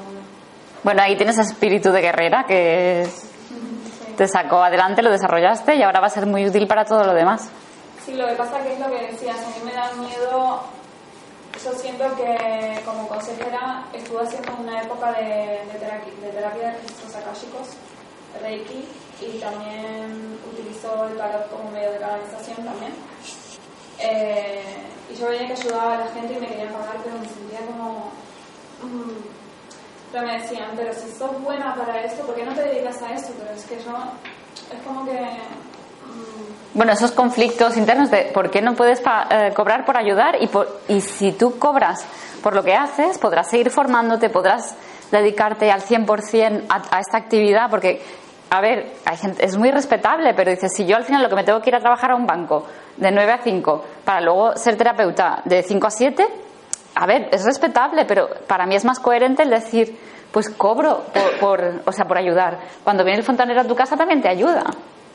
Bueno, 0.83 1.01
ahí 1.01 1.17
tienes 1.17 1.37
espíritu 1.37 1.91
de 1.91 1.99
guerrera 2.01 2.45
que 2.47 3.03
sí. 3.09 4.13
te 4.15 4.25
sacó 4.27 4.63
adelante, 4.63 5.01
lo 5.01 5.11
desarrollaste 5.11 5.75
y 5.75 5.83
ahora 5.83 5.99
va 5.99 6.07
a 6.07 6.11
ser 6.11 6.25
muy 6.27 6.45
útil 6.47 6.65
para 6.65 6.85
todo 6.85 7.03
lo 7.03 7.13
demás. 7.13 7.49
Sí, 8.05 8.13
lo 8.13 8.27
que 8.27 8.35
pasa 8.35 8.61
que 8.61 8.73
es 8.73 8.79
lo 8.79 8.87
que 8.87 9.07
decías, 9.07 9.37
a 9.39 9.47
mí 9.49 9.65
me 9.65 9.73
da 9.73 9.91
miedo, 9.93 10.61
yo 11.63 11.73
siento 11.73 12.05
que 12.15 12.79
como 12.85 13.07
consejera 13.07 13.83
estuve 13.93 14.21
haciendo 14.21 14.55
una 14.59 14.83
época 14.83 15.11
de, 15.13 15.25
de, 15.65 15.79
terapia, 15.79 16.13
de 16.21 16.29
terapia 16.29 16.67
de 16.67 16.71
registros 16.73 17.15
akáshicos, 17.15 17.69
Reiki, 18.39 18.85
y 19.21 19.39
también 19.39 20.37
utilizo 20.51 21.07
el 21.07 21.17
tarot 21.17 21.49
como 21.49 21.71
medio 21.71 21.93
de 21.93 21.97
canalización 21.97 22.57
también. 22.57 22.93
Eh, 23.97 24.61
y 25.11 25.15
yo 25.15 25.27
veía 25.29 25.47
que 25.47 25.53
ayudaba 25.53 25.95
a 25.95 26.05
la 26.05 26.07
gente 26.09 26.33
y 26.33 26.39
me 26.39 26.47
querían 26.47 26.73
pagar, 26.73 26.97
pero 27.03 27.17
me 27.17 27.27
sentía 27.27 27.65
como... 27.65 28.11
mm, 28.83 29.17
pero 30.11 30.27
me 30.27 30.41
decían, 30.41 30.73
pero 30.75 30.93
si 30.93 31.09
sos 31.11 31.41
buena 31.41 31.73
para 31.73 32.03
esto, 32.03 32.23
¿por 32.23 32.35
qué 32.35 32.45
no 32.45 32.53
te 32.53 32.61
dedicas 32.61 33.01
a 33.01 33.15
esto? 33.15 33.33
Pero 33.39 33.51
es 33.51 33.65
que 33.65 33.77
yo, 33.77 33.97
es 34.71 34.81
como 34.85 35.05
que... 35.05 35.17
Bueno, 36.73 36.91
esos 36.91 37.11
conflictos 37.11 37.77
internos 37.77 38.11
de 38.11 38.31
por 38.33 38.51
qué 38.51 38.61
no 38.61 38.73
puedes 38.73 38.99
eh, 38.99 39.53
cobrar 39.55 39.85
por 39.85 39.95
ayudar 39.97 40.35
y, 40.41 40.47
por- 40.47 40.81
y 40.89 40.99
si 40.99 41.31
tú 41.31 41.57
cobras 41.57 42.05
por 42.43 42.53
lo 42.53 42.63
que 42.63 42.73
haces, 42.75 43.17
podrás 43.17 43.49
seguir 43.49 43.69
formándote, 43.71 44.29
podrás 44.29 44.75
dedicarte 45.09 45.71
al 45.71 45.81
100% 45.81 46.63
a, 46.67 46.97
a 46.97 46.99
esta 46.99 47.17
actividad, 47.17 47.69
porque, 47.69 48.01
a 48.49 48.59
ver, 48.59 48.91
hay 49.05 49.15
gente, 49.17 49.45
es 49.45 49.55
muy 49.57 49.71
respetable, 49.71 50.33
pero 50.33 50.51
dices, 50.51 50.73
si 50.75 50.85
yo 50.85 50.97
al 50.97 51.05
final 51.05 51.23
lo 51.23 51.29
que 51.29 51.35
me 51.35 51.43
tengo 51.45 51.61
que 51.61 51.69
ir 51.69 51.75
a 51.75 51.79
trabajar 51.79 52.11
a 52.11 52.15
un 52.15 52.25
banco 52.27 52.65
de 52.97 53.09
9 53.09 53.31
a 53.31 53.37
5 53.41 53.85
para 54.03 54.19
luego 54.19 54.57
ser 54.57 54.75
terapeuta 54.75 55.41
de 55.45 55.63
5 55.63 55.87
a 55.87 55.91
7, 55.91 56.27
a 56.95 57.05
ver, 57.05 57.29
es 57.31 57.45
respetable, 57.45 58.03
pero 58.05 58.27
para 58.47 58.65
mí 58.65 58.75
es 58.75 58.83
más 58.83 58.99
coherente 58.99 59.43
el 59.43 59.49
decir, 59.49 59.97
pues 60.31 60.49
cobro 60.49 61.03
por, 61.13 61.39
por, 61.39 61.81
o 61.85 61.91
sea, 61.93 62.05
por 62.05 62.17
ayudar. 62.17 62.59
Cuando 62.83 63.03
viene 63.05 63.19
el 63.19 63.25
fontanero 63.25 63.61
a 63.61 63.65
tu 63.65 63.75
casa 63.75 63.95
también 63.95 64.21
te 64.21 64.27
ayuda. 64.27 64.63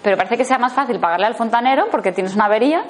Pero 0.02 0.16
parece 0.16 0.36
que 0.36 0.44
sea 0.44 0.58
más 0.58 0.72
fácil 0.72 0.98
pagarle 0.98 1.26
al 1.26 1.34
fontanero 1.34 1.86
porque 1.90 2.12
tienes 2.12 2.34
una 2.34 2.46
avería 2.46 2.84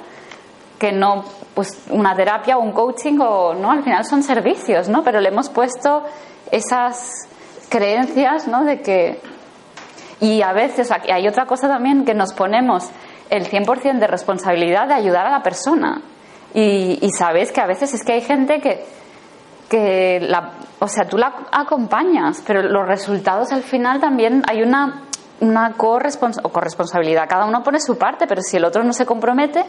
que 0.79 0.91
no 0.91 1.23
pues 1.53 1.85
una 1.89 2.15
terapia 2.15 2.57
o 2.57 2.61
un 2.61 2.71
coaching 2.71 3.19
o 3.19 3.53
no 3.53 3.71
al 3.71 3.83
final 3.83 4.03
son 4.03 4.23
servicios 4.23 4.89
no 4.89 5.03
pero 5.03 5.19
le 5.19 5.29
hemos 5.29 5.49
puesto 5.49 6.03
esas 6.49 7.27
creencias 7.69 8.47
no 8.47 8.63
de 8.63 8.81
que 8.81 9.21
y 10.21 10.41
a 10.41 10.53
veces 10.53 10.89
hay 10.91 11.27
otra 11.27 11.45
cosa 11.45 11.67
también 11.67 12.05
que 12.05 12.13
nos 12.13 12.33
ponemos 12.33 12.89
el 13.29 13.49
100% 13.49 13.99
de 13.99 14.07
responsabilidad 14.07 14.87
de 14.87 14.93
ayudar 14.93 15.25
a 15.25 15.31
la 15.31 15.41
persona. 15.41 16.01
Y, 16.53 16.99
y 17.01 17.09
sabes 17.17 17.51
que 17.51 17.59
a 17.59 17.65
veces 17.65 17.93
es 17.95 18.03
que 18.03 18.13
hay 18.13 18.21
gente 18.21 18.59
que 18.59 18.85
que 19.71 20.19
o 20.79 20.87
sea, 20.89 21.05
tú 21.05 21.17
la 21.17 21.33
acompañas, 21.49 22.43
pero 22.45 22.61
los 22.61 22.85
resultados 22.85 23.53
al 23.53 23.63
final 23.63 24.01
también 24.01 24.43
hay 24.45 24.61
una, 24.61 25.03
una 25.41 25.73
corresponsabilidad. 25.75 27.27
Cada 27.27 27.45
uno 27.45 27.63
pone 27.63 27.79
su 27.79 27.97
parte, 27.97 28.25
pero 28.27 28.41
si 28.41 28.57
el 28.57 28.65
otro 28.65 28.83
no 28.83 28.93
se 28.93 29.05
compromete, 29.05 29.65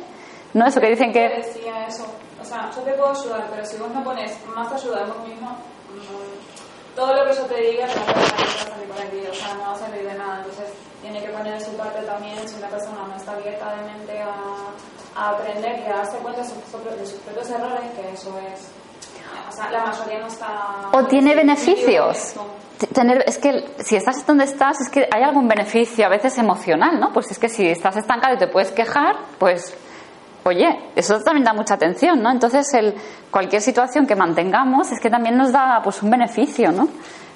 ¿no? 0.54 0.66
Eso 0.66 0.80
que 0.80 0.90
dicen 0.90 1.12
que... 1.12 1.28
decía 1.28 1.86
eso. 1.86 2.06
O 2.40 2.44
sea, 2.44 2.70
yo 2.74 2.82
te 2.82 2.92
puedo 2.92 3.10
ayudar, 3.10 3.48
pero 3.50 3.64
si 3.64 3.76
vos 3.78 3.90
no 3.90 4.04
pones 4.04 4.36
más 4.48 4.72
ayuda 4.72 5.04
vos 5.04 5.26
mismo, 5.26 5.56
todo 6.94 7.14
lo 7.14 7.24
que 7.24 7.36
yo 7.36 7.44
te 7.46 7.56
diga 7.56 7.86
te 7.86 7.98
va 7.98 8.04
a 8.04 8.70
salir 8.70 8.88
por 8.88 9.00
aquí, 9.00 9.26
o 9.30 9.34
sea, 9.34 9.54
no 9.54 9.60
va 9.62 9.72
a 9.72 9.78
servir 9.78 10.02
de 10.02 10.14
nada. 10.14 10.38
Entonces, 10.38 10.74
tiene 11.00 11.20
que 11.22 11.30
poner 11.30 11.60
su 11.60 11.72
parte 11.76 12.02
también 12.02 12.46
si 12.46 12.56
una 12.58 12.68
persona 12.68 13.06
no 13.08 13.16
está 13.16 13.32
abierta 13.32 13.74
de 13.76 13.82
mente 13.92 14.20
a, 14.20 14.34
a 15.16 15.30
aprender 15.30 15.80
y 15.80 15.90
a 15.90 15.96
darse 15.96 16.18
cuenta 16.18 16.42
de 16.42 16.48
sus, 16.48 16.56
de 16.98 17.06
sus 17.06 17.20
propios 17.20 17.50
errores, 17.50 17.90
que 17.96 18.12
eso 18.12 18.38
es 18.38 18.68
o 19.48 19.52
sea, 19.52 19.70
la 19.70 19.84
mayoría 19.84 20.20
no 20.20 20.26
está... 20.26 20.90
O 20.92 21.04
tiene 21.04 21.34
beneficios. 21.34 22.34
Tener, 22.92 23.24
es 23.26 23.38
que 23.38 23.64
si 23.78 23.96
estás 23.96 24.26
donde 24.26 24.44
estás, 24.44 24.80
es 24.80 24.88
que 24.88 25.08
hay 25.10 25.22
algún 25.22 25.46
beneficio, 25.46 26.04
a 26.04 26.08
veces 26.08 26.36
emocional, 26.38 26.98
¿no? 26.98 27.12
Pues 27.12 27.30
es 27.30 27.38
que 27.38 27.48
si 27.48 27.66
estás 27.66 27.96
estancado 27.96 28.34
y 28.34 28.38
te 28.38 28.48
puedes 28.48 28.72
quejar, 28.72 29.16
pues, 29.38 29.76
oye, 30.44 30.90
eso 30.96 31.20
también 31.20 31.44
da 31.44 31.52
mucha 31.52 31.74
atención, 31.74 32.22
¿no? 32.22 32.30
Entonces, 32.30 32.72
el, 32.74 32.94
cualquier 33.30 33.62
situación 33.62 34.06
que 34.06 34.16
mantengamos 34.16 34.90
es 34.90 35.00
que 35.00 35.10
también 35.10 35.36
nos 35.36 35.52
da 35.52 35.80
pues 35.82 36.02
un 36.02 36.10
beneficio, 36.10 36.72
¿no? 36.72 36.88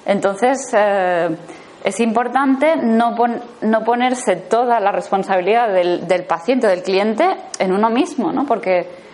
Entonces, 0.05 0.69
eh, 0.73 1.35
es 1.83 1.99
importante 1.99 2.75
no, 2.75 3.15
no 3.61 3.83
ponerse 3.83 4.35
toda 4.35 4.79
la 4.79 4.91
responsabilidad 4.91 5.71
del, 5.71 6.07
del 6.07 6.25
paciente, 6.25 6.67
del 6.67 6.83
cliente, 6.83 7.25
en 7.59 7.71
uno 7.71 7.89
mismo, 7.89 8.31
¿no? 8.31 8.45
Porque 8.45 9.06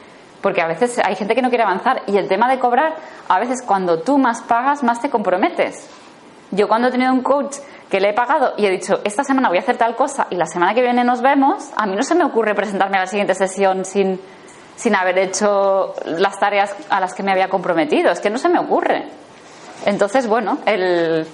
porque 0.44 0.62
a 0.62 0.68
veces 0.68 1.00
hay 1.00 1.16
gente 1.16 1.34
que 1.34 1.42
no 1.42 1.48
quiere 1.48 1.64
avanzar 1.64 2.04
y 2.06 2.18
el 2.18 2.28
tema 2.28 2.50
de 2.50 2.60
cobrar, 2.60 2.96
a 3.30 3.40
veces 3.40 3.64
cuando 3.66 4.02
tú 4.02 4.18
más 4.18 4.42
pagas, 4.42 4.84
más 4.84 5.02
te 5.02 5.10
comprometes. 5.10 5.90
Yo 6.52 6.68
cuando 6.68 6.90
he 6.90 6.92
tenido 6.92 7.14
un 7.14 7.24
coach 7.24 7.56
que 7.90 8.02
le 8.02 8.10
he 8.10 8.14
pagado 8.14 8.54
y 8.58 8.66
he 8.66 8.70
dicho, 8.70 9.00
esta 9.06 9.24
semana 9.24 9.48
voy 9.48 9.58
a 9.58 9.62
hacer 9.62 9.78
tal 9.78 9.96
cosa 9.96 10.28
y 10.30 10.36
la 10.36 10.46
semana 10.46 10.74
que 10.74 10.82
viene 10.82 11.06
nos 11.06 11.22
vemos, 11.22 11.72
a 11.78 11.86
mí 11.86 11.96
no 11.96 12.04
se 12.04 12.14
me 12.14 12.26
ocurre 12.26 12.54
presentarme 12.56 12.98
a 12.98 13.02
la 13.02 13.08
siguiente 13.08 13.34
sesión 13.34 13.86
sin, 13.86 14.20
sin 14.76 14.96
haber 14.96 15.18
hecho 15.18 15.94
las 16.06 16.38
tareas 16.38 16.76
a 16.90 17.00
las 17.00 17.14
que 17.14 17.24
me 17.24 17.32
había 17.32 17.48
comprometido. 17.48 18.12
Es 18.12 18.20
que 18.20 18.30
no 18.30 18.38
se 18.38 18.50
me 18.50 18.60
ocurre. 18.60 19.08
Entonces, 19.86 20.28
bueno, 20.28 20.58
el, 20.66 21.26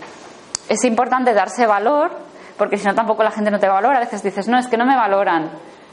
es 0.69 0.83
importante 0.85 1.33
darse 1.33 1.65
valor, 1.65 2.11
porque 2.59 2.77
si 2.77 2.85
no 2.85 2.93
tampoco 2.93 3.23
la 3.23 3.31
gente 3.31 3.49
no 3.49 3.59
te 3.59 3.67
valora. 3.67 3.97
A 3.97 4.01
veces 4.01 4.21
dices, 4.21 4.47
no, 4.47 4.59
es 4.59 4.67
que 4.67 4.77
no 4.77 4.85
me 4.85 4.95
valoran. 4.95 5.49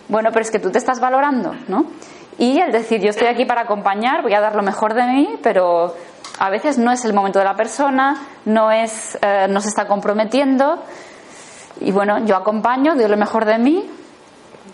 Bueno, 0.09 0.29
pero 0.33 0.43
es 0.43 0.51
que 0.51 0.59
tú 0.59 0.71
te 0.71 0.79
estás 0.79 1.01
valorando, 1.01 1.55
¿no? 1.67 1.87
Y 2.39 2.61
el 2.61 2.71
decir, 2.71 3.01
yo 3.01 3.11
estoy 3.11 3.29
aquí 3.29 3.45
para 3.45 3.63
acompañar, 3.63 4.23
voy 4.23 4.35
a 4.35 4.41
dar 4.41 4.55
lo 4.55 4.63
mejor 4.63 4.95
de 4.95 5.05
mí, 5.05 5.39
pero 5.43 5.95
a 6.39 6.51
veces 6.51 6.77
no 6.77 6.93
es 6.93 7.05
el 7.05 7.15
momento 7.15 7.39
de 7.39 7.47
la 7.47 7.55
persona, 7.55 8.27
no, 8.45 8.71
es, 8.71 9.19
eh, 9.23 9.47
no 9.49 9.61
se 9.61 9.69
está 9.69 9.87
comprometiendo. 9.87 10.83
Y 11.81 11.93
bueno, 11.93 12.25
yo 12.27 12.37
acompaño, 12.37 12.95
doy 12.95 13.09
lo 13.09 13.17
mejor 13.17 13.47
de 13.47 13.59
mí 13.59 13.85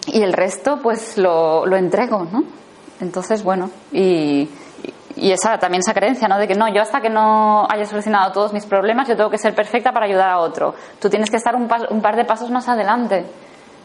y 0.06 0.22
el 0.22 0.32
resto 0.32 0.78
pues 0.82 1.18
lo, 1.18 1.64
lo 1.66 1.76
entrego, 1.76 2.24
¿no? 2.24 2.42
Entonces, 3.00 3.44
bueno, 3.44 3.70
y, 3.92 4.48
y 5.16 5.30
esa 5.30 5.58
también 5.58 5.80
esa 5.80 5.94
creencia, 5.94 6.26
¿no? 6.26 6.38
De 6.38 6.48
que 6.48 6.54
no, 6.54 6.72
yo 6.72 6.82
hasta 6.82 7.00
que 7.00 7.10
no 7.10 7.66
haya 7.68 7.84
solucionado 7.84 8.32
todos 8.32 8.52
mis 8.52 8.66
problemas, 8.66 9.06
yo 9.08 9.16
tengo 9.16 9.30
que 9.30 9.38
ser 9.38 9.54
perfecta 9.54 9.92
para 9.92 10.06
ayudar 10.06 10.30
a 10.30 10.38
otro. 10.38 10.74
Tú 11.00 11.08
tienes 11.08 11.30
que 11.30 11.36
estar 11.36 11.54
un, 11.54 11.68
un 11.90 12.02
par 12.02 12.16
de 12.16 12.24
pasos 12.24 12.50
más 12.50 12.68
adelante 12.68 13.24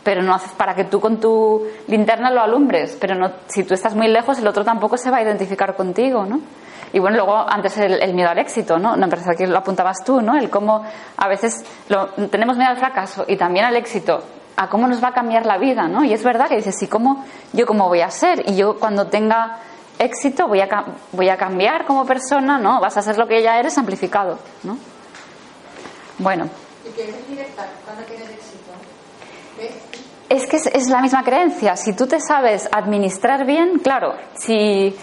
pero 0.07 0.23
no 0.23 0.33
haces 0.33 0.53
para 0.53 0.73
que 0.73 0.85
tú 0.85 1.01
con 1.01 1.19
tu 1.19 1.67
linterna 1.87 2.31
lo 2.31 2.39
alumbres, 2.39 2.97
pero 2.97 3.13
no, 3.13 3.29
si 3.47 3.65
tú 3.65 3.73
estás 3.73 3.93
muy 3.93 4.07
lejos, 4.07 4.39
el 4.39 4.47
otro 4.47 4.63
tampoco 4.63 4.95
se 4.95 5.11
va 5.11 5.17
a 5.17 5.21
identificar 5.21 5.75
contigo, 5.75 6.25
¿no? 6.25 6.39
Y 6.93 6.99
bueno, 6.99 7.17
luego 7.17 7.35
antes 7.35 7.77
el, 7.77 8.13
miedo 8.13 8.29
al 8.29 8.39
éxito, 8.39 8.79
¿no? 8.79 8.95
No 8.95 9.09
parece 9.09 9.35
que 9.35 9.45
lo 9.45 9.57
apuntabas 9.57 10.05
tú, 10.05 10.21
¿no? 10.21 10.37
El 10.37 10.49
cómo 10.49 10.81
a 11.17 11.27
veces 11.27 11.61
lo, 11.89 12.07
tenemos 12.29 12.55
miedo 12.55 12.69
al 12.69 12.77
fracaso 12.77 13.25
y 13.27 13.35
también 13.35 13.65
al 13.65 13.75
éxito, 13.75 14.23
a 14.55 14.69
cómo 14.69 14.87
nos 14.87 15.03
va 15.03 15.09
a 15.09 15.13
cambiar 15.13 15.45
la 15.45 15.57
vida, 15.57 15.89
¿no? 15.89 16.05
Y 16.05 16.13
es 16.13 16.23
verdad 16.23 16.47
que 16.47 16.55
dices, 16.55 16.77
sí, 16.79 16.87
¿cómo, 16.87 17.25
yo 17.51 17.65
cómo 17.65 17.89
voy 17.89 17.99
a 17.99 18.09
ser? 18.09 18.49
Y 18.49 18.55
yo 18.55 18.79
cuando 18.79 19.07
tenga 19.07 19.57
éxito 19.99 20.47
voy 20.47 20.61
a, 20.61 20.85
voy 21.11 21.27
a 21.27 21.35
cambiar 21.35 21.85
como 21.85 22.05
persona, 22.05 22.57
¿no? 22.57 22.79
Vas 22.79 22.95
a 22.95 23.01
ser 23.01 23.17
lo 23.17 23.27
que 23.27 23.43
ya 23.43 23.59
eres 23.59 23.77
amplificado, 23.77 24.39
¿no? 24.63 24.77
Bueno. 26.17 26.45
¿Y 26.87 26.91
qué 26.91 27.13
directa 27.27 27.67
cuando 27.83 28.03
tienes 28.03 28.29
éxito? 28.29 28.71
Es 30.29 30.45
que 30.45 30.57
es, 30.57 30.89
la 30.89 31.01
misma 31.01 31.23
creencia. 31.23 31.75
Si 31.77 31.95
tú 31.95 32.05
te 32.05 32.19
sabes 32.19 32.67
administrar 32.71 33.45
bien, 33.45 33.79
claro, 33.79 34.15
si, 34.33 34.93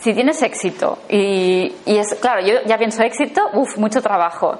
si 0.00 0.12
tienes 0.12 0.42
éxito 0.42 0.98
y, 1.08 1.74
y, 1.86 1.96
es, 1.96 2.14
claro, 2.20 2.46
yo 2.46 2.62
ya 2.66 2.76
pienso 2.76 3.02
éxito, 3.02 3.40
uff, 3.54 3.78
mucho 3.78 4.02
trabajo, 4.02 4.58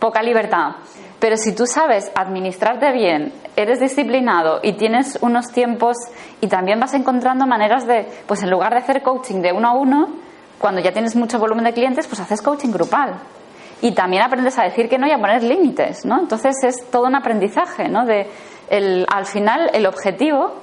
poca 0.00 0.22
libertad. 0.22 0.76
Pero 1.20 1.36
si 1.36 1.54
tú 1.54 1.66
sabes 1.66 2.10
administrarte 2.14 2.90
bien, 2.92 3.32
eres 3.54 3.78
disciplinado 3.78 4.60
y 4.62 4.72
tienes 4.72 5.18
unos 5.20 5.52
tiempos 5.52 5.96
y 6.40 6.48
también 6.48 6.80
vas 6.80 6.94
encontrando 6.94 7.46
maneras 7.46 7.86
de, 7.86 8.08
pues 8.26 8.42
en 8.42 8.50
lugar 8.50 8.72
de 8.72 8.78
hacer 8.78 9.02
coaching 9.02 9.40
de 9.42 9.52
uno 9.52 9.68
a 9.68 9.72
uno, 9.74 10.08
cuando 10.58 10.80
ya 10.80 10.92
tienes 10.92 11.14
mucho 11.14 11.38
volumen 11.38 11.64
de 11.64 11.72
clientes, 11.72 12.06
pues 12.08 12.20
haces 12.20 12.42
coaching 12.42 12.70
grupal. 12.70 13.14
Y 13.82 13.92
también 13.92 14.22
aprendes 14.22 14.58
a 14.58 14.64
decir 14.64 14.88
que 14.88 14.98
no 14.98 15.06
y 15.06 15.10
a 15.10 15.18
poner 15.18 15.42
límites, 15.42 16.04
¿no? 16.04 16.18
Entonces 16.18 16.56
es 16.64 16.90
todo 16.90 17.06
un 17.06 17.14
aprendizaje, 17.14 17.88
¿no? 17.88 18.04
De, 18.04 18.26
el, 18.70 19.04
al 19.12 19.26
final 19.26 19.70
el 19.74 19.84
objetivo 19.84 20.54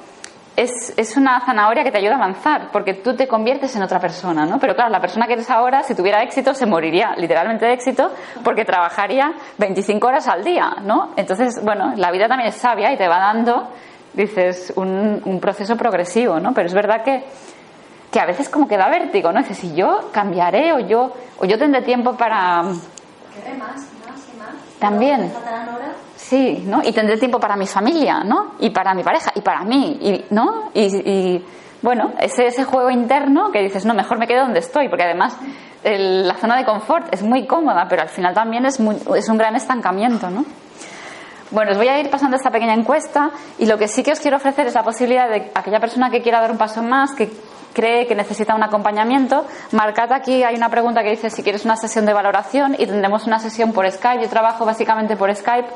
es, 0.56 0.72
es, 0.98 1.16
una 1.18 1.40
zanahoria 1.46 1.84
que 1.84 1.92
te 1.92 2.00
ayuda 2.00 2.14
a 2.14 2.16
avanzar, 2.16 2.70
porque 2.72 2.96
tú 2.96 3.16
te 3.16 3.28
conviertes 3.28 3.76
en 3.76 3.84
otra 3.84 4.00
persona, 4.00 4.44
¿no? 4.44 4.58
Pero 4.58 4.74
claro, 4.74 4.90
la 4.90 5.00
persona 5.00 5.28
que 5.28 5.34
eres 5.34 5.52
ahora, 5.52 5.84
si 5.84 5.94
tuviera 5.94 6.24
éxito, 6.24 6.56
se 6.56 6.66
moriría 6.66 7.14
literalmente 7.16 7.68
de 7.68 7.74
éxito, 7.74 8.10
porque 8.44 8.66
trabajaría 8.66 9.34
25 9.60 10.08
horas 10.08 10.28
al 10.28 10.44
día, 10.44 10.78
¿no? 10.82 11.12
Entonces, 11.16 11.64
bueno, 11.64 11.94
la 11.96 12.10
vida 12.10 12.28
también 12.28 12.50
es 12.50 12.56
sabia 12.56 12.92
y 12.92 12.98
te 12.98 13.08
va 13.08 13.20
dando, 13.20 13.68
dices, 14.14 14.74
un, 14.76 15.22
un 15.26 15.40
proceso 15.40 15.76
progresivo, 15.76 16.40
¿no? 16.40 16.54
Pero 16.54 16.68
es 16.68 16.74
verdad 16.74 17.04
que, 17.04 17.24
que 18.12 18.20
a 18.20 18.26
veces 18.26 18.50
como 18.50 18.68
que 18.68 18.78
da 18.78 18.90
vértigo, 18.90 19.32
¿no? 19.32 19.40
Dices, 19.42 19.60
si 19.60 19.76
yo 19.76 20.10
cambiaré 20.12 20.74
o 20.74 20.80
yo, 20.80 21.14
o 21.38 21.46
yo 21.46 21.60
tendré 21.60 21.84
tiempo 21.84 22.16
para... 22.16 22.64
más. 22.64 23.97
También. 24.80 25.32
Sí, 26.16 26.64
¿no? 26.68 26.82
Y 26.84 26.92
tendré 26.92 27.18
tiempo 27.18 27.40
para 27.40 27.56
mi 27.56 27.68
familia, 27.68 28.24
¿no? 28.24 28.56
Y 28.60 28.70
para 28.70 28.94
mi 28.94 29.04
pareja, 29.04 29.32
y 29.36 29.42
para 29.42 29.62
mí, 29.64 29.98
y, 30.02 30.26
¿no? 30.34 30.72
Y, 30.74 31.44
bueno, 31.82 32.14
ese, 32.20 32.48
ese 32.48 32.64
juego 32.64 32.90
interno 32.90 33.52
que 33.52 33.62
dices, 33.62 33.86
no, 33.86 33.94
mejor 33.94 34.18
me 34.18 34.28
quedo 34.28 34.42
donde 34.42 34.60
estoy, 34.60 34.90
porque 34.90 35.04
además 35.04 35.38
la 35.84 36.34
zona 36.36 36.58
de 36.58 36.66
confort 36.66 37.14
es 37.14 37.24
muy 37.24 37.46
cómoda, 37.46 37.86
pero 37.88 38.02
al 38.02 38.10
final 38.10 38.34
también 38.34 38.66
es, 38.66 38.80
es 39.16 39.30
un 39.30 39.38
gran 39.38 39.56
estancamiento, 39.56 40.30
¿no? 40.30 40.44
Bueno, 41.50 41.72
os 41.72 41.78
voy 41.78 41.88
a 41.88 41.98
ir 42.00 42.10
pasando 42.10 42.36
esta 42.36 42.52
pequeña 42.52 42.74
encuesta 42.74 43.32
y 43.58 43.68
lo 43.68 43.78
que 43.78 43.88
sí 43.88 44.04
que 44.04 44.12
os 44.12 44.20
quiero 44.20 44.36
ofrecer 44.36 44.68
es 44.68 44.74
la 44.74 44.84
posibilidad 44.84 45.30
de 45.30 45.50
aquella 45.56 45.80
persona 45.80 46.10
que 46.10 46.22
quiera 46.22 46.42
dar 46.42 46.52
un 46.52 46.58
paso 46.58 46.84
más, 46.84 47.14
que 47.14 47.32
cree 47.78 48.08
que 48.08 48.16
necesita 48.16 48.56
un 48.56 48.64
acompañamiento, 48.64 49.46
marcad 49.72 50.12
aquí, 50.12 50.44
hay 50.44 50.56
una 50.56 50.70
pregunta 50.70 51.04
que 51.04 51.12
dice 51.12 51.30
si 51.30 51.44
quieres 51.44 51.64
una 51.64 51.76
sesión 51.76 52.08
de 52.08 52.14
valoración 52.14 52.74
y 52.74 52.88
tendremos 52.88 53.28
una 53.28 53.38
sesión 53.38 53.72
por 53.72 53.90
Skype. 53.90 54.24
Yo 54.24 54.30
trabajo 54.30 54.66
básicamente 54.66 55.16
por 55.16 55.34
Skype 55.34 55.68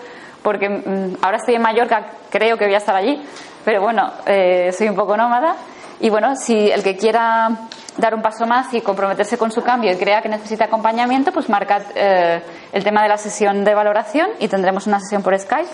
porque 0.42 0.68
mm, 0.68 1.18
ahora 1.22 1.38
estoy 1.38 1.54
en 1.54 1.62
Mallorca, 1.62 2.08
creo 2.32 2.58
que 2.58 2.66
voy 2.66 2.74
a 2.74 2.80
estar 2.80 2.96
allí, 2.96 3.22
pero 3.64 3.82
bueno, 3.82 4.12
eh, 4.26 4.72
soy 4.76 4.90
un 4.90 4.96
poco 4.96 5.16
nómada. 5.16 5.56
Y 6.00 6.10
bueno, 6.10 6.36
si 6.36 6.72
el 6.72 6.82
que 6.82 6.98
quiera 6.98 7.50
dar 7.98 8.16
un 8.16 8.24
paso 8.24 8.48
más 8.48 8.74
y 8.74 8.82
comprometerse 8.82 9.38
con 9.38 9.52
su 9.52 9.62
cambio 9.62 9.92
y 9.92 9.96
crea 9.98 10.24
que 10.24 10.30
necesita 10.30 10.66
acompañamiento, 10.66 11.32
pues 11.32 11.50
marcad 11.50 11.84
eh, 11.94 12.42
el 12.72 12.84
tema 12.84 13.04
de 13.04 13.10
la 13.10 13.18
sesión 13.18 13.64
de 13.64 13.76
valoración 13.76 14.32
y 14.40 14.48
tendremos 14.48 14.88
una 14.88 15.00
sesión 15.00 15.22
por 15.22 15.38
Skype. 15.38 15.70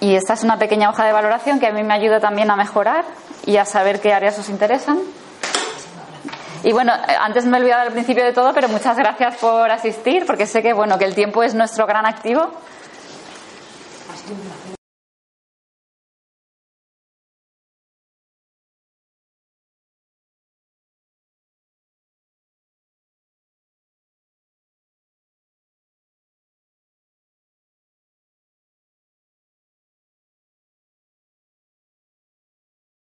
Y 0.00 0.16
esta 0.16 0.32
es 0.32 0.42
una 0.42 0.58
pequeña 0.58 0.90
hoja 0.90 1.04
de 1.04 1.12
valoración 1.12 1.60
que 1.60 1.68
a 1.68 1.72
mí 1.72 1.84
me 1.84 1.94
ayuda 1.94 2.18
también 2.18 2.50
a 2.50 2.56
mejorar 2.56 3.04
y 3.48 3.56
a 3.56 3.64
saber 3.64 3.98
qué 3.98 4.12
áreas 4.12 4.38
os 4.38 4.50
interesan. 4.50 4.98
Y 6.62 6.72
bueno, 6.72 6.92
antes 7.18 7.46
me 7.46 7.56
he 7.56 7.60
olvidado 7.60 7.86
al 7.86 7.92
principio 7.92 8.22
de 8.22 8.34
todo, 8.34 8.52
pero 8.52 8.68
muchas 8.68 8.94
gracias 8.98 9.38
por 9.38 9.70
asistir, 9.70 10.26
porque 10.26 10.44
sé 10.44 10.62
que 10.62 10.74
bueno 10.74 10.98
que 10.98 11.06
el 11.06 11.14
tiempo 11.14 11.42
es 11.42 11.54
nuestro 11.54 11.86
gran 11.86 12.04
activo. 12.04 12.52